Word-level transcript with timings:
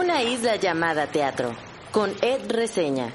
Una 0.00 0.22
isla 0.22 0.56
llamada 0.56 1.08
teatro, 1.08 1.54
con 1.92 2.16
Ed 2.22 2.50
Reseña. 2.50 3.12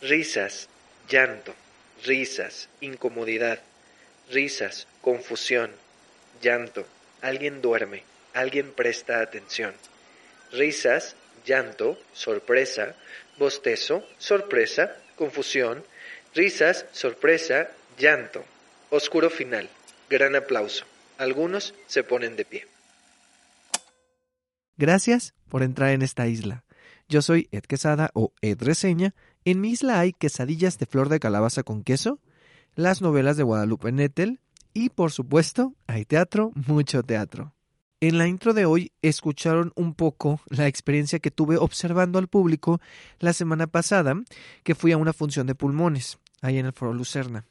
Risas, 0.00 0.68
llanto, 1.08 1.54
risas, 2.04 2.68
incomodidad, 2.80 3.60
risas, 4.28 4.88
confusión, 5.02 5.70
llanto, 6.42 6.84
alguien 7.22 7.62
duerme, 7.62 8.02
alguien 8.34 8.72
presta 8.72 9.20
atención. 9.20 9.72
Risas, 10.50 11.14
llanto, 11.44 11.96
sorpresa, 12.12 12.96
bostezo, 13.38 14.04
sorpresa, 14.18 14.96
confusión, 15.14 15.84
risas, 16.34 16.86
sorpresa, 16.90 17.68
llanto. 17.96 18.44
Oscuro 18.90 19.30
final, 19.30 19.68
gran 20.08 20.36
aplauso. 20.36 20.84
Algunos 21.18 21.74
se 21.86 22.02
ponen 22.04 22.36
de 22.36 22.44
pie. 22.44 22.66
Gracias 24.76 25.34
por 25.48 25.62
entrar 25.62 25.90
en 25.90 26.02
esta 26.02 26.26
isla. 26.26 26.64
Yo 27.08 27.22
soy 27.22 27.48
Ed 27.52 27.62
Quesada 27.62 28.10
o 28.14 28.32
Ed 28.42 28.62
Reseña. 28.62 29.14
En 29.44 29.60
mi 29.60 29.70
isla 29.70 30.00
hay 30.00 30.12
quesadillas 30.12 30.78
de 30.78 30.86
flor 30.86 31.08
de 31.08 31.20
calabaza 31.20 31.62
con 31.62 31.82
queso, 31.82 32.18
las 32.74 33.00
novelas 33.00 33.36
de 33.36 33.44
Guadalupe 33.44 33.92
Nettel 33.92 34.40
y, 34.74 34.90
por 34.90 35.12
supuesto, 35.12 35.74
hay 35.86 36.04
teatro, 36.04 36.52
mucho 36.54 37.02
teatro. 37.02 37.54
En 38.00 38.18
la 38.18 38.28
intro 38.28 38.52
de 38.52 38.66
hoy 38.66 38.92
escucharon 39.00 39.72
un 39.74 39.94
poco 39.94 40.40
la 40.48 40.66
experiencia 40.66 41.18
que 41.18 41.30
tuve 41.30 41.56
observando 41.56 42.18
al 42.18 42.28
público 42.28 42.78
la 43.18 43.32
semana 43.32 43.66
pasada 43.66 44.14
que 44.64 44.74
fui 44.74 44.92
a 44.92 44.98
una 44.98 45.14
función 45.14 45.46
de 45.46 45.54
pulmones 45.54 46.18
ahí 46.42 46.58
en 46.58 46.66
el 46.66 46.74
Foro 46.74 46.92
Lucerna. 46.92 47.46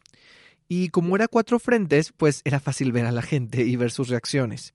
Y 0.68 0.90
como 0.90 1.16
era 1.16 1.28
cuatro 1.28 1.60
frentes, 1.60 2.12
pues 2.16 2.42
era 2.44 2.60
fácil 2.60 2.92
ver 2.92 3.06
a 3.06 3.12
la 3.12 3.22
gente 3.22 3.64
y 3.64 3.76
ver 3.76 3.92
sus 3.92 4.10
reacciones. 4.10 4.74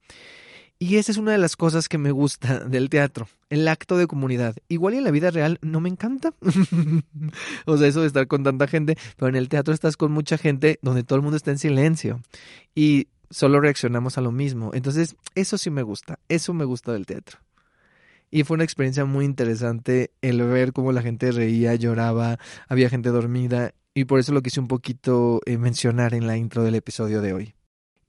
Y 0.83 0.97
esa 0.97 1.13
es 1.13 1.19
una 1.19 1.33
de 1.33 1.39
las 1.39 1.57
cosas 1.57 1.91
que 1.91 1.99
me 1.99 2.11
gusta 2.11 2.61
del 2.65 2.89
teatro, 2.89 3.29
el 3.51 3.69
acto 3.69 3.99
de 3.99 4.07
comunidad. 4.07 4.57
Igual 4.69 4.95
en 4.95 5.05
la 5.05 5.11
vida 5.11 5.31
real 5.31 5.59
no 5.61 5.81
me 5.81 5.91
encanta. 5.91 6.33
o 7.67 7.77
sea, 7.77 7.87
eso 7.87 8.01
de 8.01 8.07
estar 8.07 8.27
con 8.27 8.43
tanta 8.43 8.67
gente, 8.67 8.97
pero 9.17 9.29
en 9.29 9.37
el 9.37 9.51
teatro 9.51 9.75
estás 9.75 9.99
con 9.99 10.11
mucha 10.11 10.39
gente 10.39 10.79
donde 10.81 11.03
todo 11.05 11.17
el 11.17 11.23
mundo 11.23 11.37
está 11.37 11.51
en 11.51 11.59
silencio 11.59 12.23
y 12.75 13.09
solo 13.29 13.61
reaccionamos 13.61 14.17
a 14.17 14.23
lo 14.23 14.33
mismo. 14.33 14.71
Entonces, 14.73 15.17
eso 15.35 15.59
sí 15.59 15.69
me 15.69 15.83
gusta, 15.83 16.19
eso 16.31 16.55
me 16.55 16.65
gusta 16.65 16.93
del 16.95 17.05
teatro. 17.05 17.41
Y 18.31 18.45
fue 18.45 18.55
una 18.55 18.65
experiencia 18.65 19.05
muy 19.05 19.25
interesante 19.27 20.13
el 20.23 20.43
ver 20.43 20.73
cómo 20.73 20.93
la 20.93 21.03
gente 21.03 21.31
reía, 21.33 21.75
lloraba, 21.75 22.39
había 22.69 22.89
gente 22.89 23.11
dormida 23.11 23.75
y 24.01 24.05
por 24.07 24.19
eso 24.19 24.33
lo 24.33 24.41
quise 24.41 24.61
un 24.61 24.69
poquito 24.69 25.41
eh, 25.45 25.59
mencionar 25.59 26.15
en 26.15 26.27
la 26.27 26.39
intro 26.39 26.65
del 26.65 26.75
episodio 26.75 27.21
de 27.21 27.35
hoy. 27.35 27.55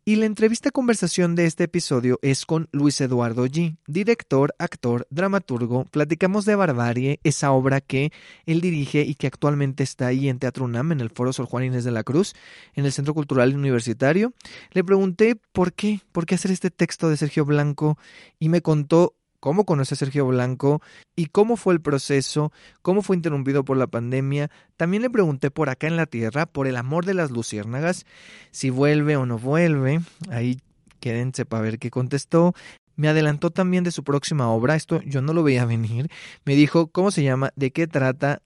Y 0.05 0.15
la 0.15 0.25
entrevista 0.25 0.71
conversación 0.71 1.35
de 1.35 1.45
este 1.45 1.65
episodio 1.65 2.17
es 2.21 2.45
con 2.45 2.69
Luis 2.71 2.99
Eduardo 3.01 3.45
G., 3.45 3.77
director, 3.85 4.55
actor, 4.57 5.05
dramaturgo. 5.11 5.85
Platicamos 5.85 6.45
de 6.45 6.55
Barbarie, 6.55 7.19
esa 7.23 7.51
obra 7.51 7.81
que 7.81 8.11
él 8.45 8.61
dirige 8.61 9.01
y 9.01 9.15
que 9.15 9.27
actualmente 9.27 9.83
está 9.83 10.07
ahí 10.07 10.27
en 10.29 10.39
Teatro 10.39 10.65
UNAM, 10.65 10.93
en 10.93 11.01
el 11.01 11.11
Foro 11.11 11.33
Sor 11.33 11.45
Juan 11.45 11.65
Inés 11.65 11.83
de 11.83 11.91
la 11.91 12.03
Cruz, 12.03 12.33
en 12.73 12.85
el 12.85 12.93
Centro 12.93 13.13
Cultural 13.13 13.53
Universitario. 13.53 14.33
Le 14.71 14.83
pregunté 14.83 15.35
por 15.51 15.73
qué, 15.73 15.99
por 16.13 16.25
qué 16.25 16.35
hacer 16.35 16.51
este 16.51 16.71
texto 16.71 17.09
de 17.09 17.17
Sergio 17.17 17.43
Blanco 17.45 17.97
y 18.39 18.49
me 18.49 18.61
contó 18.61 19.17
cómo 19.41 19.65
conoce 19.65 19.95
a 19.95 19.97
Sergio 19.97 20.25
Blanco 20.27 20.81
y 21.17 21.25
cómo 21.25 21.57
fue 21.57 21.73
el 21.73 21.81
proceso, 21.81 22.53
cómo 22.81 23.01
fue 23.01 23.17
interrumpido 23.17 23.65
por 23.65 23.75
la 23.75 23.87
pandemia. 23.87 24.49
También 24.77 25.03
le 25.03 25.09
pregunté 25.09 25.51
por 25.51 25.69
acá 25.69 25.87
en 25.87 25.97
la 25.97 26.05
Tierra, 26.05 26.45
por 26.45 26.67
el 26.67 26.77
amor 26.77 27.05
de 27.05 27.15
las 27.15 27.31
luciérnagas, 27.31 28.05
si 28.51 28.69
vuelve 28.69 29.17
o 29.17 29.25
no 29.25 29.37
vuelve. 29.37 29.99
Ahí 30.29 30.59
quédense 31.01 31.45
para 31.45 31.63
ver 31.63 31.79
qué 31.79 31.89
contestó. 31.89 32.53
Me 32.95 33.09
adelantó 33.09 33.49
también 33.49 33.83
de 33.83 33.91
su 33.91 34.03
próxima 34.03 34.49
obra, 34.49 34.75
esto 34.75 35.01
yo 35.01 35.21
no 35.21 35.33
lo 35.33 35.43
veía 35.43 35.65
venir. 35.65 36.09
Me 36.45 36.55
dijo 36.55 36.87
cómo 36.87 37.09
se 37.09 37.23
llama, 37.23 37.49
de 37.55 37.71
qué 37.71 37.87
trata, 37.87 38.41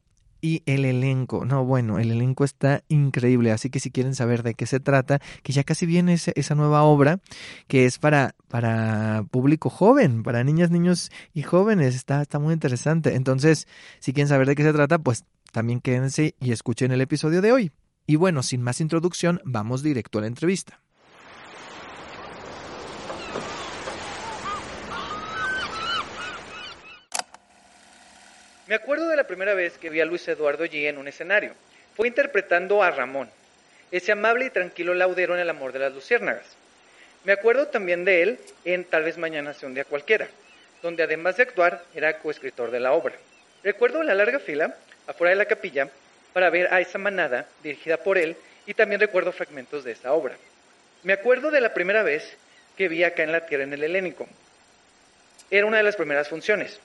y 0.46 0.62
el 0.68 0.86
elenco. 0.86 1.44
No, 1.44 1.66
bueno, 1.66 1.98
el 1.98 2.12
elenco 2.12 2.44
está 2.44 2.84
increíble, 2.88 3.52
así 3.52 3.72
que 3.72 3.80
si 3.80 3.90
quieren 3.90 4.14
saber 4.14 4.44
de 4.44 4.54
qué 4.54 4.68
se 4.68 4.80
trata, 4.80 5.20
que 5.42 5.54
ya 5.54 5.64
casi 5.64 5.88
viene 5.88 6.14
esa 6.14 6.54
nueva 6.54 6.84
obra 6.84 7.20
que 7.68 7.88
es 7.88 7.98
para, 7.98 8.36
para 8.48 9.26
público 9.32 9.72
joven, 9.72 10.22
para 10.22 10.44
niñas, 10.44 10.70
niños 10.70 11.10
y 11.34 11.42
jóvenes, 11.42 11.96
está, 11.96 12.22
está 12.22 12.38
muy 12.38 12.54
interesante. 12.54 13.16
Entonces, 13.16 13.68
si 14.00 14.14
quieren 14.14 14.30
saber 14.30 14.48
de 14.48 14.54
qué 14.54 14.62
se 14.62 14.72
trata, 14.72 15.00
pues 15.00 15.26
también 15.52 15.82
quédense 15.82 16.36
y 16.40 16.52
escuchen 16.52 16.92
el 16.92 17.02
episodio 17.02 17.42
de 17.42 17.52
hoy. 17.52 17.72
Y 18.06 18.18
bueno, 18.18 18.44
sin 18.44 18.62
más 18.62 18.82
introducción, 18.82 19.42
vamos 19.46 19.82
directo 19.82 20.20
a 20.20 20.22
la 20.22 20.28
entrevista. 20.28 20.85
Me 28.68 28.74
acuerdo 28.74 29.08
de 29.08 29.16
la 29.16 29.26
primera 29.26 29.54
vez 29.54 29.78
que 29.78 29.92
vi 29.92 30.02
a 30.02 30.06
Luis 30.06 30.28
Eduardo 30.28 30.66
G 30.66 30.90
en 30.90 30.98
un 30.98 31.08
escenario. 31.08 31.54
Fue 31.96 32.08
interpretando 32.08 32.82
a 32.82 32.90
Ramón, 32.90 33.30
ese 33.92 34.12
amable 34.12 34.46
y 34.46 34.50
tranquilo 34.50 34.96
laudero 34.96 35.36
en 35.36 35.42
El 35.42 35.52
amor 35.52 35.72
de 35.72 35.78
las 35.78 35.94
luciérnagas. 35.94 36.48
Me 37.26 37.34
acuerdo 37.34 37.68
también 37.68 38.06
de 38.06 38.24
él 38.24 38.40
en 38.64 38.84
Tal 38.84 39.04
vez 39.04 39.20
mañana 39.20 39.54
sea 39.54 39.70
un 39.70 39.76
día 39.76 39.86
cualquiera, 39.86 40.28
donde 40.82 41.04
además 41.04 41.38
de 41.38 41.44
actuar 41.44 41.84
era 41.94 42.18
coescritor 42.18 42.72
de 42.72 42.80
la 42.80 42.94
obra. 42.94 43.14
Recuerdo 43.64 44.02
la 44.02 44.16
larga 44.16 44.40
fila 44.40 44.76
afuera 45.06 45.30
de 45.30 45.36
la 45.36 45.46
capilla 45.46 45.92
para 46.34 46.50
ver 46.50 46.74
a 46.74 46.82
esa 46.82 46.98
manada 46.98 47.46
dirigida 47.62 47.98
por 47.98 48.18
él 48.18 48.36
y 48.66 48.74
también 48.74 49.00
recuerdo 49.00 49.32
fragmentos 49.32 49.84
de 49.84 49.92
esa 49.92 50.12
obra. 50.12 50.38
Me 51.04 51.14
acuerdo 51.14 51.52
de 51.52 51.62
la 51.62 51.76
primera 51.76 52.02
vez 52.02 52.36
que 52.76 52.88
vi 52.88 53.04
acá 53.04 53.22
en 53.22 53.32
la 53.32 53.46
tierra 53.46 53.64
en 53.64 53.74
el 53.74 53.84
helénico. 53.84 54.28
Era 55.52 55.68
una 55.68 55.78
de 55.78 55.84
las 55.84 55.96
primeras 55.96 56.30
funciones. 56.30 56.80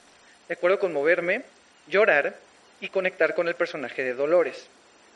Recuerdo 0.47 0.79
conmoverme 0.79 1.43
llorar 1.91 2.35
y 2.81 2.89
conectar 2.89 3.35
con 3.35 3.49
el 3.49 3.55
personaje 3.55 4.03
de 4.03 4.15
Dolores. 4.15 4.67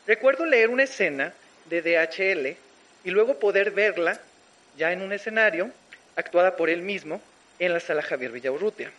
Recuerdo 0.05 0.45
leer 0.45 0.69
una 0.69 0.83
escena 0.83 1.33
de 1.65 1.81
DHL 1.81 2.57
y 3.07 3.11
luego 3.11 3.39
poder 3.39 3.71
verla 3.71 4.19
ya 4.77 4.91
en 4.91 5.01
un 5.01 5.13
escenario, 5.13 5.71
actuada 6.15 6.55
por 6.55 6.69
él 6.69 6.81
mismo, 6.81 7.21
en 7.59 7.73
la 7.73 7.79
sala 7.79 8.01
Javier 8.01 8.31
Villaurrutia. 8.31 8.91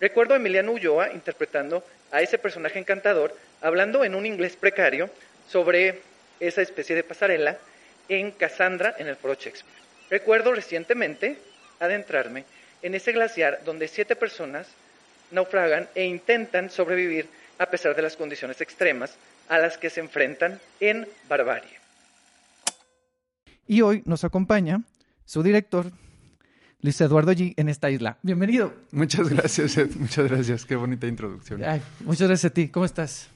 Recuerdo 0.00 0.34
a 0.34 0.38
Emiliano 0.38 0.72
Ulloa 0.72 1.12
interpretando 1.12 1.84
a 2.10 2.22
ese 2.22 2.38
personaje 2.38 2.78
encantador, 2.78 3.34
hablando 3.60 4.04
en 4.04 4.14
un 4.14 4.26
inglés 4.26 4.56
precario 4.56 5.10
sobre 5.48 6.00
esa 6.40 6.62
especie 6.62 6.96
de 6.96 7.04
pasarela 7.04 7.58
en 8.08 8.32
Cassandra 8.32 8.94
en 8.98 9.06
el 9.06 9.16
Foro 9.16 9.34
Shakespeare. 9.34 9.78
Recuerdo 10.08 10.52
recientemente 10.52 11.36
adentrarme 11.78 12.44
en 12.82 12.94
ese 12.94 13.12
glaciar 13.12 13.60
donde 13.64 13.88
siete 13.88 14.16
personas 14.16 14.66
naufragan 15.30 15.88
e 15.94 16.04
intentan 16.04 16.70
sobrevivir 16.70 17.28
a 17.58 17.66
pesar 17.66 17.94
de 17.94 18.02
las 18.02 18.16
condiciones 18.16 18.60
extremas 18.60 19.14
a 19.48 19.58
las 19.58 19.76
que 19.76 19.90
se 19.90 20.00
enfrentan 20.00 20.60
en 20.80 21.06
barbarie. 21.28 21.78
Y 23.66 23.82
hoy 23.82 24.02
nos 24.06 24.24
acompaña 24.24 24.82
su 25.24 25.42
director, 25.42 25.92
Luis 26.80 27.00
Eduardo 27.00 27.32
G. 27.32 27.54
en 27.56 27.68
esta 27.68 27.90
isla. 27.90 28.18
Bienvenido. 28.22 28.72
Muchas 28.90 29.28
gracias, 29.28 29.76
Ed. 29.76 29.90
Muchas 29.96 30.28
gracias. 30.28 30.64
Qué 30.64 30.76
bonita 30.76 31.06
introducción. 31.06 31.60
muchas 32.00 32.28
gracias 32.28 32.50
a 32.50 32.54
ti. 32.54 32.68
¿Cómo 32.68 32.86
estás? 32.86 33.28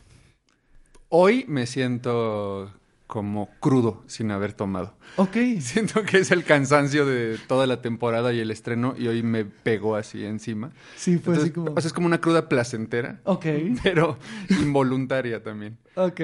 Hoy 1.09 1.45
me 1.47 1.67
siento 1.67 2.73
como 3.07 3.51
crudo 3.61 4.03
sin 4.07 4.31
haber 4.31 4.55
tomado. 4.55 4.95
Ok. 5.17 5.37
Siento 5.61 6.03
que 6.03 6.19
es 6.19 6.31
el 6.31 6.45
cansancio 6.45 7.07
de 7.07 7.39
toda 7.47 7.67
la 7.67 7.83
temporada 7.83 8.33
y 8.33 8.41
el 8.41 8.51
estreno 8.51 8.95
y 8.99 9.09
hoy 9.09 9.23
me 9.23 9.45
pegó 9.45 9.97
así 9.97 10.25
encima. 10.25 10.73
Sí, 10.97 11.19
fue 11.19 11.37
así 11.37 11.51
como... 11.51 11.73
O 11.73 11.81
sea, 11.81 11.89
es 11.89 11.93
como 11.93 12.07
una 12.07 12.21
cruda 12.21 12.49
placentera. 12.49 13.21
Ok. 13.25 13.47
Pero 13.83 14.19
involuntaria 14.49 15.43
también. 15.43 15.79
Ok. 15.97 16.21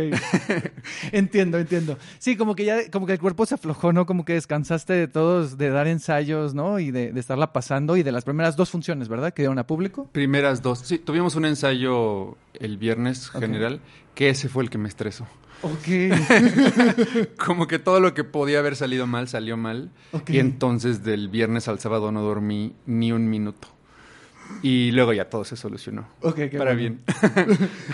entiendo, 1.12 1.58
entiendo. 1.58 1.96
Sí, 2.18 2.36
como 2.36 2.56
que 2.56 2.64
ya, 2.64 2.90
como 2.90 3.06
que 3.06 3.12
el 3.12 3.20
cuerpo 3.20 3.46
se 3.46 3.54
aflojó, 3.54 3.92
¿no? 3.92 4.06
Como 4.06 4.24
que 4.24 4.32
descansaste 4.32 4.94
de 4.94 5.06
todos, 5.06 5.58
de 5.58 5.70
dar 5.70 5.86
ensayos, 5.86 6.54
¿no? 6.54 6.80
Y 6.80 6.90
de, 6.90 7.12
estarla 7.20 7.52
pasando 7.52 7.96
y 7.96 8.02
de 8.02 8.10
las 8.10 8.24
primeras 8.24 8.56
dos 8.56 8.70
funciones, 8.70 9.08
¿verdad? 9.08 9.32
Que 9.32 9.42
dieron 9.42 9.58
a 9.58 9.66
público. 9.66 10.08
Primeras 10.12 10.62
dos. 10.62 10.80
Sí, 10.80 10.98
tuvimos 10.98 11.36
un 11.36 11.44
ensayo 11.44 12.36
el 12.54 12.78
viernes 12.78 13.30
general, 13.30 13.80
que 14.14 14.30
ese 14.30 14.48
fue 14.48 14.64
el 14.64 14.70
que 14.70 14.78
me 14.78 14.88
estresó. 14.88 15.26
Ok. 15.62 17.28
Como 17.36 17.66
que 17.66 17.78
todo 17.78 18.00
lo 18.00 18.14
que 18.14 18.24
podía 18.24 18.58
haber 18.60 18.76
salido 18.76 19.06
mal 19.06 19.28
salió 19.28 19.56
mal. 19.56 19.90
Y 20.26 20.38
entonces 20.38 21.04
del 21.04 21.28
viernes 21.28 21.68
al 21.68 21.78
sábado 21.78 22.12
no 22.12 22.22
dormí 22.22 22.74
ni 22.86 23.12
un 23.12 23.28
minuto. 23.28 23.68
Y 24.62 24.90
luego 24.92 25.12
ya 25.12 25.28
todo 25.28 25.44
se 25.44 25.56
solucionó. 25.56 26.08
Ok, 26.22 26.36
qué 26.36 26.58
Para 26.58 26.74
bien. 26.74 27.02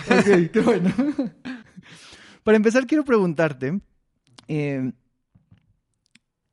ok, 0.09 0.51
qué 0.51 0.59
bueno. 0.63 0.93
Para 2.43 2.55
empezar, 2.57 2.87
quiero 2.87 3.03
preguntarte: 3.03 3.79
eh, 4.47 4.91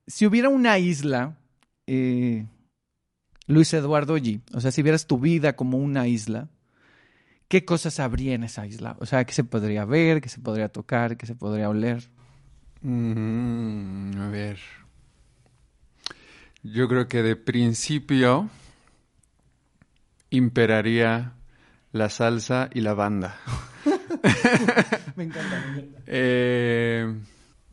si 0.07 0.27
hubiera 0.27 0.49
una 0.49 0.79
isla, 0.79 1.39
eh, 1.87 2.47
Luis 3.47 3.73
Eduardo 3.73 4.17
G., 4.19 4.41
o 4.53 4.61
sea, 4.61 4.71
si 4.71 4.83
vieras 4.83 5.07
tu 5.07 5.19
vida 5.19 5.57
como 5.57 5.79
una 5.79 6.07
isla, 6.07 6.49
¿qué 7.55 7.65
cosas 7.65 8.01
habría 8.01 8.35
en 8.35 8.43
esa 8.43 8.67
isla? 8.67 8.97
O 8.99 9.06
sea, 9.06 9.25
¿qué 9.25 9.33
se 9.33 9.45
podría 9.45 9.85
ver, 9.85 10.21
qué 10.21 10.29
se 10.29 10.41
podría 10.41 10.71
tocar, 10.71 11.17
qué 11.17 11.25
se 11.25 11.37
podría 11.37 11.69
oler? 11.69 12.11
Mm, 12.81 14.21
a 14.21 14.29
ver. 14.29 14.59
Yo 16.65 16.89
creo 16.89 17.06
que 17.06 17.23
de 17.23 17.37
principio 17.37 18.51
imperaría 20.31 21.35
la 21.93 22.09
salsa 22.09 22.71
y 22.75 22.81
la 22.81 22.95
banda. 22.95 23.39
Me 25.15 25.23
encanta, 25.23 25.61
me 25.61 25.81
encanta. 25.81 26.01
Eh, 26.09 27.15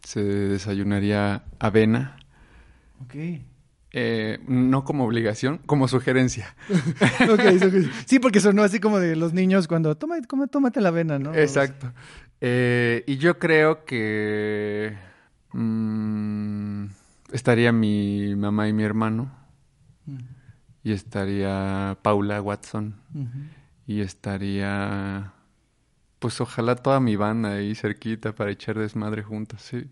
se 0.03 0.21
desayunaría 0.21 1.43
avena. 1.57 2.17
Ok. 3.03 3.15
Eh, 3.93 4.39
no 4.47 4.83
como 4.85 5.03
obligación, 5.05 5.57
como 5.65 5.87
sugerencia. 5.89 6.55
Sí, 8.05 8.19
porque 8.19 8.39
sonó 8.39 8.63
así 8.63 8.79
como 8.79 8.99
de 8.99 9.15
los 9.17 9.33
niños 9.33 9.67
cuando 9.67 9.95
toma, 9.95 10.15
come- 10.27 10.47
tómate 10.47 10.79
la 10.79 10.89
avena, 10.89 11.19
¿no? 11.19 11.33
Exacto. 11.35 11.91
Eh, 12.39 13.03
y 13.05 13.17
yo 13.17 13.37
creo 13.37 13.83
que 13.85 14.97
mm, 15.53 16.85
estaría 17.33 17.71
mi 17.71 18.35
mamá 18.35 18.67
y 18.67 18.73
mi 18.73 18.83
hermano. 18.83 19.31
Y 20.83 20.93
estaría 20.93 21.97
Paula 22.01 22.41
Watson. 22.41 22.95
Y 23.85 24.01
estaría, 24.01 25.33
pues 26.19 26.39
ojalá 26.41 26.75
toda 26.75 26.99
mi 26.99 27.15
banda 27.17 27.53
ahí 27.53 27.75
cerquita 27.75 28.33
para 28.33 28.51
echar 28.51 28.77
desmadre 28.79 29.21
juntos, 29.21 29.61
sí. 29.61 29.89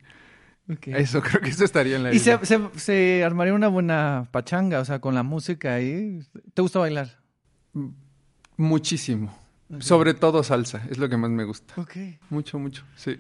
Eso, 0.86 1.22
creo 1.24 1.42
que 1.42 1.50
eso 1.50 1.66
estaría 1.66 1.96
en 1.96 2.04
la 2.04 2.14
Y 2.14 2.20
se, 2.20 2.38
se, 2.46 2.60
se 2.76 3.24
armaría 3.24 3.54
una 3.54 3.68
buena 3.68 4.28
pachanga, 4.32 4.80
o 4.80 4.86
sea, 4.86 5.00
con 5.00 5.16
la 5.16 5.24
música 5.24 5.74
ahí. 5.74 6.20
¿Te 6.54 6.62
gusta 6.62 6.80
bailar? 6.80 7.20
Muchísimo. 8.58 9.36
Sobre 9.80 10.14
todo 10.14 10.44
salsa, 10.44 10.84
es 10.90 10.98
lo 10.98 11.10
que 11.10 11.18
más 11.18 11.30
me 11.30 11.44
gusta. 11.44 11.74
Ok. 11.78 11.96
Mucho, 12.30 12.58
mucho, 12.58 12.84
sí. 12.96 13.20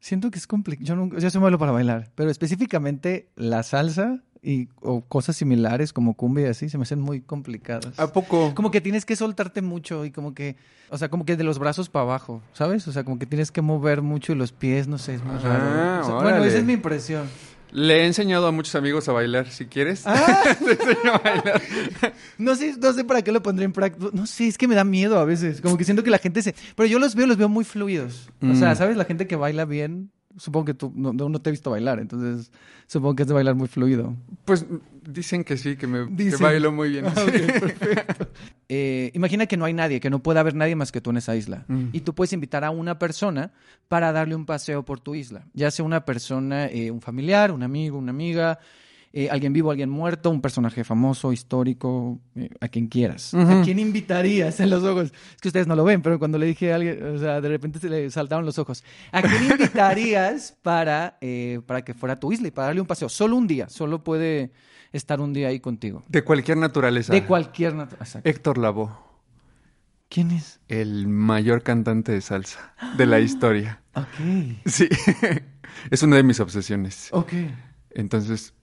Siento 0.00 0.30
que 0.30 0.38
es 0.38 0.46
complicado. 0.46 0.86
Yo, 0.86 0.94
nunca, 0.94 1.18
yo 1.18 1.28
soy 1.28 1.40
malo 1.40 1.58
para 1.58 1.72
bailar, 1.72 2.12
pero 2.14 2.30
específicamente 2.30 3.30
la 3.34 3.64
salsa 3.64 4.22
y 4.42 4.68
o 4.80 5.00
cosas 5.00 5.36
similares 5.36 5.92
como 5.92 6.14
cumbia 6.14 6.46
y 6.46 6.48
así 6.50 6.68
se 6.68 6.78
me 6.78 6.82
hacen 6.82 7.00
muy 7.00 7.20
complicadas. 7.20 7.98
¿A 7.98 8.12
poco? 8.12 8.54
Como 8.54 8.70
que 8.70 8.80
tienes 8.80 9.04
que 9.04 9.16
soltarte 9.16 9.62
mucho 9.62 10.04
y 10.04 10.10
como 10.10 10.34
que, 10.34 10.56
o 10.90 10.98
sea, 10.98 11.08
como 11.08 11.24
que 11.24 11.36
de 11.36 11.44
los 11.44 11.58
brazos 11.58 11.88
para 11.88 12.04
abajo, 12.04 12.40
¿sabes? 12.52 12.86
O 12.88 12.92
sea, 12.92 13.04
como 13.04 13.18
que 13.18 13.26
tienes 13.26 13.50
que 13.50 13.62
mover 13.62 14.02
mucho 14.02 14.32
y 14.32 14.36
los 14.36 14.52
pies, 14.52 14.86
no 14.88 14.98
sé, 14.98 15.14
es 15.14 15.24
muy 15.24 15.36
Ah, 15.36 15.40
raro. 15.42 16.02
O 16.02 16.06
sea, 16.06 16.14
bueno, 16.30 16.44
esa 16.44 16.58
es 16.58 16.64
mi 16.64 16.74
impresión. 16.74 17.26
Le 17.70 18.00
he 18.02 18.06
enseñado 18.06 18.46
a 18.46 18.50
muchos 18.50 18.74
amigos 18.76 19.10
a 19.10 19.12
bailar, 19.12 19.50
si 19.50 19.66
quieres. 19.66 20.06
Ah. 20.06 20.42
Te 20.58 20.70
enseño 20.72 21.12
a 21.12 21.18
bailar. 21.18 21.62
No 22.38 22.54
sé, 22.54 22.74
no 22.80 22.92
sé 22.94 23.04
para 23.04 23.20
qué 23.20 23.30
lo 23.32 23.42
pondré 23.42 23.66
en 23.66 23.72
práctica. 23.72 24.06
No 24.14 24.24
sé, 24.26 24.46
es 24.46 24.56
que 24.56 24.66
me 24.68 24.74
da 24.74 24.84
miedo 24.84 25.18
a 25.18 25.24
veces. 25.26 25.60
Como 25.60 25.76
que 25.76 25.84
siento 25.84 26.02
que 26.02 26.08
la 26.10 26.18
gente 26.18 26.40
se. 26.40 26.54
Pero 26.76 26.86
yo 26.86 26.98
los 26.98 27.14
veo, 27.14 27.26
los 27.26 27.36
veo 27.36 27.48
muy 27.50 27.64
fluidos. 27.64 28.30
O 28.40 28.54
sea, 28.54 28.72
Mm. 28.72 28.76
¿sabes? 28.76 28.96
La 28.96 29.04
gente 29.04 29.26
que 29.26 29.36
baila 29.36 29.64
bien. 29.66 30.10
Supongo 30.38 30.66
que 30.66 30.74
tú 30.74 30.92
no, 30.94 31.12
no 31.12 31.40
te 31.40 31.50
he 31.50 31.52
visto 31.52 31.70
bailar, 31.70 31.98
entonces 31.98 32.50
supongo 32.86 33.16
que 33.16 33.22
es 33.22 33.28
de 33.28 33.34
bailar 33.34 33.54
muy 33.54 33.68
fluido. 33.68 34.14
Pues 34.44 34.64
dicen 35.06 35.44
que 35.44 35.56
sí, 35.56 35.76
que 35.76 35.86
me 35.86 36.06
que 36.06 36.24
Dicen. 36.24 36.40
bailo 36.40 36.72
muy 36.72 36.90
bien. 36.90 37.04
Ah, 37.08 37.14
perfecto. 37.14 38.28
Eh, 38.68 39.10
imagina 39.14 39.46
que 39.46 39.56
no 39.56 39.64
hay 39.64 39.72
nadie, 39.72 39.98
que 40.00 40.10
no 40.10 40.22
puede 40.22 40.40
haber 40.40 40.54
nadie 40.54 40.76
más 40.76 40.92
que 40.92 41.00
tú 41.00 41.10
en 41.10 41.16
esa 41.16 41.34
isla. 41.34 41.64
Mm. 41.68 41.86
Y 41.92 42.00
tú 42.00 42.14
puedes 42.14 42.32
invitar 42.32 42.64
a 42.64 42.70
una 42.70 42.98
persona 42.98 43.52
para 43.88 44.12
darle 44.12 44.34
un 44.34 44.46
paseo 44.46 44.84
por 44.84 45.00
tu 45.00 45.14
isla. 45.14 45.46
Ya 45.54 45.70
sea 45.70 45.84
una 45.84 46.04
persona, 46.04 46.66
eh, 46.66 46.90
un 46.90 47.00
familiar, 47.00 47.50
un 47.50 47.62
amigo, 47.62 47.98
una 47.98 48.10
amiga, 48.10 48.58
eh, 49.12 49.28
alguien 49.30 49.52
vivo, 49.52 49.70
alguien 49.70 49.88
muerto, 49.90 50.30
un 50.30 50.40
personaje 50.40 50.84
famoso, 50.84 51.32
histórico, 51.32 52.18
eh, 52.36 52.50
a 52.60 52.68
quien 52.68 52.86
quieras. 52.88 53.32
¿A 53.34 53.62
quién 53.62 53.78
invitarías 53.78 54.60
en 54.60 54.70
los 54.70 54.84
ojos? 54.84 55.12
Es 55.34 55.40
que 55.40 55.48
ustedes 55.48 55.66
no 55.66 55.74
lo 55.76 55.84
ven, 55.84 56.02
pero 56.02 56.18
cuando 56.18 56.38
le 56.38 56.46
dije 56.46 56.72
a 56.72 56.76
alguien, 56.76 57.02
o 57.16 57.18
sea, 57.18 57.40
de 57.40 57.48
repente 57.48 57.78
se 57.78 57.88
le 57.88 58.10
saltaron 58.10 58.44
los 58.44 58.58
ojos. 58.58 58.84
¿A 59.12 59.22
quién 59.22 59.44
invitarías 59.50 60.56
para, 60.62 61.16
eh, 61.20 61.60
para 61.66 61.82
que 61.82 61.94
fuera 61.94 62.14
a 62.14 62.20
tu 62.20 62.32
isla 62.32 62.48
y 62.48 62.50
para 62.50 62.66
darle 62.68 62.80
un 62.80 62.86
paseo? 62.86 63.08
Solo 63.08 63.36
un 63.36 63.46
día, 63.46 63.68
solo 63.68 64.04
puede 64.04 64.52
estar 64.92 65.20
un 65.20 65.32
día 65.32 65.48
ahí 65.48 65.60
contigo. 65.60 66.02
De 66.08 66.22
cualquier 66.24 66.58
naturaleza. 66.58 67.12
De 67.12 67.24
cualquier 67.24 67.74
nat- 67.74 67.92
Exacto. 67.94 68.28
Héctor 68.28 68.58
Lavoe, 68.58 68.90
¿Quién 70.08 70.30
es? 70.30 70.60
el 70.68 71.06
mayor 71.08 71.62
cantante 71.62 72.12
de 72.12 72.20
salsa 72.22 72.74
de 72.96 73.04
la 73.06 73.20
historia. 73.20 73.82
Ok. 73.94 74.06
Sí, 74.66 74.88
es 75.90 76.02
una 76.02 76.16
de 76.16 76.22
mis 76.22 76.40
obsesiones. 76.40 77.08
Ok. 77.12 77.32
Entonces 77.90 78.54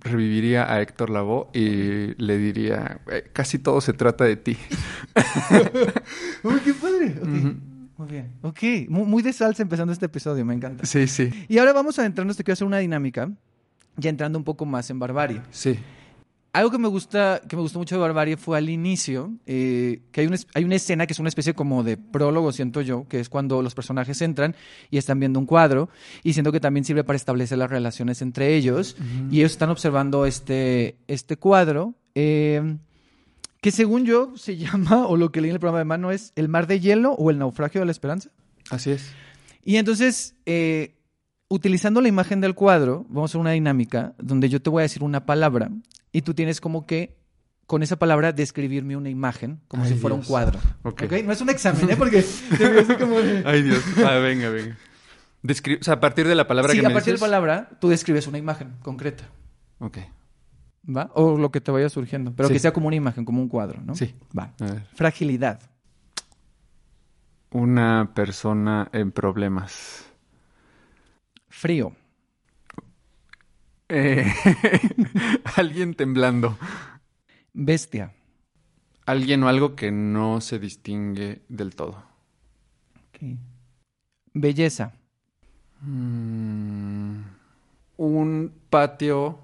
reviviría 0.00 0.72
a 0.72 0.80
Héctor 0.82 1.10
Lavoe 1.10 1.48
y 1.54 2.14
le 2.22 2.38
diría, 2.38 3.00
"Eh, 3.10 3.24
casi 3.32 3.58
todo 3.58 3.80
se 3.80 3.92
trata 3.92 4.24
de 4.24 4.36
ti. 4.36 4.56
Uy, 6.42 6.60
qué 6.64 6.74
padre. 6.74 7.14
Ok. 7.20 7.56
Muy 7.98 8.08
bien. 8.08 8.32
Ok. 8.42 8.58
Mu- 8.88 9.04
Muy, 9.04 9.22
de 9.22 9.32
salsa 9.32 9.62
empezando 9.62 9.92
este 9.92 10.06
episodio, 10.06 10.44
me 10.44 10.54
encanta. 10.54 10.86
Sí, 10.86 11.06
sí, 11.06 11.30
Y 11.48 11.58
ahora 11.58 11.72
vamos 11.72 11.98
a 11.98 12.02
adentrarnos, 12.02 12.36
te 12.36 12.44
quiero 12.44 12.54
hacer 12.54 12.66
una 12.66 12.78
dinámica, 12.78 13.30
ya 13.96 14.08
entrando 14.10 14.38
un 14.38 14.44
poco 14.44 14.64
más 14.64 14.88
en 14.90 14.98
barbarie. 14.98 15.40
sí. 15.50 15.78
Algo 16.52 16.72
que 16.72 16.78
me 16.78 16.88
gusta, 16.88 17.40
que 17.48 17.54
me 17.54 17.62
gustó 17.62 17.78
mucho 17.78 17.94
de 17.94 18.00
Barbarie 18.00 18.36
fue 18.36 18.58
al 18.58 18.68
inicio, 18.68 19.32
eh, 19.46 20.02
que 20.10 20.22
hay 20.22 20.26
una, 20.26 20.36
hay 20.54 20.64
una 20.64 20.74
escena 20.74 21.06
que 21.06 21.12
es 21.12 21.20
una 21.20 21.28
especie 21.28 21.54
como 21.54 21.84
de 21.84 21.96
prólogo, 21.96 22.50
siento 22.50 22.80
yo, 22.80 23.06
que 23.08 23.20
es 23.20 23.28
cuando 23.28 23.62
los 23.62 23.76
personajes 23.76 24.20
entran 24.20 24.56
y 24.90 24.98
están 24.98 25.20
viendo 25.20 25.38
un 25.38 25.46
cuadro, 25.46 25.90
y 26.24 26.32
siento 26.32 26.50
que 26.50 26.58
también 26.58 26.84
sirve 26.84 27.04
para 27.04 27.16
establecer 27.16 27.56
las 27.58 27.70
relaciones 27.70 28.20
entre 28.20 28.56
ellos, 28.56 28.96
y 29.30 29.38
ellos 29.38 29.52
están 29.52 29.70
observando 29.70 30.26
este, 30.26 30.96
este 31.06 31.36
cuadro, 31.36 31.94
eh, 32.16 32.78
que 33.60 33.70
según 33.70 34.04
yo 34.04 34.32
se 34.36 34.56
llama, 34.58 35.06
o 35.06 35.16
lo 35.16 35.30
que 35.30 35.40
leí 35.40 35.50
en 35.50 35.54
el 35.54 35.60
programa 35.60 35.78
de 35.78 35.84
mano 35.84 36.10
es 36.10 36.32
El 36.34 36.48
mar 36.48 36.66
de 36.66 36.80
hielo 36.80 37.12
o 37.12 37.30
El 37.30 37.38
naufragio 37.38 37.80
de 37.80 37.84
la 37.84 37.92
esperanza. 37.92 38.30
Así 38.70 38.90
es. 38.90 39.12
Y 39.62 39.76
entonces, 39.76 40.34
eh, 40.46 40.96
utilizando 41.48 42.00
la 42.00 42.08
imagen 42.08 42.40
del 42.40 42.56
cuadro, 42.56 43.06
vamos 43.08 43.30
a 43.30 43.32
hacer 43.32 43.40
una 43.40 43.52
dinámica 43.52 44.14
donde 44.18 44.48
yo 44.48 44.60
te 44.60 44.70
voy 44.70 44.80
a 44.80 44.82
decir 44.82 45.04
una 45.04 45.26
palabra 45.26 45.70
y 46.12 46.22
tú 46.22 46.34
tienes 46.34 46.60
como 46.60 46.86
que 46.86 47.16
con 47.66 47.82
esa 47.82 47.98
palabra 47.98 48.32
describirme 48.32 48.96
una 48.96 49.10
imagen 49.10 49.60
como 49.68 49.84
Ay, 49.84 49.90
si 49.90 49.94
fuera 49.96 50.16
Dios. 50.16 50.26
un 50.26 50.30
cuadro. 50.30 50.58
Ok. 50.82 51.02
¿Ok? 51.04 51.12
No 51.24 51.32
es 51.32 51.40
un 51.40 51.50
examen, 51.50 51.88
¿eh? 51.90 51.96
Porque 51.96 52.22
te 52.58 52.98
como 52.98 53.16
Ay, 53.44 53.62
Dios. 53.62 53.82
Ah, 54.04 54.14
venga, 54.16 54.48
venga. 54.50 54.76
Descri- 55.42 55.78
o 55.80 55.84
sea, 55.84 55.94
a 55.94 56.00
partir 56.00 56.26
de 56.26 56.34
la 56.34 56.46
palabra 56.46 56.72
Sí, 56.72 56.80
que 56.80 56.86
a 56.86 56.88
me 56.88 56.94
partir 56.94 57.14
de 57.14 57.18
la 57.20 57.24
palabra 57.26 57.70
tú 57.80 57.88
describes 57.88 58.26
una 58.26 58.38
imagen 58.38 58.74
concreta, 58.82 59.24
Ok, 59.78 59.98
¿va? 60.94 61.10
O 61.14 61.38
lo 61.38 61.50
que 61.50 61.60
te 61.62 61.70
vaya 61.70 61.88
surgiendo, 61.88 62.34
pero 62.36 62.48
Sí. 62.48 62.54
que 62.54 62.60
sea 62.60 62.72
como 62.72 62.88
una 62.88 62.96
imagen, 62.96 63.24
como 63.24 63.40
un 63.40 63.48
cuadro, 63.48 63.80
¿no? 63.82 63.94
Sí. 63.94 64.14
Va. 64.36 64.52
a 64.60 64.64
ver. 64.64 64.86
Fragilidad. 64.94 65.60
Una 67.52 68.12
persona 68.14 68.88
en 68.92 69.10
problemas. 69.12 70.04
Frío. 71.48 71.92
Eh, 73.90 74.24
alguien 75.56 75.94
temblando. 75.94 76.56
Bestia. 77.52 78.14
Alguien 79.04 79.42
o 79.42 79.48
algo 79.48 79.74
que 79.74 79.90
no 79.90 80.40
se 80.40 80.60
distingue 80.60 81.42
del 81.48 81.74
todo. 81.74 82.04
Ok. 83.08 83.36
Belleza. 84.32 84.92
Mm, 85.82 87.22
un 87.96 88.52
patio 88.70 89.40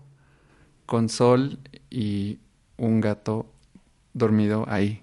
con 0.87 1.09
sol 1.09 1.59
y 1.91 2.39
un 2.77 3.01
gato 3.01 3.53
dormido 4.15 4.65
ahí. 4.69 5.03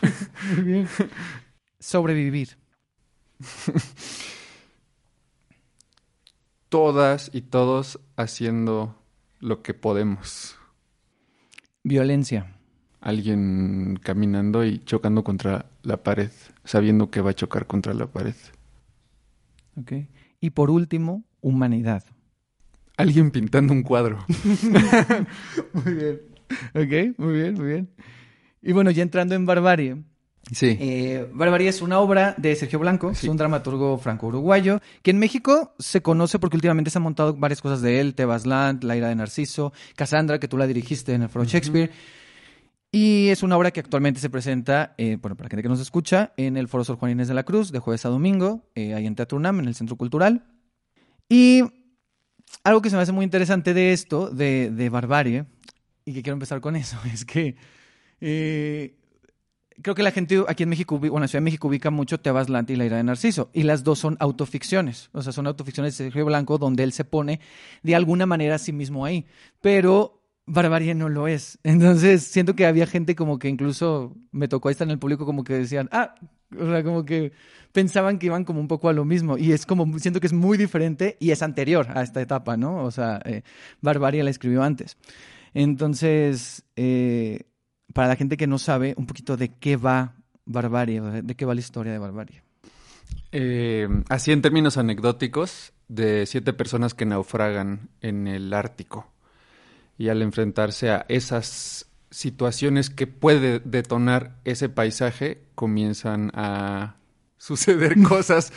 Muy 0.56 0.64
bien. 0.64 0.88
Sobrevivir. 1.78 2.56
Todas 6.74 7.30
y 7.32 7.42
todos 7.42 8.00
haciendo 8.16 9.00
lo 9.38 9.62
que 9.62 9.74
podemos. 9.74 10.58
Violencia. 11.84 12.56
Alguien 13.00 13.96
caminando 14.02 14.64
y 14.64 14.80
chocando 14.80 15.22
contra 15.22 15.66
la 15.84 16.02
pared, 16.02 16.32
sabiendo 16.64 17.12
que 17.12 17.20
va 17.20 17.30
a 17.30 17.34
chocar 17.34 17.68
contra 17.68 17.94
la 17.94 18.08
pared. 18.08 18.34
Ok. 19.76 19.92
Y 20.40 20.50
por 20.50 20.68
último, 20.68 21.22
humanidad. 21.40 22.02
Alguien 22.96 23.30
pintando 23.30 23.72
un 23.72 23.84
cuadro. 23.84 24.26
Muy 25.74 25.94
bien. 25.94 26.20
Ok, 26.74 27.16
muy 27.18 27.34
bien, 27.34 27.54
muy 27.54 27.66
bien. 27.66 27.88
Y 28.60 28.72
bueno, 28.72 28.90
ya 28.90 29.04
entrando 29.04 29.36
en 29.36 29.46
Barbarie. 29.46 30.02
Sí. 30.52 30.76
eh, 30.78 31.28
Barbarie 31.32 31.68
es 31.68 31.80
una 31.82 31.98
obra 32.00 32.34
de 32.36 32.54
Sergio 32.54 32.78
Blanco, 32.78 33.10
es 33.10 33.18
Sí. 33.18 33.28
un 33.28 33.36
dramaturgo 33.36 33.96
franco-uruguayo, 33.98 34.80
que 35.02 35.10
en 35.10 35.18
México 35.18 35.74
se 35.78 36.02
conoce 36.02 36.38
porque 36.38 36.56
últimamente 36.56 36.90
se 36.90 36.98
han 36.98 37.02
montado 37.04 37.34
varias 37.34 37.60
cosas 37.62 37.80
de 37.82 38.00
él, 38.00 38.14
Tebas 38.14 38.44
Land, 38.46 38.84
La 38.84 38.96
ira 38.96 39.08
de 39.08 39.14
Narciso, 39.14 39.72
Cassandra, 39.96 40.38
que 40.38 40.46
tú 40.48 40.56
la 40.58 40.66
dirigiste 40.66 41.14
en 41.14 41.22
el 41.22 41.28
Foro 41.28 41.44
Shakespeare. 41.44 41.90
Y 42.92 43.28
es 43.30 43.42
una 43.42 43.56
obra 43.56 43.72
que 43.72 43.80
actualmente 43.80 44.20
se 44.20 44.30
presenta, 44.30 44.94
eh, 44.98 45.16
bueno, 45.20 45.34
para 45.34 45.46
la 45.46 45.50
gente 45.50 45.62
que 45.64 45.68
nos 45.68 45.80
escucha, 45.80 46.32
en 46.36 46.56
el 46.56 46.68
Foro 46.68 46.84
Sor 46.84 46.96
Juan 46.96 47.10
Inés 47.10 47.26
de 47.26 47.34
la 47.34 47.42
Cruz, 47.42 47.72
de 47.72 47.80
jueves 47.80 48.04
a 48.06 48.08
domingo, 48.08 48.62
eh, 48.76 48.94
ahí 48.94 49.06
en 49.06 49.16
Teatro 49.16 49.36
UNAM, 49.38 49.58
en 49.60 49.66
el 49.66 49.74
Centro 49.74 49.96
Cultural. 49.96 50.44
Y 51.28 51.62
algo 52.62 52.82
que 52.82 52.90
se 52.90 52.96
me 52.96 53.02
hace 53.02 53.10
muy 53.10 53.24
interesante 53.24 53.74
de 53.74 53.92
esto, 53.92 54.30
de, 54.30 54.70
de 54.70 54.90
Barbarie, 54.90 55.46
y 56.04 56.12
que 56.12 56.22
quiero 56.22 56.34
empezar 56.34 56.60
con 56.60 56.76
eso, 56.76 56.96
es 57.12 57.24
que 57.24 57.56
eh, 58.20 58.94
creo 59.82 59.94
que 59.94 60.02
la 60.02 60.10
gente 60.10 60.42
aquí 60.48 60.62
en 60.62 60.68
México, 60.68 60.98
bueno, 60.98 61.22
en 61.22 61.28
Ciudad 61.28 61.40
de 61.40 61.44
México 61.44 61.68
ubica 61.68 61.90
mucho 61.90 62.20
Tebas 62.20 62.48
Land 62.48 62.70
y 62.70 62.76
La 62.76 62.86
ira 62.86 62.96
de 62.96 63.04
Narciso, 63.04 63.50
y 63.52 63.62
las 63.62 63.84
dos 63.84 63.98
son 63.98 64.16
autoficciones, 64.20 65.10
o 65.12 65.22
sea, 65.22 65.32
son 65.32 65.46
autoficciones 65.46 65.96
de 65.96 66.04
Sergio 66.04 66.24
Blanco 66.24 66.58
donde 66.58 66.82
él 66.82 66.92
se 66.92 67.04
pone 67.04 67.40
de 67.82 67.94
alguna 67.94 68.26
manera 68.26 68.56
a 68.56 68.58
sí 68.58 68.72
mismo 68.72 69.04
ahí, 69.04 69.26
pero 69.60 70.22
Barbarie 70.46 70.94
no 70.94 71.08
lo 71.08 71.28
es. 71.28 71.58
Entonces, 71.64 72.24
siento 72.24 72.54
que 72.54 72.66
había 72.66 72.86
gente 72.86 73.14
como 73.14 73.38
que 73.38 73.48
incluso 73.48 74.14
me 74.32 74.48
tocó 74.48 74.70
estar 74.70 74.86
en 74.86 74.92
el 74.92 74.98
público 74.98 75.26
como 75.26 75.44
que 75.44 75.54
decían, 75.54 75.88
ah, 75.92 76.14
o 76.58 76.66
sea, 76.66 76.82
como 76.84 77.04
que 77.04 77.32
pensaban 77.72 78.18
que 78.18 78.26
iban 78.26 78.44
como 78.44 78.60
un 78.60 78.68
poco 78.68 78.88
a 78.88 78.92
lo 78.92 79.04
mismo. 79.04 79.38
Y 79.38 79.52
es 79.52 79.66
como, 79.66 79.98
siento 79.98 80.20
que 80.20 80.26
es 80.26 80.32
muy 80.32 80.56
diferente 80.58 81.16
y 81.18 81.30
es 81.30 81.42
anterior 81.42 81.88
a 81.94 82.02
esta 82.02 82.20
etapa, 82.20 82.56
¿no? 82.56 82.84
O 82.84 82.90
sea, 82.90 83.20
eh, 83.24 83.42
Barbarie 83.80 84.22
la 84.22 84.30
escribió 84.30 84.62
antes. 84.62 84.96
Entonces, 85.54 86.64
eh, 86.76 87.44
para 87.92 88.08
la 88.08 88.16
gente 88.16 88.36
que 88.36 88.46
no 88.46 88.58
sabe 88.58 88.94
un 88.96 89.06
poquito 89.06 89.36
de 89.36 89.54
qué 89.54 89.76
va 89.76 90.14
Barbarie, 90.46 91.00
de 91.00 91.34
qué 91.34 91.44
va 91.44 91.54
la 91.54 91.60
historia 91.60 91.92
de 91.92 91.98
Barbarie. 91.98 92.42
Eh, 93.32 93.88
así 94.08 94.32
en 94.32 94.42
términos 94.42 94.76
anecdóticos, 94.76 95.72
de 95.88 96.26
siete 96.26 96.52
personas 96.52 96.94
que 96.94 97.04
naufragan 97.04 97.90
en 98.00 98.26
el 98.26 98.52
Ártico 98.52 99.12
y 99.98 100.08
al 100.08 100.22
enfrentarse 100.22 100.90
a 100.90 101.04
esas 101.08 101.86
situaciones 102.10 102.90
que 102.90 103.06
puede 103.06 103.60
detonar 103.60 104.36
ese 104.44 104.68
paisaje, 104.68 105.42
comienzan 105.54 106.30
a 106.34 106.96
suceder 107.38 108.00
cosas 108.02 108.52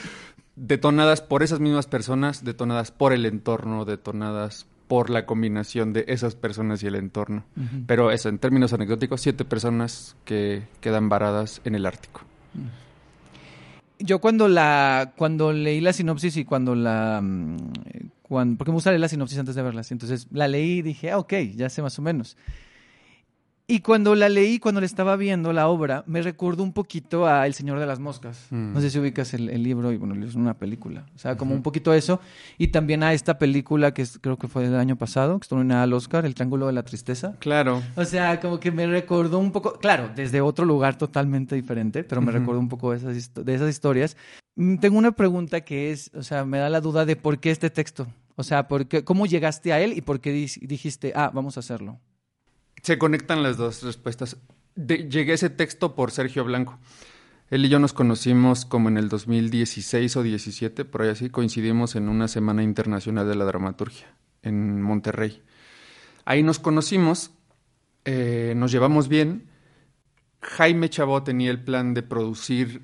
detonadas 0.55 1.21
por 1.21 1.43
esas 1.43 1.59
mismas 1.59 1.87
personas, 1.87 2.43
detonadas 2.43 2.91
por 2.91 3.13
el 3.13 3.25
entorno, 3.25 3.85
detonadas 3.85 4.65
por 4.87 5.09
la 5.09 5.25
combinación 5.25 5.93
de 5.93 6.05
esas 6.07 6.35
personas 6.35 6.81
y 6.83 6.87
el 6.87 6.95
entorno. 6.95 7.43
Pero 7.85 8.11
eso, 8.11 8.29
en 8.29 8.39
términos 8.39 8.73
anecdóticos, 8.73 9.21
siete 9.21 9.45
personas 9.45 10.15
que 10.25 10.63
quedan 10.81 11.09
varadas 11.09 11.61
en 11.65 11.75
el 11.75 11.85
Ártico. 11.85 12.21
Yo 13.99 14.19
cuando 14.19 14.47
la 14.47 15.13
cuando 15.15 15.51
leí 15.51 15.81
la 15.81 15.91
sinopsis 15.91 16.37
y 16.37 16.45
cuando 16.45 16.75
la 16.75 17.19
mm, 17.21 17.57
cuando, 18.21 18.57
porque 18.57 18.71
me 18.71 18.75
gusta 18.75 18.91
leer 18.91 19.01
la 19.01 19.09
sinopsis 19.09 19.39
antes 19.39 19.55
de 19.55 19.61
verlas, 19.61 19.91
entonces 19.91 20.27
la 20.31 20.47
leí 20.47 20.79
y 20.79 20.81
dije, 20.81 21.11
ah, 21.11 21.17
ok, 21.17 21.33
ya 21.55 21.69
sé 21.69 21.81
más 21.81 21.97
o 21.97 22.01
menos. 22.01 22.37
Y 23.69 23.81
cuando 23.81 24.15
la 24.15 24.29
leí, 24.29 24.59
cuando 24.59 24.79
le 24.79 24.85
estaba 24.87 25.17
viendo 25.17 25.51
la 25.51 25.67
obra, 25.67 26.05
me 26.07 26.21
recordó 26.21 26.63
un 26.63 26.71
poquito 26.71 27.27
a 27.27 27.45
El 27.45 27.53
Señor 27.53 27.79
de 27.81 27.85
las 27.85 27.99
Moscas. 27.99 28.47
Mm. 28.49 28.71
No 28.73 28.79
sé 28.79 28.89
si 28.89 28.97
ubicas 28.97 29.33
el, 29.33 29.49
el 29.49 29.61
libro 29.61 29.91
y 29.91 29.97
bueno, 29.97 30.25
es 30.25 30.35
una 30.35 30.53
película. 30.53 31.05
O 31.13 31.19
sea, 31.19 31.35
como 31.35 31.53
un 31.53 31.63
poquito 31.63 31.93
eso. 31.93 32.21
Y 32.57 32.67
también 32.69 33.03
a 33.03 33.11
esta 33.11 33.37
película 33.37 33.93
que 33.93 34.03
es- 34.03 34.19
creo 34.19 34.37
que 34.37 34.47
fue 34.47 34.63
del 34.63 34.75
año 34.79 34.95
pasado, 34.95 35.37
que 35.37 35.43
estuvo 35.43 35.59
nominada 35.59 35.83
al 35.83 35.91
Oscar, 35.91 36.25
El 36.25 36.33
Triángulo 36.33 36.67
de 36.67 36.71
la 36.71 36.83
Tristeza. 36.83 37.35
Claro. 37.39 37.83
O 37.97 38.05
sea, 38.05 38.39
como 38.39 38.61
que 38.61 38.71
me 38.71 38.87
recordó 38.87 39.37
un 39.37 39.51
poco, 39.51 39.73
claro, 39.79 40.11
desde 40.15 40.39
otro 40.39 40.63
lugar 40.63 40.97
totalmente 40.97 41.53
diferente, 41.55 42.05
pero 42.05 42.21
me 42.21 42.29
Ujú. 42.29 42.39
recordó 42.39 42.59
un 42.61 42.69
poco 42.69 42.91
de 42.91 42.97
esas, 42.99 43.17
histo- 43.17 43.43
de 43.43 43.53
esas 43.53 43.69
historias. 43.69 44.15
Mm, 44.55 44.77
Tengo 44.77 44.97
una 44.97 45.11
pregunta 45.11 45.59
que 45.59 45.91
es, 45.91 46.09
o 46.15 46.23
sea, 46.23 46.45
me 46.45 46.57
da 46.59 46.69
la 46.69 46.79
duda 46.79 47.03
de 47.05 47.17
por 47.17 47.39
qué 47.39 47.51
este 47.51 47.69
texto. 47.69 48.07
O 48.37 48.43
sea, 48.43 48.69
por 48.69 48.87
qué, 48.87 49.03
¿cómo 49.03 49.25
llegaste 49.25 49.73
a 49.73 49.81
él 49.81 49.91
y 49.91 49.99
por 49.99 50.21
qué 50.21 50.31
dijiste, 50.31 51.11
ah, 51.17 51.31
vamos 51.33 51.57
a 51.57 51.59
hacerlo? 51.59 51.99
Se 52.83 52.97
conectan 52.97 53.43
las 53.43 53.57
dos 53.57 53.83
respuestas. 53.83 54.37
De- 54.75 55.09
llegué 55.09 55.31
a 55.31 55.35
ese 55.35 55.49
texto 55.49 55.95
por 55.95 56.11
Sergio 56.11 56.43
Blanco. 56.43 56.77
Él 57.49 57.65
y 57.65 57.69
yo 57.69 57.79
nos 57.79 57.93
conocimos 57.93 58.65
como 58.65 58.89
en 58.89 58.97
el 58.97 59.07
2016 59.09 60.17
o 60.17 60.23
17, 60.23 60.83
por 60.85 61.01
ahí 61.01 61.09
así, 61.09 61.29
coincidimos 61.29 61.95
en 61.95 62.09
una 62.09 62.27
Semana 62.27 62.61
Internacional 62.61 63.27
de 63.27 63.35
la 63.35 63.45
Dramaturgia 63.45 64.07
en 64.43 64.81
Monterrey. 64.81 65.41
Ahí 66.25 66.43
nos 66.43 66.59
conocimos, 66.59 67.31
eh, 68.03 68.53
nos 68.57 68.71
llevamos 68.71 69.07
bien. 69.07 69.47
Jaime 70.41 70.89
Chabot 70.89 71.23
tenía 71.23 71.49
el 71.51 71.63
plan 71.63 71.93
de 71.93 72.03
producir 72.03 72.81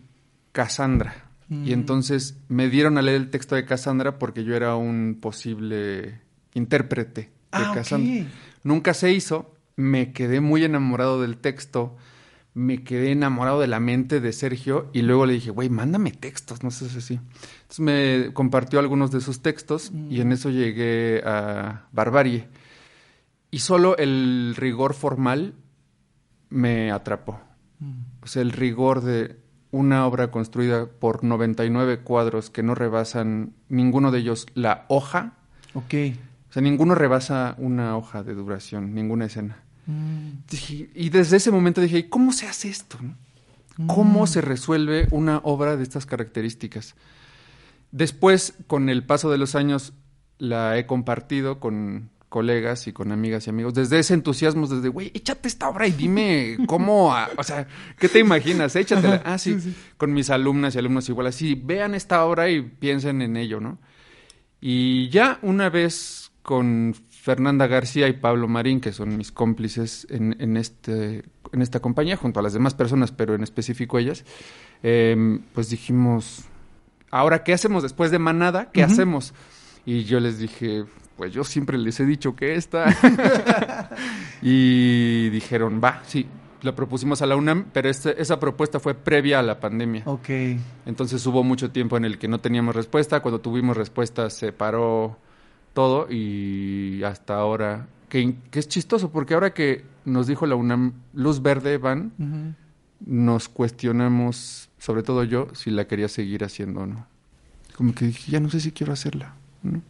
Cassandra. 0.52 1.30
Y 1.50 1.72
entonces 1.72 2.40
me 2.48 2.68
dieron 2.68 2.98
a 2.98 3.04
leer 3.04 3.18
el 3.22 3.30
texto 3.30 3.54
de 3.54 3.64
Cassandra 3.64 4.18
porque 4.18 4.44
yo 4.44 4.56
era 4.56 4.76
un 4.76 5.20
posible 5.22 6.22
intérprete 6.56 7.22
de 7.22 7.30
Ah. 7.52 7.72
Cassandra. 7.76 8.26
Nunca 8.64 8.96
se 8.96 9.12
hizo, 9.12 9.53
me 9.76 10.14
quedé 10.14 10.42
muy 10.42 10.64
enamorado 10.64 11.22
del 11.22 11.38
texto, 11.38 11.96
me 12.54 12.84
quedé 12.84 13.12
enamorado 13.12 13.60
de 13.60 13.68
la 13.68 13.80
mente 13.80 14.20
de 14.20 14.32
Sergio 14.32 14.90
y 14.94 15.02
luego 15.02 15.26
le 15.26 15.34
dije, 15.34 15.50
güey, 15.50 15.70
mándame 15.70 16.12
textos, 16.12 16.64
no 16.64 16.72
sé 16.72 16.90
si 16.90 16.98
así. 17.00 17.20
Entonces 17.62 17.80
me 17.80 18.34
compartió 18.34 18.80
algunos 18.80 19.12
de 19.12 19.22
sus 19.22 19.42
textos 19.42 19.92
y 20.10 20.22
en 20.22 20.32
eso 20.32 20.50
llegué 20.50 21.22
a 21.26 21.88
Barbarie. 21.92 22.48
Y 23.50 23.60
solo 23.60 23.98
el 23.98 24.56
rigor 24.56 24.94
formal 24.94 25.56
me 26.50 26.92
atrapó. 26.92 27.40
O 28.22 28.28
sea, 28.28 28.42
el 28.42 28.52
rigor 28.52 29.02
de 29.02 29.38
una 29.72 30.06
obra 30.06 30.30
construida 30.30 30.86
por 30.86 31.24
99 31.24 32.02
cuadros 32.02 32.52
que 32.52 32.62
no 32.62 32.76
rebasan 32.76 33.54
ninguno 33.70 34.12
de 34.12 34.20
ellos 34.20 34.46
la 34.54 34.86
hoja. 34.88 35.34
Ok. 35.74 35.94
O 36.50 36.54
sea, 36.54 36.62
ninguno 36.62 36.94
rebasa 36.94 37.56
una 37.58 37.98
hoja 37.98 38.22
de 38.22 38.36
duración, 38.36 38.94
ninguna 38.94 39.26
escena. 39.26 39.63
Mm. 39.86 40.30
Dije- 40.50 40.90
y 40.96 41.10
desde 41.10 41.38
ese 41.38 41.52
momento 41.52 41.82
dije, 41.82 41.98
¿y 42.00 42.04
¿cómo 42.04 42.32
se 42.34 42.48
hace 42.48 42.70
esto? 42.70 42.98
no? 43.02 43.16
¿Cómo 43.88 44.28
se 44.28 44.42
resuelve 44.42 45.08
una 45.12 45.40
obra 45.44 45.76
de 45.78 45.84
estas 45.84 46.06
características? 46.06 46.96
Después, 47.92 48.54
con 48.68 48.90
el 48.90 49.04
paso 49.04 49.30
de 49.32 49.38
los 49.38 49.56
años, 49.56 49.94
la 50.38 50.78
he 50.78 50.86
compartido 50.86 51.60
con 51.60 52.10
colegas 52.30 52.88
y 52.88 52.94
con 52.94 53.12
amigas 53.12 53.46
y 53.46 53.52
amigos. 53.52 53.74
Desde 53.76 54.00
ese 54.00 54.16
entusiasmo, 54.16 54.66
desde, 54.68 54.90
güey, 54.90 55.12
échate 55.14 55.48
esta 55.48 55.70
obra 55.70 55.86
y 55.88 55.92
dime 55.92 56.58
cómo, 56.68 57.14
a- 57.16 57.30
o 57.38 57.44
sea, 57.44 57.68
¿qué 58.00 58.10
te 58.10 58.20
imaginas? 58.20 58.76
Échatela. 58.76 59.22
Ah, 59.26 59.38
sí, 59.38 59.58
con 59.98 60.14
mis 60.14 60.30
alumnas 60.32 60.74
y 60.76 60.80
alumnos 60.80 61.08
igual 61.10 61.28
así, 61.28 61.54
vean 61.56 61.94
esta 61.94 62.26
obra 62.26 62.50
y 62.50 62.62
piensen 62.62 63.22
en 63.22 63.38
ello, 63.38 63.60
¿no? 63.60 63.78
Y 64.62 65.10
ya 65.10 65.38
una 65.44 65.70
vez 65.70 66.32
con 66.42 66.96
Fernanda 67.24 67.68
García 67.68 68.10
y 68.10 68.14
Pablo 68.14 68.50
Marín, 68.50 68.82
que 68.82 68.92
son 68.92 69.16
mis 69.16 69.32
cómplices 69.32 70.06
en, 70.10 70.36
en 70.40 70.58
este, 70.58 71.24
en 71.54 71.62
esta 71.62 71.80
compañía, 71.80 72.18
junto 72.18 72.42
a 72.42 72.44
las 72.44 72.52
demás 72.52 72.74
personas, 72.74 73.14
pero 73.14 73.34
en 73.34 73.44
específico 73.44 73.98
ellas, 73.98 74.26
eh, 74.84 75.40
pues 75.54 75.70
dijimos, 75.70 76.44
ahora, 77.12 77.46
¿qué 77.46 77.54
hacemos 77.54 77.82
después 77.82 78.12
de 78.12 78.20
Manada? 78.20 78.72
¿Qué 78.74 78.84
hacemos? 78.84 79.34
Y 79.86 80.04
yo 80.04 80.20
les 80.20 80.38
dije, 80.38 80.84
pues 81.16 81.32
yo 81.32 81.46
siempre 81.46 81.78
les 81.78 81.98
he 82.02 82.06
dicho 82.06 82.36
que 82.36 82.56
esta. 82.56 82.88
y 84.42 85.30
dijeron, 85.30 85.80
va, 85.82 86.02
sí. 86.06 86.28
La 86.62 86.76
propusimos 86.76 87.22
a 87.22 87.26
la 87.26 87.38
UNAM, 87.38 87.68
pero 87.72 87.90
este- 87.90 88.22
esa 88.22 88.38
propuesta 88.38 88.82
fue 88.82 88.96
previa 88.96 89.40
a 89.40 89.44
la 89.44 89.62
pandemia. 89.62 90.04
Ok. 90.08 90.28
Entonces 90.86 91.26
hubo 91.26 91.42
mucho 91.42 91.72
tiempo 91.72 91.96
en 91.96 92.04
el 92.04 92.18
que 92.18 92.28
no 92.28 92.42
teníamos 92.42 92.76
respuesta. 92.76 93.22
Cuando 93.22 93.40
tuvimos 93.40 93.78
respuesta 93.78 94.30
se 94.30 94.52
paró 94.52 95.18
todo 95.74 96.08
y 96.10 97.04
hasta 97.04 97.36
ahora, 97.36 97.88
que, 98.10 98.36
que 98.52 98.60
es 98.60 98.68
chistoso, 98.68 99.12
porque 99.12 99.34
ahora 99.34 99.54
que 99.54 99.84
nos 100.06 100.28
dijo 100.28 100.46
la 100.46 100.56
UNAM 100.56 100.94
luz 101.14 101.42
verde 101.42 101.78
van, 101.78 102.56
nos 103.06 103.50
cuestionamos, 103.50 104.70
sobre 104.78 105.04
todo 105.04 105.24
yo, 105.24 105.48
si 105.54 105.72
la 105.72 105.88
quería 105.88 106.08
seguir 106.08 106.44
haciendo 106.44 106.82
o 106.82 106.86
no. 106.86 107.08
Como 107.76 107.94
que 107.94 108.06
dije, 108.06 108.32
ya 108.32 108.40
no 108.40 108.50
sé 108.50 108.60
si 108.60 108.72
quiero 108.72 108.94
hacerla. 108.94 109.36
¿no? 109.64 109.82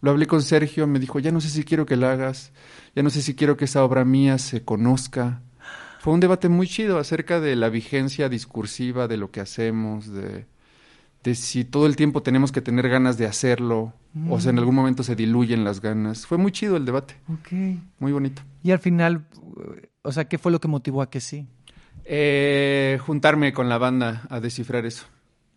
Lo 0.00 0.10
hablé 0.10 0.26
con 0.26 0.42
Sergio, 0.42 0.86
me 0.86 0.98
dijo, 0.98 1.18
ya 1.18 1.30
no 1.30 1.40
sé 1.40 1.48
si 1.48 1.64
quiero 1.64 1.86
que 1.86 1.96
la 1.96 2.12
hagas, 2.12 2.52
ya 2.94 3.02
no 3.02 3.10
sé 3.10 3.22
si 3.22 3.34
quiero 3.34 3.56
que 3.56 3.66
esa 3.66 3.84
obra 3.84 4.04
mía 4.04 4.38
se 4.38 4.64
conozca. 4.64 5.42
Fue 6.00 6.12
un 6.12 6.20
debate 6.20 6.48
muy 6.48 6.66
chido 6.66 6.98
acerca 6.98 7.40
de 7.40 7.54
la 7.54 7.68
vigencia 7.68 8.28
discursiva 8.28 9.06
de 9.06 9.16
lo 9.16 9.30
que 9.30 9.40
hacemos, 9.40 10.08
de, 10.08 10.46
de 11.22 11.34
si 11.34 11.64
todo 11.64 11.86
el 11.86 11.96
tiempo 11.96 12.22
tenemos 12.22 12.50
que 12.52 12.60
tener 12.60 12.88
ganas 12.88 13.16
de 13.18 13.26
hacerlo, 13.26 13.94
o 14.28 14.40
sea, 14.40 14.50
en 14.50 14.58
algún 14.58 14.74
momento 14.74 15.02
se 15.02 15.14
diluyen 15.16 15.64
las 15.64 15.80
ganas. 15.80 16.26
Fue 16.26 16.36
muy 16.38 16.52
chido 16.52 16.76
el 16.76 16.84
debate, 16.84 17.14
Ok. 17.32 17.52
muy 17.98 18.12
bonito. 18.12 18.42
Y 18.62 18.72
al 18.72 18.78
final, 18.78 19.26
o 20.02 20.12
sea, 20.12 20.26
¿qué 20.28 20.38
fue 20.38 20.50
lo 20.52 20.60
que 20.60 20.68
motivó 20.68 21.00
a 21.02 21.10
que 21.10 21.20
sí? 21.20 21.46
Eh, 22.04 22.98
juntarme 23.06 23.52
con 23.52 23.68
la 23.68 23.78
banda 23.78 24.26
a 24.28 24.40
descifrar 24.40 24.84
eso. 24.86 25.06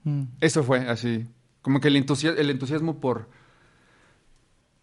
Mm. 0.03 0.24
Eso 0.39 0.63
fue 0.63 0.88
así. 0.88 1.27
Como 1.62 1.79
que 1.79 1.88
el, 1.88 1.95
el 1.95 2.50
entusiasmo 2.51 3.00
por 3.00 3.27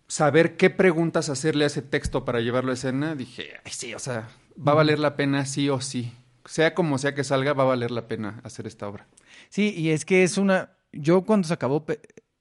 saber 0.08 0.56
qué 0.56 0.68
preguntas 0.70 1.28
hacerle 1.28 1.64
a 1.64 1.68
ese 1.68 1.82
texto 1.82 2.24
para 2.24 2.40
llevarlo 2.40 2.70
a 2.70 2.74
escena, 2.74 3.14
dije, 3.14 3.50
ay, 3.64 3.72
sí, 3.72 3.94
o 3.94 3.98
sea, 3.98 4.28
va 4.56 4.72
a 4.72 4.76
valer 4.76 4.98
la 4.98 5.16
pena 5.16 5.44
sí 5.46 5.68
o 5.70 5.80
sí. 5.80 6.12
Sea 6.44 6.74
como 6.74 6.98
sea 6.98 7.14
que 7.14 7.24
salga, 7.24 7.52
va 7.52 7.62
a 7.62 7.66
valer 7.66 7.90
la 7.92 8.08
pena 8.08 8.40
hacer 8.42 8.66
esta 8.66 8.88
obra. 8.88 9.06
Sí, 9.52 9.74
y 9.76 9.90
es 9.90 10.06
que 10.06 10.22
es 10.22 10.38
una. 10.38 10.70
Yo 10.92 11.22
cuando 11.24 11.46
se 11.46 11.52
acabó. 11.52 11.84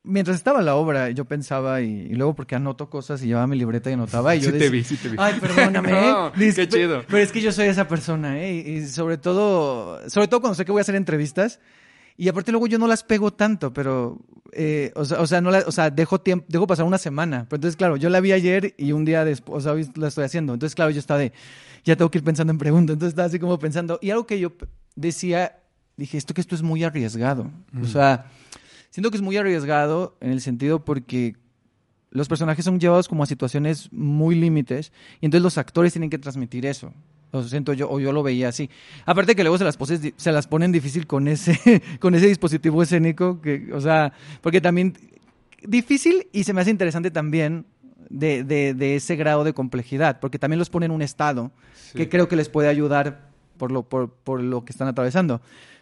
Mientras 0.03 0.37
estaba 0.37 0.61
la 0.61 0.75
obra, 0.75 1.09
yo 1.09 1.25
pensaba 1.25 1.81
y, 1.81 1.89
y 1.91 2.13
luego 2.15 2.33
porque 2.33 2.55
anoto 2.55 2.89
cosas 2.89 3.21
y 3.21 3.27
llevaba 3.27 3.47
mi 3.47 3.57
libreta 3.57 3.89
y 3.89 3.93
anotaba. 3.93 4.33
Y 4.33 4.39
yo 4.39 4.49
Sí 4.49 4.57
te 4.57 4.69
vi, 4.69 4.81
sí 4.85 4.95
te 4.95 5.09
vi. 5.09 5.17
Ay, 5.19 5.35
perdóname. 5.41 5.91
No, 6.01 6.27
¿eh? 6.29 6.53
Qué 6.55 6.69
chido. 6.69 7.03
Pero 7.05 7.17
es 7.17 7.33
que 7.33 7.41
yo 7.41 7.51
soy 7.51 7.67
esa 7.67 7.89
persona, 7.89 8.39
¿eh? 8.41 8.53
Y, 8.53 8.87
sobre 8.87 9.17
todo, 9.17 9.99
sobre 10.09 10.29
todo 10.29 10.39
cuando 10.39 10.55
sé 10.55 10.63
que 10.63 10.71
voy 10.71 10.79
a 10.79 10.83
hacer 10.83 10.95
entrevistas. 10.95 11.59
Y 12.15 12.29
aparte 12.29 12.51
luego 12.51 12.67
yo 12.67 12.79
no 12.79 12.87
las 12.87 13.03
pego 13.03 13.33
tanto, 13.33 13.73
pero, 13.73 14.19
eh, 14.53 14.93
o, 14.95 15.03
sea, 15.03 15.19
o 15.19 15.27
sea, 15.27 15.41
no 15.41 15.51
la- 15.51 15.63
o 15.67 15.71
sea, 15.71 15.89
dejo 15.89 16.21
tiempo, 16.21 16.45
dejo 16.47 16.65
pasar 16.65 16.85
una 16.85 16.97
semana. 16.97 17.45
Pero 17.49 17.57
entonces, 17.57 17.75
claro, 17.75 17.97
yo 17.97 18.09
la 18.09 18.21
vi 18.21 18.31
ayer 18.31 18.73
y 18.77 18.93
un 18.93 19.03
día 19.03 19.25
después, 19.25 19.57
o 19.57 19.61
sea, 19.61 19.73
hoy 19.73 19.89
la 19.95 20.07
estoy 20.07 20.23
haciendo. 20.23 20.53
Entonces, 20.53 20.75
claro, 20.75 20.91
yo 20.91 20.99
estaba 20.99 21.19
de, 21.19 21.33
ya 21.83 21.95
tengo 21.97 22.09
que 22.09 22.19
ir 22.19 22.23
pensando 22.23 22.51
en 22.51 22.57
preguntas. 22.57 22.93
Entonces 22.93 23.11
estaba 23.11 23.27
así 23.27 23.37
como 23.37 23.59
pensando. 23.59 23.99
Y 24.01 24.11
algo 24.11 24.25
que 24.25 24.39
yo 24.39 24.53
decía, 24.95 25.60
dije, 25.97 26.17
esto 26.17 26.33
que 26.33 26.41
esto 26.41 26.55
es 26.55 26.61
muy 26.61 26.83
arriesgado. 26.83 27.49
O 27.81 27.85
sea, 27.85 28.25
siento 28.89 29.11
que 29.11 29.17
es 29.17 29.21
muy 29.23 29.37
arriesgado 29.37 30.15
en 30.21 30.31
el 30.31 30.41
sentido 30.41 30.83
porque 30.83 31.35
los 32.09 32.27
personajes 32.27 32.65
son 32.65 32.79
llevados 32.79 33.07
como 33.07 33.23
a 33.23 33.25
situaciones 33.25 33.87
muy 33.93 34.35
límites 34.35 34.91
y 35.21 35.25
entonces 35.25 35.43
los 35.43 35.57
actores 35.57 35.93
tienen 35.93 36.09
que 36.09 36.17
transmitir 36.17 36.65
eso. 36.65 36.93
Lo 37.31 37.41
siento 37.43 37.71
yo, 37.71 37.89
o 37.89 37.99
yo 38.01 38.11
lo 38.11 38.23
veía 38.23 38.49
así. 38.49 38.69
Aparte 39.05 39.35
que 39.35 39.43
luego 39.43 39.57
se 39.57 39.63
las, 39.63 39.77
poses, 39.77 40.01
se 40.17 40.31
las 40.33 40.47
ponen 40.47 40.73
difícil 40.73 41.07
con 41.07 41.29
ese, 41.29 41.81
con 42.01 42.13
ese 42.15 42.27
dispositivo 42.27 42.83
escénico, 42.83 43.39
que, 43.41 43.69
o 43.73 43.79
sea, 43.79 44.11
porque 44.41 44.59
también 44.59 44.93
difícil 45.65 46.27
y 46.33 46.43
se 46.43 46.53
me 46.53 46.61
hace 46.61 46.71
interesante 46.71 47.11
también 47.11 47.65
de, 48.09 48.43
de- 48.43 48.73
de 48.73 48.95
ese 48.97 49.15
grado 49.15 49.43
de 49.45 49.53
complejidad, 49.53 50.19
porque 50.19 50.39
también 50.39 50.59
los 50.59 50.69
pone 50.69 50.87
en 50.87 50.91
un 50.91 51.01
estado 51.01 51.51
Sí. 51.73 51.97
que 51.97 52.09
creo 52.09 52.27
que 52.27 52.35
les 52.35 52.49
puede 52.49 52.67
ayudar 52.69 53.29
por 53.57 53.71
lo, 53.71 53.83
por, 53.83 54.09
por 54.11 54.41
lo 54.41 54.65
que 54.65 54.71
están 54.71 54.87
atravesando. 54.87 55.41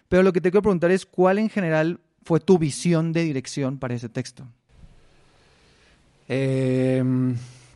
Pero 0.09 0.23
lo 0.23 0.33
que 0.33 0.41
te 0.41 0.51
quiero 0.51 0.63
preguntar 0.63 0.91
es, 0.91 1.05
¿cuál 1.05 1.37
en 1.37 1.49
general 1.49 1.99
fue 2.23 2.39
tu 2.39 2.57
visión 2.57 3.13
de 3.13 3.23
dirección 3.23 3.77
para 3.77 3.93
ese 3.93 4.09
texto? 4.09 4.47
Eh, 6.27 7.03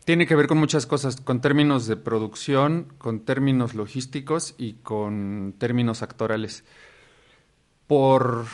tiene 0.04 0.26
que 0.26 0.34
ver 0.34 0.48
con 0.48 0.58
muchas 0.58 0.86
cosas, 0.86 1.16
con 1.20 1.40
términos 1.40 1.86
de 1.86 1.96
producción, 1.96 2.88
con 2.98 3.20
términos 3.20 3.74
logísticos 3.74 4.54
y 4.58 4.74
con 4.74 5.54
términos 5.58 6.02
actorales. 6.02 6.64
Por 7.86 8.44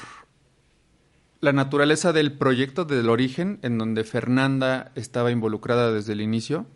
la 1.41 1.53
naturaleza 1.53 2.13
del 2.13 2.33
proyecto 2.33 2.85
del 2.85 3.09
origen, 3.09 3.59
en 3.63 3.79
donde 3.79 4.05
Fernanda 4.05 4.93
estaba 4.95 5.33
involucrada 5.33 5.91
desde 5.91 6.13
el 6.13 6.21
inicio, 6.21 6.67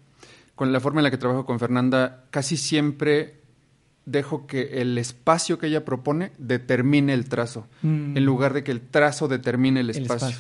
con 0.55 0.73
la 0.73 0.81
forma 0.81 1.01
en 1.01 1.05
la 1.05 1.11
que 1.11 1.19
trabajo 1.19 1.47
con 1.47 1.61
Fernanda, 1.61 2.25
casi 2.31 2.57
siempre 2.57 3.44
dejo 4.07 4.47
que 4.47 4.81
el 4.83 4.99
espacio 4.99 5.59
que 5.59 5.67
ella 5.69 5.85
propone 5.85 6.33
determine 6.39 7.15
el 7.15 7.29
trazo, 7.29 7.67
Mm. 7.83 8.17
en 8.17 8.25
lugar 8.25 8.53
de 8.53 8.63
que 8.63 8.71
el 8.71 8.81
trazo 8.81 9.29
determine 9.29 9.81
el 9.81 9.91
El 9.91 10.03
espacio. 10.03 10.37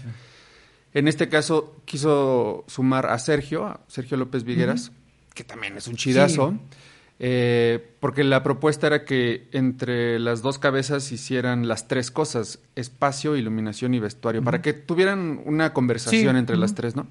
En 0.93 1.09
este 1.09 1.29
caso 1.29 1.77
quiso 1.85 2.65
sumar 2.69 3.07
a 3.07 3.19
Sergio, 3.19 3.67
a 3.67 3.81
Sergio 3.89 4.17
López 4.17 4.45
Vigueras, 4.45 4.93
que 5.35 5.43
también 5.45 5.77
es 5.77 5.89
un 5.89 5.97
chidazo, 5.97 6.51
Sí. 6.53 6.77
eh, 7.19 7.95
porque 8.01 8.23
la 8.23 8.43
propuesta 8.43 8.87
era 8.87 9.05
que 9.05 9.49
entre 9.53 10.19
las 10.21 10.43
dos 10.43 10.59
cabezas 10.59 11.11
hicieran 11.11 11.67
las 11.67 11.89
tres 11.89 12.11
cosas, 12.11 12.61
espacio, 12.77 13.35
iluminación 13.37 13.95
y 13.95 13.99
vestuario, 13.99 14.43
para 14.45 14.63
que 14.63 14.73
tuvieran 14.73 15.41
una 15.45 15.73
conversación 15.73 16.35
Sí, 16.35 16.39
entre 16.39 16.57
las 16.57 16.75
tres, 16.75 16.95
¿no? 16.95 17.07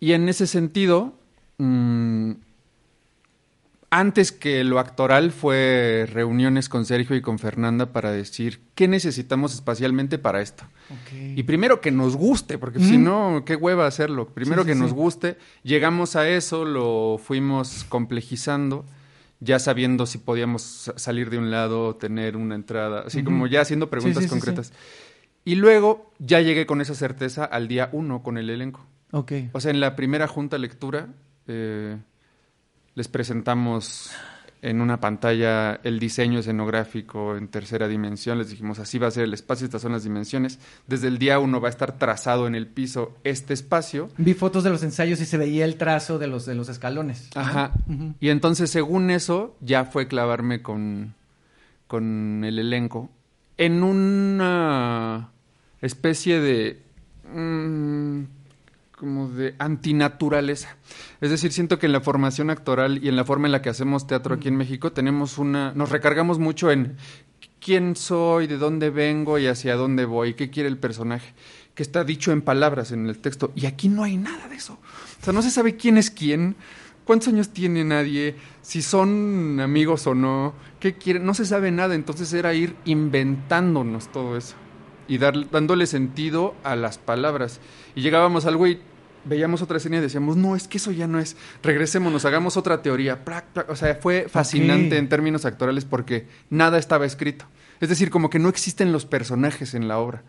Y 0.00 0.12
en 0.12 0.28
ese 0.28 0.46
sentido, 0.46 1.14
mm, 1.58 2.32
antes 3.94 4.32
que 4.32 4.64
lo 4.64 4.78
actoral 4.78 5.32
fue 5.32 6.08
reuniones 6.10 6.70
con 6.70 6.86
Sergio 6.86 7.14
y 7.14 7.20
con 7.20 7.38
Fernanda 7.38 7.92
para 7.92 8.10
decir 8.10 8.62
qué 8.74 8.88
necesitamos 8.88 9.52
espacialmente 9.52 10.18
para 10.18 10.40
esto. 10.40 10.64
Y 11.36 11.42
primero 11.42 11.82
que 11.82 11.90
nos 11.90 12.16
guste, 12.16 12.56
porque 12.56 12.80
si 12.80 12.96
no, 12.96 13.42
qué 13.44 13.54
hueva 13.54 13.86
hacerlo. 13.86 14.28
Primero 14.30 14.62
Sí, 14.62 14.68
que 14.68 14.74
sí, 14.74 14.80
nos 14.80 14.90
sí. 14.90 14.96
guste. 14.96 15.36
Llegamos 15.62 16.16
a 16.16 16.26
eso, 16.26 16.64
lo 16.64 17.20
fuimos 17.22 17.84
complejizando, 17.84 18.86
ya 19.40 19.58
sabiendo 19.58 20.06
si 20.06 20.16
podíamos 20.16 20.62
sa- 20.62 20.98
salir 20.98 21.28
de 21.28 21.36
un 21.36 21.50
lado, 21.50 21.94
tener 21.96 22.36
una 22.38 22.54
entrada, 22.54 23.04
así 23.06 23.22
como 23.22 23.46
ya 23.46 23.60
haciendo 23.60 23.90
preguntas 23.90 24.26
concretas. 24.26 24.72
Y 25.44 25.56
luego 25.56 26.10
ya 26.18 26.40
llegué 26.40 26.64
con 26.64 26.80
esa 26.80 26.94
certeza 26.94 27.44
al 27.44 27.68
día 27.68 27.90
uno 27.92 28.22
con 28.22 28.38
el 28.38 28.48
elenco. 28.48 28.86
Ok. 29.10 29.32
O 29.52 29.60
sea, 29.60 29.70
en 29.70 29.80
la 29.80 29.96
primera 29.96 30.28
junta 30.28 30.56
lectura 30.56 31.08
eh, 31.46 31.98
les 32.94 33.08
presentamos 33.08 34.10
en 34.62 34.80
una 34.80 35.00
pantalla 35.00 35.80
el 35.82 35.98
diseño 35.98 36.38
escenográfico 36.38 37.36
en 37.36 37.48
tercera 37.48 37.88
dimensión. 37.88 38.38
Les 38.38 38.50
dijimos, 38.50 38.78
así 38.78 38.96
va 38.98 39.08
a 39.08 39.10
ser 39.10 39.24
el 39.24 39.34
espacio, 39.34 39.64
estas 39.64 39.82
son 39.82 39.90
las 39.90 40.04
dimensiones. 40.04 40.60
Desde 40.86 41.08
el 41.08 41.18
día 41.18 41.40
uno 41.40 41.60
va 41.60 41.66
a 41.66 41.70
estar 41.70 41.98
trazado 41.98 42.46
en 42.46 42.54
el 42.54 42.68
piso 42.68 43.16
este 43.24 43.54
espacio. 43.54 44.08
Vi 44.18 44.34
fotos 44.34 44.62
de 44.62 44.70
los 44.70 44.84
ensayos 44.84 45.20
y 45.20 45.26
se 45.26 45.36
veía 45.36 45.64
el 45.64 45.76
trazo 45.76 46.18
de 46.20 46.28
los, 46.28 46.46
de 46.46 46.54
los 46.54 46.68
escalones. 46.68 47.30
Ajá. 47.34 47.72
Y 48.20 48.28
entonces, 48.28 48.70
según 48.70 49.10
eso, 49.10 49.56
ya 49.60 49.84
fue 49.84 50.06
clavarme 50.06 50.62
con, 50.62 51.14
con 51.88 52.44
el 52.44 52.60
elenco 52.60 53.10
en 53.58 53.82
una 53.82 55.30
especie 55.80 56.40
de... 56.40 56.82
mm, 57.34 58.22
como 59.02 59.28
de 59.28 59.56
antinaturaleza. 59.58 60.76
Es 61.20 61.28
decir, 61.28 61.50
siento 61.50 61.80
que 61.80 61.86
en 61.86 61.92
la 61.92 62.00
formación 62.00 62.50
actoral 62.50 63.02
y 63.02 63.08
en 63.08 63.16
la 63.16 63.24
forma 63.24 63.48
en 63.48 63.52
la 63.52 63.60
que 63.60 63.68
hacemos 63.68 64.06
teatro 64.06 64.36
aquí 64.36 64.46
en 64.46 64.54
México 64.54 64.92
tenemos 64.92 65.38
una... 65.38 65.72
Nos 65.74 65.90
recargamos 65.90 66.38
mucho 66.38 66.70
en 66.70 66.96
quién 67.60 67.96
soy, 67.96 68.46
de 68.46 68.58
dónde 68.58 68.90
vengo 68.90 69.40
y 69.40 69.48
hacia 69.48 69.74
dónde 69.74 70.04
voy, 70.04 70.34
qué 70.34 70.50
quiere 70.50 70.68
el 70.68 70.78
personaje, 70.78 71.34
que 71.74 71.82
está 71.82 72.04
dicho 72.04 72.30
en 72.30 72.42
palabras 72.42 72.92
en 72.92 73.08
el 73.08 73.18
texto. 73.18 73.50
Y 73.56 73.66
aquí 73.66 73.88
no 73.88 74.04
hay 74.04 74.16
nada 74.16 74.46
de 74.46 74.54
eso. 74.54 74.74
O 74.74 75.24
sea, 75.24 75.32
no 75.32 75.42
se 75.42 75.50
sabe 75.50 75.74
quién 75.76 75.98
es 75.98 76.12
quién, 76.12 76.54
cuántos 77.04 77.26
años 77.26 77.48
tiene 77.48 77.82
nadie, 77.82 78.36
si 78.60 78.82
son 78.82 79.58
amigos 79.58 80.06
o 80.06 80.14
no, 80.14 80.54
qué 80.78 80.94
quieren, 80.94 81.26
no 81.26 81.34
se 81.34 81.44
sabe 81.44 81.72
nada. 81.72 81.96
Entonces 81.96 82.32
era 82.34 82.54
ir 82.54 82.76
inventándonos 82.84 84.12
todo 84.12 84.36
eso 84.36 84.54
y 85.08 85.18
dar, 85.18 85.50
dándole 85.50 85.86
sentido 85.86 86.54
a 86.62 86.76
las 86.76 86.98
palabras. 86.98 87.58
Y 87.96 88.02
llegábamos 88.02 88.46
al 88.46 88.56
güey, 88.56 88.91
veíamos 89.24 89.62
otra 89.62 89.76
escena 89.78 89.96
y 89.98 90.00
decíamos, 90.00 90.36
no, 90.36 90.56
es 90.56 90.68
que 90.68 90.78
eso 90.78 90.90
ya 90.90 91.06
no 91.06 91.18
es, 91.18 91.36
regresémonos, 91.62 92.24
hagamos 92.24 92.56
otra 92.56 92.82
teoría. 92.82 93.24
Plac, 93.24 93.44
plac. 93.46 93.70
O 93.70 93.76
sea, 93.76 93.94
fue 93.96 94.26
fascinante 94.28 94.96
en 94.98 95.08
términos 95.08 95.44
actorales 95.44 95.84
porque 95.84 96.26
nada 96.50 96.78
estaba 96.78 97.06
escrito. 97.06 97.44
Es 97.80 97.88
decir, 97.88 98.10
como 98.10 98.30
que 98.30 98.38
no 98.38 98.48
existen 98.48 98.92
los 98.92 99.06
personajes 99.06 99.74
en 99.74 99.88
la 99.88 99.98
obra. 99.98 100.22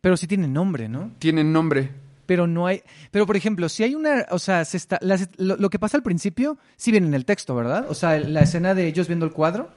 Pero 0.00 0.16
sí 0.16 0.26
tiene 0.26 0.48
nombre, 0.48 0.88
¿no? 0.88 1.10
Tienen 1.18 1.52
nombre. 1.52 1.90
Pero 2.24 2.46
no 2.46 2.66
hay. 2.66 2.82
Pero, 3.10 3.26
por 3.26 3.36
ejemplo, 3.36 3.68
si 3.68 3.82
hay 3.82 3.94
una. 3.94 4.24
O 4.30 4.38
sea, 4.38 4.64
se 4.64 4.76
está, 4.76 4.98
las- 5.02 5.28
lo, 5.36 5.56
lo 5.56 5.68
que 5.68 5.78
pasa 5.78 5.96
al 5.96 6.02
principio 6.02 6.56
sí 6.76 6.90
viene 6.92 7.08
en 7.08 7.14
el 7.14 7.24
texto, 7.24 7.54
¿verdad? 7.56 7.86
O 7.90 7.94
sea, 7.94 8.18
la 8.20 8.40
escena 8.42 8.74
de 8.74 8.86
ellos 8.86 9.08
viendo 9.08 9.26
el 9.26 9.32
cuadro. 9.32 9.68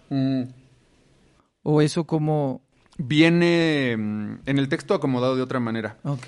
O 1.64 1.82
eso 1.82 2.06
como. 2.06 2.62
Viene 2.98 3.96
mm, 3.98 4.34
en 4.46 4.60
el 4.60 4.70
texto 4.70 4.94
acomodado 4.94 5.36
de 5.36 5.42
otra 5.42 5.60
manera. 5.60 5.98
Ok. 6.04 6.28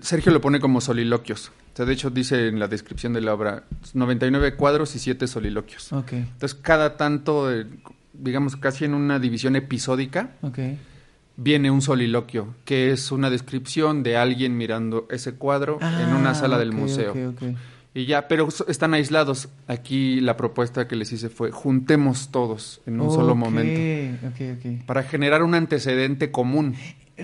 Sergio 0.00 0.32
lo 0.32 0.40
pone 0.40 0.60
como 0.60 0.80
soliloquios. 0.80 1.48
O 1.72 1.76
sea, 1.76 1.86
de 1.86 1.92
hecho 1.92 2.10
dice 2.10 2.48
en 2.48 2.58
la 2.58 2.68
descripción 2.68 3.12
de 3.12 3.20
la 3.20 3.32
obra 3.34 3.64
99 3.94 4.54
cuadros 4.56 4.94
y 4.96 4.98
7 4.98 5.26
soliloquios. 5.26 5.92
Ok. 5.92 6.12
Entonces, 6.12 6.54
cada 6.54 6.96
tanto, 6.96 7.52
eh, 7.52 7.66
digamos 8.12 8.56
casi 8.56 8.84
en 8.84 8.94
una 8.94 9.18
división 9.18 9.56
episódica, 9.56 10.30
viene 11.36 11.70
un 11.70 11.80
soliloquio, 11.80 12.54
que 12.64 12.90
es 12.90 13.12
una 13.12 13.30
descripción 13.30 14.02
de 14.02 14.16
alguien 14.16 14.56
mirando 14.56 15.06
ese 15.10 15.34
cuadro 15.34 15.78
en 15.80 15.86
Ah, 15.86 16.16
una 16.18 16.34
sala 16.34 16.58
del 16.58 16.72
museo. 16.72 17.14
Y 17.92 18.06
ya, 18.06 18.28
pero 18.28 18.46
están 18.68 18.94
aislados. 18.94 19.48
Aquí 19.66 20.20
la 20.20 20.36
propuesta 20.36 20.86
que 20.86 20.94
les 20.96 21.12
hice 21.12 21.28
fue 21.28 21.50
juntemos 21.50 22.30
todos 22.30 22.80
en 22.86 23.00
un 23.00 23.10
solo 23.10 23.34
momento 23.34 24.28
para 24.86 25.02
generar 25.02 25.42
un 25.42 25.54
antecedente 25.54 26.30
común. 26.30 26.74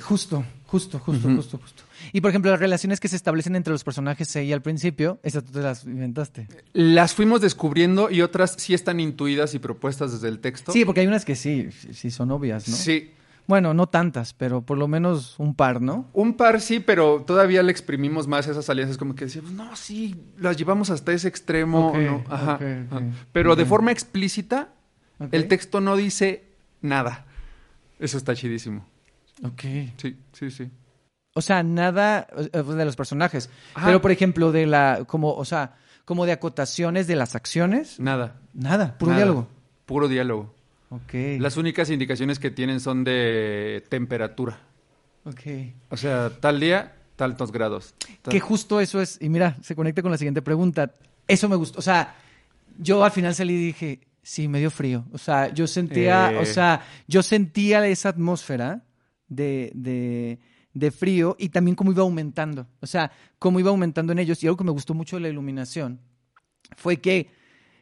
Justo, 0.00 0.44
justo, 0.66 0.98
justo, 0.98 1.28
justo, 1.28 1.58
justo. 1.58 1.82
Y 2.12 2.20
por 2.20 2.30
ejemplo, 2.30 2.50
las 2.50 2.60
relaciones 2.60 3.00
que 3.00 3.08
se 3.08 3.16
establecen 3.16 3.56
entre 3.56 3.72
los 3.72 3.84
personajes 3.84 4.34
ahí 4.36 4.52
al 4.52 4.62
principio, 4.62 5.18
esas 5.22 5.44
tú 5.44 5.52
te 5.52 5.60
las 5.60 5.84
inventaste. 5.84 6.48
Las 6.72 7.14
fuimos 7.14 7.40
descubriendo 7.40 8.10
y 8.10 8.22
otras 8.22 8.54
sí 8.58 8.74
están 8.74 9.00
intuidas 9.00 9.54
y 9.54 9.58
propuestas 9.58 10.12
desde 10.12 10.28
el 10.28 10.40
texto. 10.40 10.72
Sí, 10.72 10.84
porque 10.84 11.00
hay 11.00 11.06
unas 11.06 11.24
que 11.24 11.36
sí, 11.36 11.68
sí, 11.92 12.10
son 12.10 12.30
obvias, 12.30 12.68
¿no? 12.68 12.76
Sí. 12.76 13.12
Bueno, 13.46 13.74
no 13.74 13.86
tantas, 13.86 14.32
pero 14.32 14.62
por 14.62 14.76
lo 14.76 14.88
menos 14.88 15.36
un 15.38 15.54
par, 15.54 15.80
¿no? 15.80 16.08
Un 16.12 16.34
par 16.34 16.60
sí, 16.60 16.80
pero 16.80 17.22
todavía 17.24 17.62
le 17.62 17.70
exprimimos 17.70 18.26
más 18.26 18.48
esas 18.48 18.68
alianzas, 18.68 18.98
como 18.98 19.14
que 19.14 19.26
decíamos, 19.26 19.52
no, 19.52 19.76
sí, 19.76 20.16
las 20.38 20.56
llevamos 20.56 20.90
hasta 20.90 21.12
ese 21.12 21.28
extremo. 21.28 21.90
Ok, 21.90 21.96
no, 21.96 22.24
ajá. 22.28 22.58
Pero 23.32 23.54
de 23.54 23.64
forma 23.64 23.92
explícita, 23.92 24.70
el 25.30 25.46
texto 25.46 25.80
no 25.80 25.96
dice 25.96 26.44
nada. 26.82 27.24
Eso 28.00 28.18
está 28.18 28.34
chidísimo. 28.34 28.84
Ok. 29.44 29.62
Sí, 29.96 30.16
sí, 30.32 30.50
sí. 30.50 30.68
O 31.36 31.42
sea, 31.42 31.62
nada 31.62 32.26
eh, 32.52 32.62
de 32.62 32.84
los 32.84 32.96
personajes. 32.96 33.50
Ajá. 33.74 33.86
Pero, 33.86 34.00
por 34.00 34.10
ejemplo, 34.10 34.52
de 34.52 34.66
la, 34.66 35.04
como, 35.06 35.32
o 35.34 35.44
sea, 35.44 35.74
como 36.04 36.24
de 36.24 36.32
acotaciones 36.32 37.06
de 37.06 37.16
las 37.16 37.34
acciones, 37.34 38.00
Nada. 38.00 38.40
nada, 38.54 38.96
puro 38.98 39.12
nada. 39.12 39.22
diálogo. 39.24 39.48
Puro 39.84 40.08
diálogo. 40.08 40.54
Ok. 40.90 41.12
Las 41.40 41.56
únicas 41.56 41.90
indicaciones 41.90 42.38
que 42.38 42.50
tienen 42.50 42.80
son 42.80 43.04
de 43.04 43.84
temperatura. 43.88 44.58
Ok. 45.24 45.40
O 45.90 45.96
sea, 45.96 46.30
tal 46.40 46.60
día, 46.60 46.94
tantos 47.16 47.50
grados. 47.52 47.94
Tal- 48.22 48.32
Que 48.32 48.40
justo 48.40 48.80
eso 48.80 49.00
es, 49.02 49.18
y 49.20 49.28
mira, 49.28 49.56
se 49.62 49.74
conecta 49.74 50.00
con 50.02 50.10
la 50.12 50.18
siguiente 50.18 50.42
pregunta. 50.42 50.92
Eso 51.28 51.48
me 51.48 51.56
gustó. 51.56 51.78
O 51.78 51.82
sea, 51.82 52.14
yo 52.78 53.04
al 53.04 53.10
final 53.10 53.34
salí 53.34 53.54
y 53.54 53.66
dije, 53.66 54.00
sí, 54.22 54.46
me 54.48 54.60
dio 54.60 54.70
frío. 54.70 55.04
O 55.12 55.18
sea, 55.18 55.52
yo 55.52 55.66
sentía, 55.66 56.32
Eh. 56.32 56.38
o 56.38 56.44
sea, 56.46 56.82
yo 57.08 57.22
sentía 57.22 57.84
esa 57.88 58.10
atmósfera 58.10 58.82
de, 59.28 59.72
de, 59.74 60.38
de 60.78 60.90
frío 60.90 61.36
y 61.38 61.48
también 61.48 61.74
cómo 61.74 61.90
iba 61.90 62.02
aumentando. 62.02 62.66
O 62.80 62.86
sea, 62.86 63.10
cómo 63.38 63.58
iba 63.58 63.70
aumentando 63.70 64.12
en 64.12 64.18
ellos. 64.18 64.42
Y 64.42 64.46
algo 64.46 64.58
que 64.58 64.64
me 64.64 64.70
gustó 64.70 64.92
mucho 64.92 65.16
de 65.16 65.22
la 65.22 65.28
iluminación 65.28 66.00
fue 66.76 66.98
que 66.98 67.30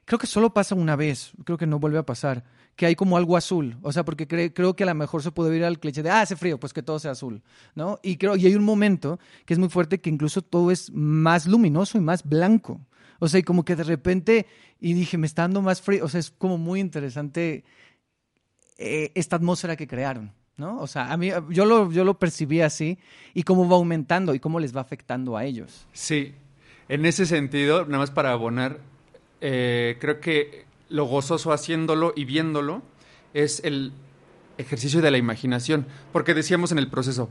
creo 0.04 0.18
que 0.18 0.26
solo 0.28 0.54
pasa 0.54 0.74
una 0.74 0.94
vez, 0.94 1.32
creo 1.44 1.58
que 1.58 1.66
no 1.66 1.78
vuelve 1.80 1.98
a 1.98 2.06
pasar, 2.06 2.44
que 2.76 2.86
hay 2.86 2.94
como 2.94 3.16
algo 3.16 3.36
azul, 3.36 3.78
o 3.82 3.92
sea, 3.92 4.04
porque 4.04 4.28
cre- 4.28 4.52
creo 4.54 4.74
que 4.76 4.82
a 4.84 4.86
lo 4.86 4.94
mejor 4.94 5.22
se 5.22 5.30
puede 5.32 5.56
ir 5.56 5.64
al 5.64 5.78
cliché 5.78 6.02
de, 6.02 6.10
ah, 6.10 6.20
hace 6.20 6.36
frío, 6.36 6.58
pues 6.60 6.72
que 6.72 6.82
todo 6.82 6.98
sea 6.98 7.12
azul, 7.12 7.42
¿no? 7.74 7.98
Y 8.02 8.16
creo, 8.16 8.36
y 8.36 8.46
hay 8.46 8.54
un 8.56 8.64
momento 8.64 9.18
que 9.46 9.54
es 9.54 9.58
muy 9.58 9.68
fuerte 9.68 10.00
que 10.00 10.10
incluso 10.10 10.42
todo 10.42 10.70
es 10.70 10.90
más 10.92 11.46
luminoso 11.46 11.96
y 11.98 12.00
más 12.00 12.22
blanco, 12.28 12.80
o 13.20 13.28
sea, 13.28 13.40
y 13.40 13.42
como 13.44 13.64
que 13.64 13.76
de 13.76 13.84
repente, 13.84 14.46
y 14.80 14.92
dije, 14.92 15.16
me 15.18 15.26
está 15.26 15.42
dando 15.42 15.62
más 15.62 15.80
frío, 15.80 16.04
o 16.04 16.08
sea, 16.08 16.20
es 16.20 16.30
como 16.30 16.58
muy 16.58 16.80
interesante 16.80 17.64
eh, 18.76 19.12
esta 19.14 19.36
atmósfera 19.36 19.76
que 19.76 19.86
crearon. 19.86 20.32
¿No? 20.56 20.78
O 20.78 20.86
sea, 20.86 21.12
a 21.12 21.16
mí 21.16 21.30
yo 21.50 21.64
lo, 21.64 21.90
yo 21.90 22.04
lo 22.04 22.18
percibí 22.18 22.60
así 22.60 22.98
y 23.32 23.42
cómo 23.42 23.68
va 23.68 23.76
aumentando 23.76 24.34
y 24.34 24.40
cómo 24.40 24.60
les 24.60 24.74
va 24.74 24.80
afectando 24.80 25.36
a 25.36 25.44
ellos. 25.44 25.86
Sí, 25.92 26.34
en 26.88 27.06
ese 27.06 27.26
sentido, 27.26 27.86
nada 27.86 27.98
más 27.98 28.10
para 28.10 28.30
abonar, 28.30 28.78
eh, 29.40 29.96
creo 30.00 30.20
que 30.20 30.64
lo 30.88 31.06
gozoso 31.06 31.52
haciéndolo 31.52 32.12
y 32.14 32.24
viéndolo 32.24 32.82
es 33.32 33.60
el 33.64 33.92
ejercicio 34.58 35.02
de 35.02 35.10
la 35.10 35.18
imaginación, 35.18 35.86
porque 36.12 36.34
decíamos 36.34 36.70
en 36.70 36.78
el 36.78 36.88
proceso, 36.88 37.30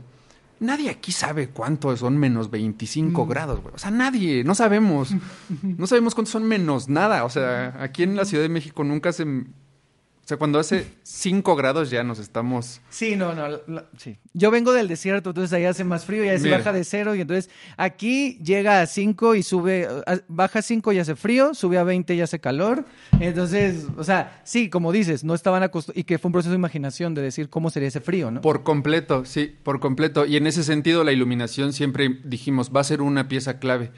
nadie 0.60 0.90
aquí 0.90 1.12
sabe 1.12 1.48
cuánto 1.48 1.96
son 1.96 2.18
menos 2.18 2.50
25 2.50 3.26
grados, 3.26 3.60
güey. 3.62 3.74
O 3.74 3.78
sea, 3.78 3.90
nadie, 3.90 4.44
no 4.44 4.54
sabemos. 4.54 5.10
No 5.62 5.86
sabemos 5.86 6.14
cuántos 6.14 6.32
son 6.32 6.44
menos 6.44 6.88
nada. 6.88 7.24
O 7.24 7.30
sea, 7.30 7.76
aquí 7.80 8.02
en 8.02 8.16
la 8.16 8.24
Ciudad 8.24 8.42
de 8.42 8.48
México 8.48 8.84
nunca 8.84 9.12
se... 9.12 9.24
O 10.24 10.26
sea, 10.26 10.38
cuando 10.38 10.58
hace 10.58 10.86
5 11.02 11.54
grados 11.54 11.90
ya 11.90 12.02
nos 12.02 12.18
estamos... 12.18 12.80
Sí, 12.88 13.14
no, 13.14 13.34
no, 13.34 13.46
la- 13.46 13.84
sí. 13.98 14.16
Yo 14.32 14.50
vengo 14.50 14.72
del 14.72 14.88
desierto, 14.88 15.30
entonces 15.30 15.52
ahí 15.52 15.66
hace 15.66 15.84
más 15.84 16.06
frío 16.06 16.24
y 16.24 16.28
ahí 16.30 16.38
se 16.38 16.50
baja 16.50 16.72
de 16.72 16.82
cero 16.84 17.14
y 17.14 17.20
entonces 17.20 17.50
aquí 17.76 18.38
llega 18.42 18.80
a 18.80 18.86
5 18.86 19.34
y 19.34 19.42
sube, 19.42 19.86
baja 20.28 20.60
a 20.60 20.62
5 20.62 20.92
y 20.94 20.98
hace 20.98 21.14
frío, 21.14 21.52
sube 21.52 21.76
a 21.76 21.84
20 21.84 22.14
y 22.14 22.22
hace 22.22 22.40
calor. 22.40 22.86
Entonces, 23.20 23.86
o 23.98 24.02
sea, 24.02 24.40
sí, 24.44 24.70
como 24.70 24.92
dices, 24.92 25.24
no 25.24 25.34
estaban 25.34 25.62
acostumbrados 25.62 26.00
y 26.00 26.04
que 26.04 26.18
fue 26.18 26.30
un 26.30 26.32
proceso 26.32 26.50
de 26.52 26.56
imaginación 26.56 27.14
de 27.14 27.20
decir 27.20 27.50
cómo 27.50 27.68
sería 27.68 27.88
ese 27.88 28.00
frío, 28.00 28.30
¿no? 28.30 28.40
Por 28.40 28.62
completo, 28.62 29.26
sí, 29.26 29.54
por 29.62 29.78
completo. 29.78 30.24
Y 30.24 30.36
en 30.38 30.46
ese 30.46 30.64
sentido, 30.64 31.04
la 31.04 31.12
iluminación 31.12 31.74
siempre 31.74 32.18
dijimos, 32.24 32.72
va 32.74 32.80
a 32.80 32.84
ser 32.84 33.02
una 33.02 33.28
pieza 33.28 33.58
clave. 33.58 33.92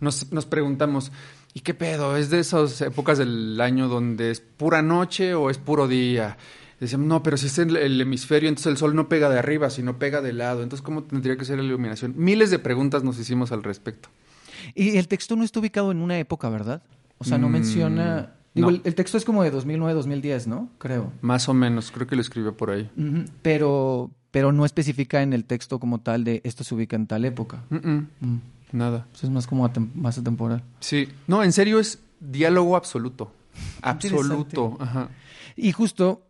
Nos, 0.00 0.32
nos 0.32 0.46
preguntamos, 0.46 1.12
¿y 1.58 1.60
qué 1.60 1.74
pedo? 1.74 2.16
¿Es 2.16 2.30
de 2.30 2.38
esas 2.40 2.80
épocas 2.82 3.18
del 3.18 3.60
año 3.60 3.88
donde 3.88 4.30
es 4.30 4.40
pura 4.40 4.80
noche 4.80 5.34
o 5.34 5.50
es 5.50 5.58
puro 5.58 5.88
día? 5.88 6.36
Decíamos, 6.78 7.08
no, 7.08 7.22
pero 7.24 7.36
si 7.36 7.46
es 7.46 7.58
el, 7.58 7.76
el 7.76 8.00
hemisferio, 8.00 8.48
entonces 8.48 8.70
el 8.70 8.76
sol 8.76 8.94
no 8.94 9.08
pega 9.08 9.28
de 9.28 9.38
arriba, 9.40 9.68
sino 9.68 9.98
pega 9.98 10.20
de 10.22 10.32
lado. 10.32 10.62
Entonces, 10.62 10.84
¿cómo 10.84 11.02
tendría 11.02 11.36
que 11.36 11.44
ser 11.44 11.58
la 11.58 11.64
iluminación? 11.64 12.14
Miles 12.16 12.50
de 12.50 12.60
preguntas 12.60 13.02
nos 13.02 13.18
hicimos 13.18 13.50
al 13.50 13.64
respecto. 13.64 14.08
Y 14.76 14.96
el 14.96 15.08
texto 15.08 15.34
no 15.34 15.42
está 15.42 15.58
ubicado 15.58 15.90
en 15.90 16.00
una 16.00 16.18
época, 16.20 16.48
¿verdad? 16.48 16.82
O 17.18 17.24
sea, 17.24 17.38
no 17.38 17.48
Mm, 17.48 17.52
menciona... 17.52 18.34
Digo, 18.54 18.70
no. 18.70 18.76
el, 18.76 18.82
el 18.84 18.94
texto 18.94 19.18
es 19.18 19.24
como 19.24 19.42
de 19.42 19.52
2009-2010, 19.52 20.46
¿no? 20.46 20.70
Creo. 20.78 21.12
Más 21.20 21.48
o 21.48 21.54
menos, 21.54 21.90
creo 21.90 22.06
que 22.06 22.14
lo 22.14 22.22
escribió 22.22 22.56
por 22.56 22.70
ahí. 22.70 22.88
Pero, 23.42 24.10
pero 24.30 24.52
no 24.52 24.64
especifica 24.64 25.22
en 25.22 25.32
el 25.32 25.44
texto 25.44 25.78
como 25.80 26.00
tal 26.00 26.22
de 26.24 26.40
esto 26.44 26.62
se 26.64 26.74
ubica 26.74 26.94
en 26.96 27.06
tal 27.08 27.24
época. 27.24 27.64
Mm, 27.70 27.76
Mm. 28.20 28.36
Nada. 28.72 29.06
Pues 29.10 29.24
es 29.24 29.30
más 29.30 29.46
como 29.46 29.68
atem- 29.68 29.92
más 29.94 30.18
atemporal. 30.18 30.62
Sí, 30.80 31.08
no, 31.26 31.42
en 31.42 31.52
serio 31.52 31.78
es 31.80 31.98
diálogo 32.20 32.76
absoluto. 32.76 33.32
Absoluto. 33.82 34.76
Ajá. 34.80 35.08
Y 35.56 35.72
justo 35.72 36.22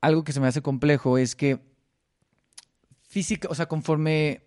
algo 0.00 0.22
que 0.24 0.32
se 0.32 0.40
me 0.40 0.46
hace 0.46 0.60
complejo 0.62 1.16
es 1.18 1.34
que 1.34 1.60
física, 3.02 3.48
o 3.50 3.54
sea, 3.54 3.66
conforme 3.66 4.42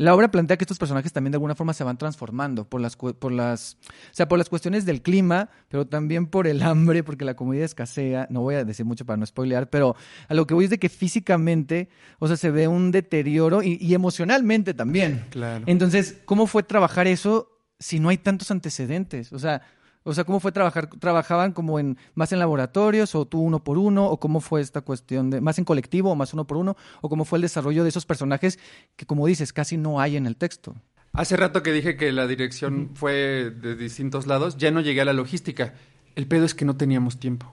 la 0.00 0.14
obra 0.14 0.30
plantea 0.30 0.56
que 0.56 0.64
estos 0.64 0.78
personajes 0.78 1.12
también 1.12 1.32
de 1.32 1.36
alguna 1.36 1.54
forma 1.54 1.74
se 1.74 1.84
van 1.84 1.98
transformando 1.98 2.64
por 2.64 2.80
las 2.80 2.96
por 2.96 3.32
las 3.32 3.76
o 3.84 4.14
sea, 4.14 4.28
por 4.28 4.38
las 4.38 4.48
cuestiones 4.48 4.86
del 4.86 5.02
clima, 5.02 5.50
pero 5.68 5.86
también 5.86 6.26
por 6.26 6.46
el 6.46 6.62
hambre, 6.62 7.04
porque 7.04 7.26
la 7.26 7.34
comida 7.34 7.66
escasea, 7.66 8.26
no 8.30 8.40
voy 8.40 8.54
a 8.54 8.64
decir 8.64 8.86
mucho 8.86 9.04
para 9.04 9.18
no 9.18 9.26
spoilear, 9.26 9.68
pero 9.68 9.94
a 10.26 10.32
lo 10.32 10.46
que 10.46 10.54
voy 10.54 10.64
es 10.64 10.70
de 10.70 10.78
que 10.78 10.88
físicamente, 10.88 11.90
o 12.18 12.28
sea, 12.28 12.38
se 12.38 12.50
ve 12.50 12.66
un 12.66 12.92
deterioro 12.92 13.62
y, 13.62 13.76
y 13.78 13.92
emocionalmente 13.92 14.72
también. 14.72 15.26
Claro. 15.28 15.64
Entonces, 15.66 16.16
¿cómo 16.24 16.46
fue 16.46 16.62
trabajar 16.62 17.06
eso 17.06 17.60
si 17.78 18.00
no 18.00 18.08
hay 18.08 18.16
tantos 18.16 18.50
antecedentes? 18.50 19.34
O 19.34 19.38
sea, 19.38 19.60
o 20.02 20.14
sea, 20.14 20.24
¿cómo 20.24 20.40
fue 20.40 20.52
trabajar? 20.52 20.88
¿Trabajaban 20.88 21.52
como 21.52 21.78
en 21.78 21.98
más 22.14 22.32
en 22.32 22.38
laboratorios 22.38 23.14
o 23.14 23.26
tú 23.26 23.40
uno 23.40 23.62
por 23.62 23.76
uno? 23.76 24.06
¿O 24.06 24.18
cómo 24.18 24.40
fue 24.40 24.60
esta 24.60 24.80
cuestión 24.80 25.30
de 25.30 25.40
más 25.40 25.58
en 25.58 25.64
colectivo 25.64 26.10
o 26.10 26.16
más 26.16 26.32
uno 26.32 26.46
por 26.46 26.56
uno? 26.56 26.76
¿O 27.02 27.08
cómo 27.08 27.24
fue 27.24 27.38
el 27.38 27.42
desarrollo 27.42 27.82
de 27.82 27.90
esos 27.90 28.06
personajes 28.06 28.58
que, 28.96 29.06
como 29.06 29.26
dices, 29.26 29.52
casi 29.52 29.76
no 29.76 30.00
hay 30.00 30.16
en 30.16 30.26
el 30.26 30.36
texto? 30.36 30.74
Hace 31.12 31.36
rato 31.36 31.62
que 31.62 31.72
dije 31.72 31.96
que 31.96 32.12
la 32.12 32.26
dirección 32.26 32.90
fue 32.94 33.50
de 33.50 33.74
distintos 33.76 34.26
lados, 34.26 34.56
ya 34.56 34.70
no 34.70 34.80
llegué 34.80 35.00
a 35.00 35.04
la 35.04 35.12
logística. 35.12 35.74
El 36.14 36.26
pedo 36.26 36.44
es 36.44 36.54
que 36.54 36.64
no 36.64 36.76
teníamos 36.76 37.18
tiempo. 37.18 37.52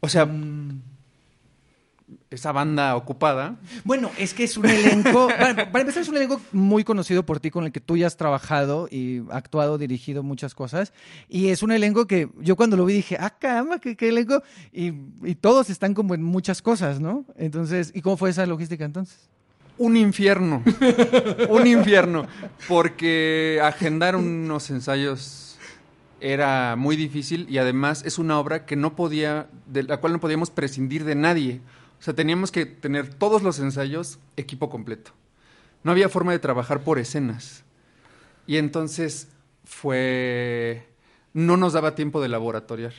O 0.00 0.08
sea, 0.08 0.28
esa 2.34 2.52
banda 2.52 2.96
ocupada. 2.96 3.56
Bueno, 3.84 4.10
es 4.18 4.34
que 4.34 4.44
es 4.44 4.56
un 4.56 4.66
elenco, 4.66 5.28
para, 5.38 5.70
para 5.70 5.80
empezar 5.80 6.02
es 6.02 6.08
un 6.08 6.16
elenco 6.16 6.40
muy 6.52 6.84
conocido 6.84 7.24
por 7.24 7.40
ti, 7.40 7.50
con 7.50 7.64
el 7.64 7.72
que 7.72 7.80
tú 7.80 7.96
ya 7.96 8.06
has 8.06 8.16
trabajado 8.16 8.88
y 8.90 9.22
actuado, 9.30 9.78
dirigido 9.78 10.22
muchas 10.22 10.54
cosas, 10.54 10.92
y 11.28 11.48
es 11.48 11.62
un 11.62 11.72
elenco 11.72 12.06
que 12.06 12.28
yo 12.40 12.56
cuando 12.56 12.76
lo 12.76 12.84
vi 12.84 12.94
dije, 12.94 13.16
ah, 13.18 13.30
caramba, 13.30 13.78
qué, 13.78 13.96
qué 13.96 14.08
elenco, 14.08 14.42
y, 14.72 14.92
y 15.22 15.34
todos 15.36 15.70
están 15.70 15.94
como 15.94 16.14
en 16.14 16.22
muchas 16.22 16.62
cosas, 16.62 17.00
¿no? 17.00 17.24
Entonces, 17.36 17.92
¿y 17.94 18.02
cómo 18.02 18.16
fue 18.16 18.30
esa 18.30 18.46
logística 18.46 18.84
entonces? 18.84 19.28
Un 19.76 19.96
infierno. 19.96 20.62
un 21.48 21.66
infierno. 21.66 22.26
Porque 22.68 23.60
agendar 23.62 24.14
unos 24.16 24.70
ensayos 24.70 25.58
era 26.20 26.76
muy 26.76 26.96
difícil 26.96 27.46
y 27.50 27.58
además 27.58 28.02
es 28.06 28.18
una 28.18 28.38
obra 28.38 28.66
que 28.66 28.76
no 28.76 28.94
podía, 28.94 29.48
de 29.66 29.82
la 29.82 29.98
cual 29.98 30.14
no 30.14 30.20
podíamos 30.20 30.50
prescindir 30.50 31.04
de 31.04 31.14
nadie. 31.14 31.60
O 32.04 32.06
sea, 32.06 32.12
teníamos 32.14 32.52
que 32.52 32.66
tener 32.66 33.14
todos 33.14 33.42
los 33.42 33.58
ensayos 33.60 34.18
equipo 34.36 34.68
completo. 34.68 35.12
No 35.84 35.90
había 35.90 36.10
forma 36.10 36.32
de 36.32 36.38
trabajar 36.38 36.82
por 36.84 36.98
escenas. 36.98 37.64
Y 38.46 38.58
entonces 38.58 39.28
fue... 39.64 40.86
No 41.32 41.56
nos 41.56 41.72
daba 41.72 41.94
tiempo 41.94 42.20
de 42.20 42.28
laboratoriar. 42.28 42.92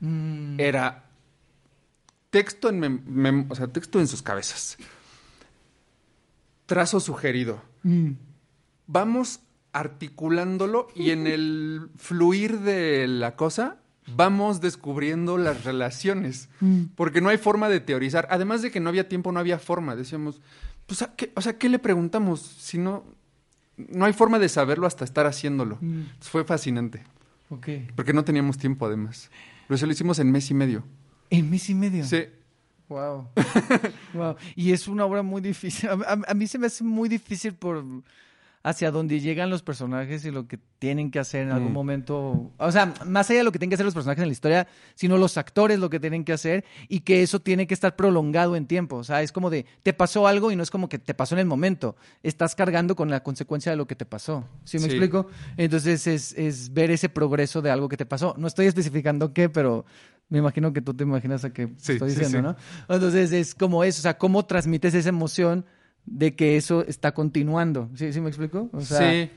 Mm, 0.00 0.60
Era 0.60 1.06
texto 2.28 2.68
en, 2.68 2.80
mem- 2.82 3.04
mem- 3.06 3.46
o 3.48 3.54
sea, 3.54 3.68
texto 3.68 3.98
en 3.98 4.08
sus 4.08 4.20
cabezas. 4.20 4.76
Trazo 6.66 7.00
sugerido. 7.00 7.62
mm, 7.82 8.10
Vamos 8.86 9.40
articulándolo 9.72 10.88
y 10.94 11.12
en 11.12 11.26
el 11.26 11.88
fluir 11.96 12.60
de 12.60 13.08
la 13.08 13.36
cosa 13.36 13.78
vamos 14.16 14.60
descubriendo 14.60 15.38
las 15.38 15.64
relaciones. 15.64 16.48
mm. 16.60 16.82
Porque 16.96 17.20
no 17.20 17.28
hay 17.28 17.38
forma 17.38 17.68
de 17.68 17.80
teorizar. 17.80 18.26
Además 18.30 18.62
de 18.62 18.70
que 18.70 18.80
no 18.80 18.88
había 18.88 19.08
tiempo, 19.08 19.32
no 19.32 19.40
había 19.40 19.58
forma. 19.58 19.96
Decíamos, 19.96 20.40
pues, 20.86 21.02
¿a 21.02 21.14
qué, 21.14 21.32
o 21.34 21.40
sea, 21.40 21.56
¿qué 21.58 21.68
le 21.68 21.78
preguntamos? 21.78 22.40
Si 22.40 22.78
no, 22.78 23.04
no 23.76 24.04
hay 24.04 24.12
forma 24.12 24.38
de 24.38 24.48
saberlo 24.48 24.86
hasta 24.86 25.04
estar 25.04 25.26
haciéndolo. 25.26 25.78
Mm. 25.80 26.02
Fue 26.20 26.44
fascinante. 26.44 27.02
Ok. 27.50 27.68
Porque 27.96 28.12
no 28.12 28.24
teníamos 28.24 28.58
tiempo, 28.58 28.86
además. 28.86 29.30
Pero 29.66 29.76
eso 29.76 29.86
lo 29.86 29.92
hicimos 29.92 30.18
en 30.18 30.30
mes 30.30 30.50
y 30.50 30.54
medio. 30.54 30.84
En 31.30 31.48
mes 31.50 31.68
y 31.70 31.74
medio. 31.74 32.04
Sí. 32.04 32.24
Wow. 32.88 33.28
wow. 34.12 34.36
Y 34.56 34.72
es 34.72 34.86
una 34.88 35.04
obra 35.06 35.22
muy 35.22 35.40
difícil. 35.40 35.88
A, 35.88 35.92
a- 35.94 36.30
a 36.30 36.34
mí 36.34 36.46
se 36.46 36.58
me 36.58 36.66
hace 36.66 36.84
muy 36.84 37.08
difícil 37.08 37.54
por 37.54 37.82
hacia 38.66 38.90
dónde 38.90 39.20
llegan 39.20 39.50
los 39.50 39.62
personajes 39.62 40.24
y 40.24 40.30
lo 40.30 40.48
que 40.48 40.58
tienen 40.78 41.10
que 41.10 41.18
hacer 41.18 41.42
en 41.42 41.52
algún 41.52 41.70
Mm. 41.70 41.74
momento. 41.74 42.50
O 42.56 42.72
sea, 42.72 42.94
más 43.04 43.28
allá 43.28 43.40
de 43.40 43.44
lo 43.44 43.52
que 43.52 43.58
tienen 43.58 43.68
que 43.68 43.74
hacer 43.74 43.84
los 43.84 43.92
personajes 43.94 44.22
en 44.22 44.28
la 44.28 44.32
historia, 44.32 44.66
sino 44.94 45.18
los 45.18 45.36
actores 45.36 45.78
lo 45.78 45.90
que 45.90 46.00
tienen 46.00 46.24
que 46.24 46.32
hacer 46.32 46.64
y 46.88 47.00
que 47.00 47.22
eso 47.22 47.40
tiene 47.40 47.66
que 47.66 47.74
estar 47.74 47.94
prolongado 47.94 48.56
en 48.56 48.66
tiempo. 48.66 48.96
O 48.96 49.04
sea, 49.04 49.20
es 49.20 49.32
como 49.32 49.50
de, 49.50 49.66
te 49.82 49.92
pasó 49.92 50.26
algo 50.26 50.50
y 50.50 50.56
no 50.56 50.62
es 50.62 50.70
como 50.70 50.88
que 50.88 50.98
te 50.98 51.12
pasó 51.12 51.34
en 51.34 51.40
el 51.40 51.46
momento. 51.46 51.94
Estás 52.22 52.54
cargando 52.54 52.96
con 52.96 53.10
la 53.10 53.22
consecuencia 53.22 53.70
de 53.70 53.76
lo 53.76 53.86
que 53.86 53.96
te 53.96 54.06
pasó. 54.06 54.48
¿Sí 54.64 54.78
me 54.78 54.84
Sí. 54.84 54.90
explico? 54.92 55.26
Entonces 55.58 56.06
es, 56.06 56.32
es 56.32 56.72
ver 56.72 56.90
ese 56.90 57.10
progreso 57.10 57.60
de 57.60 57.70
algo 57.70 57.90
que 57.90 57.98
te 57.98 58.06
pasó. 58.06 58.34
No 58.38 58.46
estoy 58.46 58.64
especificando 58.66 59.34
qué, 59.34 59.50
pero 59.50 59.84
me 60.30 60.38
imagino 60.38 60.72
que 60.72 60.80
tú 60.80 60.94
te 60.94 61.04
imaginas 61.04 61.44
a 61.44 61.52
qué 61.52 61.66
Sí, 61.76 61.92
estoy 61.92 62.10
sí, 62.12 62.18
diciendo, 62.18 62.54
sí. 62.56 62.56
¿no? 62.88 62.94
Entonces 62.94 63.30
es 63.30 63.54
como 63.54 63.84
eso, 63.84 64.00
o 64.00 64.02
sea, 64.02 64.16
cómo 64.16 64.46
transmites 64.46 64.94
esa 64.94 65.10
emoción 65.10 65.66
de 66.06 66.34
que 66.34 66.56
eso 66.56 66.84
está 66.86 67.12
continuando. 67.12 67.88
¿Sí, 67.94 68.12
sí 68.12 68.20
me 68.20 68.28
explico? 68.28 68.68
O 68.72 68.80
sea, 68.80 68.98
sí. 69.10 69.30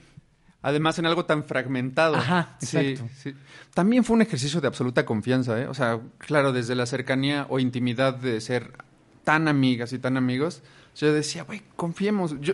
Además, 0.61 0.99
en 0.99 1.05
algo 1.05 1.25
tan 1.25 1.43
fragmentado. 1.43 2.15
Ajá, 2.15 2.57
Sí, 2.59 2.77
exacto. 2.77 3.13
sí. 3.15 3.33
También 3.73 4.03
fue 4.03 4.15
un 4.15 4.21
ejercicio 4.21 4.59
de 4.59 4.67
absoluta 4.67 5.05
confianza, 5.05 5.59
¿eh? 5.61 5.67
O 5.67 5.73
sea, 5.73 5.99
claro, 6.17 6.51
desde 6.51 6.75
la 6.75 6.85
cercanía 6.85 7.45
o 7.49 7.59
intimidad 7.59 8.15
de 8.15 8.41
ser 8.41 8.73
tan 9.23 9.47
amigas 9.47 9.93
y 9.93 9.99
tan 9.99 10.17
amigos, 10.17 10.63
yo 10.95 11.13
decía, 11.13 11.43
güey, 11.43 11.61
confiemos. 11.75 12.35
Yo, 12.41 12.53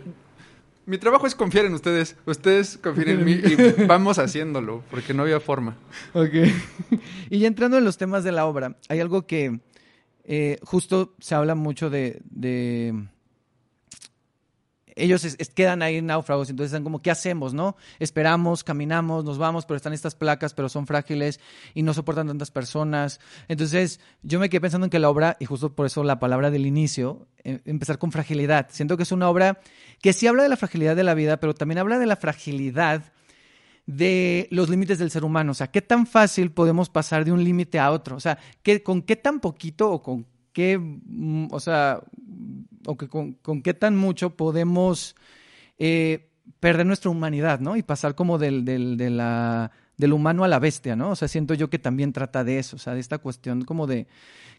mi 0.86 0.98
trabajo 0.98 1.26
es 1.26 1.34
confiar 1.34 1.66
en 1.66 1.74
ustedes. 1.74 2.18
Ustedes 2.26 2.78
confíen 2.78 3.10
en 3.10 3.26
mí 3.26 3.32
y 3.32 3.56
vamos 3.88 4.20
haciéndolo, 4.20 4.84
porque 4.92 5.14
no 5.14 5.24
había 5.24 5.40
forma. 5.40 5.78
Ok. 6.14 6.34
y 7.30 7.40
ya 7.40 7.48
entrando 7.48 7.78
en 7.78 7.86
los 7.86 7.98
temas 7.98 8.24
de 8.24 8.34
la 8.34 8.46
obra, 8.46 8.78
hay 8.90 9.00
algo 9.00 9.26
que 9.26 9.60
eh, 10.26 10.60
justo 10.62 11.16
se 11.20 11.36
habla 11.36 11.56
mucho 11.56 11.90
de, 11.90 12.22
de 12.26 13.08
ellos 14.96 15.38
quedan 15.56 15.82
ahí 15.82 16.02
náufragos, 16.02 16.50
entonces 16.50 16.72
están 16.72 16.84
como, 16.84 17.02
¿qué 17.02 17.12
hacemos, 17.12 17.54
no? 17.54 17.76
Esperamos, 18.00 18.64
caminamos, 18.64 19.24
nos 19.24 19.38
vamos, 19.38 19.66
pero 19.66 19.78
están 19.78 19.94
estas 19.94 20.16
placas, 20.16 20.54
pero 20.54 20.70
son 20.70 20.88
frágiles 20.88 21.40
y 21.74 21.84
no 21.84 21.94
soportan 21.94 22.28
tantas 22.28 22.52
personas. 22.52 23.20
Entonces, 23.48 24.00
yo 24.22 24.40
me 24.40 24.50
quedé 24.50 24.62
pensando 24.62 24.86
en 24.86 24.92
que 24.92 25.00
la 25.00 25.10
obra, 25.10 25.38
y 25.40 25.46
justo 25.46 25.74
por 25.76 25.86
eso 25.86 26.04
la 26.04 26.20
palabra 26.20 26.52
del 26.52 26.66
inicio, 26.66 27.28
eh, 27.44 27.62
empezar 27.66 27.98
con 27.98 28.12
fragilidad. 28.12 28.68
Siento 28.72 28.98
que 28.98 29.04
es 29.04 29.12
una 29.12 29.30
obra 29.30 29.60
que 30.02 30.14
sí 30.14 30.28
habla 30.28 30.44
de 30.44 30.50
la 30.50 30.58
fragilidad 30.58 30.96
de 30.96 31.04
la 31.04 31.14
vida, 31.14 31.38
pero 31.38 31.54
también 31.54 31.80
habla 31.80 32.00
de 32.00 32.06
la 32.06 32.16
fragilidad 32.16 33.14
de 33.86 34.48
los 34.52 34.70
límites 34.70 35.00
del 35.00 35.12
ser 35.12 35.26
humano. 35.26 35.52
O 35.52 35.56
sea, 35.56 35.68
qué 35.68 35.82
tan 35.82 36.08
fácil 36.08 36.52
podemos 36.52 36.90
pasar 36.90 37.26
de 37.26 37.32
un 37.32 37.44
límite 37.44 37.80
a 37.80 37.92
otro. 37.92 38.16
O 38.16 38.20
sea, 38.20 38.38
¿qué, 38.62 38.82
con 38.82 39.02
qué 39.02 39.16
tan 39.16 39.40
poquito 39.40 39.92
o 39.92 40.02
con 40.02 40.26
qué, 40.54 40.78
mm, 40.78 41.48
o 41.52 41.60
sea, 41.60 42.02
o 42.86 42.98
que 42.98 43.08
con, 43.08 43.36
qué 43.64 43.74
tan 43.74 43.96
mucho 43.96 44.36
podemos 44.36 45.16
eh, 45.78 46.30
perder 46.60 46.86
nuestra 46.86 47.10
humanidad, 47.10 47.60
¿no? 47.60 47.76
Y 47.76 47.84
pasar 47.84 48.16
como 48.16 48.38
del, 48.38 48.66
del, 48.66 48.98
del 48.98 50.14
humano 50.14 50.44
a 50.44 50.48
la 50.48 50.60
bestia, 50.60 50.96
¿no? 50.96 51.12
O 51.12 51.16
sea, 51.16 51.28
siento 51.28 51.54
yo 51.54 51.70
que 51.70 51.80
también 51.80 52.14
trata 52.14 52.44
de 52.44 52.60
eso, 52.60 52.76
o 52.76 52.80
sea, 52.80 52.94
de 52.94 53.00
esta 53.00 53.18
cuestión 53.18 53.64
como 53.64 53.88
de 53.88 54.08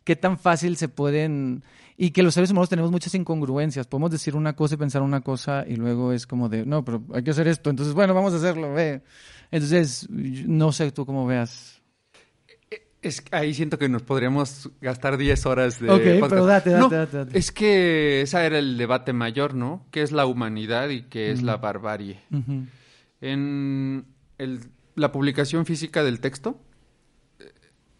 qué 0.05 0.17
tan 0.17 0.39
fácil 0.39 0.77
se 0.77 0.89
pueden... 0.89 1.65
Y 1.97 2.11
que 2.11 2.25
los 2.25 2.35
seres 2.35 2.51
humanos 2.51 2.69
tenemos 2.69 2.91
muchas 2.91 3.15
incongruencias. 3.15 3.87
Podemos 3.87 4.11
decir 4.11 4.35
una 4.35 4.57
cosa 4.57 4.75
y 4.75 4.79
pensar 4.79 5.03
una 5.03 5.21
cosa 5.21 5.65
y 5.67 5.77
luego 5.77 6.13
es 6.13 6.27
como 6.27 6.49
de, 6.49 6.67
no, 6.67 6.85
pero 6.85 7.05
hay 7.15 7.23
que 7.23 7.31
hacer 7.31 7.47
esto. 7.47 7.71
Entonces, 7.71 7.95
bueno, 7.95 8.15
vamos 8.15 8.33
a 8.33 8.37
hacerlo, 8.37 8.73
ve. 8.73 9.03
Entonces, 9.53 10.09
no 10.11 10.73
sé 10.73 10.91
tú 10.91 11.07
cómo 11.07 11.25
veas. 11.25 11.74
Es, 13.05 13.23
ahí 13.33 13.53
siento 13.55 13.79
que 13.79 13.89
nos 13.89 14.03
podríamos 14.03 14.71
gastar 14.81 15.17
10 15.19 15.47
horas 15.47 15.79
de 15.81 15.91
Ok, 15.91 16.01
podcast. 16.03 16.31
pero 16.31 16.47
date, 16.47 16.71
date, 16.71 16.81
No, 16.83 16.89
date, 16.89 17.17
date. 17.19 17.39
Es 17.39 17.53
que 17.53 18.23
ese 18.23 18.45
era 18.45 18.59
el 18.59 18.79
debate 18.79 19.13
mayor, 19.13 19.55
¿no? 19.55 19.85
¿Qué 19.91 20.03
es 20.03 20.11
la 20.11 20.25
humanidad 20.27 20.89
y 20.89 21.03
qué 21.03 21.31
es 21.31 21.43
la 21.43 21.59
barbarie? 21.59 22.21
En 23.21 24.07
el- 24.39 24.61
la 24.95 25.13
publicación 25.13 25.67
física 25.67 26.03
del 26.05 26.21
texto, 26.21 26.59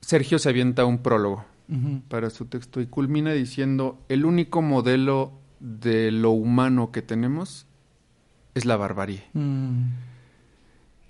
Sergio 0.01 0.39
se 0.39 0.49
avienta 0.49 0.85
un 0.85 0.99
prólogo 1.03 1.45
para 2.09 2.29
su 2.31 2.45
texto 2.47 2.81
y 2.81 2.87
culmina 2.87 3.33
diciendo, 3.33 3.99
el 4.09 4.25
único 4.27 4.61
modelo 4.63 5.33
de 5.61 6.11
lo 6.13 6.31
humano 6.31 6.93
que 6.93 7.01
tenemos 7.03 7.67
es 8.55 8.65
la 8.67 8.77
barbarie. 8.77 9.25
Mm. 9.33 9.85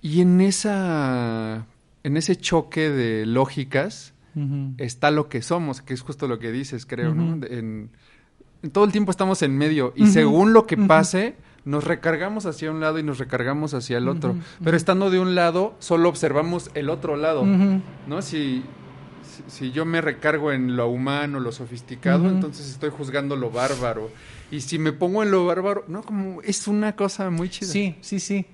Y 0.01 0.21
en 0.21 0.41
esa 0.41 1.67
en 2.05 2.17
ese 2.17 2.37
choque 2.37 2.91
de 2.91 3.27
lógicas 3.27 4.13
está 4.79 5.13
lo 5.13 5.29
que 5.29 5.43
somos, 5.43 5.81
que 5.81 5.95
es 5.95 6.03
justo 6.03 6.27
lo 6.27 6.41
que 6.41 6.51
dices, 6.51 6.87
creo, 6.87 7.15
¿no? 7.15 7.47
En, 7.47 7.91
en 8.63 8.71
todo 8.71 8.85
el 8.85 8.93
tiempo 8.93 9.11
estamos 9.11 9.43
en 9.43 9.57
medio 9.57 9.93
y 9.95 10.07
según 10.07 10.53
lo 10.53 10.67
que 10.67 10.77
pase, 10.77 11.37
nos 11.65 11.85
recargamos 11.85 12.47
hacia 12.47 12.71
un 12.71 12.81
lado 12.81 12.99
y 12.99 13.03
nos 13.03 13.19
recargamos 13.19 13.75
hacia 13.75 13.99
el 13.99 14.09
otro. 14.09 14.37
Pero 14.63 14.77
estando 14.77 15.11
de 15.11 15.21
un 15.21 15.35
lado, 15.35 15.75
solo 15.79 16.09
observamos 16.09 16.71
el 16.75 16.91
otro 16.91 17.17
lado. 17.17 17.45
¿no? 17.45 18.23
Si, 18.23 18.63
si, 19.47 19.71
yo 19.71 19.85
me 19.85 20.01
recargo 20.01 20.53
en 20.53 20.77
lo 20.77 20.89
humano, 20.89 21.41
lo 21.41 21.53
sofisticado, 21.53 22.29
entonces 22.29 22.71
estoy 22.71 22.91
juzgando 22.91 23.37
lo 23.37 23.51
bárbaro. 23.51 24.11
Y 24.51 24.61
si 24.61 24.79
me 24.79 24.93
pongo 24.93 25.23
en 25.23 25.31
lo 25.31 25.47
bárbaro, 25.47 25.85
no, 25.89 26.03
como 26.03 26.41
es 26.43 26.69
una 26.69 26.97
cosa 26.97 27.31
muy 27.31 27.49
chida. 27.49 27.69
Sí, 27.69 27.97
sí, 28.01 28.21
sí. 28.21 28.47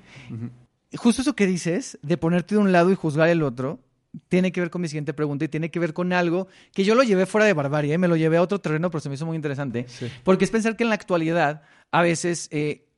Justo 0.97 1.23
eso 1.23 1.37
que 1.37 1.47
dices, 1.47 1.99
de 2.03 2.17
ponerte 2.17 2.55
de 2.55 2.61
un 2.61 2.73
lado 2.73 2.91
y 2.91 2.95
juzgar 2.95 3.29
el 3.29 3.43
otro, 3.43 3.81
tiene 4.29 4.51
que 4.51 4.61
ver 4.61 4.71
con 4.71 4.81
mi 4.81 4.89
siguiente 4.89 5.15
pregunta 5.15 5.45
y 5.45 5.49
tiene 5.49 5.71
que 5.71 5.79
ver 5.79 5.95
con 5.95 6.13
algo 6.13 6.49
que 6.73 6.85
yo 6.85 6.95
lo 6.95 7.03
llevé 7.03 7.27
fuera 7.27 7.47
de 7.47 7.53
barbarie, 7.53 7.95
¿eh? 7.95 7.99
me 7.99 8.09
lo 8.09 8.17
llevé 8.17 8.39
a 8.39 8.43
otro 8.43 8.61
terreno, 8.61 8.91
pero 8.91 9.01
se 9.01 9.09
me 9.09 9.15
hizo 9.15 9.27
muy 9.27 9.37
interesante. 9.37 9.87
Sí. 9.89 10.11
Porque 10.25 10.45
es 10.45 10.51
pensar 10.51 10.77
que 10.77 10.83
en 10.83 10.89
la 10.89 10.97
actualidad, 10.97 11.63
a 11.93 12.03
veces, 12.03 12.49
eh, 12.51 12.89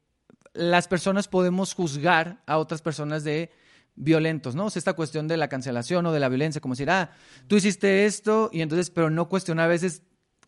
las 0.55 0.88
personas 0.88 1.28
podemos 1.28 1.74
juzgar 1.74 2.42
a 2.46 2.59
otras 2.59 2.83
personas 2.83 3.24
de 3.24 3.50
violentos, 3.94 4.55
¿no? 4.55 4.66
O 4.66 4.70
sea, 4.70 4.81
esta 4.81 4.94
cuestión 4.94 5.28
de 5.28 5.37
la 5.37 5.48
cancelación 5.48 6.07
o 6.07 6.12
de 6.12 6.20
la 6.20 6.28
violencia, 6.28 6.61
como 6.61 6.74
decir, 6.74 6.90
ah, 6.90 7.12
tú 7.46 7.57
hiciste 7.57 8.07
esto, 8.07 8.48
y 8.52 8.62
entonces, 8.62 8.90
pero 8.90 9.11
no 9.11 9.28
cuestionar 9.28 9.66
a 9.66 9.68
veces 9.68 10.02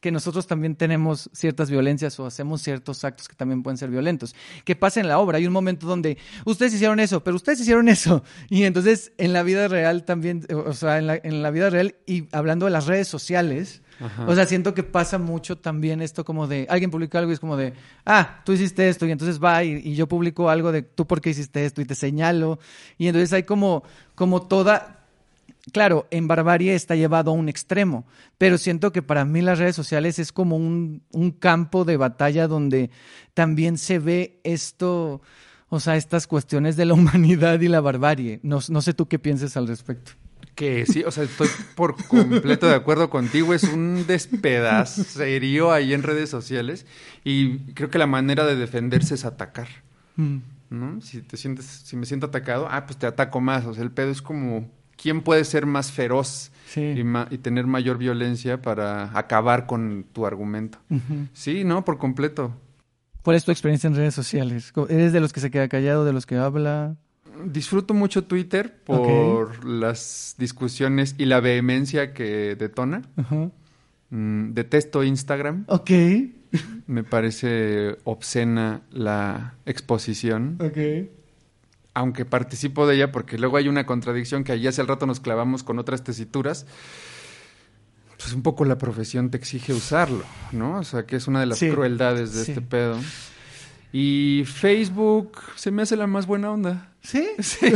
que 0.04 0.12
nosotros 0.12 0.46
también 0.46 0.76
tenemos 0.76 1.30
ciertas 1.32 1.70
violencias 1.70 2.20
o 2.20 2.26
hacemos 2.26 2.60
ciertos 2.60 3.04
actos 3.04 3.26
que 3.26 3.34
también 3.34 3.62
pueden 3.62 3.78
ser 3.78 3.88
violentos. 3.88 4.34
¿Qué 4.66 4.76
pasa 4.76 5.00
en 5.00 5.08
la 5.08 5.18
obra? 5.18 5.38
Hay 5.38 5.46
un 5.46 5.52
momento 5.54 5.86
donde 5.86 6.18
ustedes 6.44 6.74
hicieron 6.74 7.00
eso, 7.00 7.24
pero 7.24 7.36
ustedes 7.36 7.60
hicieron 7.60 7.88
eso. 7.88 8.22
Y 8.50 8.64
entonces 8.64 9.12
en 9.16 9.32
la 9.32 9.42
vida 9.42 9.66
real 9.66 10.04
también, 10.04 10.46
o 10.50 10.74
sea, 10.74 10.98
en 10.98 11.06
la, 11.06 11.16
en 11.16 11.42
la 11.42 11.50
vida 11.50 11.70
real 11.70 11.94
y 12.04 12.28
hablando 12.32 12.66
de 12.66 12.72
las 12.72 12.84
redes 12.86 13.08
sociales, 13.08 13.80
Ajá. 13.98 14.26
o 14.28 14.34
sea, 14.34 14.44
siento 14.44 14.74
que 14.74 14.82
pasa 14.82 15.16
mucho 15.16 15.56
también 15.56 16.02
esto 16.02 16.22
como 16.22 16.46
de, 16.46 16.66
alguien 16.68 16.90
publica 16.90 17.18
algo 17.18 17.30
y 17.30 17.34
es 17.34 17.40
como 17.40 17.56
de, 17.56 17.72
ah, 18.04 18.42
tú 18.44 18.52
hiciste 18.52 18.86
esto 18.90 19.06
y 19.06 19.10
entonces 19.10 19.42
va 19.42 19.64
y, 19.64 19.80
y 19.82 19.94
yo 19.94 20.06
publico 20.06 20.50
algo 20.50 20.70
de, 20.70 20.82
tú 20.82 21.06
por 21.06 21.22
qué 21.22 21.30
hiciste 21.30 21.64
esto 21.64 21.80
y 21.80 21.86
te 21.86 21.94
señalo. 21.94 22.58
Y 22.98 23.06
entonces 23.06 23.32
hay 23.32 23.44
como, 23.44 23.84
como 24.14 24.42
toda, 24.42 24.93
claro, 25.72 26.06
en 26.10 26.28
barbarie 26.28 26.74
está 26.74 26.94
llevado 26.94 27.30
a 27.30 27.34
un 27.34 27.48
extremo, 27.48 28.06
pero 28.38 28.58
siento 28.58 28.92
que 28.92 29.02
para 29.02 29.24
mí 29.24 29.40
las 29.40 29.58
redes 29.58 29.76
sociales 29.76 30.18
es 30.18 30.32
como 30.32 30.56
un, 30.56 31.02
un 31.12 31.30
campo 31.30 31.84
de 31.84 31.96
batalla 31.96 32.48
donde 32.48 32.90
también 33.34 33.78
se 33.78 33.98
ve 33.98 34.40
esto, 34.44 35.22
o 35.68 35.80
sea, 35.80 35.96
estas 35.96 36.26
cuestiones 36.26 36.76
de 36.76 36.84
la 36.84 36.94
humanidad 36.94 37.60
y 37.60 37.68
la 37.68 37.80
barbarie. 37.80 38.40
No, 38.42 38.60
no 38.68 38.82
sé 38.82 38.94
tú 38.94 39.06
qué 39.06 39.18
pienses 39.18 39.56
al 39.56 39.66
respecto. 39.66 40.12
Que 40.54 40.86
sí, 40.86 41.02
o 41.02 41.10
sea, 41.10 41.24
estoy 41.24 41.48
por 41.74 41.96
completo 42.06 42.68
de 42.68 42.76
acuerdo 42.76 43.10
contigo. 43.10 43.54
Es 43.54 43.64
un 43.64 44.04
despedacerío 44.06 45.72
ahí 45.72 45.92
en 45.92 46.04
redes 46.04 46.30
sociales. 46.30 46.86
Y 47.24 47.58
creo 47.72 47.90
que 47.90 47.98
la 47.98 48.06
manera 48.06 48.46
de 48.46 48.54
defenderse 48.54 49.16
es 49.16 49.24
atacar. 49.24 49.66
¿No? 50.70 51.00
Si 51.00 51.22
te 51.22 51.36
sientes, 51.36 51.66
si 51.66 51.96
me 51.96 52.06
siento 52.06 52.26
atacado, 52.26 52.68
ah, 52.70 52.86
pues 52.86 52.96
te 52.98 53.06
ataco 53.06 53.40
más. 53.40 53.66
O 53.66 53.74
sea, 53.74 53.82
el 53.82 53.90
pedo 53.90 54.12
es 54.12 54.22
como 54.22 54.70
quién 55.00 55.22
puede 55.22 55.44
ser 55.44 55.66
más 55.66 55.92
feroz 55.92 56.50
Sí. 56.66 56.80
y, 56.96 57.04
ma- 57.04 57.28
y 57.30 57.38
tener 57.38 57.66
mayor 57.66 57.98
violencia 57.98 58.60
para 58.60 59.16
acabar 59.16 59.66
con 59.66 60.04
tu 60.12 60.26
argumento. 60.26 60.78
Sí, 61.32 61.62
no, 61.64 61.84
por 61.84 61.98
completo. 61.98 62.52
¿Cuál 63.22 63.36
es 63.36 63.44
tu 63.44 63.52
experiencia 63.52 63.86
en 63.88 63.94
redes 63.96 64.14
sociales? 64.14 64.72
¿Eres 64.88 65.12
de 65.12 65.20
los 65.20 65.32
que 65.32 65.40
se 65.40 65.50
queda 65.50 65.68
callado, 65.68 66.04
de 66.04 66.12
los 66.12 66.26
que 66.26 66.36
habla? 66.36 66.96
Disfruto 67.46 67.94
mucho 67.94 68.24
Twitter 68.24 68.76
por 68.84 69.64
las 69.64 70.34
discusiones 70.38 71.14
y 71.18 71.24
la 71.26 71.40
vehemencia 71.40 72.12
que 72.12 72.54
detona. 72.56 73.02
Mm, 74.10 74.52
detesto 74.52 75.02
Instagram. 75.04 75.64
Ok. 75.68 75.90
Me 76.86 77.02
parece 77.02 77.96
obscena 78.04 78.82
la 78.90 79.54
exposición, 79.66 80.58
Ok. 80.60 80.78
Aunque 81.94 82.24
participo 82.24 82.86
de 82.86 82.96
ella 82.96 83.12
porque 83.12 83.38
luego 83.38 83.56
hay 83.56 83.68
una 83.68 83.86
contradicción 83.86 84.44
que 84.44 84.52
allí 84.52 84.66
hace 84.66 84.80
el 84.82 84.88
rato 84.88 85.06
nos 85.06 85.20
clavamos 85.20 85.62
con 85.62 85.78
otras 85.78 86.02
tesituras. 86.04 86.66
Pues 88.18 88.32
un 88.32 88.42
poco 88.42 88.64
la 88.64 88.78
profesión 88.78 89.30
te 89.30 89.36
exige 89.36 89.72
usarlo, 89.72 90.24
¿no? 90.52 90.78
O 90.78 90.84
sea, 90.84 91.04
que 91.06 91.16
es 91.16 91.26
una 91.26 91.40
de 91.40 91.46
las 91.46 91.58
Sí, 91.58 91.70
crueldades 91.70 92.32
de 92.34 92.44
sí. 92.44 92.52
este 92.52 92.62
pedo. 92.62 92.98
Y 93.92 94.44
Facebook 94.46 95.38
se 95.56 95.70
me 95.70 95.82
hace 95.82 95.96
la 95.96 96.06
más 96.06 96.26
buena 96.26 96.50
onda. 96.50 96.90
¿Sí? 97.02 97.28
Sí. 97.42 97.72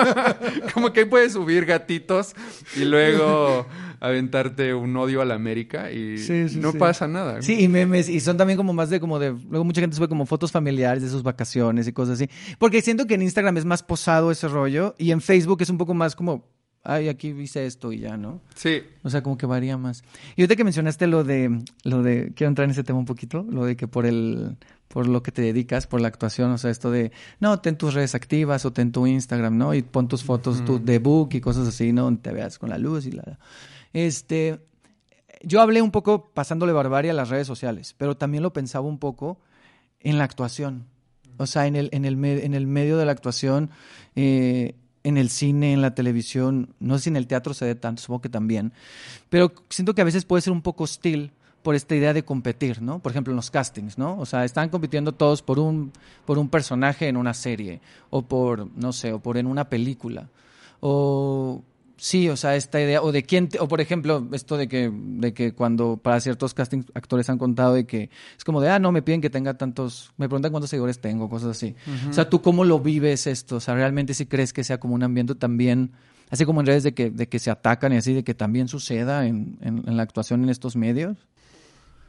Como 0.74 0.92
que 0.92 1.00
ahí 1.00 1.06
puedes 1.06 1.34
subir 1.34 1.64
gatitos 1.66 2.34
y 2.76 2.84
luego 2.84 3.66
aventarte 4.04 4.74
un 4.74 4.96
odio 4.96 5.22
a 5.22 5.24
la 5.24 5.34
América 5.34 5.90
y 5.90 6.18
Sí, 6.18 6.48
sí, 6.48 6.58
no 6.58 6.72
sí. 6.72 6.78
pasa 6.78 7.08
nada. 7.08 7.40
Sí, 7.42 7.62
y 7.62 7.68
memes, 7.68 8.08
y 8.08 8.20
son 8.20 8.36
también 8.36 8.56
como 8.56 8.72
más 8.72 8.90
de 8.90 9.00
como 9.00 9.18
de, 9.18 9.30
luego 9.48 9.64
mucha 9.64 9.80
gente 9.80 9.96
sube 9.96 10.08
como 10.08 10.26
fotos 10.26 10.52
familiares 10.52 11.02
de 11.02 11.08
sus 11.08 11.22
vacaciones 11.22 11.88
y 11.88 11.92
cosas 11.92 12.20
así. 12.20 12.30
Porque 12.58 12.82
siento 12.82 13.06
que 13.06 13.14
en 13.14 13.22
Instagram 13.22 13.56
es 13.56 13.64
más 13.64 13.82
posado 13.82 14.30
ese 14.30 14.48
rollo 14.48 14.94
y 14.98 15.10
en 15.10 15.20
Facebook 15.20 15.62
es 15.62 15.70
un 15.70 15.78
poco 15.78 15.94
más 15.94 16.14
como, 16.14 16.44
ay, 16.82 17.08
aquí 17.08 17.28
hice 17.28 17.66
esto 17.66 17.92
y 17.92 18.00
ya, 18.00 18.16
¿no? 18.16 18.40
Sí. 18.54 18.82
O 19.02 19.10
sea, 19.10 19.22
como 19.22 19.38
que 19.38 19.46
varía 19.46 19.76
más. 19.78 20.02
Y 20.36 20.42
ahorita 20.42 20.56
que 20.56 20.64
mencionaste 20.64 21.06
lo 21.06 21.24
de, 21.24 21.62
lo 21.84 22.02
de, 22.02 22.32
quiero 22.34 22.48
entrar 22.48 22.64
en 22.64 22.72
ese 22.72 22.84
tema 22.84 22.98
un 22.98 23.06
poquito, 23.06 23.46
lo 23.48 23.64
de 23.64 23.76
que 23.76 23.88
por 23.88 24.04
el, 24.04 24.56
por 24.88 25.08
lo 25.08 25.22
que 25.22 25.32
te 25.32 25.40
dedicas, 25.42 25.86
por 25.86 26.00
la 26.00 26.08
actuación, 26.08 26.50
o 26.52 26.58
sea, 26.58 26.70
esto 26.70 26.90
de, 26.90 27.10
no, 27.40 27.58
ten 27.60 27.76
tus 27.76 27.94
redes 27.94 28.14
activas 28.14 28.64
o 28.66 28.72
ten 28.72 28.92
tu 28.92 29.06
Instagram, 29.06 29.56
¿no? 29.56 29.74
Y 29.74 29.82
pon 29.82 30.08
tus 30.08 30.22
fotos 30.22 30.64
tu 30.64 30.82
de 30.84 30.98
book 30.98 31.30
y 31.32 31.40
cosas 31.40 31.66
así, 31.66 31.92
¿no? 31.92 32.04
Donde 32.04 32.20
te 32.20 32.32
veas 32.32 32.58
con 32.58 32.68
la 32.70 32.78
luz 32.78 33.06
y 33.06 33.12
la... 33.12 33.38
Este, 33.94 34.60
yo 35.42 35.62
hablé 35.62 35.80
un 35.80 35.90
poco 35.90 36.30
pasándole 36.34 36.72
barbarie 36.72 37.10
a 37.10 37.14
las 37.14 37.30
redes 37.30 37.46
sociales, 37.46 37.94
pero 37.96 38.16
también 38.16 38.42
lo 38.42 38.52
pensaba 38.52 38.86
un 38.86 38.98
poco 38.98 39.38
en 40.00 40.18
la 40.18 40.24
actuación. 40.24 40.86
O 41.38 41.46
sea, 41.46 41.66
en 41.66 41.76
el, 41.76 41.88
en 41.92 42.04
el, 42.04 42.22
en 42.24 42.54
el 42.54 42.66
medio 42.66 42.98
de 42.98 43.06
la 43.06 43.12
actuación, 43.12 43.70
eh, 44.14 44.74
en 45.02 45.16
el 45.16 45.30
cine, 45.30 45.72
en 45.72 45.82
la 45.82 45.94
televisión, 45.94 46.74
no 46.80 46.98
sé 46.98 47.04
si 47.04 47.10
en 47.10 47.16
el 47.16 47.26
teatro 47.26 47.54
se 47.54 47.66
dé 47.66 47.74
tanto, 47.74 48.02
supongo 48.02 48.22
que 48.22 48.28
también, 48.28 48.72
pero 49.28 49.52
siento 49.68 49.94
que 49.94 50.00
a 50.00 50.04
veces 50.04 50.24
puede 50.24 50.42
ser 50.42 50.52
un 50.52 50.62
poco 50.62 50.84
hostil 50.84 51.32
por 51.62 51.74
esta 51.74 51.94
idea 51.94 52.12
de 52.12 52.24
competir, 52.24 52.82
¿no? 52.82 53.00
Por 53.00 53.12
ejemplo, 53.12 53.32
en 53.32 53.36
los 53.36 53.50
castings, 53.50 53.98
¿no? 53.98 54.18
O 54.18 54.26
sea, 54.26 54.44
están 54.44 54.68
compitiendo 54.68 55.12
todos 55.12 55.42
por 55.42 55.58
un, 55.58 55.92
por 56.24 56.38
un 56.38 56.48
personaje 56.48 57.08
en 57.08 57.16
una 57.16 57.34
serie, 57.34 57.80
o 58.10 58.22
por, 58.22 58.68
no 58.76 58.92
sé, 58.92 59.12
o 59.12 59.18
por 59.18 59.38
en 59.38 59.46
una 59.46 59.68
película, 59.68 60.28
o 60.80 61.62
sí, 61.96 62.28
o 62.28 62.36
sea, 62.36 62.56
esta 62.56 62.80
idea, 62.80 63.00
o 63.02 63.12
de 63.12 63.22
quién, 63.22 63.48
te- 63.48 63.58
o 63.60 63.68
por 63.68 63.80
ejemplo, 63.80 64.28
esto 64.32 64.56
de 64.56 64.68
que, 64.68 64.90
de 64.92 65.32
que 65.32 65.52
cuando 65.52 65.96
para 65.96 66.20
ciertos 66.20 66.52
casting 66.54 66.82
actores 66.94 67.28
han 67.30 67.38
contado 67.38 67.74
de 67.74 67.86
que 67.86 68.10
es 68.36 68.44
como 68.44 68.60
de, 68.60 68.68
ah, 68.68 68.78
no, 68.78 68.92
me 68.92 69.02
piden 69.02 69.20
que 69.20 69.30
tenga 69.30 69.54
tantos, 69.54 70.12
me 70.16 70.28
preguntan 70.28 70.50
cuántos 70.52 70.70
seguidores 70.70 71.00
tengo, 71.00 71.28
cosas 71.28 71.50
así. 71.50 71.74
O 72.08 72.12
sea, 72.12 72.28
¿tú 72.28 72.42
cómo 72.42 72.64
lo 72.64 72.80
vives 72.80 73.26
esto? 73.26 73.56
O 73.56 73.60
sea, 73.60 73.74
¿realmente 73.74 74.14
si 74.14 74.26
crees 74.26 74.52
que 74.52 74.64
sea 74.64 74.78
como 74.78 74.94
un 74.94 75.02
ambiente 75.02 75.34
también, 75.34 75.92
así 76.30 76.44
como 76.44 76.60
en 76.60 76.66
redes 76.66 76.82
de 76.82 76.94
que, 76.94 77.10
de 77.10 77.28
que 77.28 77.38
se 77.38 77.50
atacan 77.50 77.92
y 77.92 77.96
así, 77.96 78.12
de 78.12 78.24
que 78.24 78.34
también 78.34 78.68
suceda 78.68 79.26
en, 79.26 79.58
en- 79.60 79.82
en 79.88 79.96
la 79.96 80.02
actuación 80.02 80.42
en 80.42 80.48
estos 80.50 80.76
medios? 80.76 81.16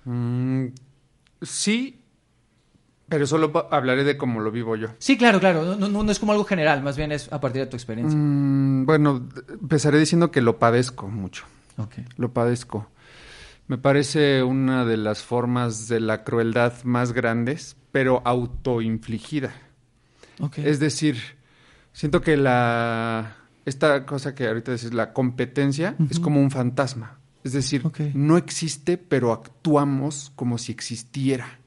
Mm, 0.05 0.67
sí, 1.41 1.99
pero 3.07 3.27
solo 3.27 3.67
hablaré 3.71 4.03
de 4.03 4.17
cómo 4.17 4.39
lo 4.39 4.51
vivo 4.51 4.75
yo. 4.75 4.89
Sí, 4.99 5.17
claro, 5.17 5.39
claro, 5.39 5.75
no, 5.75 5.87
no, 5.87 6.03
no 6.03 6.11
es 6.11 6.19
como 6.19 6.31
algo 6.31 6.45
general, 6.45 6.81
más 6.83 6.97
bien 6.97 7.11
es 7.11 7.31
a 7.31 7.39
partir 7.39 7.61
de 7.61 7.67
tu 7.67 7.75
experiencia. 7.75 8.17
Mm, 8.17 8.85
bueno, 8.85 9.27
empezaré 9.49 9.99
diciendo 9.99 10.31
que 10.31 10.41
lo 10.41 10.59
padezco 10.59 11.07
mucho. 11.07 11.45
Ok. 11.77 11.95
Lo 12.17 12.33
padezco. 12.33 12.87
Me 13.67 13.77
parece 13.77 14.43
una 14.43 14.85
de 14.85 14.97
las 14.97 15.23
formas 15.23 15.87
de 15.87 15.99
la 15.99 16.23
crueldad 16.23 16.73
más 16.83 17.13
grandes, 17.13 17.77
pero 17.91 18.21
autoinfligida. 18.25 19.53
Ok. 20.39 20.59
Es 20.59 20.79
decir, 20.79 21.17
siento 21.93 22.21
que 22.21 22.37
la 22.37 23.37
esta 23.65 24.05
cosa 24.05 24.35
que 24.35 24.47
ahorita 24.47 24.71
decís, 24.71 24.93
la 24.93 25.11
competencia, 25.11 25.95
es 26.09 26.19
como 26.19 26.39
un 26.39 26.51
fantasma. 26.51 27.17
Es 27.43 27.53
decir, 27.53 27.83
no 28.13 28.37
existe, 28.37 28.97
pero 28.97 29.33
actuamos 29.33 30.31
como 30.35 30.57
si 30.57 30.71
existiera. 30.71 31.59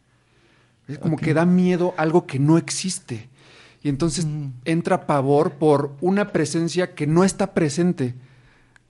Es 0.89 0.99
como 0.99 1.17
que 1.17 1.35
da 1.35 1.45
miedo 1.45 1.95
algo 1.97 2.27
que 2.27 2.39
no 2.39 2.57
existe. 2.59 3.29
Y 3.83 3.89
entonces 3.89 4.27
Mm. 4.27 4.47
entra 4.65 5.07
pavor 5.07 5.53
por 5.53 5.95
una 6.01 6.33
presencia 6.33 6.95
que 6.95 7.07
no 7.07 7.23
está 7.25 7.53
presente. 7.55 8.15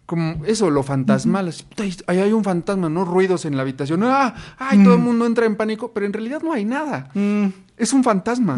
Como 0.07 0.45
eso, 0.47 0.71
lo 0.71 0.83
fantasmal. 0.83 1.49
así, 1.49 1.65
ahí 2.07 2.19
hay 2.21 2.33
un 2.33 2.43
fantasma, 2.43 2.89
no 2.89 3.05
ruidos 3.05 3.45
en 3.45 3.57
la 3.57 3.63
habitación. 3.63 4.03
¡Ah! 4.05 4.35
¡Ay! 4.59 4.83
Todo 4.83 4.95
el 4.95 5.01
mundo 5.01 5.27
entra 5.27 5.45
en 5.45 5.57
pánico, 5.57 5.93
pero 5.93 6.07
en 6.07 6.15
realidad 6.15 6.41
no 6.43 6.53
hay 6.55 6.65
nada. 6.65 7.11
Mm, 7.15 7.47
Es 7.77 7.93
un 7.93 8.03
fantasma. 8.03 8.57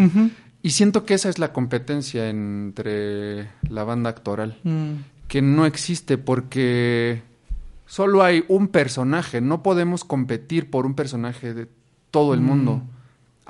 Y 0.62 0.70
siento 0.70 1.05
que 1.05 1.14
esa 1.14 1.29
es 1.29 1.38
la 1.38 1.53
competencia 1.53 2.29
entre 2.29 3.48
la 3.68 3.83
banda 3.85 4.11
actoral, 4.11 4.59
mm. 4.62 4.92
que 5.26 5.42
no 5.42 5.66
existe 5.66 6.18
porque 6.18 7.22
solo 7.87 8.22
hay 8.22 8.44
un 8.48 8.68
personaje, 8.68 9.40
no 9.40 9.62
podemos 9.62 10.05
competir 10.05 10.70
por 10.70 10.87
un 10.87 10.94
personaje 10.94 11.53
de 11.55 11.66
todo 12.11 12.33
el 12.35 12.40
Mm. 12.40 12.44
mundo. 12.44 12.83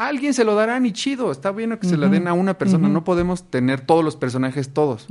A 0.01 0.07
alguien 0.07 0.33
se 0.33 0.45
lo 0.45 0.55
darán 0.55 0.87
y 0.87 0.93
chido, 0.93 1.31
está 1.31 1.53
bien 1.53 1.77
que 1.77 1.87
se 1.87 1.99
la 1.99 2.09
den 2.09 2.27
a 2.27 2.33
una 2.33 2.57
persona, 2.57 2.89
no 2.89 3.05
podemos 3.05 3.51
tener 3.51 3.83
todos 3.83 4.03
los 4.03 4.17
personajes 4.17 4.71
todos. 4.71 5.07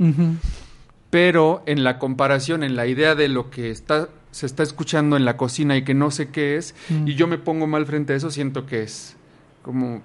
Pero 1.10 1.62
en 1.66 1.84
la 1.84 2.00
comparación, 2.00 2.64
en 2.64 2.74
la 2.74 2.88
idea 2.88 3.14
de 3.14 3.28
lo 3.28 3.50
que 3.50 3.70
está, 3.70 4.08
se 4.32 4.46
está 4.46 4.64
escuchando 4.64 5.16
en 5.16 5.24
la 5.24 5.36
cocina 5.36 5.76
y 5.76 5.84
que 5.84 5.94
no 5.94 6.10
sé 6.10 6.30
qué 6.30 6.56
es, 6.56 6.74
y 7.06 7.14
yo 7.14 7.28
me 7.28 7.38
pongo 7.38 7.68
mal 7.68 7.86
frente 7.86 8.14
a 8.14 8.16
eso, 8.16 8.32
siento 8.32 8.66
que 8.66 8.82
es 8.82 9.14
como, 9.62 10.02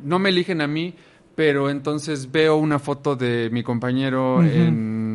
no 0.00 0.18
me 0.18 0.30
eligen 0.30 0.62
a 0.62 0.66
mí, 0.66 0.96
pero 1.36 1.70
entonces 1.70 2.32
veo 2.32 2.56
una 2.56 2.80
foto 2.80 3.14
de 3.14 3.50
mi 3.52 3.62
compañero 3.62 4.38
Ujú. 4.38 4.46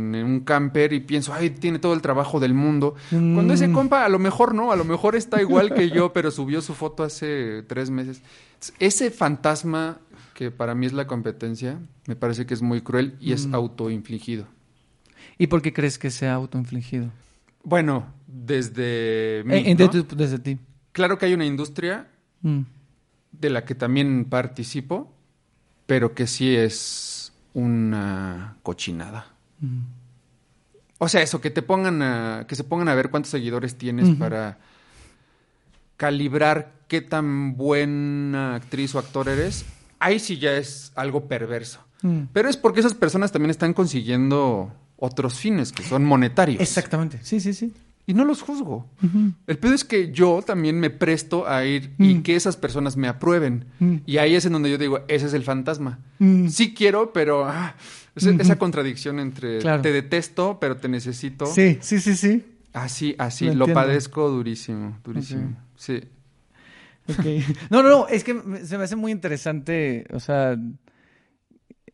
En, 0.09 0.15
en 0.15 0.25
un 0.25 0.39
camper 0.41 0.93
y 0.93 0.99
pienso, 0.99 1.33
ay, 1.33 1.51
tiene 1.51 1.79
todo 1.79 1.93
el 1.93 2.01
trabajo 2.01 2.39
del 2.39 2.53
mundo. 2.53 2.95
Cuando 3.09 3.53
ese 3.53 3.67
Mm. 3.67 3.73
compa, 3.73 4.05
a 4.05 4.09
lo 4.09 4.19
mejor 4.19 4.53
no, 4.55 4.71
a 4.71 4.75
lo 4.75 4.83
mejor 4.85 5.15
está 5.15 5.41
igual 5.41 5.73
que 5.73 5.89
yo, 5.89 6.11
pero 6.13 6.31
subió 6.31 6.61
su 6.61 6.73
foto 6.73 7.03
hace 7.03 7.63
tres 7.67 7.89
meses. 7.89 8.21
Ese 8.79 9.11
fantasma 9.11 9.99
que 10.33 10.51
para 10.51 10.73
mí 10.75 10.85
es 10.85 10.93
la 10.93 11.05
competencia, 11.07 11.79
me 12.07 12.15
parece 12.15 12.45
que 12.45 12.53
es 12.53 12.61
muy 12.61 12.81
cruel 12.81 13.15
y 13.19 13.33
es 13.33 13.47
Mm. 13.47 13.55
autoinfligido. 13.55 14.47
¿Y 15.37 15.47
por 15.47 15.61
qué 15.61 15.71
crees 15.73 15.97
que 15.99 16.09
sea 16.11 16.33
autoinfligido? 16.33 17.09
Bueno, 17.63 18.05
desde 18.27 19.43
mí, 19.45 19.55
Eh, 19.55 19.75
desde 20.15 20.39
ti. 20.39 20.57
Claro 20.91 21.17
que 21.17 21.25
hay 21.25 21.33
una 21.33 21.45
industria 21.45 22.07
Mm. 22.41 22.61
de 23.33 23.49
la 23.49 23.63
que 23.65 23.75
también 23.75 24.25
participo, 24.25 25.13
pero 25.85 26.13
que 26.13 26.25
sí 26.27 26.55
es 26.55 27.31
una 27.53 28.57
cochinada. 28.63 29.27
Mm. 29.59 29.79
O 30.99 31.07
sea, 31.09 31.21
eso, 31.21 31.41
que 31.41 31.49
te 31.49 31.61
pongan 31.61 32.01
a, 32.01 32.45
que 32.47 32.55
se 32.55 32.63
pongan 32.63 32.89
a 32.89 32.95
ver 32.95 33.09
cuántos 33.09 33.31
seguidores 33.31 33.77
tienes 33.77 34.09
para 34.17 34.59
calibrar 35.97 36.73
qué 36.87 37.01
tan 37.01 37.55
buena 37.57 38.55
actriz 38.55 38.95
o 38.95 38.99
actor 38.99 39.29
eres, 39.29 39.65
ahí 39.99 40.19
sí 40.19 40.37
ya 40.37 40.53
es 40.57 40.91
algo 40.95 41.27
perverso. 41.27 41.79
Mm. 42.01 42.23
Pero 42.33 42.49
es 42.49 42.57
porque 42.57 42.79
esas 42.79 42.93
personas 42.93 43.31
también 43.31 43.51
están 43.51 43.73
consiguiendo 43.73 44.71
otros 44.97 45.35
fines 45.39 45.71
que 45.71 45.83
son 45.83 46.05
monetarios. 46.05 46.61
Exactamente. 46.61 47.19
Sí, 47.23 47.39
sí, 47.39 47.53
sí. 47.53 47.73
Y 48.07 48.13
no 48.15 48.25
los 48.25 48.41
juzgo. 48.41 48.87
El 49.45 49.59
pedo 49.59 49.75
es 49.75 49.83
que 49.85 50.11
yo 50.11 50.41
también 50.43 50.79
me 50.79 50.89
presto 50.89 51.47
a 51.47 51.63
ir 51.65 51.93
y 51.99 52.15
Mm. 52.15 52.23
que 52.23 52.35
esas 52.35 52.57
personas 52.57 52.97
me 52.97 53.07
aprueben. 53.07 53.65
Mm. 53.79 53.97
Y 54.07 54.17
ahí 54.17 54.33
es 54.35 54.45
en 54.45 54.53
donde 54.53 54.71
yo 54.71 54.79
digo, 54.79 55.01
ese 55.07 55.27
es 55.27 55.33
el 55.33 55.43
fantasma. 55.43 55.99
Mm. 56.17 56.47
Sí 56.47 56.73
quiero, 56.73 57.13
pero 57.13 57.45
ah, 57.47 57.75
esa, 58.15 58.31
Ujú. 58.31 58.41
esa 58.41 58.57
contradicción 58.57 59.19
entre 59.19 59.59
Claro. 59.59 59.81
te 59.81 59.91
detesto, 59.91 60.57
pero 60.59 60.77
te 60.77 60.87
necesito. 60.89 61.45
Sí, 61.45 61.77
sí, 61.81 61.99
sí, 61.99 62.15
sí. 62.15 62.45
Así, 62.73 63.15
así, 63.17 63.51
Lo 63.53 63.67
padezco 63.67 64.29
durísimo, 64.29 64.97
durísimo. 65.03 65.57
Sí. 65.75 66.01
Ok. 67.07 67.25
No, 67.71 67.81
no, 67.81 67.89
no, 67.89 68.07
es 68.07 68.23
que 68.23 68.39
se 68.63 68.77
me 68.77 68.83
hace 68.83 68.95
muy 68.95 69.11
interesante, 69.11 70.05
o 70.11 70.19
sea, 70.19 70.55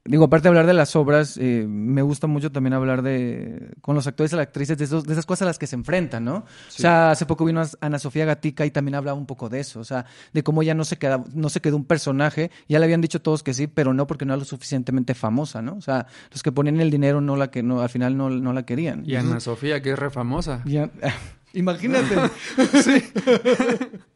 digo, 0.05 0.25
aparte 0.25 0.43
de 0.43 0.49
hablar 0.49 0.67
de 0.67 0.73
las 0.73 0.95
obras, 0.95 1.37
eh, 1.37 1.65
me 1.67 2.01
gusta 2.03 2.27
mucho 2.27 2.51
también 2.51 2.73
hablar 2.73 3.01
de, 3.01 3.71
con 3.81 3.95
los 3.95 4.05
actores 4.07 4.31
y 4.31 4.35
las 4.35 4.43
actrices, 4.43 4.77
de, 4.77 4.85
esos- 4.85 5.03
de 5.05 5.13
esas 5.13 5.25
cosas 5.25 5.43
a 5.43 5.45
las 5.45 5.57
que 5.59 5.67
se 5.67 5.75
enfrentan, 5.75 6.23
¿no? 6.25 6.35
O 6.37 6.43
sea, 6.69 7.11
hace 7.11 7.25
poco 7.25 7.43
vino 7.45 7.63
Ana 7.81 7.97
Sofía 7.99 8.25
Gatica 8.25 8.65
y 8.65 8.71
también 8.71 8.95
hablaba 8.95 9.17
un 9.17 9.25
poco 9.25 9.49
de 9.49 9.59
eso, 9.61 9.79
o 9.79 9.83
sea, 9.83 10.05
de 10.33 10.43
cómo 10.43 10.61
ya 10.63 10.73
no 10.75 10.85
se, 10.85 10.97
queda, 10.97 11.23
no 11.33 11.49
se 11.49 11.59
quedó 11.59 11.75
un 11.75 11.85
personaje, 11.85 12.51
ya 12.69 12.77
le 12.79 12.85
habían 12.85 13.01
dicho 13.01 13.21
todos 13.21 13.41
que 13.43 13.53
sí, 13.53 13.67
pero 13.67 13.93
no 13.93 14.05
porque 14.07 14.25
no 14.25 14.33
era 14.33 14.39
lo 14.39 14.45
suficientemente 14.45 15.13
famosa, 15.15 15.61
¿no? 15.61 15.73
O 15.75 15.81
sea, 15.81 16.05
los 16.31 16.43
que 16.43 16.51
ponían 16.51 16.79
el 16.81 16.91
dinero 16.91 17.19
no 17.21 17.35
la 17.35 17.49
que 17.49 17.63
no, 17.63 17.81
al 17.81 17.89
final 17.89 18.15
no, 18.15 18.29
no 18.29 18.53
la 18.53 18.63
querían. 18.65 19.03
Y 19.05 19.15
Ana 19.15 19.39
Sofía, 19.39 19.81
que 19.81 19.91
es 19.93 19.99
re 19.99 20.09
famosa. 20.11 20.61
Ya- 20.65 20.89
Imagínate. 21.53 22.15
sí. 22.83 23.01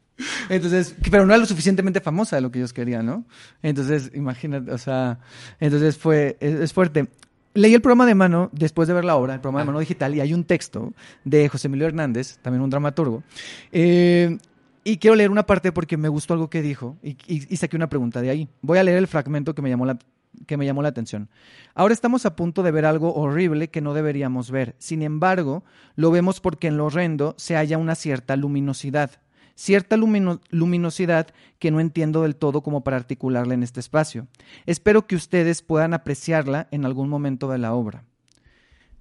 Entonces, 0.50 0.96
pero 1.10 1.26
no 1.26 1.34
era 1.34 1.40
lo 1.40 1.46
suficientemente 1.46 2.02
famosa 2.02 2.36
de 2.36 2.42
lo 2.42 2.52
que 2.52 2.60
ellos 2.60 2.74
querían, 2.74 3.06
¿no? 3.06 3.26
Entonces, 3.62 4.12
imagínate, 4.14 4.72
o 4.72 4.78
sea, 4.78 5.20
entonces 5.60 5.98
fue, 5.98 6.38
es, 6.40 6.74
fuerte. 6.74 7.08
Leí 7.54 7.74
el 7.74 7.82
programa 7.82 8.06
de 8.06 8.16
mano 8.16 8.50
después 8.54 8.88
de 8.88 8.94
ver 8.94 9.06
la 9.06 9.16
obra, 9.16 9.34
el 9.34 9.42
programa 9.42 9.62
de 9.62 9.66
mano 9.66 9.80
digital, 9.80 10.16
y 10.16 10.22
hay 10.22 10.34
un 10.34 10.44
texto 10.44 10.94
de 11.24 11.50
José 11.50 11.68
Emilio 11.68 11.88
Hernández, 11.88 12.38
también 12.42 12.62
un 12.62 12.70
dramaturgo. 12.70 13.24
eh, 13.72 14.38
y 14.82 14.98
quiero 14.98 15.16
leer 15.16 15.30
una 15.30 15.46
parte 15.46 15.72
porque 15.72 15.98
me 15.98 16.08
gustó 16.08 16.34
algo 16.34 16.50
que 16.50 16.62
dijo 16.62 16.98
y 17.04 17.58
saqué 17.58 17.76
una 17.76 17.90
pregunta 17.90 18.22
de 18.22 18.30
ahí. 18.30 18.48
Voy 18.62 18.78
a 18.78 18.84
leer 18.84 18.98
el 18.98 19.08
fragmento 19.08 19.54
que 19.54 19.62
me 19.62 19.70
llamó 19.70 19.86
la, 19.86 20.00
que 20.46 20.58
me 20.58 20.66
llamó 20.66 20.82
la 20.82 20.90
atención. 20.90 21.30
Ahora 21.76 21.94
estamos 21.94 22.26
a 22.26 22.36
punto 22.36 22.64
de 22.64 22.72
ver 22.72 22.86
algo 22.86 23.14
horrible 23.14 23.70
que 23.70 23.82
no 23.82 23.94
deberíamos 23.94 24.52
ver. 24.52 24.76
Sin 24.78 25.02
embargo, 25.02 25.64
lo 25.96 26.12
vemos 26.12 26.40
porque 26.40 26.68
en 26.68 26.78
lo 26.78 26.86
horrendo 26.86 27.36
se 27.38 27.56
halla 27.56 27.78
una 27.78 27.96
cierta 27.96 28.36
luminosidad. 28.36 29.12
Cierta 29.60 29.98
lumino- 29.98 30.40
luminosidad 30.52 31.28
que 31.60 31.70
no 31.70 31.82
entiendo 31.82 32.22
del 32.22 32.38
todo 32.38 32.62
como 32.62 32.82
para 32.82 32.96
articularla 32.96 33.56
en 33.56 33.62
este 33.64 33.82
espacio. 33.82 34.26
Espero 34.66 35.06
que 35.06 35.18
ustedes 35.18 35.62
puedan 35.62 35.94
apreciarla 35.94 36.70
en 36.72 36.86
algún 36.86 37.10
momento 37.10 37.50
de 37.50 37.58
la 37.58 37.74
obra. 37.74 38.06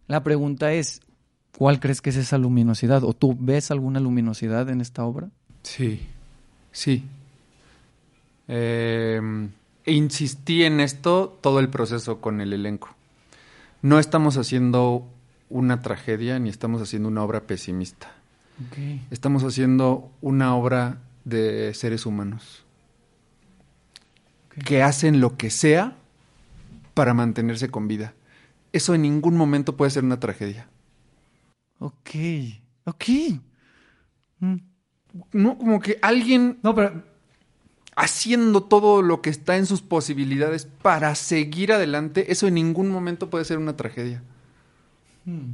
La 0.09 0.25
pregunta 0.25 0.73
es, 0.73 1.01
¿cuál 1.57 1.79
crees 1.79 2.03
que 2.03 2.11
es 2.11 2.17
esa 2.17 2.39
luminosidad? 2.39 3.05
¿O 3.05 3.13
tú 3.13 3.37
ves 3.39 3.71
alguna 3.71 4.01
luminosidad 4.01 4.69
en 4.69 4.81
esta 4.81 5.05
obra? 5.05 5.31
Sí, 5.63 6.01
sí. 6.73 7.05
Eh, 8.49 9.21
insistí 9.87 10.65
en 10.65 10.81
esto 10.81 11.39
todo 11.41 11.61
el 11.61 11.69
proceso 11.69 12.21
con 12.21 12.41
el 12.41 12.53
elenco. 12.53 12.97
No 13.81 14.01
estamos 14.01 14.37
haciendo 14.37 15.07
una 15.51 15.83
tragedia 15.83 16.41
ni 16.41 16.49
estamos 16.49 16.83
haciendo 16.83 17.09
una 17.09 17.23
obra 17.23 17.43
pesimista. 17.43 18.11
Estamos 19.11 19.45
haciendo 19.45 20.11
una 20.21 20.55
obra 20.55 20.99
de 21.25 21.73
seres 21.75 22.07
humanos 22.07 22.65
que 24.65 24.83
hacen 24.83 25.21
lo 25.21 25.37
que 25.37 25.51
sea 25.51 25.97
para 26.95 27.15
mantenerse 27.15 27.71
con 27.71 27.87
vida. 27.89 28.15
Eso 28.73 28.95
en 28.95 29.03
ningún 29.03 29.37
momento 29.37 29.77
puede 29.77 29.91
ser 29.91 30.05
una 30.05 30.21
tragedia. 30.21 30.69
Ok, 31.79 32.11
ok. 32.85 33.05
Mm. 34.41 34.57
No, 35.33 35.57
como 35.59 35.81
que 35.81 35.99
alguien 36.03 36.59
No, 36.63 36.75
pero 36.75 37.03
haciendo 37.97 38.63
todo 38.63 39.03
lo 39.03 39.23
que 39.23 39.31
está 39.31 39.57
en 39.57 39.67
sus 39.67 39.81
posibilidades 39.83 40.67
para 40.67 41.15
seguir 41.15 41.73
adelante, 41.73 42.31
eso 42.31 42.47
en 42.47 42.55
ningún 42.55 42.91
momento 42.91 43.29
puede 43.31 43.45
ser 43.45 43.59
una 43.59 43.77
tragedia. 43.77 44.23
mm, 45.25 45.51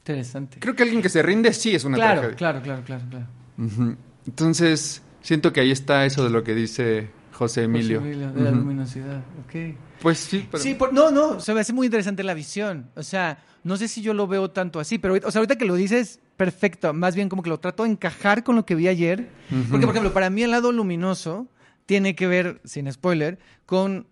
interesante. 0.00 0.58
Creo 0.60 0.74
que 0.74 0.82
alguien 0.82 1.02
que 1.02 1.08
se 1.08 1.22
rinde 1.22 1.52
sí 1.52 1.74
es 1.74 1.84
una 1.84 1.96
claro, 1.96 2.20
tragedia. 2.20 2.36
claro, 2.36 2.62
claro, 2.62 2.82
claro, 2.84 3.04
claro. 3.08 3.96
Entonces, 4.26 5.02
siento 5.22 5.52
que 5.52 5.60
ahí 5.60 5.70
está 5.70 6.04
eso 6.06 6.24
de 6.24 6.30
lo 6.30 6.42
que 6.44 6.54
dice 6.54 7.10
José 7.32 7.64
Emilio. 7.64 8.00
José 8.00 8.10
Emilio, 8.12 8.32
de 8.32 8.42
la 8.42 8.50
luminosidad. 8.50 9.18
Ok. 9.44 9.76
Pues 10.00 10.18
sí, 10.18 10.46
pero... 10.50 10.62
Sí, 10.62 10.74
por- 10.74 10.92
no, 10.92 11.10
no, 11.10 11.40
se 11.40 11.52
me 11.54 11.60
hace 11.60 11.72
muy 11.72 11.86
interesante 11.86 12.22
la 12.22 12.34
visión. 12.34 12.90
O 12.96 13.02
sea, 13.02 13.38
no 13.64 13.76
sé 13.76 13.88
si 13.88 14.00
yo 14.02 14.14
lo 14.14 14.26
veo 14.26 14.50
tanto 14.50 14.80
así, 14.80 14.98
pero 14.98 15.12
ahorita- 15.12 15.28
o 15.28 15.30
sea, 15.30 15.40
ahorita 15.40 15.56
que 15.56 15.64
lo 15.66 15.74
dices, 15.74 16.20
perfecto. 16.36 16.92
Más 16.94 17.14
bien 17.14 17.28
como 17.28 17.42
que 17.42 17.50
lo 17.50 17.60
trato 17.60 17.82
de 17.84 17.90
encajar 17.90 18.42
con 18.44 18.56
lo 18.56 18.64
que 18.64 18.74
vi 18.74 18.88
ayer. 18.88 19.28
Porque, 19.70 19.86
por 19.86 19.94
ejemplo, 19.94 20.12
para 20.14 20.30
mí 20.30 20.42
el 20.42 20.50
lado 20.52 20.72
luminoso 20.72 21.48
tiene 21.86 22.14
que 22.14 22.26
ver, 22.26 22.60
sin 22.64 22.90
spoiler, 22.90 23.38
con, 23.66 24.06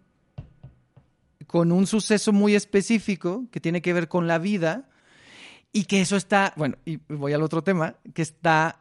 con 1.47 1.72
un 1.72 1.86
suceso 1.86 2.32
muy 2.32 2.55
específico 2.55 3.47
que 3.51 3.61
tiene 3.61 3.80
que 3.80 3.93
ver 3.95 4.09
con 4.09 4.26
la 4.26 4.39
vida 4.39 4.89
y 5.72 5.84
que 5.84 6.00
eso 6.00 6.16
está, 6.16 6.52
bueno, 6.56 6.76
y 6.84 6.98
voy 7.08 7.32
al 7.32 7.42
otro 7.42 7.62
tema, 7.62 7.96
que 8.14 8.22
está, 8.22 8.80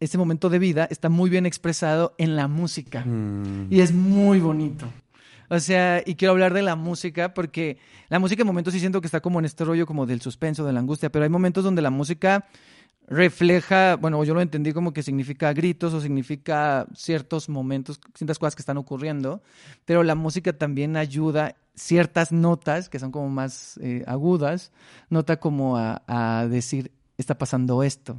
ese 0.00 0.18
momento 0.18 0.48
de 0.48 0.58
vida 0.58 0.86
está 0.90 1.08
muy 1.08 1.30
bien 1.30 1.46
expresado 1.46 2.14
en 2.18 2.36
la 2.36 2.48
música. 2.48 3.04
Mm. 3.04 3.68
Y 3.70 3.80
es 3.80 3.92
muy 3.92 4.40
bonito. 4.40 4.86
O 5.48 5.58
sea, 5.58 6.02
y 6.06 6.14
quiero 6.14 6.32
hablar 6.32 6.54
de 6.54 6.62
la 6.62 6.76
música 6.76 7.34
porque 7.34 7.78
la 8.08 8.20
música 8.20 8.42
en 8.42 8.46
momentos 8.46 8.72
sí 8.72 8.78
siento 8.78 9.00
que 9.00 9.08
está 9.08 9.20
como 9.20 9.40
en 9.40 9.44
este 9.44 9.64
rollo 9.64 9.84
como 9.84 10.06
del 10.06 10.20
suspenso, 10.20 10.64
de 10.64 10.72
la 10.72 10.78
angustia, 10.78 11.10
pero 11.10 11.24
hay 11.24 11.28
momentos 11.28 11.64
donde 11.64 11.82
la 11.82 11.90
música 11.90 12.46
refleja, 13.10 13.96
bueno, 13.96 14.22
yo 14.24 14.32
lo 14.34 14.40
entendí 14.40 14.72
como 14.72 14.92
que 14.92 15.02
significa 15.02 15.52
gritos 15.52 15.92
o 15.92 16.00
significa 16.00 16.86
ciertos 16.94 17.48
momentos, 17.48 18.00
ciertas 18.14 18.38
cosas 18.38 18.54
que 18.54 18.62
están 18.62 18.78
ocurriendo, 18.78 19.42
pero 19.84 20.02
la 20.04 20.14
música 20.14 20.52
también 20.52 20.96
ayuda 20.96 21.56
ciertas 21.74 22.30
notas 22.30 22.88
que 22.88 22.98
son 23.00 23.10
como 23.10 23.28
más 23.28 23.78
eh, 23.82 24.04
agudas, 24.06 24.70
nota 25.10 25.38
como 25.40 25.76
a, 25.76 26.02
a 26.06 26.46
decir, 26.46 26.92
está 27.18 27.36
pasando 27.36 27.82
esto. 27.82 28.16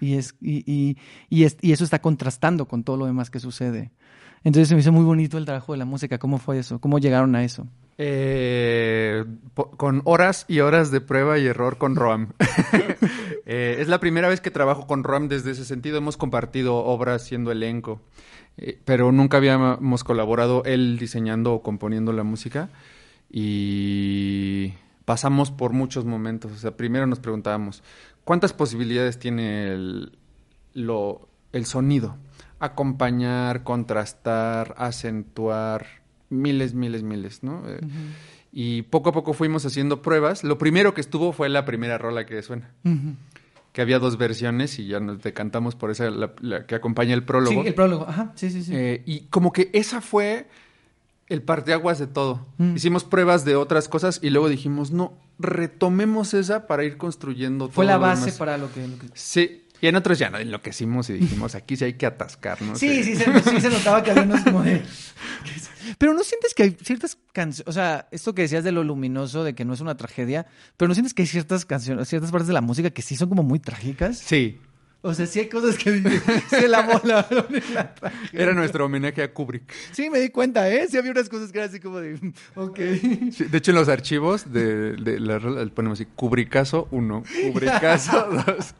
Y, 0.00 0.14
es, 0.14 0.36
y, 0.40 0.62
y, 0.72 0.96
y, 1.28 1.42
es- 1.44 1.56
y 1.60 1.72
eso 1.72 1.82
está 1.84 2.00
contrastando 2.00 2.66
con 2.68 2.84
todo 2.84 2.96
lo 2.96 3.06
demás 3.06 3.28
que 3.28 3.40
sucede. 3.40 3.90
Entonces 4.44 4.68
se 4.68 4.74
me 4.76 4.80
hizo 4.82 4.92
muy 4.92 5.04
bonito 5.04 5.36
el 5.36 5.44
trabajo 5.46 5.72
de 5.72 5.78
la 5.78 5.84
música. 5.84 6.18
¿Cómo 6.18 6.38
fue 6.38 6.60
eso? 6.60 6.80
¿Cómo 6.80 7.00
llegaron 7.00 7.34
a 7.34 7.42
eso? 7.42 7.66
Eh, 8.00 9.24
con 9.76 10.02
horas 10.04 10.44
y 10.46 10.60
horas 10.60 10.92
de 10.92 11.00
prueba 11.00 11.36
y 11.38 11.46
error 11.46 11.78
con 11.78 11.96
Roam. 11.96 12.32
Eh, 13.50 13.80
es 13.80 13.88
la 13.88 13.98
primera 13.98 14.28
vez 14.28 14.42
que 14.42 14.50
trabajo 14.50 14.86
con 14.86 15.04
Roam 15.04 15.26
desde 15.26 15.52
ese 15.52 15.64
sentido. 15.64 15.96
Hemos 15.96 16.18
compartido 16.18 16.76
obras 16.76 17.24
siendo 17.24 17.50
elenco, 17.50 18.02
eh, 18.58 18.78
pero 18.84 19.10
nunca 19.10 19.38
habíamos 19.38 20.04
colaborado 20.04 20.64
él 20.66 20.98
diseñando 20.98 21.54
o 21.54 21.62
componiendo 21.62 22.12
la 22.12 22.24
música. 22.24 22.68
Y 23.30 24.74
pasamos 25.06 25.50
por 25.50 25.72
muchos 25.72 26.04
momentos. 26.04 26.52
O 26.52 26.56
sea, 26.56 26.76
primero 26.76 27.06
nos 27.06 27.20
preguntábamos, 27.20 27.82
¿cuántas 28.22 28.52
posibilidades 28.52 29.18
tiene 29.18 29.72
el, 29.72 30.18
el 30.74 31.64
sonido? 31.64 32.18
Acompañar, 32.60 33.62
contrastar, 33.62 34.74
acentuar, 34.76 35.86
miles, 36.30 36.74
miles, 36.74 37.02
miles, 37.02 37.42
¿no? 37.42 37.62
Eh, 37.66 37.80
Y 38.52 38.82
poco 38.82 39.10
a 39.10 39.12
poco 39.12 39.34
fuimos 39.34 39.64
haciendo 39.66 40.00
pruebas. 40.02 40.42
Lo 40.42 40.56
primero 40.58 40.94
que 40.94 41.00
estuvo 41.02 41.32
fue 41.32 41.48
la 41.48 41.64
primera 41.64 41.98
rola 41.98 42.24
que 42.26 42.42
suena, 42.42 42.70
que 43.72 43.82
había 43.82 43.98
dos 43.98 44.16
versiones 44.16 44.78
y 44.78 44.86
ya 44.86 45.00
nos 45.00 45.22
decantamos 45.22 45.74
por 45.76 45.90
esa, 45.90 46.10
la, 46.10 46.32
la 46.40 46.66
que 46.66 46.74
acompaña 46.74 47.12
el 47.14 47.22
prólogo. 47.24 47.62
Sí, 47.62 47.68
el 47.68 47.74
prólogo. 47.74 48.06
Ajá, 48.08 48.32
sí, 48.34 48.50
sí, 48.50 48.62
sí. 48.64 48.72
Eh, 48.74 49.02
y 49.06 49.20
como 49.30 49.52
que 49.52 49.70
esa 49.74 50.00
fue 50.00 50.46
el 51.28 51.42
parteaguas 51.42 51.98
de 51.98 52.06
todo. 52.06 52.46
Mm. 52.56 52.74
Hicimos 52.76 53.04
pruebas 53.04 53.44
de 53.44 53.54
otras 53.54 53.86
cosas 53.88 54.18
y 54.22 54.30
luego 54.30 54.48
dijimos, 54.48 54.90
no, 54.92 55.12
retomemos 55.38 56.32
esa 56.34 56.66
para 56.66 56.84
ir 56.84 56.96
construyendo 56.96 57.66
fue 57.68 57.84
todo 57.84 57.92
la 57.92 57.98
base 57.98 58.20
demás". 58.22 58.38
para 58.38 58.56
lo 58.56 58.72
que... 58.72 58.88
lo 58.88 58.98
que- 58.98 59.08
Sí, 59.12 59.62
y 59.80 59.86
en 59.86 59.96
otros 59.96 60.18
ya 60.18 60.30
no 60.30 60.38
enloquecimos 60.38 61.10
y 61.10 61.14
dijimos, 61.14 61.54
aquí 61.54 61.76
sí 61.76 61.84
hay 61.84 61.94
que 61.94 62.06
atascar, 62.06 62.60
¿no? 62.62 62.76
Sí, 62.76 63.02
sí, 63.04 63.16
se, 63.16 63.24
sí 63.42 63.60
se 63.60 63.70
notaba 63.70 64.02
que 64.02 64.10
había 64.10 64.24
unos 64.24 64.42
como 64.42 64.62
de... 64.62 64.82
Pero 65.98 66.12
¿no 66.12 66.22
sientes 66.22 66.52
que 66.54 66.64
hay 66.64 66.76
ciertas 66.82 67.16
canciones, 67.32 67.68
o 67.68 67.72
sea, 67.72 68.08
esto 68.10 68.34
que 68.34 68.42
decías 68.42 68.64
de 68.64 68.72
lo 68.72 68.84
luminoso, 68.84 69.44
de 69.44 69.54
que 69.54 69.64
no 69.64 69.72
es 69.72 69.80
una 69.80 69.96
tragedia, 69.96 70.46
pero 70.76 70.88
¿no 70.88 70.94
sientes 70.94 71.14
que 71.14 71.22
hay 71.22 71.28
ciertas 71.28 71.64
canciones, 71.64 72.08
ciertas 72.08 72.30
partes 72.30 72.46
de 72.46 72.52
la 72.52 72.60
música 72.60 72.90
que 72.90 73.00
sí 73.00 73.16
son 73.16 73.28
como 73.30 73.42
muy 73.42 73.58
trágicas? 73.58 74.18
Sí, 74.18 74.60
O 75.00 75.14
sea, 75.14 75.26
sí 75.26 75.38
hay 75.38 75.48
cosas 75.48 75.76
que 75.76 76.02
se 76.50 76.66
la 76.66 76.82
volaron 76.82 77.46
en 77.54 77.74
la 77.74 77.94
era 78.32 78.52
nuestro 78.52 78.84
homenaje 78.86 79.22
a 79.22 79.32
Kubrick. 79.32 79.72
Sí, 79.92 80.10
me 80.10 80.18
di 80.18 80.30
cuenta, 80.30 80.68
¿eh? 80.68 80.88
Sí 80.90 80.96
había 80.98 81.12
unas 81.12 81.28
cosas 81.28 81.52
que 81.52 81.58
eran 81.58 81.70
así 81.70 81.78
como 81.78 81.98
de... 82.00 82.18
Ok. 82.56 82.78
Sí, 83.32 83.44
de 83.44 83.58
hecho, 83.58 83.70
en 83.70 83.76
los 83.76 83.88
archivos 83.88 84.52
de, 84.52 84.94
de 84.96 85.20
la 85.20 85.38
ponemos 85.72 86.00
así, 86.00 86.08
Kubrickazo 86.16 86.88
1, 86.90 87.22
Kubrickazo 87.52 88.28
2. 88.46 88.74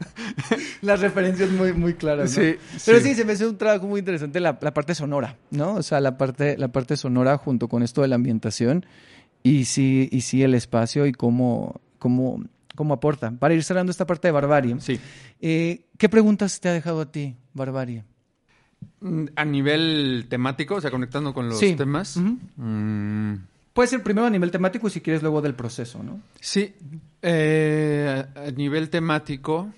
Las 0.81 0.99
referencias 0.99 1.49
muy, 1.51 1.71
muy 1.71 1.93
claras, 1.93 2.35
¿no? 2.37 2.43
Sí, 2.43 2.57
Pero 2.85 2.99
sí. 2.99 3.05
sí, 3.09 3.15
se 3.15 3.23
me 3.23 3.33
hace 3.33 3.47
un 3.47 3.57
trabajo 3.57 3.87
muy 3.87 3.99
interesante 3.99 4.41
la, 4.41 4.57
la 4.61 4.73
parte 4.73 4.95
sonora, 4.95 5.37
¿no? 5.51 5.75
O 5.75 5.83
sea, 5.83 6.01
la 6.01 6.17
parte, 6.17 6.57
la 6.57 6.67
parte 6.67 6.97
sonora 6.97 7.37
junto 7.37 7.69
con 7.69 7.81
esto 7.81 8.01
de 8.01 8.09
la 8.09 8.15
ambientación 8.15 8.85
y 9.41 9.65
sí, 9.65 10.09
y 10.11 10.21
sí 10.21 10.43
el 10.43 10.53
espacio 10.53 11.05
y 11.05 11.13
cómo, 11.13 11.79
cómo, 11.97 12.43
cómo 12.79 12.93
aporta. 12.93 13.29
Para 13.31 13.53
ir 13.53 13.61
cerrando 13.61 13.91
esta 13.91 14.07
parte 14.07 14.29
de 14.29 14.31
Barbarie, 14.31 14.79
Sí. 14.79 14.97
eh, 15.41 15.83
¿qué 15.97 16.07
preguntas 16.07 16.61
te 16.61 16.69
ha 16.69 16.71
dejado 16.73 17.01
a 17.01 17.11
ti, 17.11 17.35
Barbarie? 17.53 18.05
Mm, 19.01 19.25
A 19.35 19.43
nivel 19.43 20.27
temático, 20.29 20.75
o 20.75 20.81
sea, 20.81 20.89
conectando 20.89 21.33
con 21.33 21.49
los 21.49 21.59
Sí. 21.59 21.75
temas. 21.75 22.15
Ujú. 22.15 22.37
mm, 22.55 23.33
Puede 23.73 23.87
ser 23.89 24.01
primero 24.01 24.27
a 24.27 24.29
nivel 24.29 24.49
temático 24.49 24.87
y 24.87 24.91
si 24.91 25.01
quieres 25.01 25.21
luego 25.21 25.41
del 25.41 25.55
proceso, 25.55 26.01
¿no? 26.03 26.21
Sí, 26.39 26.73
eh, 27.21 28.25
a 28.35 28.51
nivel 28.51 28.89
temático, 28.89 29.69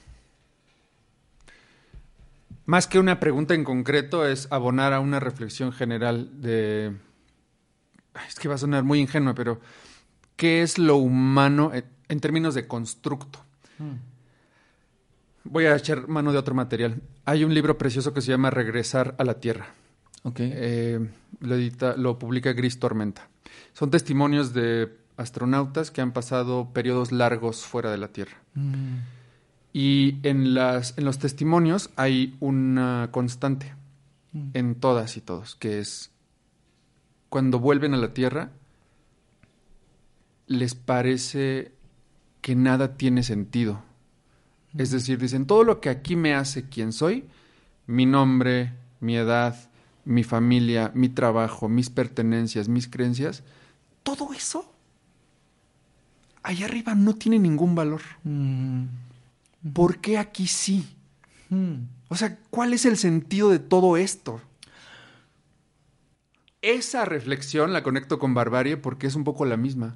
más 2.66 2.86
que 2.88 3.00
una 3.00 3.20
pregunta 3.20 3.54
en 3.56 3.64
concreto, 3.64 4.26
es 4.28 4.48
abonar 4.52 4.94
a 4.94 5.00
una 5.00 5.20
reflexión 5.20 5.72
general 5.72 6.40
de... 6.42 6.94
Es 8.28 8.36
que 8.40 8.48
va 8.48 8.56
a 8.56 8.58
sonar 8.60 8.84
muy 8.84 9.00
ingenuo, 9.00 9.34
pero 9.34 9.60
¿qué 10.36 10.62
es 10.62 10.78
lo 10.78 10.98
humano 10.98 11.72
en, 12.12 12.20
términos 12.20 12.54
de 12.56 12.68
constructo? 12.68 13.40
Voy 15.44 15.66
a 15.66 15.76
echar 15.76 16.08
mano 16.08 16.32
de 16.32 16.38
otro 16.38 16.54
material. 16.54 17.02
Hay 17.26 17.44
un 17.44 17.54
libro 17.54 17.78
precioso 17.78 18.14
que 18.14 18.22
se 18.22 18.30
llama 18.32 18.50
Regresar 18.52 19.16
a 19.18 19.24
la 19.24 19.40
Tierra. 19.40 19.68
Eh, 20.36 21.00
lo, 21.40 21.56
edita- 21.56 21.96
lo 21.98 22.20
publica 22.20 22.54
Gris 22.54 22.78
Tormenta. 22.80 23.28
Son 23.74 23.90
testimonios 23.90 24.54
de 24.54 24.96
astronautas 25.18 25.90
que 25.90 26.02
han 26.02 26.12
pasado 26.12 26.70
periodos 26.74 27.12
largos 27.12 27.66
fuera 27.66 27.90
de 27.92 27.98
la 27.98 28.10
Tierra. 28.10 28.38
Mm, 28.54 28.98
Y 29.74 30.18
en, 30.24 30.54
las, 30.54 30.98
en 30.98 31.06
los 31.06 31.18
testimonios 31.18 31.90
hay 31.96 32.36
una 32.40 33.08
constante 33.12 33.74
Mm. 34.34 34.50
en 34.54 34.76
todas 34.76 35.18
y 35.18 35.22
todos, 35.22 35.56
que 35.56 35.80
es 35.80 36.10
cuando 37.30 37.60
vuelven 37.60 37.94
a 37.94 37.98
la 37.98 38.14
Tierra, 38.14 38.52
les 40.48 40.74
parece 40.76 41.74
que 42.42 42.56
nada 42.56 42.98
tiene 42.98 43.24
sentido. 43.24 43.84
Es 44.78 44.92
decir, 44.92 45.20
dicen, 45.20 45.46
todo 45.46 45.64
lo 45.64 45.82
que 45.82 45.90
aquí 45.90 46.16
me 46.16 46.34
hace 46.34 46.70
quien 46.70 46.94
soy, 46.94 47.26
mi 47.88 48.06
nombre, 48.06 48.74
mi 49.00 49.18
edad, 49.18 49.70
mi 50.06 50.24
familia, 50.24 50.92
mi 50.96 51.10
trabajo, 51.10 51.68
mis 51.70 51.90
pertenencias, 51.90 52.70
mis 52.70 52.88
creencias, 52.88 53.44
todo 54.04 54.34
eso 54.34 54.72
allá 56.44 56.66
arriba 56.66 56.96
no 56.96 57.16
tiene 57.16 57.40
ningún 57.40 57.76
valor. 57.76 58.02
mm, 58.24 58.86
¿Por 59.74 60.00
qué 60.00 60.18
aquí 60.18 60.48
sí? 60.48 60.88
mm. 61.50 61.76
O 62.10 62.16
sea, 62.16 62.38
¿cuál 62.50 62.74
es 62.74 62.86
el 62.86 62.98
sentido 62.98 63.50
de 63.50 63.60
todo 63.60 63.96
esto? 63.96 64.42
Esa 66.62 67.06
reflexión 67.06 67.74
la 67.74 67.84
conecto 67.84 68.20
con 68.20 68.34
Barbarie 68.34 68.78
porque 68.78 69.08
es 69.08 69.16
un 69.16 69.24
poco 69.24 69.46
la 69.46 69.58
misma. 69.58 69.96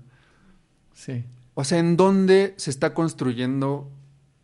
Sí. 0.93 1.26
O 1.56 1.64
sea, 1.64 1.80
¿en 1.80 1.97
dónde 1.97 2.53
se 2.58 2.70
está 2.70 2.93
construyendo 2.93 3.89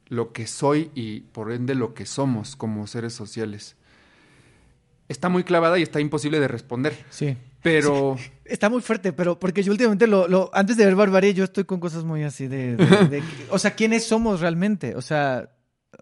lo 0.07 0.31
que 0.33 0.47
soy 0.47 0.89
y 0.95 1.21
por 1.21 1.51
ende 1.51 1.75
lo 1.75 1.93
que 1.93 2.05
somos 2.05 2.55
como 2.55 2.87
seres 2.87 3.13
sociales? 3.13 3.75
Está 5.09 5.27
muy 5.29 5.43
clavada 5.43 5.77
y 5.77 5.83
está 5.83 5.99
imposible 5.99 6.39
de 6.39 6.47
responder. 6.47 6.95
Sí. 7.09 7.35
Pero 7.61 8.15
Está 8.45 8.69
muy 8.69 8.81
fuerte, 8.81 9.13
pero 9.13 9.39
porque 9.39 9.61
yo 9.63 9.71
últimamente 9.71 10.07
lo, 10.07 10.27
lo 10.27 10.49
antes 10.53 10.77
de 10.77 10.85
ver 10.85 10.95
Barbarie, 10.95 11.33
yo 11.33 11.43
estoy 11.43 11.63
con 11.65 11.79
cosas 11.79 12.03
muy 12.03 12.23
así 12.23 12.47
de, 12.47 12.75
de- 12.75 13.07
de- 13.07 13.23
o 13.49 13.59
sea, 13.59 13.71
¿quiénes 13.71 14.05
somos 14.05 14.39
realmente? 14.41 14.95
O 14.95 15.01
sea, 15.01 15.49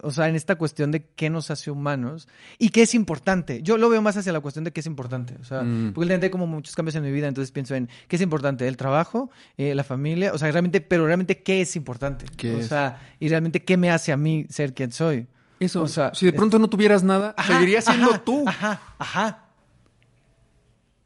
o 0.03 0.11
sea, 0.11 0.29
en 0.29 0.35
esta 0.35 0.55
cuestión 0.55 0.91
de 0.91 1.03
qué 1.15 1.29
nos 1.29 1.49
hace 1.51 1.71
humanos 1.71 2.27
y 2.57 2.69
qué 2.69 2.83
es 2.83 2.93
importante. 2.93 3.61
Yo 3.63 3.77
lo 3.77 3.89
veo 3.89 4.01
más 4.01 4.15
hacia 4.17 4.31
la 4.31 4.39
cuestión 4.39 4.63
de 4.63 4.71
qué 4.71 4.79
es 4.81 4.85
importante. 4.85 5.35
O 5.41 5.43
sea, 5.43 5.61
Mm. 5.63 5.87
porque 5.93 6.01
últimamente 6.01 6.27
hay 6.27 6.31
como 6.31 6.47
muchos 6.47 6.75
cambios 6.75 6.95
en 6.95 7.03
mi 7.03 7.11
vida, 7.11 7.27
entonces 7.27 7.51
pienso 7.51 7.75
en 7.75 7.89
qué 8.07 8.15
es 8.15 8.21
importante, 8.21 8.67
el 8.67 8.77
trabajo, 8.77 9.29
eh, 9.57 9.73
la 9.75 9.83
familia, 9.83 10.31
o 10.33 10.37
sea, 10.37 10.51
realmente, 10.51 10.79
pero 10.81 11.05
realmente 11.05 11.41
qué 11.41 11.61
es 11.61 11.75
importante. 11.75 12.25
¿Qué 12.37 12.55
o 12.55 12.59
es? 12.59 12.67
sea, 12.67 13.01
y 13.19 13.27
realmente 13.29 13.63
qué 13.63 13.77
me 13.77 13.89
hace 13.91 14.11
a 14.11 14.17
mí 14.17 14.45
ser 14.49 14.73
quien 14.73 14.91
soy. 14.91 15.27
eso, 15.59 15.81
O 15.81 15.87
sea, 15.89 16.13
si 16.13 16.25
de 16.25 16.31
pronto 16.33 16.57
no 16.59 16.69
tuvieras 16.69 17.03
nada, 17.03 17.33
Ajá, 17.35 17.53
seguirías 17.53 17.83
siendo 17.83 18.11
ajá, 18.11 18.23
tú. 18.23 18.43
Ajá, 18.47 18.81
ajá. 18.97 19.45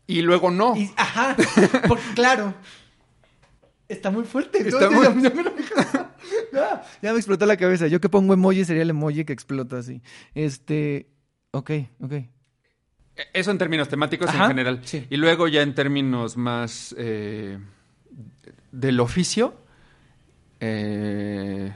Y 0.05 0.21
luego 0.21 0.51
no. 0.51 0.75
Y- 0.75 0.91
ajá, 0.97 1.35
porque 1.87 2.03
claro. 2.13 2.53
Está 3.87 4.11
muy 4.11 4.23
fuerte. 4.25 4.67
Está 4.67 4.89
muy- 4.89 5.07
ya, 6.53 6.59
me 6.61 6.65
lo- 6.77 6.81
ya 7.01 7.11
me 7.13 7.17
explotó 7.19 7.45
la 7.45 7.57
cabeza. 7.57 7.87
Yo 7.87 7.99
que 7.99 8.09
pongo 8.09 8.33
emoji 8.33 8.63
sería 8.65 8.83
el 8.83 8.89
emoji 8.91 9.25
que 9.25 9.33
explota 9.33 9.77
así. 9.79 10.01
Este, 10.35 11.07
ok, 11.51 11.71
ok. 12.01 12.13
Eso 13.33 13.51
en 13.51 13.57
términos 13.57 13.89
temáticos 13.89 14.29
Ajá, 14.29 14.43
en 14.45 14.47
general. 14.49 14.81
sí. 14.85 15.05
Y 15.09 15.17
luego 15.17 15.47
ya 15.47 15.61
en 15.61 15.75
términos 15.75 16.35
más 16.37 16.95
eh, 16.97 17.59
del 18.71 18.99
oficio, 18.99 19.53
eh, 20.59 21.73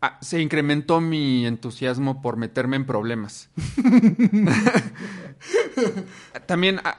ah, 0.00 0.18
se 0.22 0.40
incrementó 0.40 1.00
mi 1.02 1.44
entusiasmo 1.46 2.22
por 2.22 2.36
meterme 2.38 2.76
en 2.76 2.86
problemas. 2.86 3.50
También 6.46 6.80
ah, 6.84 6.98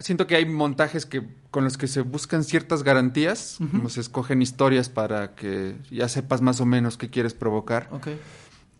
siento 0.00 0.26
que 0.26 0.36
hay 0.36 0.46
montajes 0.46 1.06
que 1.06 1.22
con 1.50 1.64
los 1.64 1.78
que 1.78 1.86
se 1.86 2.02
buscan 2.02 2.44
ciertas 2.44 2.82
garantías, 2.82 3.58
como 3.70 3.88
se 3.88 4.00
escogen 4.00 4.42
historias 4.42 4.88
para 4.88 5.34
que 5.34 5.76
ya 5.90 6.08
sepas 6.08 6.42
más 6.42 6.60
o 6.60 6.66
menos 6.66 6.96
qué 6.96 7.08
quieres 7.08 7.34
provocar. 7.34 7.88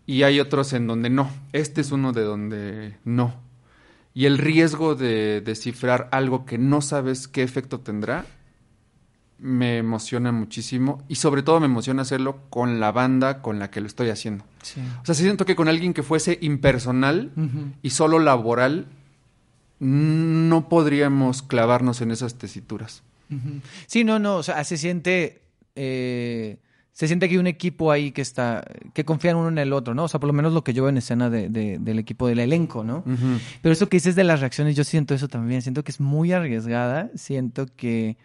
Y 0.05 0.23
hay 0.23 0.39
otros 0.39 0.73
en 0.73 0.87
donde 0.87 1.09
no. 1.09 1.29
Este 1.53 1.81
es 1.81 1.91
uno 1.91 2.13
de 2.13 2.23
donde 2.23 2.97
no. 3.03 3.35
Y 4.13 4.25
el 4.25 4.37
riesgo 4.37 4.95
de 4.95 5.41
descifrar 5.41 6.09
algo 6.11 6.45
que 6.45 6.57
no 6.57 6.81
sabes 6.81 7.27
qué 7.27 7.43
efecto 7.43 7.79
tendrá 7.79 8.25
me 9.39 9.77
emociona 9.77 10.31
muchísimo. 10.31 11.03
Y 11.07 11.15
sobre 11.15 11.43
todo 11.43 11.59
me 11.59 11.67
emociona 11.67 12.01
hacerlo 12.01 12.41
con 12.49 12.79
la 12.79 12.91
banda 12.91 13.41
con 13.41 13.59
la 13.59 13.71
que 13.71 13.81
lo 13.81 13.87
estoy 13.87 14.09
haciendo. 14.09 14.45
Sí. 14.61 14.81
O 15.01 15.05
sea, 15.05 15.15
siento 15.15 15.45
que 15.45 15.55
con 15.55 15.67
alguien 15.67 15.93
que 15.93 16.03
fuese 16.03 16.37
impersonal 16.41 17.31
y 17.81 17.91
solo 17.91 18.19
laboral, 18.19 18.87
no 19.79 20.67
podríamos 20.69 21.41
clavarnos 21.41 22.01
en 22.01 22.11
esas 22.11 22.35
tesituras. 22.35 23.03
Sí, 23.87 24.03
no, 24.03 24.17
no, 24.19 24.37
o 24.37 24.43
sea, 24.43 24.63
se 24.63 24.75
siente, 24.77 25.41
eh, 25.75 26.57
se 26.91 27.07
siente 27.07 27.27
que 27.29 27.35
hay 27.35 27.37
un 27.39 27.47
equipo 27.47 27.91
ahí 27.91 28.11
que 28.11 28.21
está, 28.21 28.65
que 28.93 29.05
confían 29.05 29.37
uno 29.37 29.49
en 29.49 29.57
el 29.59 29.71
otro, 29.71 29.93
¿no? 29.93 30.05
O 30.05 30.07
sea, 30.07 30.19
por 30.19 30.27
lo 30.27 30.33
menos 30.33 30.51
lo 30.51 30.63
que 30.63 30.73
yo 30.73 30.83
veo 30.83 30.89
en 30.89 30.97
escena 30.97 31.29
de- 31.29 31.47
de- 31.47 31.77
del 31.79 31.99
equipo 31.99 32.27
del 32.27 32.39
elenco, 32.39 32.83
¿no? 32.83 33.03
Pero 33.61 33.71
eso 33.71 33.87
que 33.87 33.97
dices 33.97 34.15
de 34.15 34.23
las 34.23 34.39
reacciones, 34.41 34.75
yo 34.75 34.83
siento 34.83 35.13
eso 35.13 35.27
también, 35.27 35.61
siento 35.61 35.83
que 35.83 35.91
es 35.91 35.99
muy 35.99 36.31
arriesgada, 36.33 37.09
siento 37.15 37.67
que, 37.75 38.17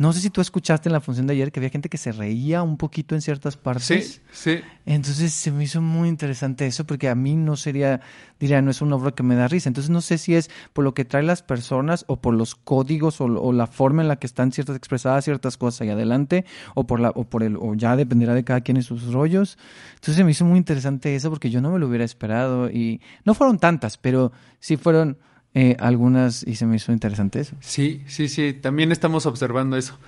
no 0.00 0.14
sé 0.14 0.20
si 0.22 0.30
tú 0.30 0.40
escuchaste 0.40 0.88
en 0.88 0.94
la 0.94 1.02
función 1.02 1.26
de 1.26 1.34
ayer 1.34 1.52
que 1.52 1.60
había 1.60 1.68
gente 1.68 1.90
que 1.90 1.98
se 1.98 2.10
reía 2.10 2.62
un 2.62 2.78
poquito 2.78 3.14
en 3.14 3.20
ciertas 3.20 3.58
partes. 3.58 3.84
Sí, 3.84 4.20
sí. 4.32 4.60
Entonces 4.86 5.30
se 5.34 5.52
me 5.52 5.64
hizo 5.64 5.82
muy 5.82 6.08
interesante 6.08 6.66
eso 6.66 6.86
porque 6.86 7.10
a 7.10 7.14
mí 7.14 7.36
no 7.36 7.54
sería, 7.54 8.00
diría, 8.38 8.62
no 8.62 8.70
es 8.70 8.80
una 8.80 8.96
obra 8.96 9.10
que 9.10 9.22
me 9.22 9.34
da 9.34 9.46
risa. 9.46 9.68
Entonces 9.68 9.90
no 9.90 10.00
sé 10.00 10.16
si 10.16 10.34
es 10.34 10.50
por 10.72 10.84
lo 10.84 10.94
que 10.94 11.04
trae 11.04 11.22
las 11.22 11.42
personas 11.42 12.06
o 12.08 12.16
por 12.16 12.32
los 12.32 12.54
códigos 12.54 13.20
o, 13.20 13.26
o 13.26 13.52
la 13.52 13.66
forma 13.66 14.00
en 14.00 14.08
la 14.08 14.16
que 14.16 14.26
están 14.26 14.52
ciertas 14.52 14.74
expresadas 14.74 15.26
ciertas 15.26 15.58
cosas 15.58 15.82
ahí 15.82 15.90
adelante 15.90 16.46
o 16.74 16.86
por 16.86 16.98
la 16.98 17.10
o 17.10 17.24
por 17.24 17.42
el 17.42 17.58
o 17.58 17.74
ya 17.74 17.94
dependerá 17.94 18.32
de 18.32 18.42
cada 18.42 18.62
quien 18.62 18.78
y 18.78 18.82
sus 18.82 19.12
rollos. 19.12 19.58
Entonces 19.96 20.16
se 20.16 20.24
me 20.24 20.30
hizo 20.30 20.46
muy 20.46 20.56
interesante 20.56 21.14
eso 21.14 21.28
porque 21.28 21.50
yo 21.50 21.60
no 21.60 21.72
me 21.72 21.78
lo 21.78 21.88
hubiera 21.88 22.06
esperado 22.06 22.70
y 22.70 23.02
no 23.26 23.34
fueron 23.34 23.58
tantas, 23.58 23.98
pero 23.98 24.32
sí 24.60 24.78
fueron 24.78 25.18
eh, 25.52 25.76
algunas 25.80 26.46
y 26.46 26.54
se 26.54 26.66
me 26.66 26.76
hizo 26.76 26.92
interesante 26.92 27.40
eso. 27.40 27.56
Sí, 27.60 28.02
sí, 28.06 28.28
sí. 28.28 28.52
También 28.52 28.92
estamos 28.92 29.26
observando 29.26 29.76
eso. 29.76 29.98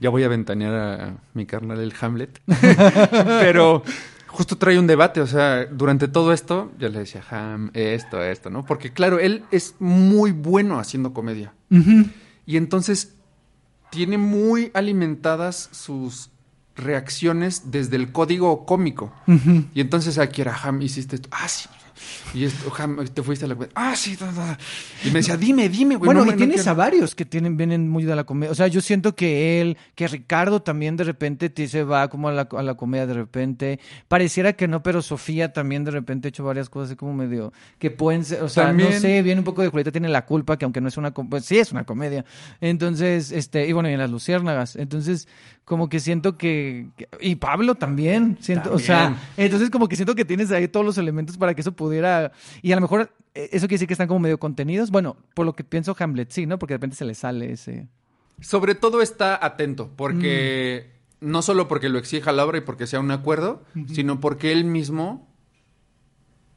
Ya 0.00 0.10
voy 0.10 0.24
a 0.24 0.28
ventanear 0.28 0.74
a 0.74 1.16
mi 1.34 1.46
carnal 1.46 1.80
el 1.80 1.94
Hamlet. 2.00 2.40
Pero 3.40 3.82
justo 4.26 4.56
trae 4.58 4.78
un 4.78 4.86
debate, 4.86 5.20
o 5.20 5.26
sea, 5.26 5.64
durante 5.66 6.06
todo 6.06 6.32
esto, 6.32 6.70
yo 6.78 6.88
le 6.88 7.00
decía, 7.00 7.22
Ham, 7.30 7.70
esto, 7.74 8.22
esto, 8.22 8.50
¿no? 8.50 8.64
Porque 8.64 8.92
claro, 8.92 9.18
él 9.18 9.42
es 9.50 9.74
muy 9.78 10.32
bueno 10.32 10.78
haciendo 10.78 11.12
comedia. 11.12 11.52
Y 12.46 12.56
entonces 12.56 13.14
tiene 13.90 14.18
muy 14.18 14.70
alimentadas 14.74 15.68
sus 15.72 16.30
reacciones 16.76 17.70
desde 17.70 17.96
el 17.96 18.12
código 18.12 18.66
cómico. 18.66 19.12
Y 19.74 19.80
entonces 19.80 20.18
aquí 20.18 20.42
era, 20.42 20.54
Ham, 20.62 20.82
hiciste 20.82 21.16
esto. 21.16 21.28
Ah, 21.32 21.48
sí. 21.48 21.68
Y 22.34 22.44
esto, 22.44 22.72
te 23.12 23.22
fuiste 23.22 23.44
a 23.44 23.48
la... 23.48 23.56
Ah, 23.74 23.96
sí. 23.96 24.14
da, 24.14 24.30
da". 24.30 24.56
Y 25.04 25.08
me 25.08 25.14
decía, 25.18 25.36
dime, 25.36 25.68
dime, 25.68 25.96
güey. 25.96 26.06
Bueno, 26.06 26.20
no 26.20 26.28
y 26.28 26.30
no 26.32 26.36
tienes 26.36 26.56
quiero". 26.56 26.70
a 26.70 26.74
varios 26.74 27.14
que 27.16 27.24
tienen, 27.24 27.56
vienen 27.56 27.88
muy 27.88 28.04
de 28.04 28.14
la 28.14 28.22
comedia. 28.24 28.52
O 28.52 28.54
sea, 28.54 28.68
yo 28.68 28.80
siento 28.80 29.16
que 29.16 29.60
él, 29.60 29.76
que 29.96 30.06
Ricardo 30.06 30.62
también 30.62 30.96
de 30.96 31.04
repente 31.04 31.50
te- 31.50 31.66
se 31.66 31.82
va 31.82 32.08
como 32.08 32.28
a 32.28 32.32
la, 32.32 32.42
a 32.50 32.62
la 32.62 32.74
comedia 32.74 33.06
de 33.06 33.14
repente. 33.14 33.80
Pareciera 34.06 34.52
que 34.52 34.68
no, 34.68 34.82
pero 34.82 35.02
Sofía 35.02 35.52
también 35.52 35.82
de 35.84 35.90
repente 35.90 36.28
ha 36.28 36.30
hecho 36.30 36.44
varias 36.44 36.68
cosas 36.70 36.90
así 36.90 36.96
como 36.96 37.14
medio 37.14 37.52
que 37.78 37.90
pueden 37.90 38.24
ser, 38.24 38.42
o 38.42 38.48
sea, 38.48 38.72
no 38.72 38.90
sé, 38.92 39.22
viene 39.22 39.40
un 39.40 39.44
poco 39.44 39.62
de 39.62 39.68
Julieta 39.68 39.90
tiene 39.90 40.08
la 40.08 40.24
culpa, 40.24 40.56
que 40.56 40.64
aunque 40.64 40.80
no 40.80 40.88
es 40.88 40.96
una, 40.96 41.12
pues 41.12 41.44
sí 41.44 41.58
es 41.58 41.72
una 41.72 41.84
comedia. 41.84 42.24
Entonces, 42.60 43.32
este, 43.32 43.66
y 43.66 43.72
bueno, 43.72 43.88
y 43.90 43.94
en 43.94 43.98
las 43.98 44.10
luciérnagas. 44.10 44.76
Entonces, 44.76 45.26
como 45.70 45.88
que 45.88 46.00
siento 46.00 46.36
que, 46.36 46.88
y 47.20 47.36
Pablo 47.36 47.76
también, 47.76 48.36
siento, 48.40 48.74
o 48.74 48.80
sea, 48.80 49.16
entonces 49.36 49.70
como 49.70 49.86
que 49.86 49.94
siento 49.94 50.16
que 50.16 50.24
tienes 50.24 50.50
ahí 50.50 50.66
todos 50.66 50.84
los 50.84 50.98
elementos 50.98 51.38
para 51.38 51.54
que 51.54 51.60
eso 51.60 51.70
pudiera, 51.70 52.32
y 52.60 52.72
a 52.72 52.74
lo 52.74 52.80
mejor 52.80 53.14
eh, 53.36 53.50
eso 53.52 53.68
quiere 53.68 53.76
decir 53.76 53.86
que 53.86 53.94
están 53.94 54.08
como 54.08 54.18
medio 54.18 54.40
contenidos. 54.40 54.90
Bueno, 54.90 55.16
por 55.32 55.46
lo 55.46 55.54
que 55.54 55.62
pienso 55.62 55.94
Hamlet, 55.96 56.32
sí, 56.32 56.44
¿no? 56.44 56.58
Porque 56.58 56.74
de 56.74 56.78
repente 56.78 56.96
se 56.96 57.04
le 57.04 57.14
sale 57.14 57.52
ese... 57.52 57.86
Sobre 58.40 58.74
todo 58.74 59.00
está 59.00 59.38
atento, 59.40 59.92
porque 59.94 60.90
no 61.20 61.40
solo 61.40 61.68
porque 61.68 61.88
lo 61.88 62.00
exija 62.00 62.32
la 62.32 62.44
obra 62.44 62.58
y 62.58 62.62
porque 62.62 62.88
sea 62.88 62.98
un 62.98 63.12
acuerdo, 63.12 63.62
sino 63.86 64.18
porque 64.18 64.50
él 64.50 64.64
mismo 64.64 65.32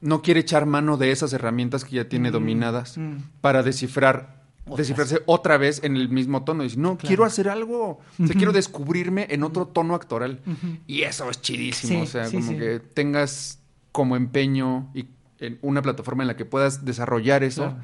no 0.00 0.22
quiere 0.22 0.40
echar 0.40 0.66
mano 0.66 0.96
de 0.96 1.12
esas 1.12 1.32
herramientas 1.32 1.84
que 1.84 1.94
ya 1.94 2.08
tiene 2.08 2.32
dominadas 2.32 2.98
mm. 2.98 3.18
para 3.40 3.62
descifrar. 3.62 4.42
Descifrarse 4.76 5.22
otra 5.26 5.56
vez 5.58 5.82
en 5.84 5.96
el 5.96 6.08
mismo 6.08 6.44
tono. 6.44 6.62
Dice, 6.62 6.78
no, 6.78 6.96
quiero 6.96 7.24
hacer 7.24 7.48
algo, 7.48 8.00
o 8.22 8.26
sea, 8.26 8.34
quiero 8.36 8.52
descubrirme 8.52 9.26
en 9.30 9.42
otro 9.42 9.66
tono 9.66 9.94
actoral. 9.94 10.40
Y 10.86 11.02
eso 11.02 11.28
es 11.30 11.40
chidísimo, 11.40 12.00
Sí, 12.00 12.02
o 12.02 12.06
sea, 12.06 12.26
sí, 12.26 12.36
como 12.36 12.52
sí. 12.52 12.58
que 12.58 12.80
tengas 12.80 13.58
como 13.92 14.16
empeño 14.16 14.90
y 14.94 15.06
en 15.40 15.58
una 15.62 15.82
plataforma 15.82 16.22
en 16.22 16.28
la 16.28 16.36
que 16.36 16.44
puedas 16.44 16.84
desarrollar 16.84 17.42
eso, 17.44 17.64
Claro. 17.64 17.76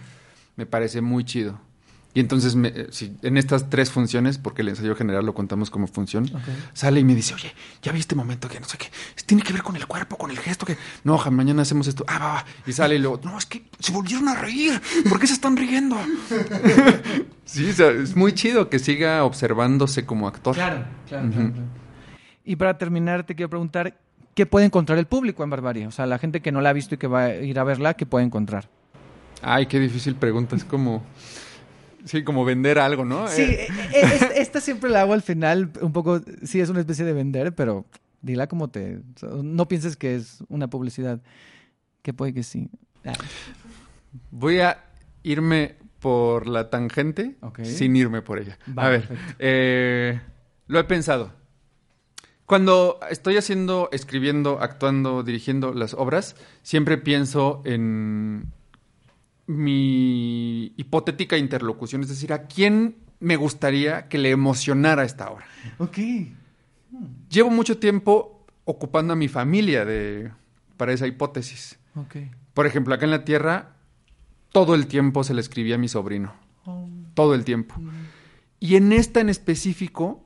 me 0.56 0.66
parece 0.66 1.00
muy 1.02 1.24
chido. 1.24 1.60
Y 2.12 2.18
entonces, 2.20 2.56
me- 2.56 2.68
eh, 2.74 2.86
si 2.90 3.16
en 3.22 3.36
estas 3.36 3.70
tres 3.70 3.90
funciones, 3.92 4.36
porque 4.38 4.62
el 4.62 4.68
ensayo 4.70 4.96
general 4.96 5.24
lo 5.24 5.32
contamos 5.32 5.70
como 5.70 5.86
función, 5.86 6.28
sale 6.72 6.98
y 7.00 7.04
me 7.04 7.14
dice, 7.14 7.34
oye, 7.34 7.52
ya 7.82 7.92
vi 7.92 8.00
este 8.00 8.16
momento 8.16 8.48
que 8.48 8.58
no 8.58 8.66
sé 8.66 8.78
qué, 8.78 8.86
tiene 9.26 9.44
que 9.44 9.52
ver 9.52 9.62
con 9.62 9.76
el 9.76 9.86
cuerpo, 9.86 10.16
con 10.18 10.30
el 10.32 10.38
gesto, 10.38 10.66
que 10.66 10.76
no, 11.04 11.16
ja, 11.18 11.30
mañana 11.30 11.62
hacemos 11.62 11.86
esto, 11.86 12.04
ah, 12.08 12.18
va, 12.18 12.26
va. 12.34 12.44
Y 12.66 12.72
sale 12.72 12.96
y 12.96 12.98
luego, 12.98 13.20
no, 13.22 13.38
es 13.38 13.46
que 13.46 13.62
se 13.78 13.92
volvieron 13.92 14.26
a 14.28 14.34
reír, 14.34 14.80
¿por 15.08 15.20
qué 15.20 15.28
se 15.28 15.34
están 15.34 15.56
riendo? 15.56 15.96
sí, 17.44 17.68
o 17.70 17.72
sea, 17.72 17.90
es 17.90 18.16
muy 18.16 18.32
chido 18.32 18.68
que 18.68 18.78
siga 18.78 19.24
observándose 19.24 20.04
como 20.06 20.26
actor. 20.28 20.54
Claro, 20.54 20.84
claro, 21.08 21.30
claro, 21.30 21.52
claro. 21.52 21.68
Y 22.44 22.56
para 22.56 22.76
terminar, 22.78 23.24
te 23.24 23.34
quiero 23.34 23.50
preguntar, 23.50 23.96
¿qué 24.34 24.46
puede 24.46 24.66
encontrar 24.66 24.98
el 24.98 25.06
público 25.06 25.44
en 25.44 25.50
Barbarie? 25.50 25.86
O 25.86 25.90
sea, 25.92 26.06
la 26.06 26.18
gente 26.18 26.40
que 26.40 26.50
no 26.52 26.60
la 26.60 26.70
ha 26.70 26.72
visto 26.72 26.94
y 26.94 26.98
que 26.98 27.06
va 27.06 27.24
a 27.26 27.34
ir 27.36 27.58
a 27.58 27.64
verla, 27.64 27.94
¿qué 27.94 28.06
puede 28.06 28.24
encontrar? 28.24 28.68
Ay, 29.42 29.66
qué 29.66 29.78
difícil 29.78 30.16
pregunta, 30.16 30.56
es 30.56 30.64
como, 30.64 31.02
sí, 32.04 32.24
como 32.24 32.44
vender 32.44 32.78
algo, 32.78 33.04
¿no? 33.04 33.28
Sí, 33.28 33.42
Eh, 33.42 33.68
eh, 33.68 33.68
eh, 33.94 34.30
esta, 34.36 34.60
siempre 34.60 34.90
la 34.90 35.02
hago 35.02 35.12
al 35.12 35.22
final, 35.22 35.70
un 35.80 35.92
poco, 35.92 36.20
sí 36.42 36.60
es 36.60 36.68
una 36.68 36.80
especie 36.80 37.04
de 37.04 37.12
vender, 37.12 37.54
pero 37.54 37.86
dila 38.22 38.46
como 38.46 38.68
te... 38.68 39.00
No 39.42 39.68
pienses 39.68 39.96
que 39.96 40.16
es 40.16 40.44
una 40.48 40.68
publicidad, 40.68 41.20
que 42.02 42.12
puede 42.12 42.34
que 42.34 42.42
sí. 42.42 42.68
Ah, 43.04 43.12
Voy 44.30 44.60
a 44.60 44.84
irme 45.22 45.76
por 46.00 46.46
la 46.46 46.70
tangente 46.70 47.36
sin 47.62 47.94
irme 47.96 48.22
por 48.22 48.38
ella. 48.38 48.58
Va, 48.76 48.86
a 48.86 48.88
ver, 48.88 49.08
eh, 49.38 50.20
lo 50.66 50.78
he 50.78 50.84
pensado. 50.84 51.32
Cuando 52.46 52.98
estoy 53.10 53.36
haciendo, 53.36 53.88
escribiendo, 53.92 54.60
actuando, 54.60 55.22
dirigiendo 55.22 55.72
las 55.72 55.94
obras, 55.94 56.34
siempre 56.62 56.98
pienso 56.98 57.62
en 57.64 58.52
mi 59.50 60.72
hipotética 60.76 61.36
interlocución, 61.36 62.02
es 62.02 62.08
decir, 62.08 62.32
a 62.32 62.46
quién 62.46 62.96
me 63.18 63.34
gustaría 63.34 64.06
que 64.08 64.16
le 64.16 64.30
emocionara 64.30 65.04
esta 65.04 65.28
obra. 65.28 65.44
Ok. 65.78 65.98
Llevo 67.28 67.50
mucho 67.50 67.78
tiempo 67.78 68.46
ocupando 68.64 69.12
a 69.12 69.16
mi 69.16 69.26
familia 69.26 69.84
de, 69.84 70.30
para 70.76 70.92
esa 70.92 71.08
hipótesis. 71.08 71.78
Ok. 71.96 72.16
Por 72.54 72.66
ejemplo, 72.66 72.94
acá 72.94 73.06
en 73.06 73.10
la 73.10 73.24
Tierra, 73.24 73.74
todo 74.52 74.76
el 74.76 74.86
tiempo 74.86 75.24
se 75.24 75.34
le 75.34 75.40
escribía 75.40 75.74
a 75.74 75.78
mi 75.78 75.88
sobrino. 75.88 76.32
Todo 77.14 77.34
el 77.34 77.44
tiempo. 77.44 77.74
Y 78.60 78.76
en 78.76 78.92
esta 78.92 79.20
en 79.20 79.30
específico, 79.30 80.24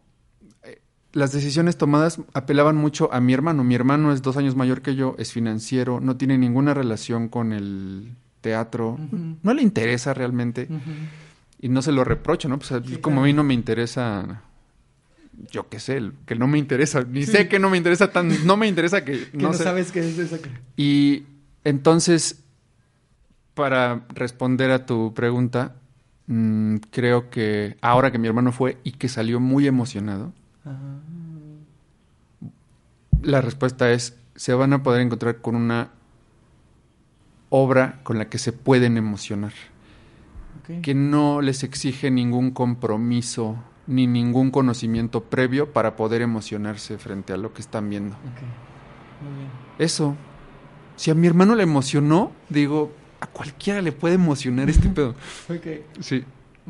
eh, 0.62 0.82
las 1.12 1.32
decisiones 1.32 1.78
tomadas 1.78 2.20
apelaban 2.34 2.76
mucho 2.76 3.10
a 3.10 3.20
mi 3.20 3.32
hermano. 3.32 3.64
Mi 3.64 3.74
hermano 3.74 4.12
es 4.12 4.20
dos 4.20 4.36
años 4.36 4.54
mayor 4.54 4.82
que 4.82 4.94
yo, 4.94 5.14
es 5.18 5.32
financiero, 5.32 6.00
no 6.00 6.18
tiene 6.18 6.36
ninguna 6.36 6.74
relación 6.74 7.28
con 7.28 7.52
el 7.52 8.16
teatro, 8.44 8.98
no 9.42 9.54
le 9.54 9.62
interesa 9.62 10.12
realmente. 10.12 10.68
Y 11.60 11.68
no 11.70 11.80
se 11.80 11.92
lo 11.92 12.04
reprocho, 12.04 12.46
¿no? 12.48 12.58
Pues 12.58 12.68
Sí, 12.86 12.96
como 12.98 13.16
claro. 13.16 13.20
a 13.22 13.24
mí 13.24 13.32
no 13.32 13.42
me 13.42 13.54
interesa, 13.54 14.42
yo 15.50 15.68
qué 15.70 15.80
sé, 15.80 16.02
que 16.26 16.34
no 16.34 16.46
me 16.46 16.58
interesa, 16.58 17.02
ni 17.08 17.24
sé 17.24 17.48
que 17.48 17.58
no 17.58 17.70
me 17.70 17.78
interesa 17.78 18.12
tan, 18.12 18.46
no 18.46 18.56
me 18.58 18.66
interesa 18.68 19.02
que 19.04 19.12
Que 19.32 19.38
no, 19.38 19.48
no, 19.48 19.54
sé. 19.54 19.64
sabes 19.64 19.90
qué 19.90 20.00
es 20.00 20.18
esa... 20.18 20.36
Y 20.76 21.24
entonces, 21.64 22.44
para 23.54 24.04
responder 24.14 24.70
a 24.72 24.84
tu 24.84 25.14
pregunta, 25.14 25.76
mm, 26.26 26.76
creo 26.90 27.30
que 27.30 27.76
ahora 27.80 28.12
que 28.12 28.18
mi 28.18 28.28
hermano 28.28 28.52
fue 28.52 28.76
y 28.84 28.92
que 28.92 29.08
salió 29.08 29.40
muy 29.40 29.66
emocionado, 29.66 30.32
Ah. 30.66 30.98
la 33.22 33.40
respuesta 33.40 33.90
es, 33.90 34.16
se 34.34 34.52
van 34.54 34.72
a 34.74 34.82
poder 34.82 35.00
encontrar 35.00 35.40
con 35.40 35.56
una 35.56 35.90
obra 37.56 38.00
con 38.02 38.18
la 38.18 38.28
que 38.28 38.38
se 38.38 38.52
pueden 38.52 38.96
emocionar. 38.96 39.52
Que 40.82 40.94
no 40.94 41.40
les 41.40 41.62
exige 41.62 42.10
ningún 42.10 42.50
compromiso 42.50 43.56
ni 43.86 44.08
ningún 44.08 44.50
conocimiento 44.50 45.22
previo 45.22 45.72
para 45.72 45.94
poder 45.94 46.20
emocionarse 46.20 46.98
frente 46.98 47.32
a 47.32 47.36
lo 47.36 47.52
que 47.52 47.60
están 47.60 47.88
viendo. 47.90 48.16
Muy 49.20 49.38
bien. 49.38 49.48
Eso. 49.78 50.16
Si 50.96 51.12
a 51.12 51.14
mi 51.14 51.28
hermano 51.28 51.54
le 51.54 51.62
emocionó, 51.62 52.32
digo, 52.48 52.92
a 53.20 53.28
cualquiera 53.28 53.82
le 53.82 53.92
puede 53.92 54.16
emocionar 54.16 54.68
este 54.68 54.88
pedo. 54.96 55.10
Ok. 55.48 56.00
Sí. 56.00 56.24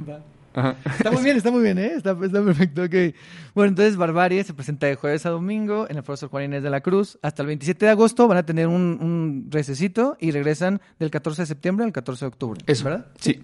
Va. 0.07 0.21
Ajá. 0.55 0.77
Está 0.99 1.11
muy 1.11 1.23
bien, 1.23 1.37
está 1.37 1.51
muy 1.51 1.63
bien, 1.63 1.79
¿eh? 1.79 1.93
Está, 1.97 2.13
está 2.13 2.43
perfecto, 2.45 2.85
ok. 2.85 3.15
Bueno, 3.55 3.71
entonces 3.71 3.97
Barbarie 3.97 4.43
se 4.45 4.55
presenta 4.55 4.87
de 4.87 4.95
jueves 4.95 5.27
a 5.27 5.31
domingo 5.31 5.87
en 5.91 5.97
el 5.97 6.03
Foro 6.03 6.17
Sor 6.17 6.31
Juan 6.31 6.45
Inés 6.45 6.63
de 6.63 6.71
la 6.71 6.81
Cruz. 6.81 7.19
Hasta 7.23 7.43
el 7.43 7.49
27 7.49 7.85
de 7.85 7.91
agosto 7.91 8.27
van 8.29 8.39
a 8.39 8.47
tener 8.47 8.69
un, 8.69 8.99
un 9.01 9.49
recesito 9.51 10.17
y 10.21 10.31
regresan 10.31 10.81
del 10.99 11.11
14 11.11 11.43
de 11.43 11.47
septiembre 11.47 11.85
al 11.85 11.93
14 11.93 12.25
de 12.25 12.29
octubre. 12.29 12.61
Eso. 12.67 12.85
¿Verdad? 12.85 13.07
Sí. 13.19 13.43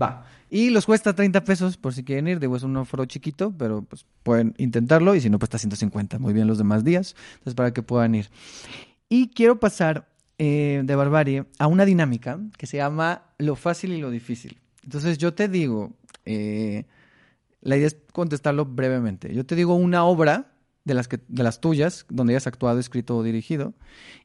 Va. 0.00 0.26
Y 0.50 0.70
los 0.70 0.84
cuesta 0.84 1.14
30 1.14 1.44
pesos 1.44 1.76
por 1.76 1.94
si 1.94 2.02
quieren 2.02 2.26
ir. 2.26 2.40
Digo, 2.40 2.56
es 2.56 2.64
un 2.64 2.84
foro 2.84 3.04
chiquito, 3.04 3.54
pero 3.56 3.82
pues 3.82 4.04
pueden 4.22 4.54
intentarlo. 4.58 5.14
Y 5.14 5.20
si 5.20 5.30
no, 5.30 5.38
pues 5.38 5.46
está 5.46 5.58
150. 5.58 6.18
Muy 6.18 6.32
bien 6.32 6.48
los 6.48 6.58
demás 6.58 6.84
días. 6.84 7.14
Entonces, 7.34 7.54
para 7.54 7.72
que 7.72 7.82
puedan 7.82 8.16
ir. 8.16 8.28
Y 9.08 9.28
quiero 9.28 9.60
pasar 9.60 10.08
eh, 10.38 10.82
de 10.84 10.94
Barbarie 10.96 11.44
a 11.58 11.68
una 11.68 11.84
dinámica 11.84 12.40
que 12.58 12.66
se 12.66 12.78
llama 12.78 13.22
lo 13.38 13.54
fácil 13.54 13.92
y 13.92 14.00
lo 14.00 14.10
difícil. 14.10 14.58
Entonces, 14.82 15.18
yo 15.18 15.34
te 15.34 15.48
digo, 15.48 15.92
eh, 16.24 16.84
la 17.60 17.76
idea 17.76 17.86
es 17.88 17.96
contestarlo 18.12 18.64
brevemente. 18.64 19.34
Yo 19.34 19.44
te 19.44 19.54
digo 19.56 19.74
una 19.74 20.04
obra 20.04 20.52
de 20.84 20.94
las, 20.94 21.08
que, 21.08 21.20
de 21.28 21.42
las 21.42 21.60
tuyas, 21.60 22.06
donde 22.08 22.32
hayas 22.32 22.46
actuado, 22.46 22.78
escrito 22.78 23.16
o 23.16 23.22
dirigido, 23.22 23.74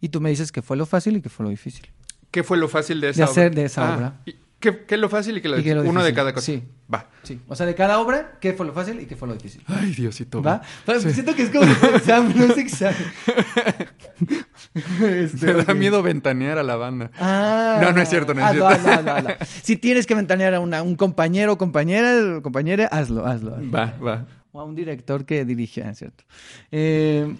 y 0.02 0.10
tú 0.10 0.22
me 0.22 0.30
dices 0.30 0.52
qué 0.52 0.62
fue 0.62 0.78
lo 0.78 0.86
fácil 0.86 1.18
y 1.18 1.22
qué 1.22 1.30
fue 1.30 1.44
lo 1.44 1.50
difícil. 1.50 1.88
¿Qué 2.32 2.44
fue 2.44 2.58
lo 2.58 2.68
fácil 2.68 3.02
de 3.02 3.10
esa 3.10 3.18
De 3.18 3.24
obra? 3.24 3.32
hacer 3.32 3.56
de 3.56 3.66
esa 3.66 3.94
Ah, 3.94 3.96
obra. 3.98 4.22
¿y 4.26 4.36
¿Qué, 4.72 4.86
qué 4.86 4.96
es 4.96 5.02
lo 5.02 5.10
fácil 5.10 5.38
y 5.38 5.42
qué, 5.42 5.48
lo 5.50 5.56
es 5.58 5.64
lo 5.66 5.72
difícil? 5.74 5.90
Uno 5.90 6.04
de 6.04 6.14
cada 6.14 6.34
cosa. 6.34 6.46
Sí. 6.46 6.64
Va. 6.92 7.08
Sí. 7.24 7.40
O 7.48 7.56
sea, 7.56 7.66
de 7.68 7.76
cada 7.76 8.00
obra, 8.00 8.38
qué 8.42 8.54
fue 8.54 8.66
lo 8.66 8.74
fácil 8.74 9.00
y 9.00 9.06
qué 9.06 9.16
fue 9.16 9.28
lo 9.28 9.36
difícil. 9.36 9.62
Ay, 9.68 9.92
Diosito. 9.94 10.42
¿Va? 10.42 10.62
Siento 11.00 11.36
que 11.36 11.44
es 11.44 11.50
como 11.52 11.64
un 11.66 11.96
examen, 11.96 12.34
no 12.38 12.46
es 12.46 12.58
examen. 12.58 12.96
Este, 14.74 15.54
Me 15.54 15.64
da 15.64 15.74
miedo 15.74 16.02
ventanear 16.04 16.58
a 16.58 16.64
la 16.64 16.76
banda. 16.76 17.10
Ah, 17.20 17.80
No, 17.82 17.94
no 17.94 18.02
es 18.02 18.10
cierto, 18.10 18.34
no 18.34 18.42
es 18.42 18.48
hazlo, 18.48 18.68
cierto. 18.70 18.90
hazlo, 18.90 19.12
hazlo, 19.12 19.30
hazlo. 19.32 19.46
Si 19.64 19.78
tienes 19.78 20.06
que 20.06 20.16
ventanear 20.16 20.54
a 20.54 20.60
una- 20.60 20.84
un 20.84 20.96
compañero 20.96 21.54
o 21.54 21.58
compañera, 21.58 22.42
compañera, 22.42 22.88
hazlo, 22.88 23.26
hazlo. 23.26 23.56
hazlo. 23.56 23.72
Va, 23.72 23.94
va. 24.06 24.26
O 24.52 24.60
a 24.60 24.64
un 24.66 24.76
director 24.76 25.26
que 25.26 25.46
dirige, 25.46 25.84
ah, 25.84 25.94
¿cierto? 25.94 26.24
Eh, 26.72 27.36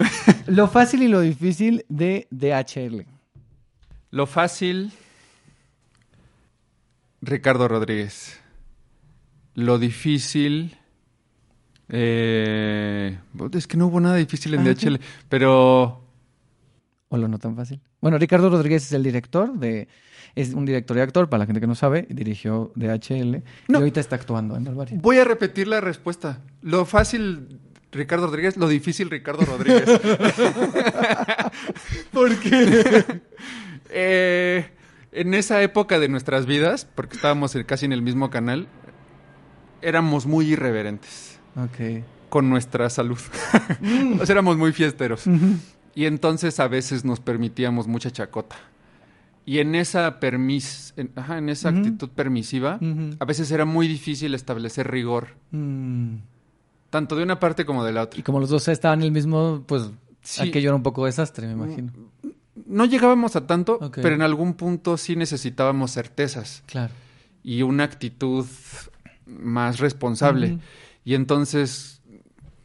lo 0.46 0.68
fácil 0.68 1.02
y 1.02 1.08
lo 1.08 1.20
difícil 1.20 1.84
de 1.88 2.26
DHL. 2.30 3.04
Lo 4.10 4.26
fácil, 4.26 4.92
Ricardo 7.26 7.68
Rodríguez. 7.68 8.40
Lo 9.54 9.78
difícil, 9.78 10.76
eh, 11.88 13.18
es 13.52 13.66
que 13.66 13.76
no 13.76 13.86
hubo 13.86 14.00
nada 14.00 14.16
difícil 14.16 14.54
en 14.54 14.60
Ah. 14.60 14.64
DHL, 14.64 15.00
pero 15.28 16.02
¿O 17.08 17.16
lo 17.16 17.28
no 17.28 17.38
tan 17.38 17.54
fácil? 17.56 17.80
Bueno, 18.00 18.18
Ricardo 18.18 18.50
Rodríguez 18.50 18.84
es 18.84 18.92
el 18.92 19.02
director 19.04 19.56
de... 19.58 19.86
Es 20.34 20.52
un 20.52 20.66
director 20.66 20.96
y 20.96 21.00
actor, 21.00 21.28
para 21.30 21.38
la 21.38 21.46
gente 21.46 21.60
que 21.60 21.66
no 21.68 21.74
sabe, 21.76 22.04
dirigió 22.10 22.72
DHL 22.74 23.36
y 23.36 23.42
No. 23.72 23.78
ahorita 23.78 24.00
está 24.00 24.16
actuando 24.16 24.56
en 24.56 24.64
Barbarie. 24.64 24.98
voy 25.00 25.16
a 25.18 25.24
repetir 25.24 25.68
la 25.68 25.80
respuesta. 25.80 26.40
Lo 26.62 26.84
fácil, 26.84 27.58
Ricardo 27.92 28.26
Rodríguez, 28.26 28.56
lo 28.58 28.66
difícil, 28.68 29.08
Ricardo 29.08 29.44
Rodríguez. 29.46 29.88
¿Por 32.12 32.36
qué? 32.40 33.04
Eh, 33.90 34.66
en 35.12 35.34
esa 35.34 35.62
época 35.62 35.98
de 35.98 36.08
nuestras 36.08 36.46
vidas, 36.46 36.86
porque 36.94 37.16
estábamos 37.16 37.56
casi 37.66 37.86
en 37.86 37.92
el 37.92 38.02
mismo 38.02 38.30
canal, 38.30 38.66
éramos 39.82 40.26
muy 40.26 40.52
irreverentes 40.52 41.38
Ok. 41.56 42.04
con 42.28 42.50
nuestra 42.50 42.90
salud. 42.90 43.18
o 44.20 44.26
sea, 44.26 44.32
éramos 44.34 44.56
muy 44.56 44.72
fiesteros. 44.72 45.24
Y 45.94 46.04
entonces 46.06 46.60
a 46.60 46.68
veces 46.68 47.04
nos 47.04 47.20
permitíamos 47.20 47.86
mucha 47.86 48.10
chacota. 48.10 48.56
Y 49.48 49.60
en 49.60 49.74
esa 49.76 50.18
permis, 50.18 50.92
en, 50.96 51.12
ajá, 51.14 51.38
en 51.38 51.48
esa 51.48 51.68
actitud 51.68 52.08
permisiva, 52.10 52.80
a 53.20 53.24
veces 53.24 53.50
era 53.52 53.64
muy 53.64 53.86
difícil 53.88 54.34
establecer 54.34 54.90
rigor, 54.90 55.36
Mm. 55.52 56.16
tanto 56.90 57.14
de 57.16 57.22
una 57.22 57.38
parte 57.38 57.64
como 57.64 57.84
de 57.84 57.92
la 57.92 58.00
Y 58.00 58.04
otra. 58.04 58.22
como 58.24 58.40
los 58.40 58.50
dos 58.50 58.66
estaban 58.68 59.00
en 59.00 59.04
el 59.06 59.12
mismo, 59.12 59.62
pues 59.66 59.90
Sí. 60.22 60.42
aquello 60.48 60.70
era 60.70 60.74
un 60.76 60.82
poco 60.82 61.06
desastre, 61.06 61.46
me 61.46 61.52
imagino. 61.52 61.92
No 62.64 62.84
llegábamos 62.86 63.36
a 63.36 63.46
tanto, 63.46 63.78
pero 63.94 64.14
en 64.14 64.22
algún 64.22 64.54
punto 64.54 64.96
sí 64.96 65.14
necesitábamos 65.16 65.92
certezas 65.92 66.62
Claro. 66.66 66.92
y 67.42 67.62
una 67.62 67.84
actitud 67.84 68.46
más 69.26 69.78
responsable. 69.80 70.58
Y 71.04 71.14
entonces 71.14 72.00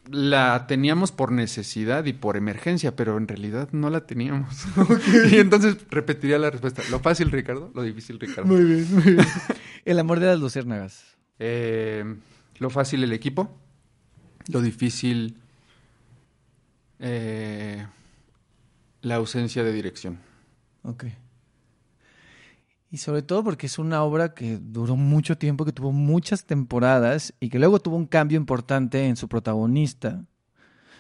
la 0.10 0.66
teníamos 0.68 1.12
por 1.12 1.32
necesidad 1.32 2.06
y 2.06 2.14
por 2.14 2.36
emergencia, 2.38 2.96
pero 2.96 3.18
en 3.18 3.28
realidad 3.28 3.70
no 3.72 3.90
la 3.90 4.06
teníamos. 4.08 4.66
y 5.32 5.38
entonces 5.38 5.78
repetiría 5.90 6.38
la 6.40 6.50
respuesta. 6.50 6.82
Lo 6.90 7.00
fácil, 7.00 7.32
Ricardo, 7.32 7.72
lo 7.74 7.84
difícil, 7.84 8.20
Ricardo. 8.20 8.46
Muy 8.46 8.64
bien, 8.64 8.94
muy 8.94 9.04
bien. 9.04 9.18
El 9.86 10.00
amor 10.00 10.20
de 10.20 10.28
las 10.28 10.40
luciérnagas. 10.40 11.04
Eh, 11.40 12.04
lo 12.60 12.70
fácil, 12.70 13.04
el 13.04 13.14
equipo. 13.14 13.58
Lo 14.48 14.62
difícil, 14.62 15.38
eh, 17.00 17.86
la 19.02 19.16
ausencia 19.16 19.64
de 19.64 19.72
dirección. 19.74 20.20
Ok. 20.84 21.06
Y 22.90 22.98
sobre 22.98 23.22
todo 23.22 23.44
porque 23.44 23.68
es 23.68 23.80
una 23.80 24.04
obra 24.04 24.34
que 24.34 24.60
duró 24.62 24.98
mucho 24.98 25.38
tiempo, 25.38 25.64
que 25.64 25.72
tuvo 25.72 25.92
muchas 25.94 26.46
temporadas 26.46 27.34
y 27.40 27.50
que 27.50 27.58
luego 27.58 27.80
tuvo 27.80 27.96
un 27.96 28.06
cambio 28.06 28.38
importante 28.38 29.08
en 29.08 29.16
su 29.16 29.30
protagonista. 29.30 30.26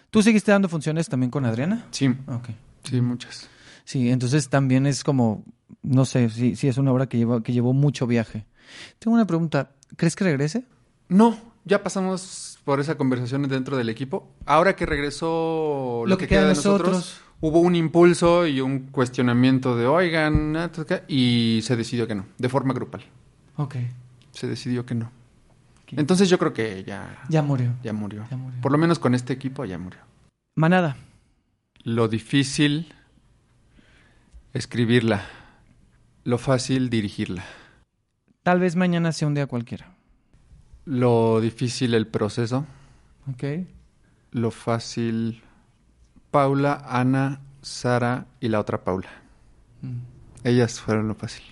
¿Tú 0.09 0.21
seguiste 0.21 0.51
dando 0.51 0.69
funciones 0.69 1.09
también 1.09 1.31
con 1.31 1.45
Adriana? 1.45 1.85
Sí, 1.91 2.07
Ok. 2.27 2.49
sí, 2.83 3.01
muchas. 3.01 3.49
Sí, 3.83 4.09
entonces 4.09 4.47
también 4.47 4.85
es 4.85 5.03
como, 5.03 5.43
no 5.81 6.05
sé, 6.05 6.29
sí, 6.29 6.55
sí 6.55 6.67
es 6.69 6.77
una 6.77 6.93
obra 6.93 7.07
que 7.07 7.17
llevó, 7.17 7.41
que 7.41 7.51
llevó 7.51 7.73
mucho 7.73 8.07
viaje. 8.07 8.45
Tengo 8.99 9.15
una 9.15 9.27
pregunta, 9.27 9.71
¿crees 9.97 10.15
que 10.15 10.23
regrese? 10.23 10.63
No, 11.09 11.37
ya 11.65 11.83
pasamos 11.83 12.59
por 12.63 12.79
esa 12.79 12.95
conversación 12.95 13.47
dentro 13.49 13.75
del 13.75 13.89
equipo. 13.89 14.33
Ahora 14.45 14.75
que 14.75 14.85
regresó 14.85 16.03
lo, 16.07 16.17
que, 16.17 16.27
queda 16.27 16.43
de 16.43 16.55
nosotros, 16.55 17.19
hubo 17.41 17.59
un 17.59 17.75
impulso 17.75 18.47
y 18.47 18.61
un 18.61 18.87
cuestionamiento 18.91 19.75
de, 19.75 19.85
oigan, 19.87 20.55
ah, 20.55 20.71
ta, 20.71 20.85
ta", 20.85 21.03
y 21.07 21.59
se 21.63 21.75
decidió 21.75 22.07
que 22.07 22.15
no, 22.15 22.25
de 22.37 22.49
forma 22.49 22.73
grupal. 22.73 23.03
Ok. 23.57 23.75
Se 24.31 24.47
decidió 24.47 24.85
que 24.85 24.95
no. 24.95 25.11
Entonces 25.87 26.29
yo 26.29 26.39
creo 26.39 26.53
que 26.53 26.85
ya, 26.85 27.21
Ya 27.27 27.41
murió. 27.41 27.73
ya 27.83 27.91
murió. 27.91 28.25
Ya 28.31 28.37
murió. 28.37 28.61
Por 28.61 28.71
lo 28.71 28.77
menos 28.77 28.97
con 28.97 29.13
este 29.13 29.33
equipo 29.33 29.65
ya 29.65 29.77
murió. 29.77 29.99
Manada. 30.55 30.95
Lo 31.83 32.07
difícil, 32.07 32.93
escribirla. 34.53 35.25
Lo 36.23 36.37
fácil, 36.37 36.89
dirigirla. 36.89 37.43
Tal 38.43 38.59
vez 38.59 38.75
mañana 38.75 39.11
sea 39.11 39.27
un 39.27 39.33
día 39.33 39.47
cualquiera. 39.47 39.95
Lo 40.85 41.41
difícil, 41.41 41.93
el 41.93 42.07
proceso. 42.07 42.65
Ok. 43.29 43.43
Lo 44.31 44.51
fácil, 44.51 45.41
Paula, 46.31 46.83
Ana, 46.87 47.41
Sara 47.61 48.25
y 48.39 48.47
la 48.47 48.59
otra 48.59 48.83
Paula. 48.83 49.09
Mm. 49.81 50.47
Ellas 50.47 50.79
fueron 50.79 51.07
lo 51.07 51.15
fácil. 51.15 51.43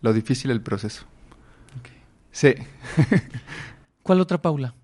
Lo 0.00 0.12
difícil, 0.12 0.50
el 0.50 0.60
proceso. 0.60 1.04
Sí. 2.32 2.54
¿Cuál 4.02 4.20
otra 4.20 4.42
Paula? 4.42 4.74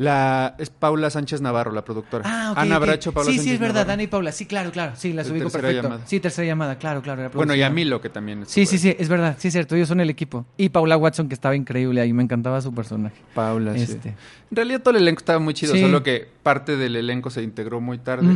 La, 0.00 0.54
es 0.58 0.70
Paula 0.70 1.10
Sánchez 1.10 1.42
Navarro, 1.42 1.72
la 1.72 1.84
productora. 1.84 2.24
Ah, 2.26 2.52
ok. 2.52 2.58
Ana 2.58 2.78
ok. 2.78 2.82
Bracho, 2.86 3.12
Paula 3.12 3.26
Sí, 3.30 3.36
Sánchez 3.36 3.44
sí, 3.44 3.54
es 3.54 3.60
verdad, 3.60 3.74
Navarro. 3.74 3.88
Dani 3.90 4.02
y 4.04 4.06
Paula. 4.06 4.32
Sí, 4.32 4.46
claro, 4.46 4.70
claro. 4.72 4.92
Sí, 4.96 5.12
las 5.12 5.28
ubico 5.28 5.44
tercera 5.44 5.62
perfecto. 5.62 5.82
llamada. 5.88 6.06
Sí, 6.06 6.20
tercera 6.20 6.46
llamada, 6.46 6.78
claro, 6.78 7.02
claro. 7.02 7.30
Bueno, 7.34 7.54
y 7.54 7.60
a 7.60 7.68
Milo, 7.68 8.00
que 8.00 8.08
también. 8.08 8.46
Sí, 8.46 8.64
sí, 8.64 8.78
sí, 8.78 8.96
es 8.98 9.10
verdad. 9.10 9.36
Sí, 9.38 9.48
es 9.48 9.52
cierto. 9.52 9.76
Ellos 9.76 9.88
son 9.88 10.00
el 10.00 10.08
equipo. 10.08 10.46
Y 10.56 10.70
Paula 10.70 10.96
Watson, 10.96 11.28
que 11.28 11.34
estaba 11.34 11.54
increíble 11.54 12.00
ahí. 12.00 12.14
Me 12.14 12.22
encantaba 12.22 12.62
su 12.62 12.72
personaje. 12.74 13.16
Paula, 13.34 13.74
sí. 13.74 13.82
Este. 13.82 14.08
En 14.50 14.56
realidad 14.56 14.80
todo 14.80 14.96
el 14.96 15.02
elenco 15.02 15.18
estaba 15.18 15.38
muy 15.38 15.52
chido, 15.52 15.74
Sí. 15.74 15.82
solo 15.82 16.02
que 16.02 16.26
parte 16.42 16.78
del 16.78 16.96
elenco 16.96 17.28
se 17.28 17.42
integró 17.42 17.82
muy 17.82 17.98
tarde. 17.98 18.26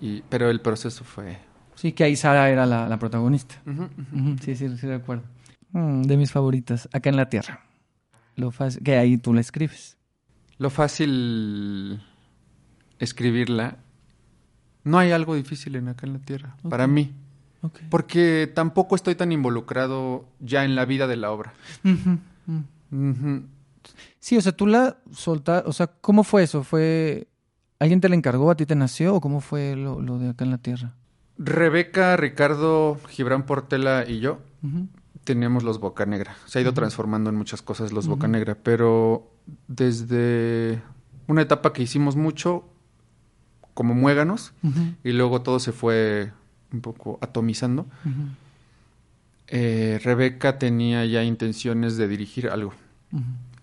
Y, 0.00 0.22
pero 0.28 0.50
el 0.50 0.60
proceso 0.60 1.04
fue... 1.04 1.38
Sí, 1.76 1.92
que 1.92 2.02
ahí 2.02 2.16
Sara 2.16 2.50
era 2.50 2.66
la, 2.66 2.88
la 2.88 2.98
protagonista. 2.98 3.54
Sí, 4.44 4.56
sí, 4.56 4.76
sí, 4.76 4.86
de 4.88 4.94
acuerdo. 4.96 5.22
Mm, 5.70 6.02
de 6.02 6.16
mis 6.16 6.32
favoritas. 6.32 6.88
Acá 6.92 7.10
en 7.10 7.16
la 7.16 7.28
Tierra. 7.28 7.60
Lo 8.34 8.50
fácil, 8.50 8.82
que 8.82 8.96
ahí 8.96 9.18
tú 9.18 9.32
la 9.32 9.40
escribes. 9.40 9.96
Lo 10.58 10.70
fácil 10.70 12.00
escribirla. 12.98 13.78
No 14.84 14.98
hay 14.98 15.12
algo 15.12 15.34
difícil 15.34 15.76
en 15.76 15.88
acá 15.88 16.06
en 16.06 16.12
la 16.14 16.18
tierra, 16.18 16.56
para 16.68 16.86
mí. 16.86 17.12
Porque 17.90 18.50
tampoco 18.52 18.96
estoy 18.96 19.14
tan 19.14 19.30
involucrado 19.30 20.26
ya 20.40 20.64
en 20.64 20.74
la 20.74 20.84
vida 20.84 21.06
de 21.06 21.16
la 21.16 21.30
obra. 21.30 21.52
Ujú. 21.84 23.42
Sí, 24.18 24.36
o 24.36 24.40
sea, 24.40 24.52
tú 24.52 24.66
la 24.66 24.98
soltaste, 25.12 25.68
o 25.68 25.72
sea, 25.72 25.86
¿cómo 25.86 26.24
fue 26.24 26.42
eso? 26.42 26.62
¿Fue 26.64 27.28
alguien 27.78 28.00
te 28.00 28.08
la 28.08 28.14
encargó, 28.14 28.50
a 28.50 28.56
ti 28.56 28.66
te 28.66 28.74
nació 28.74 29.14
o 29.16 29.20
cómo 29.20 29.40
fue 29.40 29.74
lo, 29.76 30.00
lo 30.00 30.18
de 30.18 30.30
acá 30.30 30.44
en 30.44 30.50
la 30.50 30.58
Tierra? 30.58 30.94
Rebeca, 31.38 32.16
Ricardo, 32.16 32.98
Gibran 33.08 33.46
Portela 33.46 34.04
y 34.06 34.20
yo 34.20 34.40
Ujú. 34.62 34.86
teníamos 35.24 35.62
los 35.64 35.80
Boca 35.80 36.04
Negra. 36.06 36.36
Se 36.46 36.58
ha 36.58 36.62
ido 36.62 36.74
transformando 36.74 37.30
en 37.30 37.36
muchas 37.36 37.62
cosas 37.62 37.92
los 37.92 38.06
Boca 38.06 38.28
Negra, 38.28 38.56
pero 38.62 39.31
desde 39.68 40.82
una 41.26 41.42
etapa 41.42 41.72
que 41.72 41.82
hicimos 41.82 42.16
mucho 42.16 42.64
como 43.74 43.94
muéganos 43.94 44.52
y 45.02 45.12
luego 45.12 45.42
todo 45.42 45.58
se 45.58 45.72
fue 45.72 46.32
un 46.72 46.80
poco 46.80 47.18
atomizando. 47.22 47.86
eh, 49.48 50.00
Rebeca 50.02 50.58
tenía 50.58 51.04
ya 51.04 51.22
intenciones 51.24 51.96
de 51.96 52.08
dirigir 52.08 52.48
algo. 52.48 52.74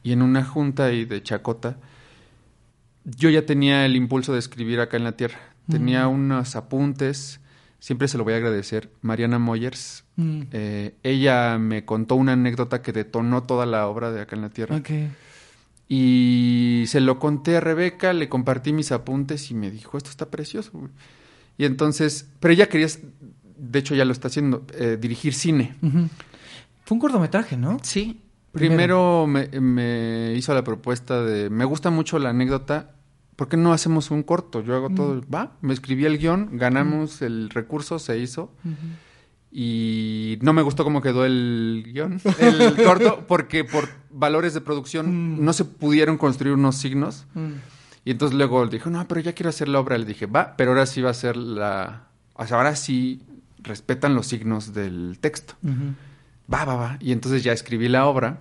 Y 0.03 0.11
en 0.11 0.21
una 0.21 0.43
junta 0.45 0.85
ahí 0.85 1.05
de 1.05 1.21
Chacota, 1.23 1.77
yo 3.03 3.29
ya 3.29 3.45
tenía 3.45 3.85
el 3.85 3.95
impulso 3.95 4.33
de 4.33 4.39
escribir 4.39 4.79
acá 4.79 4.97
en 4.97 5.03
la 5.03 5.13
tierra. 5.13 5.39
Tenía 5.69 6.07
unos 6.07 6.55
apuntes, 6.55 7.39
siempre 7.79 8.07
se 8.07 8.17
lo 8.17 8.23
voy 8.23 8.33
a 8.33 8.37
agradecer, 8.37 8.89
Mariana 9.01 9.37
Moyers. 9.39 10.03
Mm. 10.15 10.41
eh, 10.51 10.95
ella 11.03 11.57
me 11.59 11.85
contó 11.85 12.15
una 12.15 12.33
anécdota 12.33 12.81
que 12.81 12.91
detonó 12.91 13.43
toda 13.43 13.65
la 13.65 13.87
obra 13.87 14.11
de 14.11 14.21
acá 14.21 14.35
en 14.35 14.41
la 14.41 14.49
tierra. 14.49 14.77
Y 15.91 16.83
se 16.85 17.01
lo 17.01 17.17
conté 17.19 17.57
a 17.57 17.59
Rebeca, 17.59 18.13
le 18.13 18.29
compartí 18.29 18.71
mis 18.71 18.91
apuntes 18.91 19.49
y 19.49 19.55
me 19.55 19.71
dijo, 19.71 19.97
esto 19.97 20.11
está 20.11 20.29
precioso. 20.29 20.71
güey". 20.73 20.91
Y 21.57 21.65
entonces, 21.65 22.29
pero 22.39 22.53
ella 22.53 22.69
quería, 22.69 22.87
de 23.57 23.79
hecho 23.79 23.95
ya 23.95 24.05
lo 24.05 24.11
está 24.13 24.27
haciendo, 24.27 24.65
eh, 24.75 24.97
dirigir 25.01 25.33
cine. 25.33 25.75
Fue 26.85 26.95
un 26.95 26.99
cortometraje, 26.99 27.57
¿no? 27.57 27.79
Sí. 27.81 28.21
Primero. 28.51 29.25
Primero 29.25 29.27
me, 29.27 29.59
me 29.59 30.33
hizo 30.35 30.53
la 30.53 30.63
propuesta 30.63 31.23
de, 31.23 31.49
me 31.49 31.65
gusta 31.65 31.89
mucho 31.89 32.17
la 32.17 32.29
anécdota, 32.29 32.95
¿por 33.35 33.47
qué 33.47 33.57
no 33.57 33.73
hacemos 33.73 34.11
un 34.11 34.23
corto? 34.23 34.61
Yo 34.61 34.75
hago 34.75 34.89
todo, 34.89 35.21
va, 35.33 35.53
me 35.61 35.73
escribí 35.73 36.05
el 36.05 36.17
guion, 36.17 36.49
ganamos 36.57 37.21
el 37.21 37.49
recurso, 37.49 37.97
se 37.97 38.19
hizo. 38.19 38.51
Y 39.51 40.37
no 40.41 40.53
me 40.53 40.61
gustó 40.61 40.83
cómo 40.83 41.01
quedó 41.01 41.25
el 41.25 41.83
guion, 41.91 42.21
el 42.39 42.75
corto, 42.83 43.25
porque 43.27 43.63
por 43.63 43.89
valores 44.11 44.53
de 44.53 44.61
producción 44.61 45.43
no 45.43 45.53
se 45.53 45.65
pudieron 45.65 46.17
construir 46.17 46.53
unos 46.53 46.75
signos. 46.75 47.25
Mm. 47.33 47.53
Y 48.05 48.11
entonces 48.11 48.37
luego 48.37 48.65
dijo, 48.67 48.89
no, 48.89 49.07
pero 49.07 49.21
ya 49.21 49.33
quiero 49.33 49.49
hacer 49.49 49.67
la 49.67 49.79
obra. 49.79 49.97
Le 49.97 50.05
dije, 50.05 50.25
va, 50.25 50.55
pero 50.55 50.71
ahora 50.71 50.85
sí 50.85 51.01
va 51.01 51.09
a 51.09 51.15
ser 51.15 51.35
la... 51.35 52.07
O 52.33 52.45
sea, 52.45 52.57
ahora 52.57 52.75
sí 52.75 53.21
respetan 53.61 54.15
los 54.15 54.27
signos 54.27 54.73
del 54.73 55.17
texto. 55.19 55.55
Va, 56.51 56.65
va, 56.65 56.75
va. 56.75 56.97
Y 56.99 57.11
entonces 57.11 57.43
ya 57.43 57.51
escribí 57.51 57.87
la 57.87 58.05
obra 58.05 58.39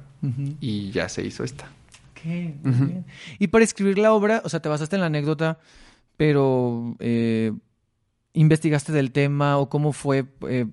y 0.61 0.91
ya 0.91 1.09
se 1.09 1.25
hizo 1.25 1.45
esta. 1.45 1.71
Ok, 2.13 2.25
muy 2.63 2.87
bien. 2.87 3.07
Y 3.39 3.49
para 3.49 3.65
escribir 3.65 3.99
la 3.99 4.13
obra, 4.13 4.43
o 4.45 4.49
sea, 4.49 4.61
te 4.61 4.69
basaste 4.69 4.97
en 4.97 5.01
la 5.01 5.07
anécdota, 5.07 5.59
pero 6.17 6.97
eh, 7.01 7.53
investigaste 8.33 8.93
del 8.93 9.13
tema 9.13 9.59
o 9.59 9.69
cómo 9.69 9.93
fue, 9.93 10.27
eh, 10.49 10.67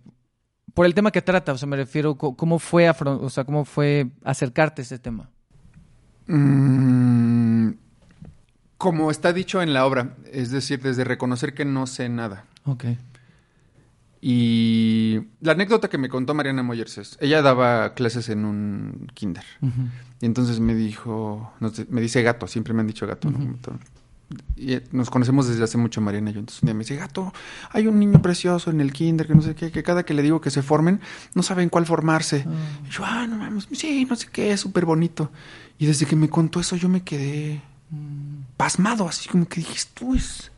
por 0.75 0.85
el 0.85 0.93
tema 0.93 1.09
que 1.11 1.23
trata, 1.23 1.53
o 1.53 1.57
sea, 1.57 1.67
me 1.67 1.75
refiero, 1.77 2.15
cómo 2.15 2.59
fue, 2.59 2.87
afron- 2.87 3.17
o 3.21 3.29
sea, 3.31 3.43
cómo 3.45 3.65
fue 3.65 4.09
acercarte 4.23 4.81
a 4.81 4.83
ese 4.83 4.99
tema. 4.99 5.29
Mm, 6.27 7.69
como 8.77 9.09
está 9.09 9.33
dicho 9.33 9.61
en 9.61 9.73
la 9.73 9.85
obra, 9.85 10.15
es 10.31 10.51
decir, 10.51 10.81
desde 10.81 11.03
reconocer 11.03 11.53
que 11.53 11.65
no 11.65 11.87
sé 11.87 12.09
nada. 12.09 12.45
Ok. 12.65 12.85
Y 14.21 15.19
la 15.41 15.51
anécdota 15.51 15.87
que 15.87 15.97
me 15.99 16.09
contó 16.09 16.33
Mariana 16.33 16.63
Moyers 16.63 16.97
es, 16.97 17.17
ella 17.21 17.41
daba 17.43 17.93
clases 17.93 18.29
en 18.29 18.43
un 18.45 19.07
kinder. 19.13 19.43
Y 20.19 20.25
entonces 20.25 20.59
me 20.59 20.73
dijo, 20.73 21.53
no 21.59 21.71
me 21.89 22.01
dice 22.01 22.23
gato, 22.23 22.47
siempre 22.47 22.73
me 22.73 22.81
han 22.81 22.87
dicho 22.87 23.05
gato, 23.05 23.29
¿no? 23.29 23.37
Y 24.55 24.73
eh, 24.73 24.83
nos 24.91 25.09
conocemos 25.09 25.47
desde 25.47 25.63
hace 25.63 25.77
mucho 25.77 26.01
Mariana 26.01 26.31
y 26.31 26.33
yo. 26.33 26.39
Entonces 26.39 26.63
un 26.63 26.67
día 26.67 26.73
me 26.73 26.79
dice, 26.79 26.95
gato, 26.95 27.33
hay 27.71 27.87
un 27.87 27.99
niño 27.99 28.21
precioso 28.21 28.71
en 28.71 28.81
el 28.81 28.91
kinder 28.93 29.27
que 29.27 29.35
no 29.35 29.41
sé 29.41 29.53
qué, 29.55 29.71
que 29.71 29.83
cada 29.83 30.03
que 30.03 30.13
le 30.13 30.21
digo 30.23 30.41
que 30.41 30.49
se 30.49 30.61
formen, 30.61 30.99
no 31.35 31.43
saben 31.43 31.69
cuál 31.69 31.85
formarse. 31.85 32.45
Y 32.87 32.89
yo, 32.91 33.03
ah, 33.05 33.27
no 33.27 33.37
mames, 33.37 33.67
sí, 33.71 34.05
no 34.09 34.15
sé 34.15 34.27
qué, 34.31 34.51
es 34.51 34.59
súper 34.61 34.85
bonito. 34.85 35.31
Y 35.77 35.85
desde 35.85 36.05
que 36.05 36.15
me 36.15 36.29
contó 36.29 36.59
eso 36.59 36.75
yo 36.75 36.89
me 36.89 37.03
quedé 37.03 37.61
pasmado, 38.57 39.07
así 39.07 39.29
como 39.29 39.47
que 39.47 39.61
dije, 39.61 39.73
esto 39.73 40.13
es 40.15 40.51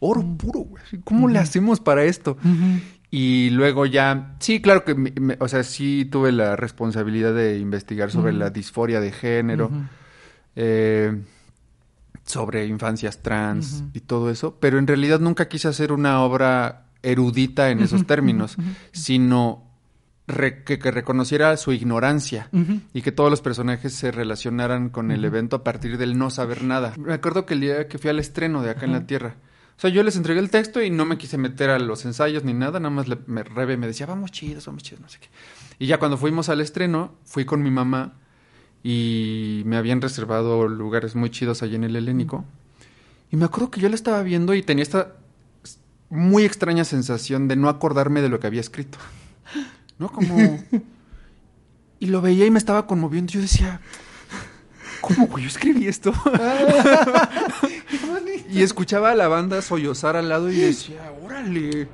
oro 0.00 0.22
puro, 0.36 0.60
güey. 0.60 0.82
¿Cómo 1.04 1.28
le 1.28 1.38
hacemos 1.38 1.80
para 1.80 2.04
esto? 2.04 2.36
Y 3.10 3.50
luego 3.50 3.86
ya, 3.86 4.34
sí, 4.40 4.60
claro 4.60 4.84
que, 4.84 4.94
me- 4.96 5.12
me- 5.12 5.36
o 5.38 5.46
sea, 5.48 5.62
sí 5.62 6.04
tuve 6.10 6.32
la 6.32 6.56
responsabilidad 6.56 7.32
de 7.32 7.58
investigar 7.58 8.10
sobre 8.10 8.32
la 8.32 8.50
disforia 8.50 9.00
de 9.00 9.12
género, 9.12 9.70
eh, 10.56 11.22
sobre 12.24 12.66
infancias 12.66 13.22
trans 13.22 13.84
y 13.92 14.00
todo 14.00 14.30
eso, 14.30 14.56
pero 14.60 14.78
en 14.78 14.86
realidad 14.86 15.20
nunca 15.20 15.46
quise 15.48 15.68
hacer 15.68 15.92
una 15.92 16.20
obra 16.22 16.86
erudita 17.02 17.70
en 17.70 17.80
esos 17.80 18.06
términos, 18.06 18.56
sino 18.92 19.62
re- 20.26 20.64
que, 20.64 20.78
que 20.78 20.90
reconociera 20.90 21.54
su 21.58 21.72
ignorancia 21.72 22.48
y 22.94 23.02
que 23.02 23.12
todos 23.12 23.28
los 23.30 23.42
personajes 23.42 23.92
se 23.92 24.10
relacionaran 24.10 24.88
con 24.88 25.10
el 25.10 25.24
evento 25.24 25.56
a 25.56 25.64
partir 25.64 25.98
del 25.98 26.16
no 26.16 26.30
saber 26.30 26.62
nada. 26.64 26.94
Me 26.98 27.12
acuerdo 27.14 27.44
que 27.44 27.54
el 27.54 27.60
día 27.60 27.88
que 27.88 27.98
fui 27.98 28.08
al 28.10 28.18
estreno 28.18 28.62
de 28.62 28.70
Acá 28.70 28.86
en 28.86 28.92
la 28.92 29.06
Tierra, 29.06 29.36
o 29.76 29.80
sea, 29.80 29.90
yo 29.90 30.02
les 30.02 30.16
entregué 30.16 30.40
el 30.40 30.50
texto 30.50 30.80
y 30.82 30.88
no 30.88 31.04
me 31.04 31.18
quise 31.18 31.36
meter 31.36 31.68
a 31.68 31.78
los 31.78 32.04
ensayos 32.06 32.44
ni 32.44 32.54
nada, 32.54 32.78
nada 32.80 32.94
más 32.94 33.08
le, 33.08 33.18
me, 33.26 33.42
Rebe 33.42 33.76
me 33.76 33.86
decía, 33.88 34.06
vamos 34.06 34.30
chidos, 34.30 34.64
vamos 34.66 34.82
chidos, 34.84 35.00
no 35.02 35.08
sé 35.08 35.18
qué. 35.20 35.28
Y 35.80 35.86
ya 35.88 35.98
cuando 35.98 36.16
fuimos 36.16 36.48
al 36.48 36.60
estreno, 36.60 37.16
fui 37.24 37.44
con 37.44 37.60
mi 37.62 37.70
mamá 37.72 38.14
y 38.86 39.62
me 39.64 39.78
habían 39.78 40.02
reservado 40.02 40.68
lugares 40.68 41.16
muy 41.16 41.30
chidos 41.30 41.62
allí 41.62 41.74
en 41.74 41.84
el 41.84 41.96
Helénico. 41.96 42.44
Y 43.32 43.36
me 43.36 43.46
acuerdo 43.46 43.70
que 43.70 43.80
yo 43.80 43.88
la 43.88 43.94
estaba 43.94 44.22
viendo 44.22 44.52
y 44.54 44.62
tenía 44.62 44.82
esta 44.82 45.14
muy 46.10 46.44
extraña 46.44 46.84
sensación 46.84 47.48
de 47.48 47.56
no 47.56 47.70
acordarme 47.70 48.20
de 48.20 48.28
lo 48.28 48.38
que 48.38 48.46
había 48.46 48.60
escrito. 48.60 48.98
¿No? 49.98 50.12
Como... 50.12 50.62
Y 51.98 52.06
lo 52.08 52.20
veía 52.20 52.44
y 52.44 52.50
me 52.50 52.58
estaba 52.58 52.86
conmoviendo. 52.86 53.32
Yo 53.32 53.40
decía, 53.40 53.80
¿cómo, 55.00 55.28
güey? 55.28 55.44
Yo 55.44 55.48
escribí 55.48 55.88
esto. 55.88 56.12
y 58.50 58.60
escuchaba 58.60 59.12
a 59.12 59.14
la 59.14 59.28
banda 59.28 59.62
sollozar 59.62 60.14
al 60.14 60.28
lado 60.28 60.52
y 60.52 60.56
decía, 60.56 61.10
órale. 61.24 61.88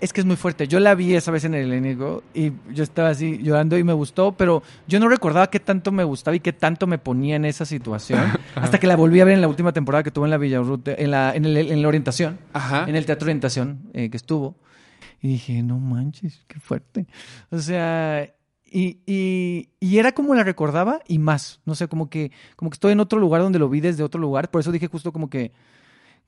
Es 0.00 0.12
que 0.12 0.20
es 0.20 0.26
muy 0.26 0.36
fuerte. 0.36 0.68
Yo 0.68 0.78
la 0.78 0.94
vi 0.94 1.14
esa 1.14 1.32
vez 1.32 1.44
en 1.44 1.54
el 1.54 1.66
Helénico 1.66 2.22
y 2.32 2.52
yo 2.72 2.84
estaba 2.84 3.08
así 3.08 3.38
llorando 3.42 3.76
y 3.76 3.82
me 3.82 3.92
gustó, 3.92 4.32
pero 4.32 4.62
yo 4.86 5.00
no 5.00 5.08
recordaba 5.08 5.50
qué 5.50 5.58
tanto 5.58 5.90
me 5.90 6.04
gustaba 6.04 6.36
y 6.36 6.40
qué 6.40 6.52
tanto 6.52 6.86
me 6.86 6.98
ponía 6.98 7.34
en 7.34 7.44
esa 7.44 7.64
situación 7.64 8.20
hasta 8.54 8.78
que 8.78 8.86
la 8.86 8.94
volví 8.94 9.20
a 9.20 9.24
ver 9.24 9.34
en 9.34 9.40
la 9.40 9.48
última 9.48 9.72
temporada 9.72 10.04
que 10.04 10.12
tuve 10.12 10.26
en 10.26 10.30
la 10.30 10.38
Villarrute, 10.38 11.02
en 11.02 11.10
la, 11.10 11.34
en, 11.34 11.44
el- 11.46 11.56
en 11.56 11.82
la 11.82 11.88
orientación, 11.88 12.38
Ajá. 12.52 12.84
en 12.88 12.94
el 12.94 13.06
teatro 13.06 13.26
de 13.26 13.30
orientación 13.30 13.80
eh, 13.92 14.08
que 14.08 14.16
estuvo. 14.16 14.54
Y 15.20 15.26
dije, 15.28 15.62
no 15.64 15.80
manches, 15.80 16.44
qué 16.46 16.60
fuerte. 16.60 17.08
O 17.50 17.58
sea, 17.58 18.32
y, 18.64 18.98
y, 19.04 19.70
y 19.80 19.98
era 19.98 20.12
como 20.12 20.32
la 20.36 20.44
recordaba 20.44 21.00
y 21.08 21.18
más. 21.18 21.60
No 21.64 21.74
sé, 21.74 21.88
como 21.88 22.08
que, 22.08 22.30
como 22.54 22.70
que 22.70 22.76
estoy 22.76 22.92
en 22.92 23.00
otro 23.00 23.18
lugar 23.18 23.42
donde 23.42 23.58
lo 23.58 23.68
vi 23.68 23.80
desde 23.80 24.04
otro 24.04 24.20
lugar. 24.20 24.48
Por 24.48 24.60
eso 24.60 24.70
dije 24.70 24.86
justo 24.86 25.12
como 25.12 25.28
que 25.28 25.50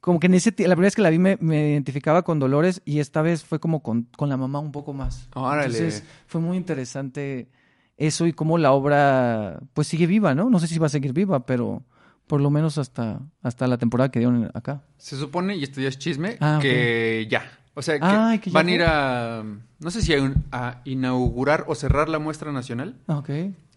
como 0.01 0.19
que 0.21 0.27
en 0.29 0.35
ese 0.35 0.51
la 0.51 0.55
primera 0.75 0.87
vez 0.87 0.95
que 0.97 1.03
la 1.03 1.11
vi 1.11 1.19
me, 1.19 1.37
me 1.41 1.71
identificaba 1.73 2.23
con 2.23 2.39
Dolores 2.39 2.81
y 2.85 3.01
esta 3.01 3.23
vez 3.23 3.45
fue 3.45 3.61
como 3.61 3.83
con, 3.83 4.09
con 4.17 4.29
la 4.29 4.37
mamá 4.37 4.59
un 4.59 4.73
poco 4.73 4.93
más. 4.95 5.29
Órale. 5.35 5.67
Entonces 5.67 6.05
fue 6.27 6.41
muy 6.41 6.57
interesante 6.57 7.49
eso 7.97 8.27
y 8.27 8.33
cómo 8.33 8.57
la 8.59 8.73
obra 8.73 9.61
pues 9.75 9.89
sigue 9.89 10.07
viva, 10.07 10.35
¿no? 10.35 10.49
No 10.49 10.59
sé 10.59 10.67
si 10.69 10.79
va 10.79 10.87
a 10.87 10.91
seguir 10.91 11.13
viva, 11.13 11.45
pero 11.45 11.83
por 12.27 12.41
lo 12.41 12.49
menos 12.51 12.79
hasta, 12.79 13.21
hasta 13.43 13.67
la 13.67 13.77
temporada 13.77 14.11
que 14.11 14.21
dieron 14.21 14.51
acá. 14.55 14.83
Se 14.97 15.17
supone, 15.17 15.57
y 15.57 15.65
esto 15.65 15.81
ya 15.81 15.89
es 15.89 15.99
chisme, 15.99 16.37
Ah, 16.41 16.59
que 16.63 17.27
ya. 17.31 17.43
O 17.75 17.83
sea, 17.83 17.95
que, 17.99 18.51
ya 18.51 18.53
van 18.53 18.69
a 18.69 18.71
ir 18.73 18.83
a, 18.85 19.45
no 19.81 19.91
sé 19.91 20.01
si 20.03 20.15
a, 20.15 20.23
un- 20.23 20.45
a 20.53 20.81
inaugurar 20.85 21.65
o 21.69 21.75
cerrar 21.75 22.09
la 22.09 22.19
muestra 22.19 22.53
nacional 22.53 22.97
Ah, 23.07 23.19
Ok. 23.19 23.31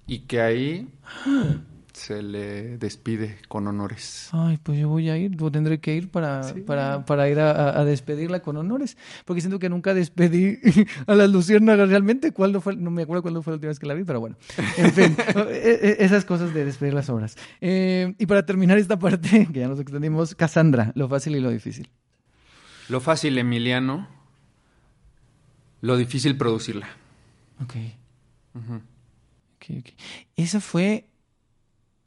y 0.07 0.19
que 0.19 0.41
ahí 0.41 0.88
se 1.93 2.23
le 2.23 2.77
despide 2.77 3.37
con 3.47 3.67
honores. 3.67 4.29
Ay, 4.31 4.57
pues 4.61 4.79
yo 4.79 4.89
voy 4.89 5.09
a 5.09 5.17
ir, 5.17 5.35
yo 5.35 5.51
tendré 5.51 5.79
que 5.79 5.95
ir 5.95 6.09
para, 6.09 6.41
para, 6.65 7.05
para 7.05 7.29
ir 7.29 7.39
a, 7.39 7.85
despedirla 7.85 8.41
con 8.41 8.57
honores, 8.57 8.97
porque 9.25 9.41
siento 9.41 9.59
que 9.59 9.69
nunca 9.69 9.93
despedí 9.93 10.57
a 11.07 11.15
las 11.15 11.29
luciérnagas 11.29 11.87
realmente. 11.87 12.31
¿Cuándo 12.33 12.61
fue? 12.61 12.75
No 12.75 12.89
me 12.89 13.03
acuerdo 13.03 13.21
cuándo 13.21 13.41
fue 13.43 13.51
la 13.51 13.55
última 13.55 13.69
vez 13.69 13.79
que 13.79 13.85
la 13.85 13.93
vi, 13.93 14.03
pero 14.03 14.19
bueno. 14.19 14.35
En 14.77 14.91
fin, 14.91 15.15
e- 15.49 15.79
e- 15.99 16.05
esas 16.05 16.25
cosas 16.25 16.53
de 16.53 16.65
despedir 16.65 16.93
las 16.93 17.09
obras. 17.09 17.37
Eh, 17.61 18.15
y 18.17 18.25
para 18.25 18.45
terminar 18.45 18.77
esta 18.79 18.97
parte, 18.97 19.47
que 19.53 19.59
ya 19.59 19.67
nos 19.67 19.79
extendimos, 19.79 20.33
Cassandra, 20.35 20.91
lo 20.95 21.07
fácil 21.07 21.35
y 21.35 21.39
lo 21.39 21.51
difícil. 21.51 21.89
Lo 22.89 22.99
fácil, 23.01 23.37
Emiliano. 23.37 24.07
Lo 25.81 25.95
difícil, 25.95 26.37
producirla. 26.37 26.87
Ok. 27.61 27.75
Ok, 28.55 29.77
ok. 29.79 29.89
¿Esa 30.35 30.59
fue 30.59 31.07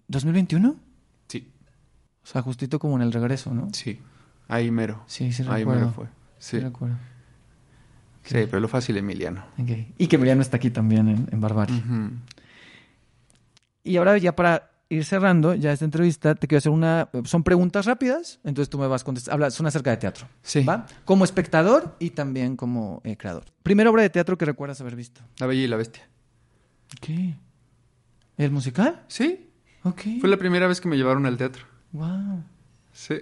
2021? 0.08 0.76
Sí, 1.28 1.50
O 2.22 2.26
sea, 2.26 2.42
justito 2.42 2.78
como 2.78 2.96
en 2.96 3.02
el 3.02 3.12
regreso, 3.12 3.52
¿no? 3.54 3.68
sí. 3.72 4.00
Ahí 4.48 4.70
mero. 4.70 5.02
Sí, 5.08 5.32
sí 5.32 5.42
Ahí 5.48 5.60
recuerdo. 5.64 5.80
mero 5.80 5.92
fue. 5.92 6.06
Sí. 6.38 6.58
Sí 6.58 6.60
recuerdo. 6.60 6.96
Sí, 8.22 8.34
pero 8.48 8.60
lo 8.60 8.68
fácil, 8.68 8.96
Emiliano. 8.96 9.44
Y 9.98 10.06
que 10.06 10.16
Emiliano 10.16 10.40
está 10.42 10.56
aquí 10.56 10.70
también 10.70 11.08
en, 11.08 11.28
en 11.32 11.40
Barbarie. 11.40 11.82
Y 13.82 13.96
ahora 13.96 14.16
ya 14.18 14.34
para 14.34 14.70
ir 14.88 15.04
cerrando 15.04 15.54
ya 15.54 15.72
esta 15.72 15.84
entrevista, 15.84 16.34
te 16.36 16.46
quiero 16.46 16.58
hacer 16.58 16.70
una... 16.72 17.08
Son 17.24 17.42
preguntas 17.42 17.86
rápidas, 17.86 18.38
entonces 18.44 18.68
tú 18.70 18.78
me 18.78 18.86
vas 18.86 19.02
contestando. 19.04 19.34
Habla, 19.34 19.50
son 19.50 19.66
acerca 19.66 19.90
de 19.90 19.96
teatro. 19.96 20.28
Sí. 20.42 20.62
¿Va? 20.64 20.86
Como 21.04 21.24
espectador 21.24 21.96
y 21.98 22.10
también 22.10 22.56
como 22.56 23.00
eh, 23.04 23.16
creador. 23.16 23.44
Primera 23.62 23.90
obra 23.90 24.02
de 24.02 24.10
teatro 24.10 24.38
que 24.38 24.44
recuerdas 24.44 24.80
haber 24.80 24.94
visto. 24.96 25.22
La 25.38 25.46
Bella 25.46 25.62
y 25.62 25.66
la 25.66 25.76
Bestia. 25.76 26.08
¿Qué? 27.00 27.34
¿El 28.36 28.50
musical? 28.52 29.02
Sí, 29.08 29.50
Fue 30.20 30.28
la 30.28 30.36
primera 30.36 30.66
vez 30.66 30.80
que 30.80 30.88
me 30.88 30.96
llevaron 30.96 31.26
al 31.26 31.36
teatro. 31.36 31.64
Wow. 31.92 32.42
Sí. 32.92 33.16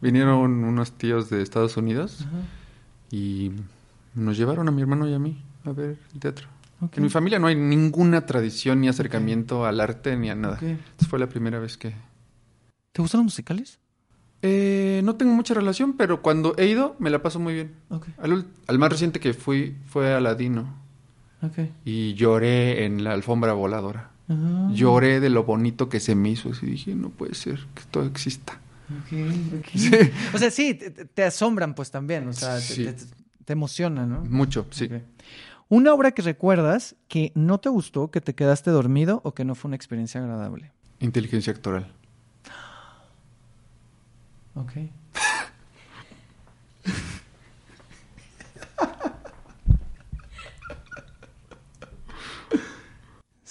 Vinieron 0.00 0.64
unos 0.64 0.92
tíos 0.92 1.30
de 1.30 1.42
Estados 1.42 1.76
Unidos 1.76 2.26
y 3.10 3.52
nos 4.14 4.36
llevaron 4.36 4.68
a 4.68 4.70
mi 4.72 4.82
hermano 4.82 5.08
y 5.08 5.14
a 5.14 5.18
mí 5.18 5.42
a 5.64 5.70
ver 5.72 5.96
el 6.12 6.20
teatro. 6.20 6.48
Ok. 6.80 6.96
En 6.96 7.04
mi 7.04 7.08
familia 7.08 7.38
no 7.38 7.46
hay 7.46 7.54
ninguna 7.54 8.26
tradición 8.26 8.80
ni 8.80 8.88
acercamiento 8.88 9.64
al 9.64 9.80
arte 9.80 10.16
ni 10.16 10.30
a 10.30 10.34
nada. 10.34 10.58
Entonces 10.60 11.08
fue 11.08 11.18
la 11.18 11.28
primera 11.28 11.60
vez 11.60 11.76
que... 11.76 11.94
¿Te 12.92 13.00
gustan 13.00 13.20
los 13.20 13.26
musicales? 13.26 13.78
Eh, 14.42 15.00
no 15.04 15.14
tengo 15.14 15.32
mucha 15.32 15.54
relación, 15.54 15.96
pero 15.96 16.20
cuando 16.20 16.54
he 16.58 16.66
ido 16.66 16.96
me 16.98 17.10
la 17.10 17.22
paso 17.22 17.38
muy 17.38 17.54
bien. 17.54 17.74
Al, 18.18 18.44
al 18.66 18.78
más 18.78 18.90
reciente 18.90 19.20
que 19.20 19.34
fui 19.34 19.76
fue 19.86 20.12
a 20.12 20.16
Aladino 20.16 20.82
y 21.84 22.14
lloré 22.14 22.84
en 22.84 23.04
la 23.04 23.12
alfombra 23.12 23.52
voladora. 23.52 24.10
Ah, 24.32 24.68
Lloré 24.72 25.20
de 25.20 25.30
lo 25.30 25.44
bonito 25.44 25.88
que 25.88 26.00
se 26.00 26.14
me 26.14 26.30
hizo. 26.30 26.50
Y 26.62 26.66
dije, 26.66 26.94
no 26.94 27.10
puede 27.10 27.34
ser 27.34 27.58
que 27.74 27.80
esto 27.80 28.04
exista. 28.04 28.60
ok, 28.90 29.58
ok. 29.58 30.34
O 30.34 30.38
sea, 30.38 30.50
sí, 30.50 30.74
te, 30.74 31.24
asombran 31.24 31.74
pues 31.74 31.90
también, 31.90 32.28
o 32.28 32.32
sea, 32.32 32.56
te, 32.56 32.60
Sí. 32.62 32.84
te, 32.84 32.94
te 33.44 33.52
emociona, 33.52 34.06
¿no? 34.06 34.24
Mucho, 34.24 34.66
sí. 34.70 34.88
Una 35.68 35.94
obra 35.94 36.10
que 36.12 36.22
recuerdas 36.22 36.96
que 37.08 37.32
no 37.34 37.58
te 37.58 37.68
gustó, 37.70 38.10
que 38.10 38.20
te 38.20 38.34
quedaste 38.34 38.70
dormido 38.70 39.20
o 39.24 39.32
que 39.34 39.44
no 39.44 39.54
fue 39.54 39.68
una 39.70 39.76
experiencia 39.76 40.20
agradable. 40.20 40.70
Inteligencia 41.00 41.52
actoral. 41.52 41.90
Ok. 44.54 44.72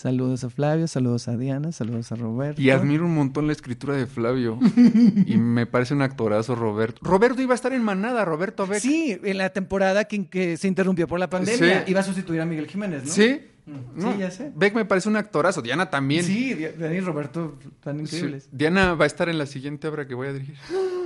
Saludos 0.02 0.44
a 0.44 0.50
Flavio, 0.50 0.88
saludos 0.88 1.28
a 1.28 1.38
Diana, 1.38 1.72
saludos 1.72 2.12
a 2.12 2.16
Roberto. 2.16 2.60
Y 2.60 2.72
admiro 2.72 3.06
un 3.06 3.14
montón 3.14 3.46
la 3.46 3.54
escritura 3.54 3.96
de 3.96 4.08
Flavio. 4.08 4.58
y 5.28 5.38
me 5.38 5.68
parece 5.68 5.94
un 5.94 6.02
actorazo 6.02 6.56
Roberto. 6.56 7.02
Roberto 7.04 7.40
iba 7.40 7.54
a 7.54 7.56
estar 7.56 7.72
en 7.72 7.84
Manada, 7.84 8.26
Roberto 8.26 8.66
Beck. 8.66 8.80
Sí, 8.80 9.16
en 9.24 9.38
la 9.38 9.52
temporada 9.52 10.06
que, 10.06 10.26
que 10.28 10.58
se 10.58 10.68
interrumpió 10.68 11.08
por 11.08 11.20
la 11.20 11.30
pandemia. 11.30 11.84
Sí. 11.86 11.92
Iba 11.92 12.00
a 12.00 12.04
sustituir 12.04 12.42
a 12.42 12.48
Miguel 12.48 12.66
Jiménez, 12.66 13.04
¿no? 13.06 13.12
¿Sí? 13.12 13.42
Mm. 13.68 14.02
No, 14.02 14.14
Sí, 14.14 14.18
ya 14.18 14.32
sé. 14.32 14.52
Beck 14.56 14.74
me 14.74 14.86
parece 14.86 15.08
un 15.08 15.18
actorazo. 15.18 15.62
Diana 15.62 15.92
también. 15.92 16.24
Sí, 16.24 16.56
Di- 16.56 16.66
Dani 16.80 16.96
y 16.96 17.00
Roberto 17.02 17.60
tan 17.84 17.98
Sí. 18.08 18.16
increíbles. 18.16 18.50
Diana 18.52 18.96
va 18.96 19.04
a 19.04 19.08
estar 19.08 19.30
en 19.30 19.38
la 19.38 19.46
siguiente 19.46 19.88
obra 19.88 20.08
que 20.08 20.16
voy 20.16 20.30
a 20.30 20.34
dirigir. 20.34 20.56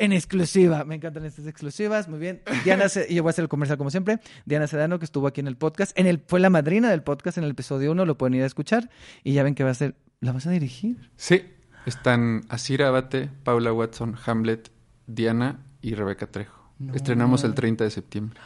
En 0.00 0.12
exclusiva, 0.12 0.82
me 0.86 0.94
encantan 0.94 1.26
estas 1.26 1.46
exclusivas, 1.46 2.08
muy 2.08 2.18
bien. 2.18 2.40
Diana, 2.64 2.86
y 3.08 3.14
yo 3.16 3.22
voy 3.22 3.28
a 3.28 3.32
hacer 3.32 3.42
el 3.42 3.50
comercial 3.50 3.76
como 3.76 3.90
siempre. 3.90 4.18
Diana 4.46 4.66
Sedano, 4.66 4.98
que 4.98 5.04
estuvo 5.04 5.26
aquí 5.26 5.42
en 5.42 5.46
el 5.46 5.58
podcast, 5.58 5.96
en 5.98 6.06
el, 6.06 6.22
fue 6.26 6.40
la 6.40 6.48
madrina 6.48 6.88
del 6.88 7.02
podcast 7.02 7.36
en 7.36 7.44
el 7.44 7.50
episodio 7.50 7.92
1, 7.92 8.06
lo 8.06 8.16
pueden 8.16 8.32
ir 8.32 8.42
a 8.42 8.46
escuchar. 8.46 8.88
Y 9.24 9.34
ya 9.34 9.42
ven 9.42 9.54
que 9.54 9.62
va 9.62 9.68
a 9.68 9.74
ser, 9.74 9.96
¿la 10.20 10.32
vas 10.32 10.46
a 10.46 10.50
dirigir? 10.52 11.10
Sí. 11.16 11.42
Están 11.84 12.46
Asira 12.48 12.88
Abate, 12.88 13.28
Paula 13.44 13.74
Watson, 13.74 14.16
Hamlet, 14.24 14.70
Diana 15.06 15.60
y 15.82 15.94
Rebeca 15.94 16.26
Trejo. 16.26 16.72
No. 16.78 16.94
Estrenamos 16.94 17.44
el 17.44 17.52
30 17.52 17.84
de 17.84 17.90
septiembre. 17.90 18.40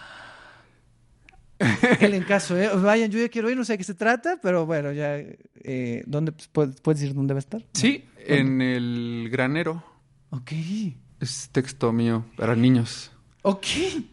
Que 2.01 2.07
en 2.07 2.25
caso, 2.25 2.59
¿eh? 2.59 2.69
Vayan, 2.83 3.13
yo 3.13 3.21
ya 3.21 3.29
quiero 3.29 3.49
ir, 3.49 3.57
no 3.57 3.65
sé 3.65 3.75
de 3.75 3.79
qué 3.79 3.85
se 3.85 3.95
trata, 3.95 4.41
pero 4.43 4.67
bueno, 4.67 4.91
ya, 4.91 5.19
eh, 5.19 6.03
¿dónde, 6.05 6.33
puedes, 6.51 6.81
puedes 6.81 7.01
decir 7.01 7.15
dónde 7.15 7.33
va 7.33 7.39
a 7.39 7.47
estar? 7.47 7.65
Sí, 7.75 8.07
en 8.19 8.61
el 8.61 9.29
granero. 9.31 9.85
Ok. 10.31 10.51
Es 11.25 11.49
texto 11.53 11.91
mío 11.91 12.23
para 12.37 12.55
niños. 12.55 13.11
Ok. 13.41 13.65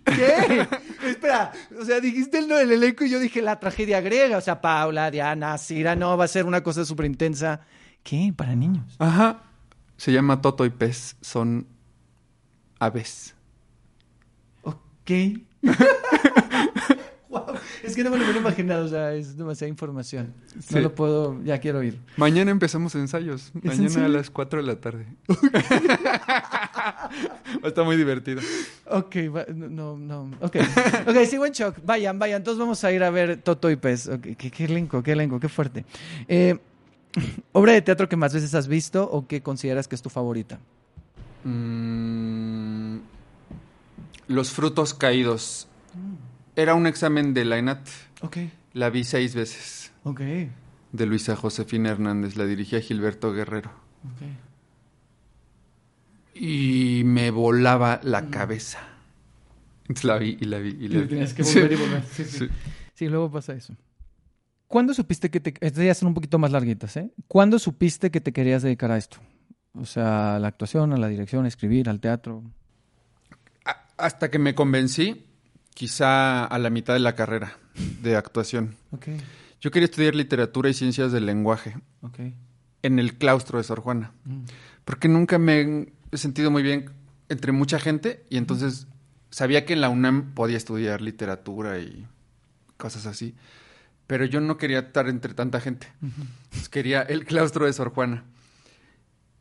¿Qué? 0.06 0.66
Espera, 1.06 1.52
o 1.78 1.84
sea, 1.84 2.00
dijiste 2.00 2.38
el, 2.38 2.50
el 2.50 2.72
elenco 2.72 3.04
y 3.04 3.10
yo 3.10 3.20
dije 3.20 3.42
la 3.42 3.60
tragedia 3.60 4.00
griega. 4.00 4.38
O 4.38 4.42
sea, 4.42 4.62
Paula, 4.62 5.12
Diana, 5.12 5.58
Cira, 5.58 5.94
no, 5.94 6.16
va 6.16 6.24
a 6.24 6.30
ser 6.30 6.46
una 6.46 6.64
cosa 6.64 6.86
súper 6.86 7.08
intensa. 7.08 7.60
¿Qué? 8.02 8.34
Para 8.34 8.56
niños. 8.56 8.96
Ajá. 8.98 9.44
Se 9.98 10.14
llama 10.14 10.42
Toto 10.42 10.64
y 10.64 10.70
Pez. 10.70 11.18
Son 11.20 11.68
aves. 12.80 13.36
Ok. 14.62 15.12
Es 17.84 17.96
que 17.96 18.04
no 18.04 18.10
me 18.12 18.18
lo 18.18 18.24
hubiera 18.24 18.40
imaginado, 18.40 18.86
o 18.86 18.88
sea, 18.88 19.14
es 19.14 19.36
demasiada 19.38 19.70
información. 19.70 20.34
No 20.56 20.62
Sí. 20.62 20.80
lo 20.80 20.94
puedo, 20.94 21.42
ya 21.44 21.60
quiero 21.60 21.82
ir. 21.84 22.00
Mañana 22.18 22.52
empezamos 22.52 22.94
ensayos. 22.96 23.52
¿Es 23.64 23.78
en 23.80 23.86
Mañana 23.86 24.06
a 24.06 24.10
las 24.10 24.30
4 24.30 24.62
de 24.62 24.68
la 24.68 24.76
tarde. 24.80 25.06
Está 27.64 27.84
muy 27.84 27.96
divertido. 27.98 28.42
Ok, 28.90 29.16
va- 29.36 29.46
no, 29.54 29.98
no, 29.98 30.32
ok. 30.42 30.58
Ok, 31.08 31.16
sigo 31.28 31.46
en 31.46 31.54
shock. 31.54 31.78
Vayan, 31.86 32.20
vayan. 32.20 32.38
Entonces 32.38 32.60
vamos 32.60 32.84
a 32.84 32.92
ir 32.92 33.04
a 33.04 33.10
ver 33.10 33.42
Toto 33.42 33.70
y 33.70 33.76
Pez. 33.76 34.08
Ok, 34.08 34.22
qué, 34.38 34.52
qué 34.52 34.66
elenco, 34.66 35.02
qué 35.04 35.12
elenco, 35.14 35.40
qué 35.40 35.50
fuerte. 35.50 35.86
Eh, 36.28 36.58
¿Obra 37.52 37.74
de 37.74 37.82
teatro 37.82 38.08
que 38.08 38.16
más 38.16 38.34
veces 38.34 38.54
has 38.56 38.68
visto 38.68 39.04
o 39.10 39.28
que 39.28 39.42
consideras 39.42 39.88
que 39.88 39.96
es 39.96 40.02
tu 40.02 40.10
favorita? 40.10 40.60
Mm, 41.44 42.98
los 44.28 44.52
frutos 44.52 44.94
caídos. 44.94 45.68
Era 46.56 46.76
un 46.76 46.86
examen 46.88 47.34
de 47.34 47.46
la 47.46 47.58
ENAT. 47.58 47.88
Ok, 48.22 48.38
La 48.74 48.90
vi 48.90 49.04
seis 49.04 49.36
veces. 49.36 49.92
ok, 50.04 50.20
De 50.92 51.06
Luisa 51.06 51.36
Josefina 51.36 51.90
Hernández. 51.90 52.36
La 52.36 52.46
dirigía 52.46 52.82
Gilberto 52.82 53.32
Guerrero. 53.34 53.72
ok. 54.04 54.28
Y 56.34 57.04
me 57.06 57.30
volaba 57.32 58.00
la 58.04 58.30
cabeza. 58.30 58.80
Entonces 59.84 60.06
la 60.06 60.18
vi 60.18 60.38
y 60.40 60.46
la 60.46 60.60
vi 60.60 60.70
y 60.80 60.88
la 60.88 61.02
vi. 61.02 61.08
tenías 61.08 61.34
que 61.34 61.44
Sí. 61.44 61.60
volver 61.60 61.72
y 61.74 61.76
volver. 61.82 62.04
Sí, 62.12 62.24
sí. 62.24 62.38
Sí. 62.40 62.48
Sí, 62.94 63.08
luego 63.10 63.30
pasa 63.32 63.54
eso. 63.54 63.76
¿Cuándo 64.68 64.94
supiste 64.94 65.30
que 65.30 65.40
te... 65.42 65.54
Estas 65.60 65.84
ya 65.84 65.94
son 65.94 66.08
un 66.10 66.14
poquito 66.14 66.40
más 66.40 66.52
larguitas, 66.52 66.96
¿eh? 66.96 67.12
¿Cuándo 67.28 67.60
supiste 67.60 68.10
que 68.10 68.22
te 68.22 68.32
querías 68.32 68.64
dedicar 68.64 68.92
a 68.92 68.98
esto? 68.98 69.18
O 69.74 69.86
sea, 69.86 70.36
a 70.38 70.40
la 70.40 70.48
actuación, 70.48 70.94
a 70.94 70.98
la 70.98 71.08
dirección, 71.10 71.44
a 71.46 71.48
escribir, 71.50 71.90
al 71.90 72.00
teatro. 72.00 72.44
A- 73.66 73.88
Hasta 73.98 74.32
que 74.32 74.40
me 74.40 74.56
convencí, 74.56 75.26
quizá 75.74 76.46
a 76.46 76.60
la 76.60 76.70
mitad 76.70 76.94
de 76.94 77.00
la 77.00 77.16
carrera 77.16 77.58
de 78.02 78.16
actuación. 78.16 78.76
Ok, 78.92 79.08
Yo 79.62 79.70
quería 79.72 79.86
estudiar 79.86 80.16
literatura 80.16 80.70
y 80.70 80.74
ciencias 80.74 81.12
del 81.12 81.26
lenguaje 81.28 81.76
en 82.84 82.98
el 83.00 83.14
claustro 83.18 83.58
de 83.60 83.64
Sor 83.64 83.80
Juana, 83.80 84.12
Mm. 84.26 84.42
porque 84.86 85.08
nunca 85.08 85.38
me 85.38 85.88
he 86.12 86.18
sentido 86.18 86.50
muy 86.52 86.64
bien 86.64 86.90
entre 87.30 87.52
mucha 87.52 87.80
gente 87.80 88.24
y 88.30 88.38
entonces 88.38 88.88
sabía 89.30 89.64
que 89.66 89.74
en 89.74 89.82
la 89.82 89.90
UNAM 89.90 90.34
podía 90.34 90.58
estudiar 90.58 91.02
literatura 91.02 91.80
y 91.80 92.06
cosas 92.78 93.06
así, 93.06 93.36
pero 94.08 94.26
yo 94.26 94.42
no 94.42 94.58
quería 94.58 94.80
estar 94.80 95.08
entre 95.08 95.34
tanta 95.36 95.62
gente. 95.62 95.88
Quería 96.72 97.02
el 97.04 97.24
claustro 97.26 97.66
de 97.68 97.74
Sor 97.74 97.92
Juana. 97.94 98.26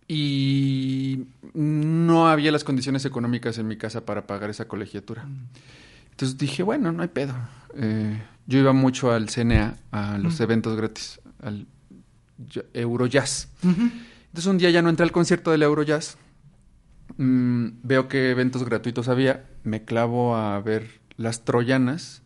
Y 0.07 1.27
no 1.55 2.29
había 2.29 2.51
las 2.53 2.65
condiciones 2.65 3.05
económicas 3.05 3.59
en 3.59 3.69
mi 3.69 3.77
casa 3.77 4.05
para 4.05 4.27
pagar 4.27 4.51
esa 4.51 4.67
colegiatura. 4.67 5.27
Entonces 6.21 6.37
dije, 6.37 6.63
bueno, 6.63 6.93
no 6.93 7.01
hay 7.01 7.09
pedo. 7.09 7.33
Eh, 7.77 8.21
yo 8.47 8.59
iba 8.59 8.75
mucho 8.75 9.11
al 9.11 9.31
CNA, 9.31 9.77
a 9.91 10.19
los 10.19 10.39
eventos 10.41 10.77
gratis, 10.77 11.19
al 11.43 11.67
Eurojazz. 12.75 13.49
Entonces 13.63 14.45
un 14.47 14.59
día 14.59 14.69
ya 14.69 14.83
no 14.83 14.91
entré 14.91 15.05
al 15.05 15.13
concierto 15.13 15.51
del 15.51 15.63
Eurojazz. 15.63 16.19
Mm, 17.17 17.69
veo 17.83 18.09
qué 18.09 18.31
eventos 18.33 18.65
gratuitos 18.65 19.09
había. 19.09 19.47
Me 19.65 19.87
clavo 19.87 20.37
a 20.37 20.61
ver 20.61 21.01
las 21.17 21.47
troyanas. 21.47 22.21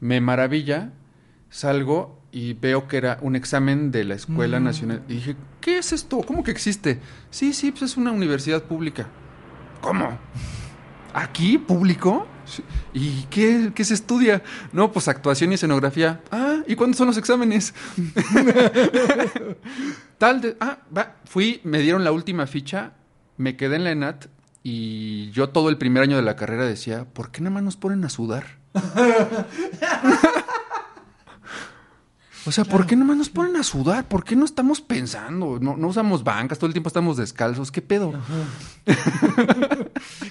Me 0.00 0.20
maravilla. 0.20 0.92
Salgo 1.48 2.22
y 2.32 2.52
veo 2.52 2.88
que 2.88 2.98
era 2.98 3.16
un 3.22 3.36
examen 3.36 3.90
de 3.90 4.04
la 4.04 4.16
Escuela 4.16 4.60
Mm. 4.60 4.64
Nacional. 4.64 5.02
Y 5.08 5.14
dije, 5.14 5.36
¿qué 5.62 5.78
es 5.78 5.94
esto? 5.94 6.20
¿Cómo 6.26 6.44
que 6.44 6.50
existe? 6.50 7.00
Sí, 7.30 7.54
sí, 7.54 7.70
pues 7.70 7.84
es 7.92 7.96
una 7.96 8.10
universidad 8.12 8.64
pública. 8.64 9.06
¿Cómo? 9.80 10.18
¿Aquí? 11.14 11.58
¿Público? 11.58 12.26
¿Y 12.92 13.22
qué, 13.24 13.72
qué 13.74 13.84
se 13.84 13.94
estudia? 13.94 14.42
No, 14.72 14.92
pues 14.92 15.08
actuación 15.08 15.52
y 15.52 15.54
escenografía. 15.54 16.20
Ah, 16.30 16.58
¿y 16.66 16.74
cuándo 16.74 16.96
son 16.96 17.08
los 17.08 17.16
exámenes? 17.16 17.74
Tal 20.18 20.40
de... 20.40 20.56
Ah, 20.60 20.78
va. 20.96 21.16
Fui, 21.24 21.60
me 21.64 21.80
dieron 21.80 22.04
la 22.04 22.12
última 22.12 22.46
ficha, 22.46 22.92
me 23.36 23.56
quedé 23.56 23.76
en 23.76 23.84
la 23.84 23.92
ENAT 23.92 24.26
y 24.62 25.30
yo 25.30 25.50
todo 25.50 25.68
el 25.68 25.78
primer 25.78 26.02
año 26.02 26.16
de 26.16 26.22
la 26.22 26.36
carrera 26.36 26.66
decía, 26.66 27.04
¿por 27.04 27.30
qué 27.30 27.40
nada 27.40 27.54
más 27.54 27.62
nos 27.62 27.76
ponen 27.76 28.04
a 28.04 28.08
sudar? 28.08 28.58
O 32.46 32.52
sea, 32.52 32.64
¿por 32.64 32.86
qué 32.86 32.96
nomás 32.96 33.16
nos 33.16 33.28
ponen 33.28 33.56
a 33.56 33.62
sudar? 33.62 34.08
¿Por 34.08 34.24
qué 34.24 34.34
no 34.34 34.44
estamos 34.44 34.80
pensando? 34.80 35.58
No, 35.60 35.76
no 35.76 35.88
usamos 35.88 36.24
bancas, 36.24 36.58
todo 36.58 36.66
el 36.68 36.72
tiempo 36.72 36.88
estamos 36.88 37.16
descalzos. 37.16 37.70
¿Qué 37.70 37.82
pedo? 37.82 38.12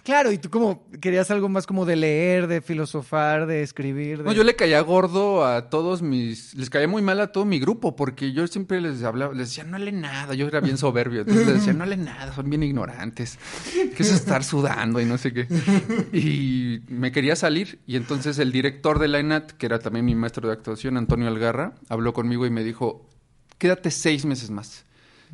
Claro, 0.03 0.31
y 0.31 0.37
tú 0.39 0.49
como 0.49 0.87
querías 0.99 1.29
algo 1.29 1.49
más 1.49 1.67
como 1.67 1.85
de 1.85 1.95
leer, 1.95 2.47
de 2.47 2.61
filosofar, 2.61 3.45
de 3.45 3.61
escribir. 3.61 4.19
de- 4.19 4.23
No, 4.23 4.31
yo 4.31 4.43
le 4.43 4.55
caía 4.55 4.81
gordo 4.81 5.45
a 5.45 5.69
todos 5.69 6.01
mis... 6.01 6.55
Les 6.55 6.69
caía 6.71 6.87
muy 6.87 7.01
mal 7.03 7.19
a 7.19 7.31
todo 7.31 7.45
mi 7.45 7.59
grupo 7.59 7.95
porque 7.95 8.31
yo 8.33 8.47
siempre 8.47 8.81
les 8.81 9.03
hablaba, 9.03 9.33
les 9.33 9.49
decía, 9.49 9.63
no 9.65 9.77
leen 9.77 10.01
nada. 10.01 10.33
Yo 10.33 10.47
era 10.47 10.61
bien 10.61 10.77
soberbio. 10.79 11.21
Entonces 11.21 11.45
les 11.45 11.55
decía, 11.57 11.73
no 11.73 11.85
leen 11.85 12.05
nada, 12.05 12.33
son 12.33 12.49
bien 12.49 12.63
ignorantes. 12.63 13.37
¿Qué 13.95 14.01
es 14.03 14.11
estar 14.11 14.43
sudando 14.43 14.99
y 14.99 15.05
no 15.05 15.17
sé 15.19 15.31
qué? 15.33 15.47
Y 16.11 16.81
me 16.91 17.11
quería 17.11 17.35
salir. 17.35 17.79
Y 17.85 17.95
entonces 17.95 18.39
el 18.39 18.51
director 18.51 18.97
de 18.97 19.07
la 19.09 19.19
ENAT, 19.19 19.51
que 19.51 19.65
era 19.67 19.77
también 19.79 20.05
mi 20.05 20.15
maestro 20.15 20.47
de 20.47 20.53
actuación, 20.53 20.97
Antonio 20.97 21.27
Algarra, 21.27 21.73
habló 21.99 22.13
conmigo 22.13 22.45
y 22.45 22.49
me 22.49 22.63
dijo, 22.63 23.07
quédate 23.57 23.91
seis 23.91 24.25
meses 24.25 24.49
más. 24.49 24.85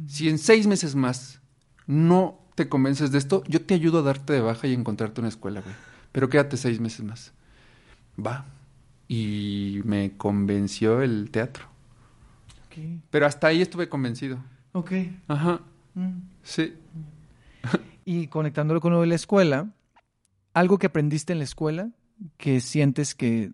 Si 0.08 0.28
en 0.28 0.38
seis 0.38 0.68
meses 0.68 0.96
más 0.96 1.40
no 1.88 2.40
te 2.56 2.68
convences 2.68 3.12
de 3.12 3.18
esto, 3.18 3.44
yo 3.48 3.62
te 3.62 3.74
ayudo 3.74 4.00
a 4.00 4.02
darte 4.02 4.34
de 4.34 4.42
baja 4.42 4.68
y 4.68 4.74
encontrarte 4.74 5.22
una 5.22 5.30
escuela, 5.30 5.62
güey. 5.62 5.76
Pero 6.12 6.30
quédate 6.30 6.58
seis 6.58 6.80
meses 6.80 7.04
más. 7.04 7.34
Va. 8.24 8.46
Y 9.08 9.82
me 9.86 10.18
convenció 10.18 11.02
el 11.02 11.30
teatro. 11.32 11.66
Pero 13.10 13.26
hasta 13.26 13.48
ahí 13.48 13.62
estuve 13.62 13.88
convencido. 13.88 14.38
Ok. 14.74 14.92
Ajá. 15.28 15.62
Mm. 15.94 16.20
Sí. 16.44 16.74
Y 18.08 18.28
conectándolo 18.28 18.82
con 18.82 18.94
lo 18.94 19.02
de 19.02 19.08
la 19.08 19.16
escuela, 19.16 19.74
algo 20.54 20.78
que 20.78 20.86
aprendiste 20.86 21.34
en 21.34 21.40
la 21.40 21.44
escuela 21.44 21.90
que 22.38 22.60
sientes 22.60 23.16
que, 23.16 23.52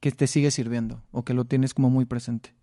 que 0.00 0.12
te 0.12 0.26
sigue 0.26 0.50
sirviendo 0.50 1.02
o 1.10 1.24
que 1.24 1.34
lo 1.34 1.44
tienes 1.44 1.74
como 1.74 1.90
muy 1.90 2.04
presente. 2.04 2.54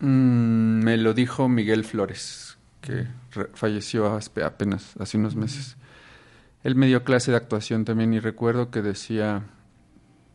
Mm, 0.00 0.82
me 0.84 0.96
lo 0.96 1.14
dijo 1.14 1.48
Miguel 1.48 1.84
Flores, 1.84 2.58
que 2.80 3.06
falleció 3.54 4.18
apenas 4.44 4.94
hace 4.98 5.16
unos 5.16 5.36
meses. 5.36 5.76
Él 6.62 6.74
me 6.74 6.86
dio 6.86 7.04
clase 7.04 7.30
de 7.30 7.36
actuación 7.36 7.84
también 7.84 8.14
y 8.14 8.20
recuerdo 8.20 8.70
que 8.70 8.82
decía, 8.82 9.44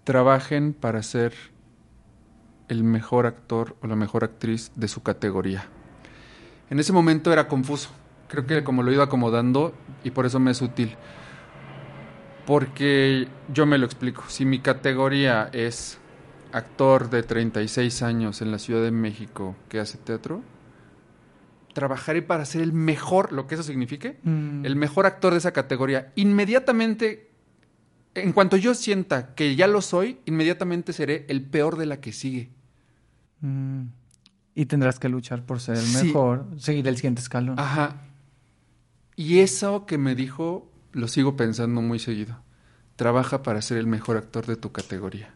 trabajen 0.04 0.74
para 0.74 1.04
ser 1.04 1.34
el 2.68 2.84
mejor 2.84 3.26
actor 3.26 3.76
o 3.82 3.88
la 3.88 3.96
mejor 3.96 4.24
actriz 4.24 4.72
de 4.76 4.88
su 4.88 5.04
categoría. 5.04 5.68
En 6.70 6.80
ese 6.80 6.94
momento 6.94 7.34
era 7.34 7.48
confuso. 7.48 7.90
Creo 8.28 8.46
que 8.46 8.64
como 8.64 8.84
lo 8.84 8.92
he 8.92 8.94
ido 8.94 9.04
acomodando 9.04 9.74
y 10.04 10.12
por 10.12 10.26
eso 10.26 10.40
me 10.40 10.52
es 10.52 10.62
útil. 10.62 10.96
Porque 12.46 13.28
yo 13.52 13.66
me 13.66 13.78
lo 13.78 13.86
explico. 13.86 14.24
Si 14.28 14.46
mi 14.46 14.60
categoría 14.60 15.50
es 15.52 15.99
actor 16.52 17.10
de 17.10 17.24
36 17.24 18.02
años 18.02 18.42
en 18.42 18.52
la 18.52 18.60
Ciudad 18.60 18.84
de 18.84 18.92
México 18.92 19.56
que 19.70 19.80
hace 19.80 19.98
teatro, 19.98 20.42
trabajaré 21.74 22.22
para 22.22 22.46
ser 22.46 22.62
el 22.62 22.74
mejor, 22.74 23.32
lo 23.32 23.48
que 23.48 23.56
eso 23.56 23.64
signifique, 23.64 24.20
Mm. 24.24 24.66
el 24.66 24.76
mejor 24.76 25.06
actor 25.06 25.32
de 25.34 25.38
esa 25.40 25.52
categoría. 25.54 26.12
Inmediatamente, 26.16 27.32
en 28.16 28.34
cuanto 28.34 28.58
yo 28.58 28.74
sienta 28.74 29.34
que 29.36 29.56
ya 29.56 29.68
lo 29.68 29.82
soy, 29.82 30.20
inmediatamente 30.26 30.94
seré 30.94 31.26
el 31.30 31.44
peor 31.44 31.78
de 31.78 31.86
la 31.86 32.02
que 32.02 32.12
sigue. 32.12 32.50
Mm. 33.42 33.84
Y 34.56 34.66
tendrás 34.66 35.00
que 35.00 35.08
luchar 35.08 35.46
por 35.46 35.62
ser 35.62 35.76
el 35.78 35.84
Sí. 35.86 36.08
mejor, 36.08 36.48
seguir 36.58 36.88
el 36.88 36.96
siguiente 36.98 37.22
escalón. 37.22 37.58
Ajá. 37.60 38.02
Y 39.16 39.40
eso 39.40 39.86
que 39.86 39.98
me 39.98 40.16
dijo, 40.16 40.70
lo 40.92 41.08
sigo 41.08 41.38
pensando 41.38 41.82
muy 41.82 42.00
seguido. 42.00 42.42
Trabaja 42.96 43.44
para 43.44 43.62
ser 43.62 43.78
el 43.78 43.88
mejor 43.88 44.18
actor 44.18 44.46
de 44.48 44.56
tu 44.58 44.72
categoría. 44.72 45.34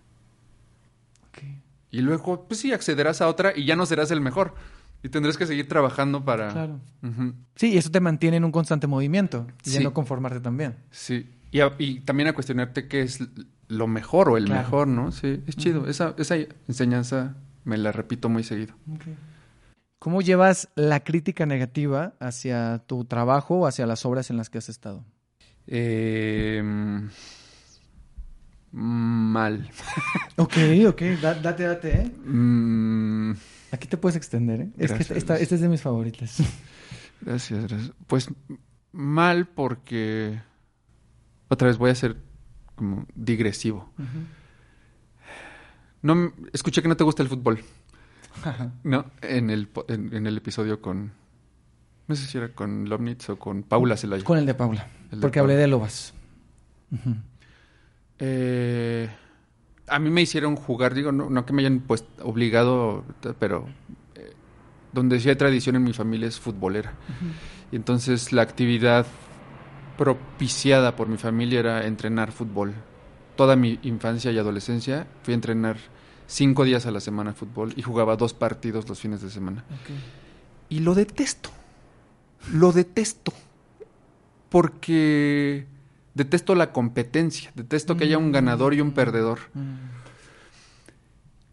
Y 1.93 2.01
luego, 2.01 2.45
pues 2.47 2.59
sí, 2.59 2.73
accederás 2.73 3.21
a 3.21 3.27
otra 3.27 3.53
y 3.55 3.65
ya 3.65 3.75
no 3.75 3.85
serás 3.85 4.09
el 4.11 4.19
mejor. 4.19 4.55
Y 5.03 5.09
tendrás 5.09 5.37
que 5.37 5.45
seguir 5.45 5.67
trabajando 5.67 6.25
para... 6.25 6.49
Claro. 6.51 6.79
Sí, 7.55 7.73
y 7.73 7.77
eso 7.77 7.91
te 7.91 7.99
mantiene 7.99 8.37
en 8.37 8.43
un 8.45 8.51
constante 8.51 8.87
movimiento 8.87 9.45
y 9.63 9.69
Sí. 9.69 9.83
no 9.83 9.93
conformarte 9.93 10.39
también. 10.39 10.75
Sí. 10.91 11.29
Y, 11.51 11.59
a- 11.59 11.73
y 11.77 11.99
también 11.99 12.29
a 12.29 12.33
cuestionarte 12.33 12.87
qué 12.87 13.01
es 13.03 13.19
lo 13.67 13.85
mejor 13.87 14.29
o 14.29 14.37
el 14.37 14.45
Claro. 14.45 14.61
mejor, 14.63 14.87
¿no? 14.87 15.11
Sí, 15.11 15.43
es 15.45 15.55
chido. 15.55 15.87
Esa, 15.87 16.15
esa 16.17 16.35
enseñanza 16.67 17.35
me 17.63 17.77
la 17.77 17.91
repito 17.91 18.27
muy 18.27 18.43
seguido. 18.43 18.73
¿Cómo 19.99 20.21
llevas 20.21 20.69
la 20.75 21.01
crítica 21.03 21.45
negativa 21.45 22.13
hacia 22.19 22.79
tu 22.87 23.05
trabajo 23.05 23.59
o 23.59 23.67
hacia 23.67 23.85
las 23.85 24.03
obras 24.05 24.29
en 24.31 24.37
las 24.37 24.49
que 24.49 24.57
has 24.57 24.67
estado? 24.69 25.05
Eh, 25.67 26.63
mal. 28.73 29.69
Ok, 30.37 30.53
ok, 30.87 31.01
da- 31.21 31.35
date, 31.35 31.63
date, 31.63 31.91
¿eh? 32.01 32.11
Mm, 32.25 33.33
Aquí 33.71 33.87
te 33.87 33.97
puedes 33.97 34.15
extender, 34.17 34.61
¿eh? 34.61 34.69
Es 34.77 34.91
que 34.91 35.03
esta, 35.13 35.37
esta 35.37 35.55
es 35.55 35.61
de 35.61 35.69
mis 35.69 35.81
favoritas. 35.81 36.37
Gracias, 37.21 37.67
gracias. 37.67 37.91
Pues 38.07 38.29
mal 38.91 39.47
porque 39.47 40.41
otra 41.47 41.67
vez 41.69 41.77
voy 41.77 41.91
a 41.91 41.95
ser 41.95 42.17
como 42.75 43.05
digresivo. 43.15 43.89
No 46.01 46.13
m- 46.13 46.31
escuché 46.51 46.81
que 46.81 46.87
no 46.89 46.97
te 46.97 47.03
gusta 47.05 47.23
el 47.23 47.29
fútbol, 47.29 47.61
¿no? 48.83 49.05
En 49.21 49.49
el 49.49 49.69
en, 49.87 50.13
en 50.13 50.27
el 50.27 50.37
episodio 50.37 50.81
con 50.81 51.13
no 52.07 52.15
sé 52.15 52.27
si 52.27 52.37
era 52.37 52.49
con 52.49 52.89
Lobnitz 52.89 53.29
o 53.29 53.39
con 53.39 53.63
Paula 53.63 53.95
Celaya. 53.95 54.23
Con 54.25 54.37
el 54.37 54.45
de 54.45 54.53
Paula, 54.53 54.87
El 55.11 55.19
de 55.19 55.21
porque 55.21 55.39
Paula. 55.39 55.53
hablé 55.53 55.61
de 55.61 55.67
Lobas. 55.67 56.13
Ujú. 56.91 57.15
Eh, 58.19 59.09
a 59.87 59.99
mí 59.99 60.09
me 60.09 60.21
hicieron 60.21 60.55
jugar, 60.55 60.93
digo, 60.93 61.11
no, 61.11 61.29
no 61.29 61.45
que 61.45 61.53
me 61.53 61.61
hayan 61.61 61.81
pues 61.81 62.05
obligado, 62.21 63.03
pero 63.39 63.67
eh, 64.15 64.33
donde 64.91 65.19
sí 65.19 65.29
hay 65.29 65.35
tradición 65.35 65.75
en 65.75 65.83
mi 65.83 65.93
familia 65.93 66.27
es 66.27 66.39
futbolera. 66.39 66.93
Y 67.71 67.75
entonces 67.75 68.31
la 68.31 68.41
actividad 68.41 69.05
propiciada 69.97 70.95
por 70.95 71.07
mi 71.07 71.17
familia 71.17 71.59
era 71.59 71.85
entrenar 71.85 72.31
fútbol. 72.31 72.73
Toda 73.35 73.55
mi 73.55 73.79
infancia 73.83 74.31
y 74.31 74.37
adolescencia 74.37 75.07
fui 75.23 75.33
a 75.33 75.35
entrenar 75.35 75.77
cinco 76.27 76.63
días 76.63 76.85
a 76.85 76.91
la 76.91 76.99
semana 76.99 77.33
fútbol 77.33 77.73
y 77.75 77.81
jugaba 77.81 78.15
dos 78.15 78.33
partidos 78.33 78.87
los 78.87 78.99
fines 78.99 79.21
de 79.21 79.29
semana. 79.29 79.63
Y 80.69 80.79
lo 80.79 80.95
detesto. 80.95 81.49
Lo 82.51 82.71
detesto. 82.71 83.33
Porque 84.49 85.65
detesto 86.13 86.55
la 86.55 86.71
competencia. 86.71 87.51
Detesto 87.55 87.97
que 87.97 88.05
haya 88.05 88.17
un 88.17 88.31
ganador 88.31 88.73
y 88.73 88.81
un 88.81 88.91
perdedor. 88.91 89.39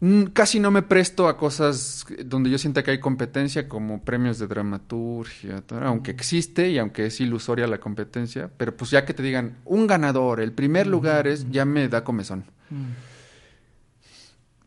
Mm, 0.01 0.25
Casi 0.33 0.59
no 0.59 0.71
me 0.71 0.81
presto 0.81 1.27
a 1.27 1.37
cosas 1.37 2.07
donde 2.25 2.49
yo 2.49 2.57
sienta 2.57 2.83
que 2.83 2.89
hay 2.89 2.99
competencia, 2.99 3.69
como 3.69 4.01
premios 4.01 4.39
de 4.39 4.47
dramaturgia, 4.47 5.61
tal, 5.61 5.83
aunque 5.83 6.09
existe 6.09 6.71
y 6.71 6.79
aunque 6.79 7.05
es 7.05 7.21
ilusoria 7.21 7.67
la 7.67 7.79
competencia, 7.79 8.49
pero 8.57 8.75
pues 8.75 8.89
ya 8.89 9.05
que 9.05 9.13
te 9.13 9.21
digan 9.21 9.57
un 9.63 9.85
ganador, 9.85 10.39
el 10.39 10.53
primer 10.53 10.87
lugar 10.87 11.27
es, 11.27 11.51
ya 11.51 11.65
me 11.65 11.87
da 11.87 12.03
comezón. 12.03 12.45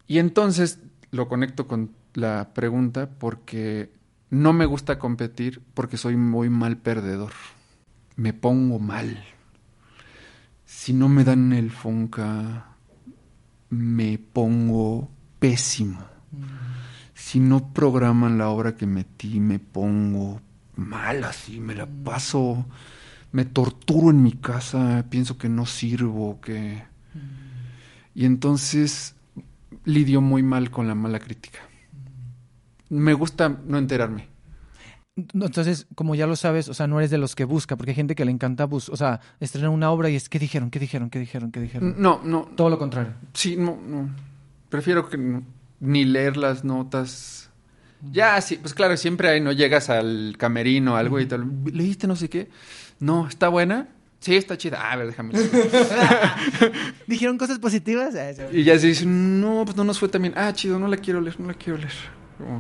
Y 0.07 0.19
entonces 0.19 0.79
lo 1.11 1.29
conecto 1.29 1.67
con 1.67 1.91
la 2.15 2.51
pregunta 2.55 3.11
porque 3.19 3.91
no 4.31 4.53
me 4.53 4.67
gusta 4.67 5.01
competir 5.01 5.63
porque 5.75 5.97
soy 5.97 6.17
muy 6.17 6.49
mal 6.49 6.77
perdedor. 6.77 7.33
Me 8.15 8.33
pongo 8.33 8.79
mal. 8.79 9.34
Si 10.85 10.93
no 10.93 11.09
me 11.09 11.25
dan 11.25 11.55
el 11.55 11.71
Fonca, 11.71 12.77
me 13.71 14.19
pongo 14.19 15.11
pésimo. 15.39 16.05
Si 17.15 17.41
no 17.41 17.73
programan 17.73 18.37
la 18.37 18.51
obra 18.51 18.75
que 18.75 18.85
metí, 18.85 19.41
me 19.41 19.59
pongo 19.59 20.43
mal 20.77 21.25
así, 21.25 21.59
me 21.59 21.75
la 21.75 21.87
paso, 21.87 22.67
me 23.33 23.47
torturo 23.47 24.11
en 24.11 24.23
mi 24.23 24.33
casa, 24.33 25.07
pienso 25.09 25.39
que 25.39 25.49
no 25.49 25.65
sirvo, 25.65 26.39
que... 26.43 26.83
Y 28.15 28.27
entonces 28.27 29.17
lidio 29.87 30.21
muy 30.21 30.43
mal 30.43 30.71
con 30.71 30.87
la 30.87 30.95
mala 30.95 31.19
crítica. 31.19 31.61
Me 32.91 33.15
gusta 33.15 33.49
no 33.49 33.79
enterarme. 33.79 34.34
Entonces, 35.17 35.87
como 35.95 36.15
ya 36.17 36.27
lo 36.27 36.35
sabes, 36.35 36.69
o 36.69 36.75
sea, 36.75 36.89
no 36.89 36.99
eres 36.99 37.11
de 37.11 37.19
los 37.19 37.37
que 37.37 37.45
busca, 37.45 37.77
porque 37.77 37.93
hay 37.93 37.95
gente 37.95 38.17
que 38.17 38.25
le 38.25 38.33
encanta 38.33 38.65
bus 38.65 38.89
o 38.89 38.97
sea, 38.97 39.21
estrenar 39.39 39.71
una 39.71 39.91
obra 39.93 40.11
y 40.11 40.17
es, 40.17 40.29
¿qué 40.29 40.41
dijeron? 40.41 40.71
¿Qué 40.71 40.81
dijeron? 40.81 41.09
¿Qué 41.09 41.21
dijeron? 41.21 41.53
¿Qué 41.53 41.61
dijeron? 41.61 41.95
No, 41.99 42.21
no, 42.25 42.43
Todo 42.57 42.69
lo 42.69 42.79
contrario. 42.79 43.13
Sí, 43.33 43.57
no, 43.57 43.79
no. 43.87 44.09
Prefiero 44.69 45.09
que 45.09 45.17
no- 45.17 45.43
ni 45.79 46.05
leer 46.05 46.37
las 46.37 46.65
notas. 46.65 47.49
Ya, 48.11 48.41
sí, 48.41 48.57
pues 48.61 48.75
claro, 48.75 48.97
siempre 48.97 49.29
ahí 49.29 49.41
no 49.41 49.53
llegas 49.53 49.89
al 49.89 50.35
camerino 50.37 50.95
o 50.95 50.97
algo 50.97 51.21
y 51.21 51.27
tal. 51.27 51.47
¿Leíste 51.65 52.07
no 52.07 52.17
sé 52.17 52.29
qué? 52.29 52.49
No, 52.99 53.29
¿está 53.29 53.49
buena? 53.49 53.89
Sí, 54.21 54.35
está 54.37 54.59
chida. 54.59 54.79
Ah, 54.83 54.93
a 54.93 54.97
ver, 54.97 55.07
déjame. 55.09 55.35
¿Dijeron 57.07 57.39
cosas 57.39 57.59
positivas? 57.59 58.15
Ah, 58.17 58.33
y 58.53 58.65
ya 58.65 58.79
se 58.79 58.89
dice, 58.89 59.07
no, 59.07 59.63
pues 59.65 59.77
no 59.77 59.85
nos 59.85 59.99
fue 59.99 60.09
tan 60.09 60.23
bien. 60.23 60.35
Ah, 60.37 60.53
chido, 60.53 60.79
no 60.79 60.89
la 60.89 60.97
quiero 60.97 61.21
leer, 61.21 61.39
no 61.39 61.47
la 61.49 61.55
quiero 61.55 61.79
leer. 61.79 61.93
Como, 62.39 62.59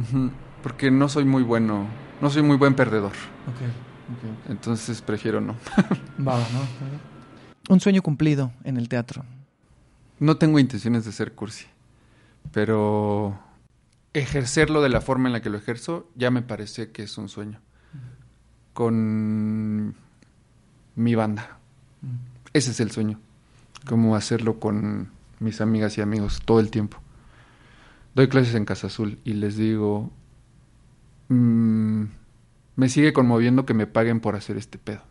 ujú, 0.00 0.30
Porque 0.62 0.90
no 0.90 1.08
soy 1.08 1.24
muy 1.24 1.42
bueno, 1.42 1.86
no 2.20 2.30
soy 2.30 2.42
muy 2.42 2.56
buen 2.56 2.74
perdedor. 2.74 3.12
Ok, 3.46 3.62
ok. 3.62 4.50
Entonces 4.50 5.00
prefiero 5.02 5.40
no. 5.40 5.56
Va, 6.26 6.38
¿no? 6.38 6.60
Un 7.68 7.80
sueño 7.80 8.02
cumplido 8.02 8.52
en 8.64 8.76
el 8.76 8.88
teatro. 8.88 9.24
No 10.18 10.36
tengo 10.36 10.58
intenciones 10.58 11.04
de 11.04 11.12
ser 11.12 11.32
cursi, 11.32 11.66
pero 12.52 13.38
ejercerlo 14.12 14.82
de 14.82 14.88
la 14.88 15.00
forma 15.00 15.28
en 15.28 15.32
la 15.32 15.40
que 15.40 15.50
lo 15.50 15.58
ejerzo 15.58 16.10
ya 16.14 16.30
me 16.30 16.42
parece 16.42 16.90
que 16.90 17.02
es 17.04 17.16
un 17.16 17.28
sueño. 17.28 17.60
Con 18.74 19.94
mi 20.94 21.14
banda. 21.14 21.58
Ese 22.52 22.72
es 22.72 22.80
el 22.80 22.90
sueño. 22.90 23.20
Como 23.86 24.16
hacerlo 24.16 24.60
con 24.60 25.10
mis 25.38 25.60
amigas 25.60 25.96
y 25.96 26.02
amigos 26.02 26.42
todo 26.44 26.60
el 26.60 26.70
tiempo. 26.70 26.98
Doy 28.14 28.28
clases 28.28 28.54
en 28.54 28.64
Casa 28.64 28.88
Azul 28.88 29.18
y 29.24 29.34
les 29.34 29.56
digo, 29.56 30.10
mm, 31.30 32.04
me 32.76 32.88
sigue 32.88 33.12
conmoviendo 33.12 33.64
que 33.64 33.74
me 33.74 33.86
paguen 33.86 34.20
por 34.20 34.36
hacer 34.36 34.56
este 34.56 34.78
pedo. 34.78 35.02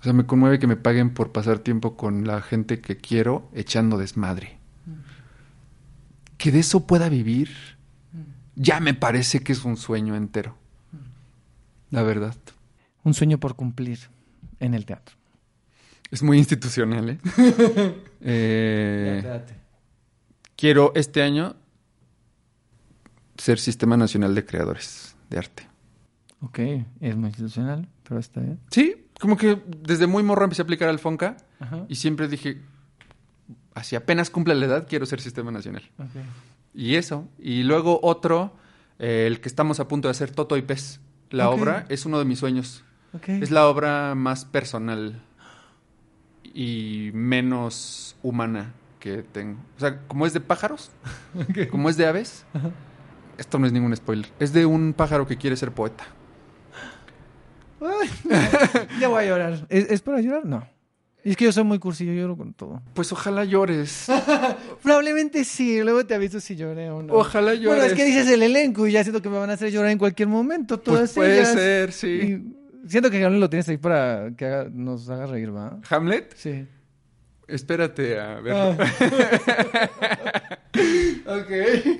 O 0.00 0.02
sea, 0.02 0.12
me 0.12 0.26
conmueve 0.26 0.58
que 0.58 0.68
me 0.68 0.76
paguen 0.76 1.10
por 1.10 1.32
pasar 1.32 1.58
tiempo 1.58 1.96
con 1.96 2.26
la 2.26 2.40
gente 2.40 2.80
que 2.80 2.96
quiero 2.96 3.50
echando 3.52 3.98
desmadre. 3.98 4.58
Que 6.36 6.52
de 6.52 6.60
eso 6.60 6.86
pueda 6.86 7.08
vivir, 7.08 7.50
ya 8.54 8.78
me 8.78 8.94
parece 8.94 9.40
que 9.40 9.52
es 9.52 9.64
un 9.64 9.76
sueño 9.76 10.14
entero. 10.14 10.56
La 11.90 12.02
verdad. 12.02 12.36
Un 13.02 13.14
sueño 13.14 13.38
por 13.38 13.56
cumplir 13.56 13.98
en 14.60 14.74
el 14.74 14.84
teatro. 14.84 15.16
Es 16.10 16.22
muy 16.22 16.38
institucional, 16.38 17.10
¿eh? 17.10 17.18
Eh, 18.20 19.42
Quiero 20.56 20.90
este 20.96 21.22
año 21.22 21.54
ser 23.38 23.58
Sistema 23.58 23.96
Nacional 23.96 24.34
de 24.34 24.44
Creadores 24.44 25.16
de 25.30 25.38
Arte. 25.38 25.66
Ok, 26.40 26.58
es 27.00 27.16
muy 27.16 27.28
institucional, 27.28 27.88
pero 28.06 28.20
está 28.20 28.40
bien. 28.40 28.60
Sí, 28.70 29.06
como 29.20 29.36
que 29.36 29.60
desde 29.82 30.06
muy 30.06 30.22
morro 30.22 30.44
empecé 30.44 30.62
a 30.62 30.64
aplicar 30.64 30.88
al 30.88 30.98
FONCA 30.98 31.36
Ajá. 31.58 31.84
y 31.88 31.96
siempre 31.96 32.28
dije, 32.28 32.60
así 33.74 33.96
apenas 33.96 34.30
cumple 34.30 34.54
la 34.54 34.66
edad, 34.66 34.86
quiero 34.88 35.06
ser 35.06 35.20
Sistema 35.20 35.50
Nacional. 35.50 35.82
Y 36.74 36.94
eso. 36.94 37.28
Y 37.38 37.62
luego 37.64 37.98
otro, 38.02 38.54
eh, 38.98 39.24
el 39.26 39.40
que 39.40 39.48
estamos 39.48 39.80
a 39.80 39.88
punto 39.88 40.08
de 40.08 40.12
hacer, 40.12 40.30
Toto 40.30 40.56
y 40.56 40.62
Pez. 40.62 41.00
La 41.30 41.50
obra 41.50 41.84
es 41.88 42.06
uno 42.06 42.18
de 42.18 42.24
mis 42.24 42.38
sueños. 42.38 42.84
Es 43.26 43.50
la 43.50 43.66
obra 43.66 44.14
más 44.14 44.44
personal 44.44 45.22
y 46.54 47.10
menos 47.12 48.16
humana 48.22 48.74
que 49.00 49.22
tengo. 49.22 49.58
O 49.76 49.80
sea, 49.80 50.00
como 50.06 50.26
es 50.26 50.32
de 50.32 50.40
pájaros, 50.40 50.90
como 51.70 51.88
es 51.88 51.96
de 51.96 52.06
aves, 52.06 52.44
esto 53.38 53.58
no 53.58 53.66
es 53.66 53.72
ningún 53.72 53.94
spoiler. 53.96 54.28
Es 54.38 54.52
de 54.52 54.66
un 54.66 54.92
pájaro 54.92 55.26
que 55.26 55.36
quiere 55.36 55.56
ser 55.56 55.72
poeta. 55.72 56.04
Ay, 57.80 58.08
ya 59.00 59.08
voy 59.08 59.24
a 59.24 59.26
llorar. 59.26 59.66
¿Es, 59.68 59.90
es 59.90 60.00
para 60.02 60.20
llorar? 60.20 60.44
No. 60.44 60.66
Es 61.24 61.36
que 61.36 61.44
yo 61.44 61.52
soy 61.52 61.64
muy 61.64 61.78
cursi, 61.78 62.06
yo 62.06 62.12
lloro 62.12 62.36
con 62.36 62.54
todo. 62.54 62.80
Pues 62.94 63.12
ojalá 63.12 63.44
llores. 63.44 64.06
Probablemente 64.82 65.44
sí, 65.44 65.80
luego 65.82 66.04
te 66.06 66.14
aviso 66.14 66.40
si 66.40 66.56
lloré 66.56 66.90
o 66.90 67.02
no. 67.02 67.12
Ojalá 67.14 67.54
llores. 67.54 67.66
Bueno, 67.68 67.82
es 67.84 67.94
que 67.94 68.04
dices 68.04 68.28
el 68.28 68.42
elenco 68.42 68.86
y 68.86 68.92
ya 68.92 69.02
siento 69.04 69.20
que 69.20 69.28
me 69.28 69.36
van 69.38 69.50
a 69.50 69.52
hacer 69.54 69.70
llorar 69.70 69.90
en 69.90 69.98
cualquier 69.98 70.28
momento. 70.28 70.78
Todas 70.78 71.00
Pues 71.00 71.12
puede 71.14 71.38
ellas. 71.40 71.52
ser, 71.52 71.92
sí. 71.92 72.08
Y 72.08 72.88
siento 72.88 73.10
que 73.10 73.20
Gabriel 73.20 73.40
lo 73.40 73.50
tienes 73.50 73.68
ahí 73.68 73.76
para 73.76 74.30
que 74.36 74.46
haga- 74.46 74.70
nos 74.72 75.08
haga 75.10 75.26
reír, 75.26 75.54
¿va? 75.54 75.78
Hamlet, 75.90 76.34
Sí. 76.36 76.66
espérate 77.46 78.18
a 78.18 78.40
verlo. 78.40 78.76
ok. 81.26 81.50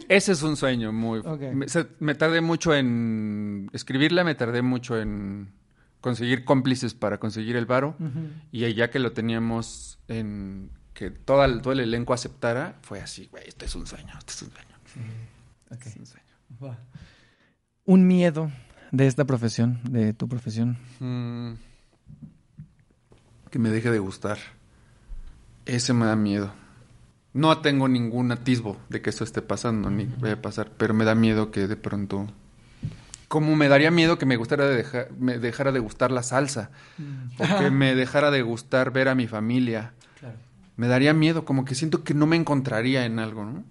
Ese 0.08 0.32
es 0.32 0.42
un 0.42 0.56
sueño 0.56 0.92
muy... 0.92 1.20
Ok. 1.20 1.40
Me, 1.54 1.68
se- 1.68 1.86
me 2.00 2.14
tardé 2.14 2.40
mucho 2.40 2.74
en 2.74 3.68
escribirla, 3.72 4.24
me 4.24 4.34
tardé 4.34 4.62
mucho 4.62 4.98
en 5.00 5.48
conseguir 6.00 6.44
cómplices 6.44 6.94
para 6.94 7.18
conseguir 7.18 7.56
el 7.56 7.66
varo. 7.66 7.96
Y 8.52 8.72
ya 8.74 8.90
que 8.90 8.98
lo 8.98 9.12
teníamos 9.12 9.98
en... 10.08 10.70
que 10.94 11.10
toda 11.10 11.46
el- 11.46 11.60
todo 11.62 11.72
el 11.72 11.80
elenco 11.80 12.12
aceptara, 12.14 12.76
fue 12.82 13.00
así, 13.00 13.28
güey, 13.30 13.44
esto 13.48 13.64
es 13.64 13.74
un 13.74 13.86
sueño, 13.86 14.14
esto 14.18 14.32
es 14.32 14.42
un 14.42 14.50
sueño. 14.50 14.76
Ok. 15.70 15.76
esto 15.86 15.88
es 15.88 15.96
un 15.96 16.06
sueño. 16.06 16.26
Va. 16.62 16.78
Un 17.84 18.06
miedo 18.06 18.50
de 18.92 19.06
esta 19.06 19.24
profesión, 19.24 19.80
de 19.90 20.12
tu 20.14 20.28
profesión. 20.28 20.78
Mm, 21.00 21.52
que 23.50 23.58
me 23.58 23.70
deje 23.70 23.90
de 23.90 23.98
gustar. 23.98 24.38
Ese 25.66 25.92
me 25.92 26.06
da 26.06 26.16
miedo. 26.16 26.52
No 27.34 27.58
tengo 27.58 27.88
ningún 27.88 28.32
atisbo 28.32 28.78
de 28.88 29.00
que 29.02 29.10
eso 29.10 29.22
esté 29.24 29.42
pasando, 29.42 29.90
ni 29.90 30.04
vaya 30.06 30.34
a 30.34 30.42
pasar, 30.42 30.70
pero 30.76 30.94
me 30.94 31.04
da 31.04 31.14
miedo 31.14 31.50
que 31.50 31.66
de 31.68 31.76
pronto... 31.76 32.26
Como 33.28 33.54
me 33.56 33.68
daría 33.68 33.90
miedo 33.90 34.16
que 34.16 34.24
me 34.24 34.36
gustara 34.36 34.66
de 34.66 34.74
dejar, 34.76 35.10
me 35.18 35.38
dejara 35.38 35.70
de 35.70 35.80
gustar 35.80 36.10
la 36.10 36.22
salsa, 36.22 36.70
o 37.38 37.58
que 37.58 37.70
me 37.70 37.94
dejara 37.94 38.30
de 38.30 38.40
gustar 38.40 38.90
ver 38.90 39.08
a 39.08 39.14
mi 39.14 39.26
familia. 39.26 39.92
Claro. 40.18 40.36
Me 40.78 40.88
daría 40.88 41.12
miedo, 41.12 41.44
como 41.44 41.66
que 41.66 41.74
siento 41.74 42.02
que 42.04 42.14
no 42.14 42.26
me 42.26 42.36
encontraría 42.36 43.04
en 43.04 43.18
algo, 43.18 43.44
¿no? 43.44 43.64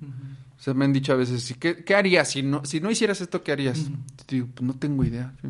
O 0.60 0.62
sea, 0.62 0.76
me 0.76 0.86
han 0.86 0.94
dicho 0.94 1.12
a 1.12 1.16
veces, 1.16 1.42
"¿Sí, 1.42 1.56
¿qué, 1.56 1.84
qué 1.84 1.96
harías 1.96 2.30
si 2.30 2.44
no, 2.44 2.64
si 2.66 2.80
no 2.82 2.92
hicieras 2.92 3.20
esto? 3.20 3.42
¿Qué 3.44 3.52
harías? 3.52 3.90
Digo, 4.28 4.48
pues 4.54 4.62
no 4.62 4.74
tengo 4.76 5.04
idea. 5.04 5.34
¿sí? 5.42 5.48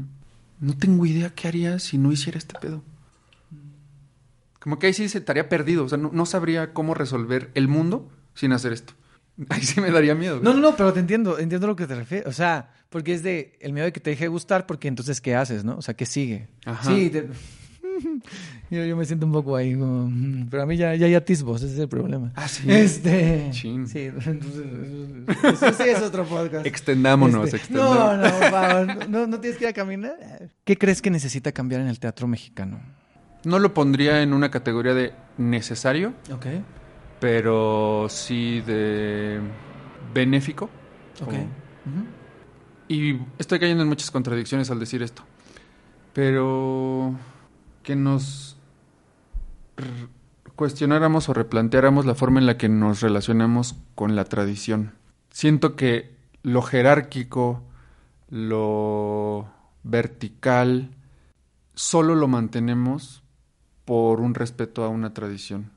No 0.61 0.77
tengo 0.77 1.05
idea 1.05 1.29
qué 1.35 1.49
haría 1.49 1.77
si 1.79 1.97
no 1.97 2.11
hiciera 2.13 2.37
este 2.37 2.57
pedo. 2.59 2.83
Como 4.68 4.80
que 4.80 4.88
ahí 4.88 4.93
sí 4.93 5.07
se 5.07 5.20
estaría 5.20 5.47
perdido. 5.47 5.86
O 5.86 5.88
sea, 5.88 5.97
no, 5.97 6.09
no 6.11 6.26
sabría 6.26 6.74
cómo 6.74 6.93
resolver 6.93 7.51
el 7.53 7.70
mundo 7.70 8.11
sin 8.34 8.51
hacer 8.51 8.74
esto. 8.74 8.95
Ahí 9.49 9.61
sí 9.61 9.80
me 9.80 9.91
daría 9.91 10.13
miedo. 10.13 10.41
No, 10.43 10.53
no, 10.53 10.59
no, 10.59 10.76
pero 10.76 10.91
te 10.91 10.99
entiendo, 10.99 11.39
entiendo 11.39 11.68
a 11.68 11.70
lo 11.70 11.78
que 11.78 11.88
te 11.88 11.95
refieres. 11.95 12.28
O 12.28 12.34
sea, 12.34 12.74
porque 12.89 13.13
es 13.13 13.24
de 13.24 13.57
el 13.61 13.72
miedo 13.72 13.86
de 13.86 13.93
que 13.93 14.01
te 14.01 14.09
deje 14.09 14.26
de 14.26 14.28
gustar, 14.28 14.65
porque 14.65 14.89
entonces, 14.89 15.22
¿qué 15.22 15.36
haces, 15.36 15.63
no? 15.63 15.78
O 15.78 15.82
sea, 15.82 15.93
¿qué 15.93 16.05
sigue? 16.05 16.49
Ajá. 16.65 16.84
Sí, 16.93 17.09
te- 17.09 17.30
yo, 18.70 18.84
yo 18.84 18.97
me 18.97 19.05
siento 19.05 19.26
un 19.26 19.32
poco 19.32 19.55
ahí, 19.55 19.74
como, 19.74 20.09
mm, 20.09 20.47
pero 20.49 20.63
a 20.63 20.65
mí 20.65 20.76
ya, 20.76 20.93
ya 20.95 21.18
atisbos, 21.18 21.61
ese 21.61 21.76
es 21.76 21.80
el 21.80 21.88
problema. 21.88 22.34
Ah, 22.36 22.49
sí. 22.49 22.70
Este. 22.70 23.47
Chin. 23.51 23.88
Sí, 23.88 23.99
entonces, 24.01 24.65
eso, 25.30 25.49
eso 25.68 25.74
sí 25.82 25.89
es 25.89 26.01
otro 26.01 26.26
podcast. 26.26 26.65
Extendámonos, 26.65 27.45
Este, 27.45 27.55
extendamos. 27.55 27.95
No, 27.95 28.18
no, 28.18 28.24
por 28.38 28.49
favor, 28.51 29.07
no, 29.09 29.28
no 29.28 29.39
tienes 29.39 29.57
que 29.57 29.63
ir 29.63 29.70
a 29.70 29.74
caminar. 29.74 30.49
¿Qué 30.65 30.78
crees 30.78 31.01
que 31.01 31.09
necesita 31.09 31.53
cambiar 31.53 31.80
en 31.80 31.88
el 31.88 31.99
teatro 31.99 32.28
mexicano? 32.28 32.82
No 33.47 33.59
lo 33.59 33.73
pondría 33.73 34.21
en 34.21 34.33
una 34.33 34.51
categoría 34.51 34.93
de 34.93 35.13
necesario, 35.37 36.13
Ok, 36.33 36.45
pero 37.21 38.07
sí 38.09 38.59
de 38.61 39.39
benéfico. 40.13 40.69
ok. 41.21 41.33
O-. 41.33 41.33
Y 42.89 43.19
estoy 43.37 43.59
cayendo 43.59 43.83
en 43.83 43.89
muchas 43.89 44.11
contradicciones 44.11 44.69
al 44.69 44.79
decir 44.79 45.01
esto. 45.01 45.23
Pero 46.13 47.15
que 47.83 47.95
nos 47.95 48.57
cuestionáramos 50.55 51.29
o 51.29 51.33
replanteáramos 51.33 52.05
la 52.05 52.15
forma 52.15 52.39
en 52.39 52.47
la 52.47 52.57
que 52.57 52.67
nos 52.67 52.99
relacionamos 53.01 53.75
con 53.95 54.15
la 54.15 54.25
tradición. 54.25 54.93
Siento 55.29 55.75
que 55.75 56.15
lo 56.43 56.61
jerárquico, 56.61 57.63
lo 58.29 59.47
vertical, 59.83 60.89
solo 61.75 62.15
lo 62.15 62.27
mantenemos 62.27 63.23
por 63.88 64.19
un 64.19 64.35
respeto 64.35 64.83
a 64.83 64.89
una 64.89 65.13
tradición. 65.13 65.71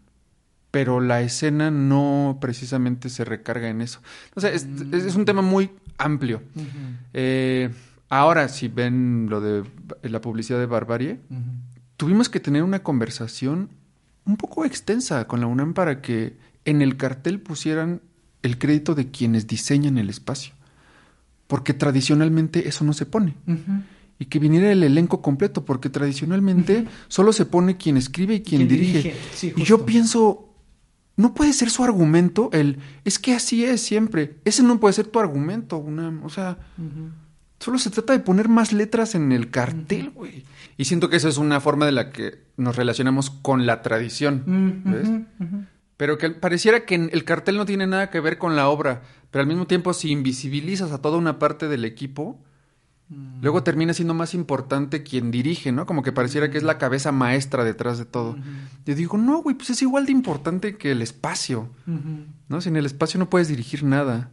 Pero 0.73 1.01
la 1.01 1.21
escena 1.21 1.71
no 1.71 2.39
precisamente 2.41 3.09
se 3.09 3.25
recarga 3.25 3.69
en 3.69 3.81
eso. 3.81 4.01
O 4.35 4.41
sea, 4.41 4.51
es, 4.51 4.65
un 5.15 5.25
tema 5.25 5.43
muy 5.43 5.71
amplio. 5.97 6.43
Eh, 7.15 7.71
ahora, 8.09 8.49
si 8.49 8.67
ven 8.67 9.29
lo 9.31 9.41
de 9.41 9.63
la 10.03 10.21
publicidad 10.21 10.59
de 10.59 10.67
Barbarie, 10.67 11.21
tuvimos 11.97 12.29
que 12.29 12.41
tener 12.41 12.65
una 12.65 12.83
conversación 12.83 13.71
un 14.25 14.37
poco 14.37 14.65
extensa 14.65 15.29
con 15.29 15.39
la 15.39 15.47
UNAM 15.47 15.73
para 15.73 16.03
que 16.03 16.37
en 16.65 16.83
el 16.83 16.97
cartel 16.97 17.39
pusieran 17.39 18.01
el 18.43 18.59
crédito 18.59 18.97
de 18.97 19.13
quienes 19.13 19.47
diseñan 19.47 19.99
el 19.99 20.11
espacio. 20.11 20.53
Porque 21.47 21.75
tradicionalmente 21.75 22.67
eso 22.67 22.85
no 22.85 22.93
se 22.93 23.07
pone. 23.07 23.37
Y 24.21 24.27
que 24.27 24.39
viniera 24.39 24.71
el 24.71 24.85
elenco 24.85 25.21
completo, 25.21 25.65
porque 25.65 25.91
tradicionalmente 25.91 26.87
solo 27.09 27.33
se 27.33 27.47
pone 27.47 27.77
quien 27.77 27.97
escribe 27.97 28.35
y 28.35 28.41
quien 28.43 28.69
Quien 28.69 28.69
dirige. 28.69 28.99
dirige, 28.99 29.17
sí, 29.35 29.53
y 29.57 29.65
yo 29.65 29.85
pienso, 29.85 30.55
no 31.17 31.35
puede 31.35 31.53
ser 31.53 31.71
su 31.71 31.83
argumento 31.83 32.51
el, 32.53 32.79
es 33.05 33.19
que 33.19 33.35
así 33.35 33.65
es 33.65 33.81
siempre. 33.81 34.37
Ese 34.45 34.63
no 34.63 34.79
puede 34.79 34.93
ser 34.93 35.09
tu 35.09 35.19
argumento, 35.19 35.79
UNAM. 35.79 36.23
O 36.25 36.29
sea. 36.29 36.59
Solo 37.61 37.79
se 37.79 37.91
trata 37.91 38.15
de 38.15 38.21
poner 38.21 38.49
más 38.49 38.73
letras 38.73 39.15
en 39.15 39.33
el 39.33 39.51
cartel, 39.51 40.13
güey. 40.15 40.45
Y 40.79 40.87
siento 40.87 41.11
que 41.11 41.17
esa 41.17 41.29
es 41.29 41.37
una 41.37 41.61
forma 41.61 41.85
de 41.85 41.93
la 41.93 42.11
que 42.11 42.39
nos 42.57 42.75
relacionamos 42.75 43.29
con 43.29 43.67
la 43.67 43.83
tradición, 43.83 44.83
¿ves? 44.87 45.11
Pero 45.99 46.17
que 46.17 46.31
pareciera 46.31 46.87
que 46.87 46.95
el 46.95 47.25
cartel 47.25 47.59
no 47.59 47.67
tiene 47.67 47.87
nada 47.87 48.09
que 48.09 48.21
ver 48.21 48.39
con 48.39 48.57
la 48.57 48.71
obra, 48.71 49.03
pero 49.31 49.43
al 49.43 49.47
mismo 49.47 49.67
tiempo 49.67 49.93
si 49.93 50.11
invisibilizas 50.11 50.91
a 50.91 51.03
toda 51.03 51.19
una 51.19 51.39
parte 51.39 51.69
del 51.69 51.85
equipo, 51.85 52.39
luego 53.41 53.63
termina 53.63 53.93
siendo 53.93 54.15
más 54.15 54.35
importante 54.35 55.03
quien 55.03 55.31
dirige, 55.31 55.73
¿no? 55.73 55.87
Como 55.87 56.03
que 56.03 56.13
pareciera 56.13 56.51
que 56.51 56.59
es 56.59 56.63
la 56.65 56.79
cabeza 56.79 57.11
maestra 57.13 57.65
detrás 57.65 57.99
de 57.99 58.05
todo. 58.05 58.37
Yo 58.87 58.95
digo, 58.95 59.19
no, 59.19 59.43
güey, 59.43 59.57
pues 59.57 59.71
es 59.71 59.83
igual 59.83 60.07
de 60.07 60.13
importante 60.13 60.77
que 60.77 60.93
el 60.93 61.03
espacio. 61.03 61.69
¿no? 62.49 62.61
Si 62.61 62.69
en 62.69 62.77
el 62.77 62.87
espacio 62.87 63.19
no 63.19 63.29
puedes 63.31 63.49
dirigir 63.49 63.83
nada. 63.85 64.31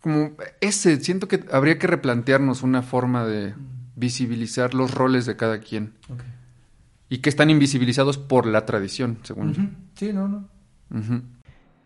Como 0.00 0.32
ese, 0.60 1.00
siento 1.00 1.28
que 1.28 1.44
habría 1.52 1.78
que 1.78 1.86
replantearnos 1.86 2.62
una 2.62 2.82
forma 2.82 3.24
de 3.24 3.54
visibilizar 3.94 4.74
los 4.74 4.92
roles 4.92 5.26
de 5.26 5.36
cada 5.36 5.60
quien. 5.60 5.92
Y 7.08 7.18
que 7.18 7.28
están 7.28 7.50
invisibilizados 7.50 8.18
por 8.18 8.46
la 8.46 8.64
tradición, 8.66 9.18
según 9.22 9.50
Ujú. 9.50 9.68
Sí, 9.94 10.12
no, 10.12 10.28
no. 10.28 10.48
yo. 10.90 11.20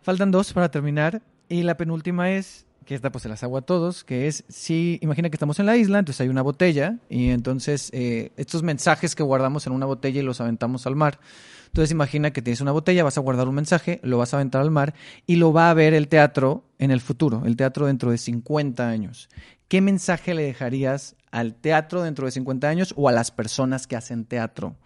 Faltan 0.01 0.31
dos 0.31 0.53
para 0.53 0.71
terminar. 0.71 1.21
Y 1.49 1.63
la 1.63 1.77
penúltima 1.77 2.31
es, 2.31 2.65
que 2.87 2.95
esta 2.95 3.11
pues 3.11 3.23
se 3.23 3.29
las 3.29 3.43
hago 3.43 3.57
a 3.57 3.61
todos, 3.61 4.05
que 4.05 4.27
es, 4.27 4.45
si 4.47 4.97
imagina 5.01 5.29
que 5.29 5.35
estamos 5.35 5.59
en 5.59 5.65
la 5.65 5.75
isla, 5.75 5.99
entonces 5.99 6.21
hay 6.21 6.29
una 6.29 6.41
botella 6.41 6.99
y 7.09 7.31
entonces 7.31 7.89
eh, 7.93 8.31
estos 8.37 8.63
mensajes 8.63 9.13
que 9.13 9.23
guardamos 9.23 9.67
en 9.67 9.73
una 9.73 9.85
botella 9.85 10.21
y 10.21 10.23
los 10.23 10.39
aventamos 10.39 10.87
al 10.87 10.95
mar. 10.95 11.19
Entonces 11.65 11.91
imagina 11.91 12.31
que 12.31 12.41
tienes 12.41 12.61
una 12.61 12.71
botella, 12.71 13.03
vas 13.03 13.17
a 13.17 13.21
guardar 13.21 13.49
un 13.49 13.55
mensaje, 13.55 13.99
lo 14.03 14.17
vas 14.17 14.33
a 14.33 14.37
aventar 14.37 14.61
al 14.61 14.71
mar 14.71 14.93
y 15.25 15.35
lo 15.35 15.51
va 15.51 15.69
a 15.69 15.73
ver 15.73 15.93
el 15.93 16.07
teatro 16.07 16.63
en 16.79 16.91
el 16.91 17.01
futuro, 17.01 17.43
el 17.45 17.57
teatro 17.57 17.87
dentro 17.87 18.09
de 18.09 18.17
50 18.17 18.87
años. 18.87 19.27
¿Qué 19.67 19.81
mensaje 19.81 20.33
le 20.33 20.43
dejarías 20.43 21.17
al 21.29 21.55
teatro 21.55 22.03
dentro 22.03 22.25
de 22.25 22.31
50 22.31 22.69
años 22.69 22.93
o 22.95 23.09
a 23.09 23.11
las 23.11 23.31
personas 23.31 23.85
que 23.85 23.97
hacen 23.97 24.23
teatro 24.23 24.77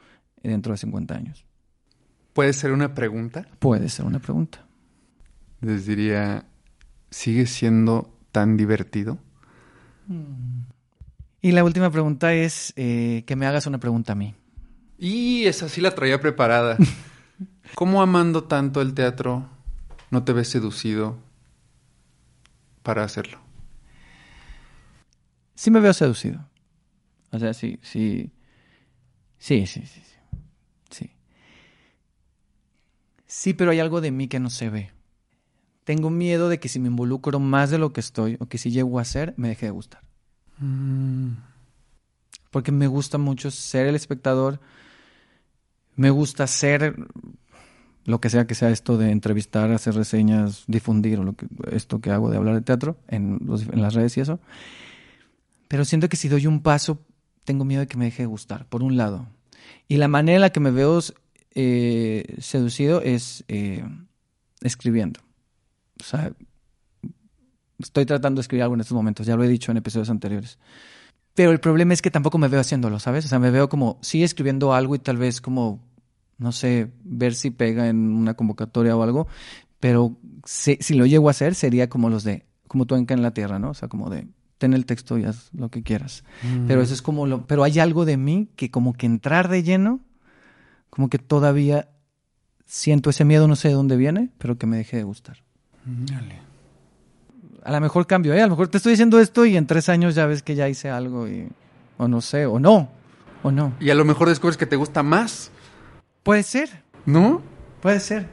dentro 0.42 0.72
de 0.72 0.78
50 0.80 1.14
años? 1.14 1.46
¿Puede 2.34 2.54
ser 2.54 2.72
una 2.72 2.96
pregunta? 2.96 3.46
Puede 3.60 3.90
ser 3.90 4.08
una 4.08 4.18
pregunta. 4.18 4.66
Les 5.60 5.86
diría, 5.86 6.48
¿sigue 7.12 7.46
siendo 7.46 8.18
tan 8.32 8.58
divertido? 8.58 9.20
Y 11.42 11.52
la 11.52 11.64
última 11.64 11.90
pregunta 11.92 12.34
es 12.34 12.74
eh, 12.76 13.24
que 13.28 13.36
me 13.36 13.46
hagas 13.46 13.68
una 13.68 13.78
pregunta 13.78 14.14
a 14.14 14.16
mí. 14.16 14.34
Y 14.98 15.46
esa 15.46 15.70
sí 15.70 15.82
la 15.82 15.94
traía 15.94 16.20
preparada. 16.20 16.78
¿Cómo 17.76 18.02
amando 18.02 18.46
tanto 18.46 18.82
el 18.82 18.94
teatro 18.94 19.50
no 20.10 20.24
te 20.24 20.34
ves 20.34 20.50
seducido 20.50 21.18
para 22.84 23.04
hacerlo? 23.04 23.40
Sí 25.56 25.72
me 25.72 25.80
veo 25.80 25.94
seducido. 25.94 26.48
O 27.32 27.40
sea, 27.40 27.54
sí, 27.54 27.80
sí. 27.82 28.32
Sí, 29.38 29.66
sí, 29.66 29.86
sí. 29.86 30.02
Sí, 30.04 30.16
sí. 30.90 31.12
sí 33.26 33.54
pero 33.54 33.72
hay 33.72 33.80
algo 33.80 34.02
de 34.02 34.12
mí 34.12 34.28
que 34.28 34.40
no 34.40 34.50
se 34.50 34.70
ve. 34.70 34.92
Tengo 35.84 36.10
miedo 36.10 36.48
de 36.50 36.60
que 36.60 36.70
si 36.70 36.80
me 36.80 36.88
involucro 36.90 37.40
más 37.40 37.70
de 37.72 37.78
lo 37.78 37.92
que 37.94 38.00
estoy 38.02 38.38
o 38.40 38.46
que 38.48 38.58
si 38.58 38.72
llego 38.72 39.00
a 39.00 39.06
ser, 39.06 39.34
me 39.38 39.48
deje 39.50 39.66
de 39.66 39.72
gustar. 39.72 40.02
Mm, 40.60 41.32
Porque 42.52 42.72
me 42.72 42.88
gusta 42.88 43.18
mucho 43.18 43.50
ser 43.52 43.88
el 43.88 43.96
espectador. 43.96 44.60
Me 45.96 46.10
gusta 46.10 46.46
ser 46.48 46.96
lo 48.06 48.20
que 48.22 48.30
sea 48.30 48.48
que 48.48 48.56
sea 48.56 48.70
esto 48.70 48.98
de 48.98 49.12
entrevistar, 49.12 49.72
hacer 49.72 49.94
reseñas, 49.96 50.64
difundir 50.68 51.20
o 51.20 51.24
lo 51.24 51.34
que, 51.34 51.48
esto 51.72 52.00
que 52.00 52.12
hago 52.12 52.30
de 52.30 52.38
hablar 52.38 52.56
de 52.56 52.62
teatro 52.62 52.98
en, 53.08 53.40
los- 53.46 53.64
en 53.68 53.82
las 53.82 53.94
redes 53.94 54.18
y 54.18 54.22
eso. 54.22 54.40
Pero 55.68 55.86
siento 55.86 56.10
que 56.10 56.18
si 56.18 56.28
doy 56.28 56.48
un 56.48 56.62
paso, 56.62 57.00
tengo 57.44 57.64
miedo 57.66 57.82
de 57.82 57.88
que 57.88 57.98
me 57.98 58.06
deje 58.06 58.24
de 58.24 58.28
gustar, 58.28 58.68
por 58.68 58.84
un 58.84 58.98
lado. 58.98 59.28
Y 59.88 59.98
la 59.98 60.08
manera 60.08 60.36
en 60.36 60.42
la 60.42 60.50
que 60.52 60.60
me 60.60 60.72
veo 60.72 61.00
eh, 61.56 62.36
seducido 62.40 63.02
es 63.02 63.44
eh, 63.48 63.84
escribiendo. 64.62 65.20
O 66.02 66.04
sea, 66.04 66.32
estoy 67.80 68.06
tratando 68.06 68.40
de 68.40 68.42
escribir 68.42 68.64
algo 68.64 68.76
en 68.76 68.82
estos 68.82 68.96
momentos, 68.96 69.26
ya 69.26 69.36
lo 69.36 69.44
he 69.44 69.48
dicho 69.48 69.72
en 69.72 69.78
episodios 69.78 70.10
anteriores. 70.10 70.58
Pero 71.34 71.52
el 71.52 71.60
problema 71.60 71.94
es 71.94 72.02
que 72.02 72.12
tampoco 72.12 72.38
me 72.38 72.48
veo 72.48 72.60
haciéndolo, 72.60 73.00
¿sabes? 73.00 73.26
O 73.26 73.28
sea, 73.28 73.40
me 73.40 73.52
veo 73.52 73.70
como, 73.70 73.98
sí, 74.02 74.24
escribiendo 74.24 74.74
algo 74.74 74.96
y 74.96 75.00
tal 75.00 75.18
vez 75.18 75.40
como, 75.40 75.80
no 76.38 76.52
sé, 76.52 76.92
ver 77.04 77.34
si 77.34 77.52
pega 77.52 77.88
en 77.88 78.14
una 78.14 78.34
convocatoria 78.34 78.96
o 78.98 79.04
algo, 79.04 79.28
pero 79.80 80.18
si, 80.46 80.78
si 80.82 80.96
lo 80.96 81.06
llego 81.06 81.30
a 81.30 81.32
hacer 81.32 81.56
sería 81.56 81.90
como 81.90 82.10
los 82.10 82.24
de, 82.24 82.46
como 82.68 82.86
tú 82.86 82.96
en 82.96 83.06
en 83.08 83.22
la 83.22 83.34
Tierra, 83.34 83.60
¿no? 83.60 83.70
O 83.70 83.74
sea, 83.74 83.88
como 83.88 84.10
de, 84.10 84.28
ten 84.58 84.74
el 84.74 84.86
texto 84.86 85.18
y 85.18 85.24
haz 85.24 85.50
lo 85.54 85.70
que 85.70 85.84
quieras. 85.84 86.24
Pero 86.68 86.82
eso 86.82 86.94
es 86.94 87.02
como 87.02 87.26
lo, 87.26 87.48
pero 87.48 87.64
hay 87.64 87.80
algo 87.80 88.06
de 88.06 88.18
mí 88.18 88.50
que 88.56 88.70
como 88.70 88.94
que 88.94 89.06
entrar 89.06 89.48
de 89.48 89.64
lleno, 89.64 90.02
como 90.90 91.10
que 91.10 91.18
todavía 91.18 91.90
siento 92.66 93.10
ese 93.10 93.26
miedo, 93.26 93.48
no 93.48 93.56
sé 93.56 93.70
de 93.70 93.74
dónde 93.74 93.98
viene, 93.98 94.30
pero 94.38 94.58
que 94.58 94.68
me 94.68 94.78
deje 94.78 94.98
de 94.98 95.04
gustar. 95.04 95.44
Dale. 95.86 96.40
A 97.64 97.72
lo 97.72 97.82
mejor 97.82 98.08
cambio, 98.08 98.34
¿eh? 98.34 98.42
A 98.42 98.46
lo 98.46 98.52
mejor 98.52 98.68
te 98.70 98.78
estoy 98.78 98.92
diciendo 98.94 99.20
esto 99.20 99.46
y 99.46 99.56
en 99.58 99.68
tres 99.68 99.88
años 99.90 100.16
ya 100.16 100.26
ves 100.26 100.42
que 100.44 100.56
ya 100.56 100.68
hice 100.68 100.90
algo 100.90 101.28
y, 101.28 101.48
o 101.98 102.08
no 102.08 102.22
sé, 102.22 102.46
o 102.46 102.60
no, 102.60 102.90
o 103.44 103.52
no. 103.52 103.74
Y 103.80 103.90
a 103.92 103.96
lo 103.96 104.04
mejor 104.06 104.30
descubres 104.30 104.58
que 104.58 104.66
te 104.66 104.76
gusta 104.76 105.04
más, 105.04 105.52
Puede 106.24 106.44
ser, 106.44 106.70
¿no? 107.06 107.42
puede 107.82 108.00
ser. 108.00 108.28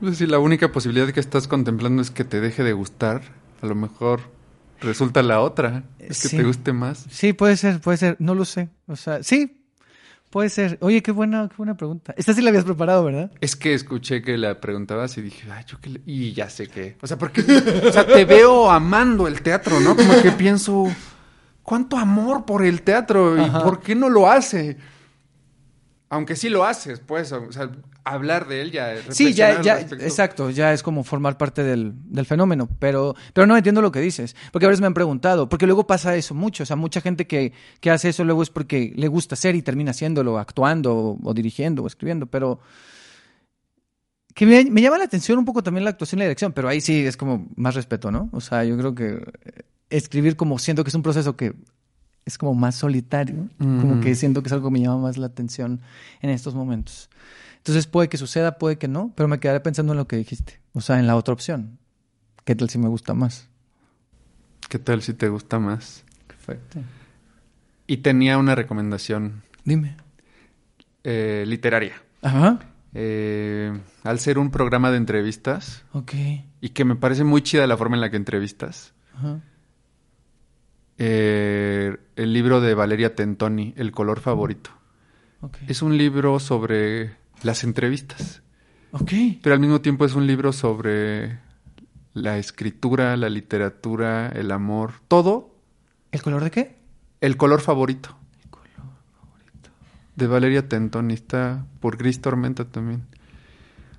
Pues 0.00 0.18
si 0.18 0.26
la 0.26 0.38
única 0.38 0.72
posibilidad 0.72 1.08
que 1.10 1.20
estás 1.20 1.46
contemplando 1.48 2.00
es 2.02 2.10
que 2.10 2.24
te 2.24 2.40
deje 2.40 2.62
de 2.64 2.72
gustar, 2.74 3.22
a 3.62 3.66
lo 3.66 3.74
mejor 3.74 4.20
resulta 4.80 5.22
la 5.22 5.40
otra, 5.40 5.84
es 5.98 6.22
que 6.22 6.28
Sí. 6.28 6.36
te 6.38 6.42
guste 6.44 6.72
más. 6.72 7.06
Sí, 7.10 7.32
puede 7.34 7.56
ser, 7.58 7.80
puede 7.80 7.96
ser, 7.98 8.16
no 8.18 8.34
lo 8.34 8.44
sé. 8.46 8.68
O 8.86 8.96
sea, 8.96 9.22
sí, 9.22 9.59
puede 10.30 10.48
ser. 10.48 10.78
Oye, 10.80 11.02
qué 11.02 11.12
buena, 11.12 11.48
qué 11.48 11.56
buena 11.56 11.76
pregunta. 11.76 12.14
Esta 12.16 12.32
sí 12.32 12.40
la 12.40 12.48
habías 12.50 12.64
preparado, 12.64 13.04
¿verdad? 13.04 13.30
Es 13.40 13.56
que 13.56 13.74
escuché 13.74 14.22
que 14.22 14.38
la 14.38 14.60
preguntabas 14.60 15.18
y 15.18 15.22
dije, 15.22 15.50
ay, 15.50 15.64
yo 15.66 15.78
qué 15.80 15.90
le-". 15.90 16.02
Y 16.06 16.32
ya 16.32 16.48
sé 16.48 16.68
que. 16.68 16.96
O 17.02 17.06
sea, 17.06 17.18
porque. 17.18 17.40
o 17.88 17.92
sea, 17.92 18.06
te 18.06 18.24
veo 18.24 18.70
amando 18.70 19.28
el 19.28 19.42
teatro, 19.42 19.80
¿no? 19.80 19.94
Como 19.96 20.22
que 20.22 20.32
pienso. 20.32 20.86
¿Cuánto 21.62 21.96
amor 21.98 22.46
por 22.46 22.64
el 22.64 22.82
teatro? 22.82 23.36
¿Y 23.36 23.42
Ajá. 23.42 23.62
por 23.62 23.80
qué 23.80 23.94
no 23.94 24.08
lo 24.08 24.30
hace? 24.30 24.76
Aunque 26.08 26.34
sí 26.34 26.48
lo 26.48 26.64
haces, 26.64 27.00
pues. 27.00 27.30
O 27.32 27.52
sea, 27.52 27.70
hablar 28.04 28.48
de 28.48 28.62
él 28.62 28.72
ya. 28.72 28.94
Sí, 29.10 29.32
ya, 29.32 29.60
ya, 29.62 29.80
exacto, 29.80 30.50
ya 30.50 30.72
es 30.72 30.82
como 30.82 31.04
formar 31.04 31.36
parte 31.38 31.62
del, 31.62 31.92
del 32.04 32.26
fenómeno, 32.26 32.68
pero, 32.78 33.14
pero 33.32 33.46
no 33.46 33.56
entiendo 33.56 33.82
lo 33.82 33.92
que 33.92 34.00
dices, 34.00 34.36
porque 34.52 34.66
a 34.66 34.68
veces 34.68 34.80
me 34.80 34.86
han 34.86 34.94
preguntado, 34.94 35.48
porque 35.48 35.66
luego 35.66 35.86
pasa 35.86 36.16
eso 36.16 36.34
mucho, 36.34 36.62
o 36.62 36.66
sea, 36.66 36.76
mucha 36.76 37.00
gente 37.00 37.26
que, 37.26 37.52
que 37.80 37.90
hace 37.90 38.10
eso 38.10 38.24
luego 38.24 38.42
es 38.42 38.50
porque 38.50 38.92
le 38.96 39.08
gusta 39.08 39.34
hacer 39.34 39.54
y 39.54 39.62
termina 39.62 39.90
haciéndolo, 39.90 40.38
actuando 40.38 40.94
o, 40.94 41.18
o 41.22 41.34
dirigiendo 41.34 41.82
o 41.82 41.86
escribiendo, 41.86 42.26
pero 42.26 42.60
que 44.34 44.46
me, 44.46 44.64
me 44.64 44.80
llama 44.80 44.98
la 44.98 45.04
atención 45.04 45.38
un 45.38 45.44
poco 45.44 45.62
también 45.62 45.84
la 45.84 45.90
actuación 45.90 46.18
y 46.18 46.20
la 46.20 46.26
dirección, 46.26 46.52
pero 46.52 46.68
ahí 46.68 46.80
sí 46.80 47.04
es 47.04 47.16
como 47.16 47.48
más 47.56 47.74
respeto, 47.74 48.10
¿no? 48.10 48.28
O 48.32 48.40
sea, 48.40 48.64
yo 48.64 48.76
creo 48.76 48.94
que 48.94 49.22
escribir 49.90 50.36
como 50.36 50.58
siento 50.58 50.84
que 50.84 50.88
es 50.88 50.94
un 50.94 51.02
proceso 51.02 51.36
que 51.36 51.54
es 52.24 52.38
como 52.38 52.54
más 52.54 52.76
solitario, 52.76 53.48
como 53.58 54.00
que 54.00 54.14
siento 54.14 54.42
que 54.42 54.48
es 54.48 54.52
algo 54.52 54.68
que 54.68 54.72
me 54.72 54.80
llama 54.80 54.98
más 54.98 55.16
la 55.16 55.26
atención 55.26 55.80
en 56.20 56.30
estos 56.30 56.54
momentos. 56.54 57.10
Entonces 57.60 57.86
puede 57.86 58.08
que 58.08 58.16
suceda, 58.16 58.58
puede 58.58 58.78
que 58.78 58.88
no, 58.88 59.12
pero 59.16 59.28
me 59.28 59.38
quedaré 59.38 59.60
pensando 59.60 59.92
en 59.92 59.98
lo 59.98 60.08
que 60.08 60.16
dijiste. 60.16 60.60
O 60.72 60.80
sea, 60.80 60.98
en 60.98 61.06
la 61.06 61.16
otra 61.16 61.34
opción. 61.34 61.78
¿Qué 62.44 62.54
tal 62.54 62.70
si 62.70 62.78
me 62.78 62.88
gusta 62.88 63.12
más? 63.14 63.48
¿Qué 64.68 64.78
tal 64.78 65.02
si 65.02 65.12
te 65.14 65.28
gusta 65.28 65.58
más? 65.58 66.04
Perfecto. 66.26 66.78
Y 67.86 67.98
tenía 67.98 68.38
una 68.38 68.54
recomendación 68.54 69.42
Dime. 69.64 69.96
eh, 71.04 71.44
literaria. 71.46 71.94
Ajá. 72.22 72.60
Eh, 72.94 73.78
al 74.04 74.18
ser 74.20 74.38
un 74.38 74.50
programa 74.50 74.90
de 74.90 74.96
entrevistas, 74.96 75.84
Ok. 75.92 76.12
y 76.60 76.70
que 76.70 76.84
me 76.84 76.96
parece 76.96 77.24
muy 77.24 77.42
chida 77.42 77.66
la 77.66 77.76
forma 77.76 77.96
en 77.96 78.00
la 78.00 78.10
que 78.10 78.16
entrevistas, 78.16 78.94
Ajá. 79.14 79.40
eh, 80.98 81.96
el 82.16 82.32
libro 82.32 82.60
de 82.60 82.74
Valeria 82.74 83.14
Tentoni, 83.14 83.74
El 83.76 83.92
color 83.92 84.20
favorito. 84.20 84.70
Ok. 85.40 85.58
Es 85.68 85.82
un 85.82 85.96
libro 85.96 86.38
sobre 86.40 87.16
las 87.42 87.64
entrevistas, 87.64 88.42
Ok. 88.92 89.12
pero 89.42 89.54
al 89.54 89.60
mismo 89.60 89.80
tiempo 89.80 90.04
es 90.04 90.14
un 90.14 90.26
libro 90.26 90.52
sobre 90.52 91.38
la 92.12 92.38
escritura, 92.38 93.16
la 93.16 93.28
literatura, 93.28 94.28
el 94.28 94.50
amor, 94.50 94.94
todo, 95.08 95.54
¿El 96.12 96.22
color 96.22 96.42
de 96.44 96.50
qué? 96.50 96.76
el 97.20 97.36
color 97.36 97.60
favorito. 97.60 98.16
De 100.16 100.26
Valeria 100.26 100.68
Tentoni, 100.68 101.14
está 101.14 101.64
por 101.80 101.96
Gris 101.96 102.20
Tormenta 102.20 102.64
también. 102.66 103.06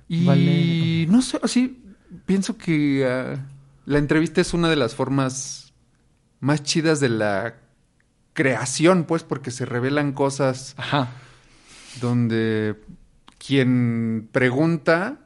Y 0.08 1.06
no 1.08 1.22
sé, 1.22 1.40
así 1.42 1.82
pienso 2.26 2.56
que 2.58 3.06
ah, 3.08 3.44
la 3.86 3.98
entrevista 3.98 4.40
es 4.40 4.52
una 4.54 4.68
de 4.68 4.76
las 4.76 4.94
formas 4.94 5.72
más 6.38 6.62
chidas 6.62 7.00
de 7.00 7.08
la 7.08 7.54
creación, 8.34 9.04
pues, 9.04 9.22
porque 9.24 9.50
se 9.50 9.64
revelan 9.64 10.12
cosas 10.12 10.74
Ajá. 10.76 11.08
donde 12.00 12.78
quien 13.44 14.28
pregunta 14.30 15.18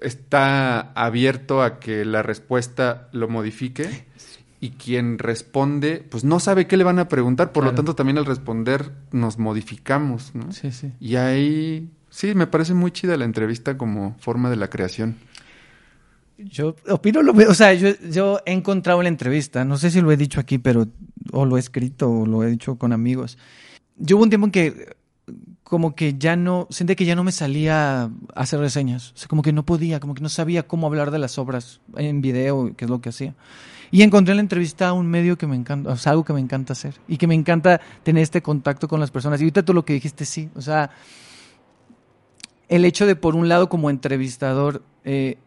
está 0.00 0.92
abierto 0.92 1.62
a 1.62 1.78
que 1.78 2.04
la 2.06 2.22
respuesta 2.22 3.08
lo 3.12 3.28
modifique 3.28 4.06
y 4.60 4.70
quien 4.70 5.18
responde, 5.18 6.04
pues 6.08 6.24
no 6.24 6.40
sabe 6.40 6.66
qué 6.66 6.76
le 6.76 6.84
van 6.84 6.98
a 6.98 7.08
preguntar, 7.08 7.52
por 7.52 7.64
lo 7.64 7.74
tanto 7.74 7.94
también 7.94 8.18
al 8.18 8.26
responder 8.26 8.92
nos 9.12 9.38
modificamos, 9.38 10.34
¿no? 10.34 10.50
Sí, 10.52 10.72
sí. 10.72 10.92
Y 11.00 11.16
ahí, 11.16 11.90
sí, 12.08 12.34
me 12.34 12.46
parece 12.46 12.74
muy 12.74 12.90
chida 12.90 13.16
la 13.16 13.24
entrevista 13.24 13.76
como 13.76 14.16
forma 14.18 14.48
de 14.48 14.56
la 14.56 14.68
creación. 14.68 15.16
Yo 16.38 16.74
opino 16.88 17.22
lo 17.22 17.34
mismo. 17.34 17.52
O 17.52 17.54
sea, 17.54 17.74
yo, 17.74 17.90
yo 18.10 18.40
he 18.46 18.52
encontrado 18.52 19.00
en 19.00 19.04
la 19.04 19.08
entrevista, 19.10 19.64
no 19.66 19.76
sé 19.76 19.90
si 19.90 20.00
lo 20.00 20.10
he 20.10 20.16
dicho 20.16 20.40
aquí, 20.40 20.56
pero 20.56 20.88
o 21.32 21.44
lo 21.44 21.58
he 21.58 21.60
escrito 21.60 22.10
o 22.10 22.26
lo 22.26 22.42
he 22.44 22.50
dicho 22.50 22.76
con 22.76 22.94
amigos. 22.94 23.36
Yo 23.96 24.16
hubo 24.16 24.24
un 24.24 24.30
tiempo 24.30 24.46
en 24.46 24.52
que 24.52 24.96
como 25.70 25.94
que 25.94 26.18
ya 26.18 26.34
no, 26.34 26.66
sentí 26.68 26.96
que 26.96 27.04
ya 27.04 27.14
no 27.14 27.22
me 27.22 27.30
salía 27.30 28.02
a 28.02 28.10
hacer 28.34 28.58
reseñas. 28.58 29.12
O 29.12 29.18
sea, 29.18 29.28
como 29.28 29.40
que 29.40 29.52
no 29.52 29.64
podía, 29.64 30.00
como 30.00 30.14
que 30.14 30.20
no 30.20 30.28
sabía 30.28 30.64
cómo 30.64 30.88
hablar 30.88 31.12
de 31.12 31.20
las 31.20 31.38
obras 31.38 31.80
en 31.96 32.20
video, 32.20 32.74
que 32.76 32.86
es 32.86 32.90
lo 32.90 33.00
que 33.00 33.10
hacía. 33.10 33.36
Y 33.92 34.02
encontré 34.02 34.32
en 34.32 34.38
la 34.38 34.42
entrevista 34.42 34.92
un 34.92 35.06
medio 35.06 35.38
que 35.38 35.46
me 35.46 35.54
encanta, 35.54 35.90
o 35.90 35.96
sea, 35.96 36.10
algo 36.10 36.24
que 36.24 36.32
me 36.32 36.40
encanta 36.40 36.72
hacer 36.72 36.94
y 37.06 37.18
que 37.18 37.28
me 37.28 37.36
encanta 37.36 37.80
tener 38.02 38.24
este 38.24 38.42
contacto 38.42 38.88
con 38.88 38.98
las 38.98 39.12
personas. 39.12 39.40
Y 39.40 39.44
ahorita 39.44 39.64
tú 39.64 39.72
lo 39.72 39.84
que 39.84 39.92
dijiste, 39.92 40.24
sí. 40.24 40.50
O 40.56 40.60
sea, 40.60 40.90
el 42.68 42.84
hecho 42.84 43.06
de, 43.06 43.14
por 43.14 43.36
un 43.36 43.48
lado, 43.48 43.68
como 43.68 43.90
entrevistador, 43.90 44.82
eh, 45.04 45.38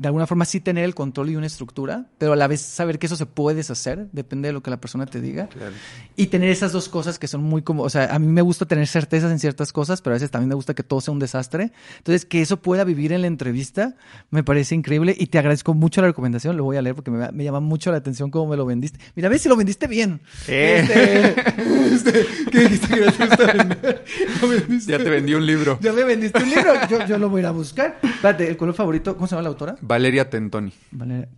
de 0.00 0.08
alguna 0.08 0.26
forma 0.26 0.46
sí 0.46 0.60
tener 0.60 0.84
el 0.84 0.94
control 0.94 1.28
y 1.28 1.36
una 1.36 1.46
estructura, 1.46 2.06
pero 2.16 2.32
a 2.32 2.36
la 2.36 2.46
vez 2.46 2.62
saber 2.62 2.98
que 2.98 3.04
eso 3.04 3.16
se 3.16 3.26
puede 3.26 3.58
deshacer, 3.58 4.08
depende 4.12 4.48
de 4.48 4.54
lo 4.54 4.62
que 4.62 4.70
la 4.70 4.80
persona 4.80 5.04
te 5.04 5.20
diga. 5.20 5.48
Claro. 5.48 5.74
Y 6.16 6.28
tener 6.28 6.48
esas 6.48 6.72
dos 6.72 6.88
cosas 6.88 7.18
que 7.18 7.28
son 7.28 7.42
muy 7.42 7.60
como, 7.60 7.82
o 7.82 7.90
sea, 7.90 8.14
a 8.14 8.18
mí 8.18 8.26
me 8.26 8.40
gusta 8.40 8.64
tener 8.64 8.86
certezas 8.86 9.30
en 9.30 9.38
ciertas 9.38 9.74
cosas, 9.74 10.00
pero 10.00 10.14
a 10.14 10.16
veces 10.16 10.30
también 10.30 10.48
me 10.48 10.54
gusta 10.54 10.72
que 10.72 10.82
todo 10.82 11.02
sea 11.02 11.12
un 11.12 11.18
desastre. 11.18 11.72
Entonces, 11.98 12.24
que 12.24 12.40
eso 12.40 12.62
pueda 12.62 12.82
vivir 12.84 13.12
en 13.12 13.20
la 13.20 13.26
entrevista 13.26 13.94
me 14.30 14.42
parece 14.42 14.74
increíble 14.74 15.14
y 15.18 15.26
te 15.26 15.38
agradezco 15.38 15.74
mucho 15.74 16.00
la 16.00 16.06
recomendación, 16.06 16.56
lo 16.56 16.64
voy 16.64 16.78
a 16.78 16.82
leer 16.82 16.94
porque 16.94 17.10
me, 17.10 17.30
me 17.32 17.44
llama 17.44 17.60
mucho 17.60 17.90
la 17.90 17.98
atención 17.98 18.30
cómo 18.30 18.50
me 18.50 18.56
lo 18.56 18.64
vendiste. 18.64 18.98
Mira, 19.14 19.26
a 19.26 19.30
ver 19.30 19.38
si 19.38 19.50
lo 19.50 19.56
vendiste 19.56 19.86
bien. 19.86 20.22
Este, 20.48 21.28
este, 21.92 22.26
¿Qué 22.50 22.60
dijiste 22.60 22.88
que 22.88 23.00
no 23.04 23.12
te 23.12 23.26
gusta 23.26 23.52
vender? 23.52 24.04
Lo 24.40 24.48
vendiste. 24.48 24.92
Ya 24.92 24.98
te 24.98 25.10
vendí 25.10 25.34
un 25.34 25.44
libro. 25.44 25.78
Ya 25.82 25.92
me 25.92 26.04
vendiste 26.04 26.42
un 26.42 26.48
libro, 26.48 26.72
yo, 26.88 27.06
yo 27.06 27.18
lo 27.18 27.28
voy 27.28 27.40
a 27.40 27.42
ir 27.42 27.46
a 27.48 27.50
buscar. 27.50 27.98
Espérate, 28.02 28.48
el 28.48 28.56
color 28.56 28.74
favorito, 28.74 29.14
¿cómo 29.14 29.26
se 29.26 29.32
llama 29.32 29.42
la 29.42 29.48
autora? 29.50 29.76
Valeria 29.90 30.30
Tentoni, 30.30 30.72
Valeria, 30.92 31.28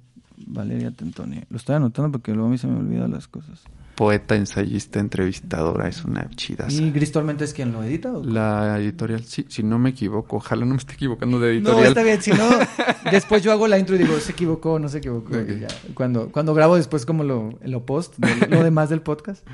Valeria 0.47 0.91
Tentoni. 0.91 1.41
Lo 1.51 1.57
estoy 1.57 1.75
anotando 1.77 2.13
porque 2.13 2.33
luego 2.33 2.49
a 2.49 2.51
mí 2.51 2.59
se 2.59 2.67
me 2.67 2.79
olvidan 2.79 3.11
las 3.11 3.27
cosas. 3.29 3.63
poeta, 3.95 4.35
ensayista, 4.37 5.01
entrevistadora, 5.01 5.87
es 5.89 6.05
una 6.05 6.29
chida. 6.31 6.67
¿Y 6.69 6.91
Tormenta 7.07 7.45
es 7.45 7.53
quien 7.55 7.73
lo 7.73 7.83
edita? 7.85 8.11
o? 8.13 8.23
La 8.25 8.79
editorial, 8.79 9.23
sí, 9.25 9.45
si 9.49 9.63
no 9.63 9.79
me 9.79 9.91
equivoco, 9.91 10.37
ojalá 10.37 10.65
no 10.65 10.73
me 10.73 10.79
esté 10.79 10.95
equivocando 10.95 11.39
de 11.41 11.61
No, 11.61 11.71
editorial. 11.71 11.89
está 11.89 12.03
bien, 12.03 12.21
si 12.23 12.31
no, 12.33 12.49
después 13.11 13.43
yo 13.43 13.53
hago 13.53 13.69
la 13.69 13.79
intro 13.79 13.95
y 13.95 13.99
digo, 13.99 14.19
se 14.19 14.33
equivocó, 14.33 14.79
no 14.79 14.89
se 14.89 14.99
equivocó. 14.99 15.35
Ya. 15.43 15.69
Cuando, 15.95 16.31
cuando 16.33 16.53
grabo 16.55 16.77
después 16.77 17.05
como 17.07 17.23
lo, 17.25 17.59
lo 17.65 17.87
post, 17.87 18.15
de- 18.19 18.49
lo 18.49 18.63
demás 18.65 18.89
del 18.91 19.03
podcast. 19.03 19.47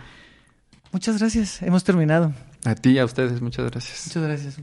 Muchas 0.92 1.18
gracias, 1.18 1.60
hemos 1.62 1.84
terminado. 1.84 2.32
A 2.64 2.74
ti 2.74 2.90
y 2.90 2.98
a 2.98 3.04
ustedes, 3.04 3.40
muchas 3.42 3.70
gracias. 3.70 4.06
Muchas 4.06 4.22
gracias. 4.22 4.56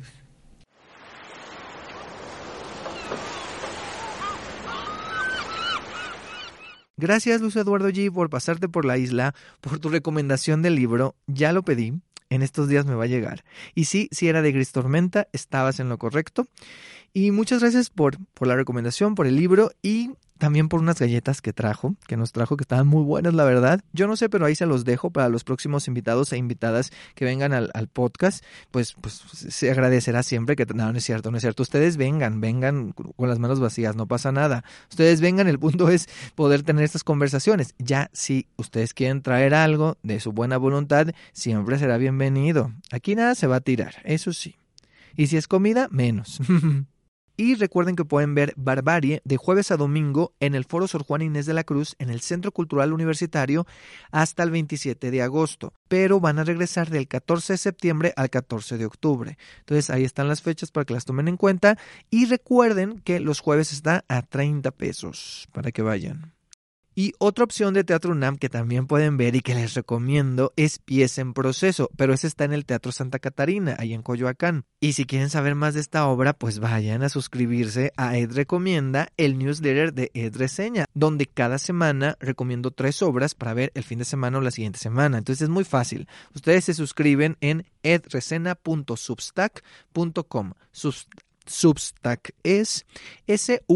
Gracias, 6.97 7.41
Luis 7.41 7.55
Eduardo 7.57 7.89
G, 7.89 8.11
por 8.11 8.29
pasarte 8.29 8.69
por 8.69 8.85
la 8.85 8.97
isla, 8.97 9.35
por 9.59 9.79
tu 9.79 9.89
recomendación 9.89 10.61
del 10.61 10.75
libro. 10.75 11.15
Ya 11.27 11.51
lo 11.51 11.63
pedí. 11.63 11.93
En 12.29 12.41
estos 12.41 12.67
días 12.67 12.85
me 12.85 12.95
va 12.95 13.03
a 13.03 13.07
llegar. 13.07 13.43
Y 13.75 13.85
sí, 13.85 14.07
si 14.11 14.27
era 14.27 14.41
de 14.41 14.51
Gris 14.51 14.71
Tormenta, 14.71 15.27
estabas 15.31 15.79
en 15.79 15.89
lo 15.89 15.97
correcto. 15.97 16.47
Y 17.13 17.31
muchas 17.31 17.61
gracias 17.61 17.89
por, 17.89 18.17
por 18.33 18.47
la 18.47 18.55
recomendación, 18.55 19.13
por 19.13 19.27
el 19.27 19.35
libro 19.35 19.71
y 19.81 20.11
también 20.37 20.67
por 20.67 20.81
unas 20.81 20.99
galletas 20.99 21.41
que 21.41 21.53
trajo, 21.53 21.95
que 22.07 22.17
nos 22.17 22.31
trajo, 22.31 22.57
que 22.57 22.63
estaban 22.63 22.87
muy 22.87 23.03
buenas, 23.03 23.33
la 23.33 23.45
verdad. 23.45 23.81
Yo 23.93 24.07
no 24.07 24.15
sé, 24.15 24.29
pero 24.29 24.45
ahí 24.45 24.55
se 24.55 24.65
los 24.65 24.83
dejo 24.83 25.09
para 25.09 25.29
los 25.29 25.43
próximos 25.43 25.87
invitados 25.87 26.33
e 26.33 26.37
invitadas 26.37 26.91
que 27.13 27.25
vengan 27.25 27.53
al, 27.53 27.71
podcast. 27.87 28.43
Pues, 28.71 28.93
pues 28.99 29.13
se 29.13 29.71
agradecerá 29.71 30.23
siempre 30.23 30.55
que... 30.55 30.65
No, 30.65 30.91
no 30.91 30.97
es 30.97 31.03
cierto, 31.03 31.31
no 31.31 31.37
es 31.37 31.41
cierto. 31.41 31.63
Ustedes 31.63 31.97
vengan, 31.97 32.41
vengan 32.41 32.91
con 32.91 33.29
las 33.29 33.39
manos 33.39 33.59
vacías, 33.59 33.95
no 33.95 34.07
pasa 34.07 34.31
nada. 34.31 34.63
Ustedes 34.89 35.21
vengan, 35.21 35.47
el 35.47 35.59
punto 35.59 35.89
es 35.89 36.07
poder 36.35 36.63
tener 36.63 36.83
estas 36.83 37.03
conversaciones. 37.03 37.73
Ya 37.77 38.09
si 38.11 38.47
ustedes 38.57 38.93
quieren 38.93 39.21
traer 39.21 39.53
algo 39.53 39.97
de 40.03 40.19
su 40.19 40.33
buena 40.33 40.57
voluntad, 40.57 41.07
siempre 41.31 41.79
será 41.79 41.97
bienvenido. 41.97 42.73
Aquí 42.91 43.15
nada 43.15 43.35
se 43.35 43.47
va 43.47 43.57
a 43.57 43.61
tirar, 43.61 43.95
eso 44.03 44.33
sí. 44.33 44.57
Y 45.15 45.27
si 45.27 45.37
es 45.37 45.47
comida, 45.47 45.87
menos. 45.91 46.41
Y 47.37 47.55
recuerden 47.55 47.95
que 47.95 48.05
pueden 48.05 48.33
ver 48.35 48.53
Barbarie 48.55 49.21
de 49.25 49.37
jueves 49.37 49.71
a 49.71 49.77
domingo 49.77 50.33
en 50.39 50.55
el 50.55 50.63
Foro 50.63 50.87
Sor 50.87 51.03
Juan 51.03 51.21
Inés 51.21 51.45
de 51.45 51.53
la 51.53 51.63
Cruz 51.63 51.95
en 51.99 52.09
el 52.09 52.21
Centro 52.21 52.51
Cultural 52.51 52.93
Universitario 52.93 53.67
hasta 54.11 54.43
el 54.43 54.51
27 54.51 55.11
de 55.11 55.21
agosto, 55.21 55.73
pero 55.87 56.19
van 56.19 56.39
a 56.39 56.43
regresar 56.43 56.89
del 56.89 57.07
14 57.07 57.53
de 57.53 57.57
septiembre 57.57 58.13
al 58.15 58.29
14 58.29 58.77
de 58.77 58.85
octubre. 58.85 59.37
Entonces 59.59 59.89
ahí 59.89 60.03
están 60.03 60.27
las 60.27 60.41
fechas 60.41 60.71
para 60.71 60.85
que 60.85 60.93
las 60.93 61.05
tomen 61.05 61.27
en 61.27 61.37
cuenta 61.37 61.77
y 62.09 62.25
recuerden 62.25 62.99
que 63.01 63.19
los 63.19 63.39
jueves 63.39 63.73
está 63.73 64.05
a 64.07 64.21
30 64.21 64.71
pesos 64.71 65.49
para 65.51 65.71
que 65.71 65.81
vayan. 65.81 66.34
Y 66.97 67.11
otra 67.19 67.43
opción 67.43 67.73
de 67.73 67.83
Teatro 67.83 68.13
UNAM 68.13 68.37
que 68.37 68.47
también 68.47 68.87
pueden 68.87 69.17
ver 69.17 69.35
y 69.35 69.41
que 69.41 69.53
les 69.53 69.73
recomiendo 69.73 70.53
es 70.55 70.79
Pieza 70.79 71.19
en 71.19 71.33
Proceso, 71.33 71.89
pero 71.97 72.13
ese 72.13 72.27
está 72.27 72.45
en 72.45 72.53
el 72.53 72.65
Teatro 72.65 72.93
Santa 72.93 73.19
Catarina, 73.19 73.75
ahí 73.77 73.93
en 73.93 74.01
Coyoacán. 74.01 74.63
Y 74.79 74.93
si 74.93 75.03
quieren 75.03 75.29
saber 75.29 75.55
más 75.55 75.73
de 75.73 75.81
esta 75.81 76.07
obra, 76.07 76.31
pues 76.31 76.59
vayan 76.59 77.03
a 77.03 77.09
suscribirse 77.09 77.91
a 77.97 78.17
Ed 78.17 78.31
Recomienda, 78.31 79.09
el 79.17 79.37
newsletter 79.37 79.93
de 79.93 80.09
Ed 80.13 80.37
Reseña, 80.37 80.85
donde 80.93 81.25
cada 81.25 81.57
semana 81.57 82.15
recomiendo 82.21 82.71
tres 82.71 83.01
obras 83.01 83.35
para 83.35 83.53
ver 83.53 83.73
el 83.75 83.83
fin 83.83 83.99
de 83.99 84.05
semana 84.05 84.37
o 84.37 84.41
la 84.41 84.51
siguiente 84.51 84.79
semana. 84.79 85.17
Entonces 85.17 85.41
es 85.43 85.49
muy 85.49 85.65
fácil. 85.65 86.07
Ustedes 86.33 86.63
se 86.63 86.73
suscriben 86.73 87.35
en 87.41 87.65
edresena.substack.com. 87.83 90.53
Subst 90.71 91.09
Substack 91.45 92.33
es 92.43 92.85
S-U-B-S-T-A-C-K, 93.27 93.67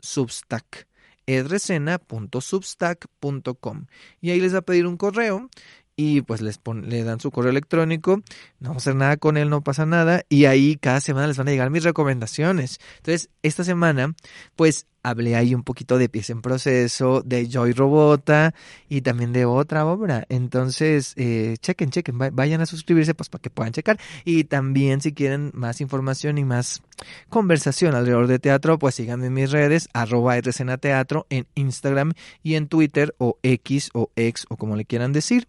Substack, 0.00 0.88
edresena.substack.com. 1.26 3.86
Y 4.20 4.30
ahí 4.30 4.40
les 4.40 4.54
va 4.54 4.58
a 4.58 4.62
pedir 4.62 4.86
un 4.86 4.96
correo 4.96 5.50
y 5.96 6.20
pues 6.20 6.42
les 6.42 6.60
le 6.82 7.04
dan 7.04 7.20
su 7.20 7.30
correo 7.30 7.50
electrónico, 7.50 8.18
no 8.60 8.68
vamos 8.68 8.82
a 8.82 8.90
hacer 8.90 8.96
nada 8.96 9.16
con 9.16 9.38
él, 9.38 9.48
no 9.48 9.62
pasa 9.62 9.86
nada, 9.86 10.22
y 10.28 10.44
ahí 10.44 10.76
cada 10.76 11.00
semana 11.00 11.26
les 11.26 11.38
van 11.38 11.48
a 11.48 11.50
llegar 11.50 11.70
mis 11.70 11.84
recomendaciones. 11.84 12.78
Entonces, 12.98 13.30
esta 13.42 13.64
semana, 13.64 14.14
pues 14.56 14.86
hablé 15.08 15.36
ahí 15.36 15.54
un 15.54 15.62
poquito 15.62 15.98
de 15.98 16.08
pieza 16.08 16.32
en 16.32 16.42
proceso, 16.42 17.22
de 17.24 17.48
Joy 17.48 17.72
Robota 17.72 18.54
y 18.88 19.02
también 19.02 19.32
de 19.32 19.44
otra 19.44 19.86
obra. 19.86 20.24
Entonces, 20.28 21.12
eh, 21.16 21.56
chequen, 21.60 21.90
chequen, 21.90 22.20
va- 22.20 22.30
vayan 22.30 22.60
a 22.60 22.66
suscribirse 22.66 23.14
pues 23.14 23.28
para 23.28 23.42
que 23.42 23.50
puedan 23.50 23.72
checar. 23.72 23.98
Y 24.24 24.44
también 24.44 25.00
si 25.00 25.12
quieren 25.12 25.50
más 25.54 25.80
información 25.80 26.38
y 26.38 26.44
más 26.44 26.82
conversación 27.28 27.94
alrededor 27.94 28.26
de 28.26 28.38
teatro, 28.38 28.78
pues 28.78 28.94
síganme 28.94 29.26
en 29.26 29.34
mis 29.34 29.50
redes, 29.50 29.88
arroba 29.92 30.36
RCN 30.36 30.78
Teatro 30.78 31.26
en 31.30 31.46
Instagram 31.54 32.12
y 32.42 32.54
en 32.54 32.68
Twitter 32.68 33.14
o 33.18 33.38
X 33.42 33.90
o 33.94 34.10
X 34.16 34.46
o 34.48 34.56
como 34.56 34.76
le 34.76 34.84
quieran 34.84 35.12
decir. 35.12 35.46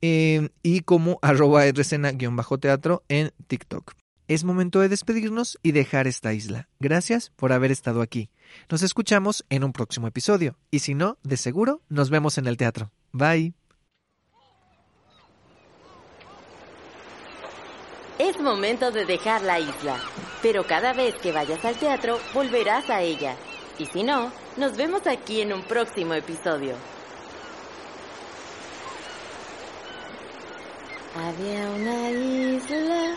Eh, 0.00 0.48
y 0.62 0.80
como 0.80 1.18
arroba 1.22 1.66
RCN-teatro 1.66 3.02
en 3.08 3.32
TikTok. 3.48 3.97
Es 4.28 4.44
momento 4.44 4.80
de 4.80 4.90
despedirnos 4.90 5.58
y 5.62 5.72
dejar 5.72 6.06
esta 6.06 6.34
isla. 6.34 6.68
Gracias 6.80 7.30
por 7.34 7.50
haber 7.50 7.70
estado 7.70 8.02
aquí. 8.02 8.28
Nos 8.70 8.82
escuchamos 8.82 9.46
en 9.48 9.64
un 9.64 9.72
próximo 9.72 10.06
episodio. 10.06 10.58
Y 10.70 10.80
si 10.80 10.94
no, 10.94 11.16
de 11.22 11.38
seguro, 11.38 11.80
nos 11.88 12.10
vemos 12.10 12.36
en 12.36 12.46
el 12.46 12.58
teatro. 12.58 12.90
Bye. 13.12 13.54
Es 18.18 18.38
momento 18.38 18.90
de 18.90 19.06
dejar 19.06 19.40
la 19.42 19.60
isla, 19.60 19.98
pero 20.42 20.66
cada 20.66 20.92
vez 20.92 21.14
que 21.14 21.32
vayas 21.32 21.64
al 21.64 21.76
teatro 21.76 22.18
volverás 22.34 22.90
a 22.90 23.00
ella. 23.00 23.34
Y 23.78 23.86
si 23.86 24.02
no, 24.02 24.30
nos 24.58 24.76
vemos 24.76 25.06
aquí 25.06 25.40
en 25.40 25.54
un 25.54 25.62
próximo 25.62 26.12
episodio. 26.12 26.74
Había 31.16 31.70
una 31.70 32.10
isla, 32.10 33.16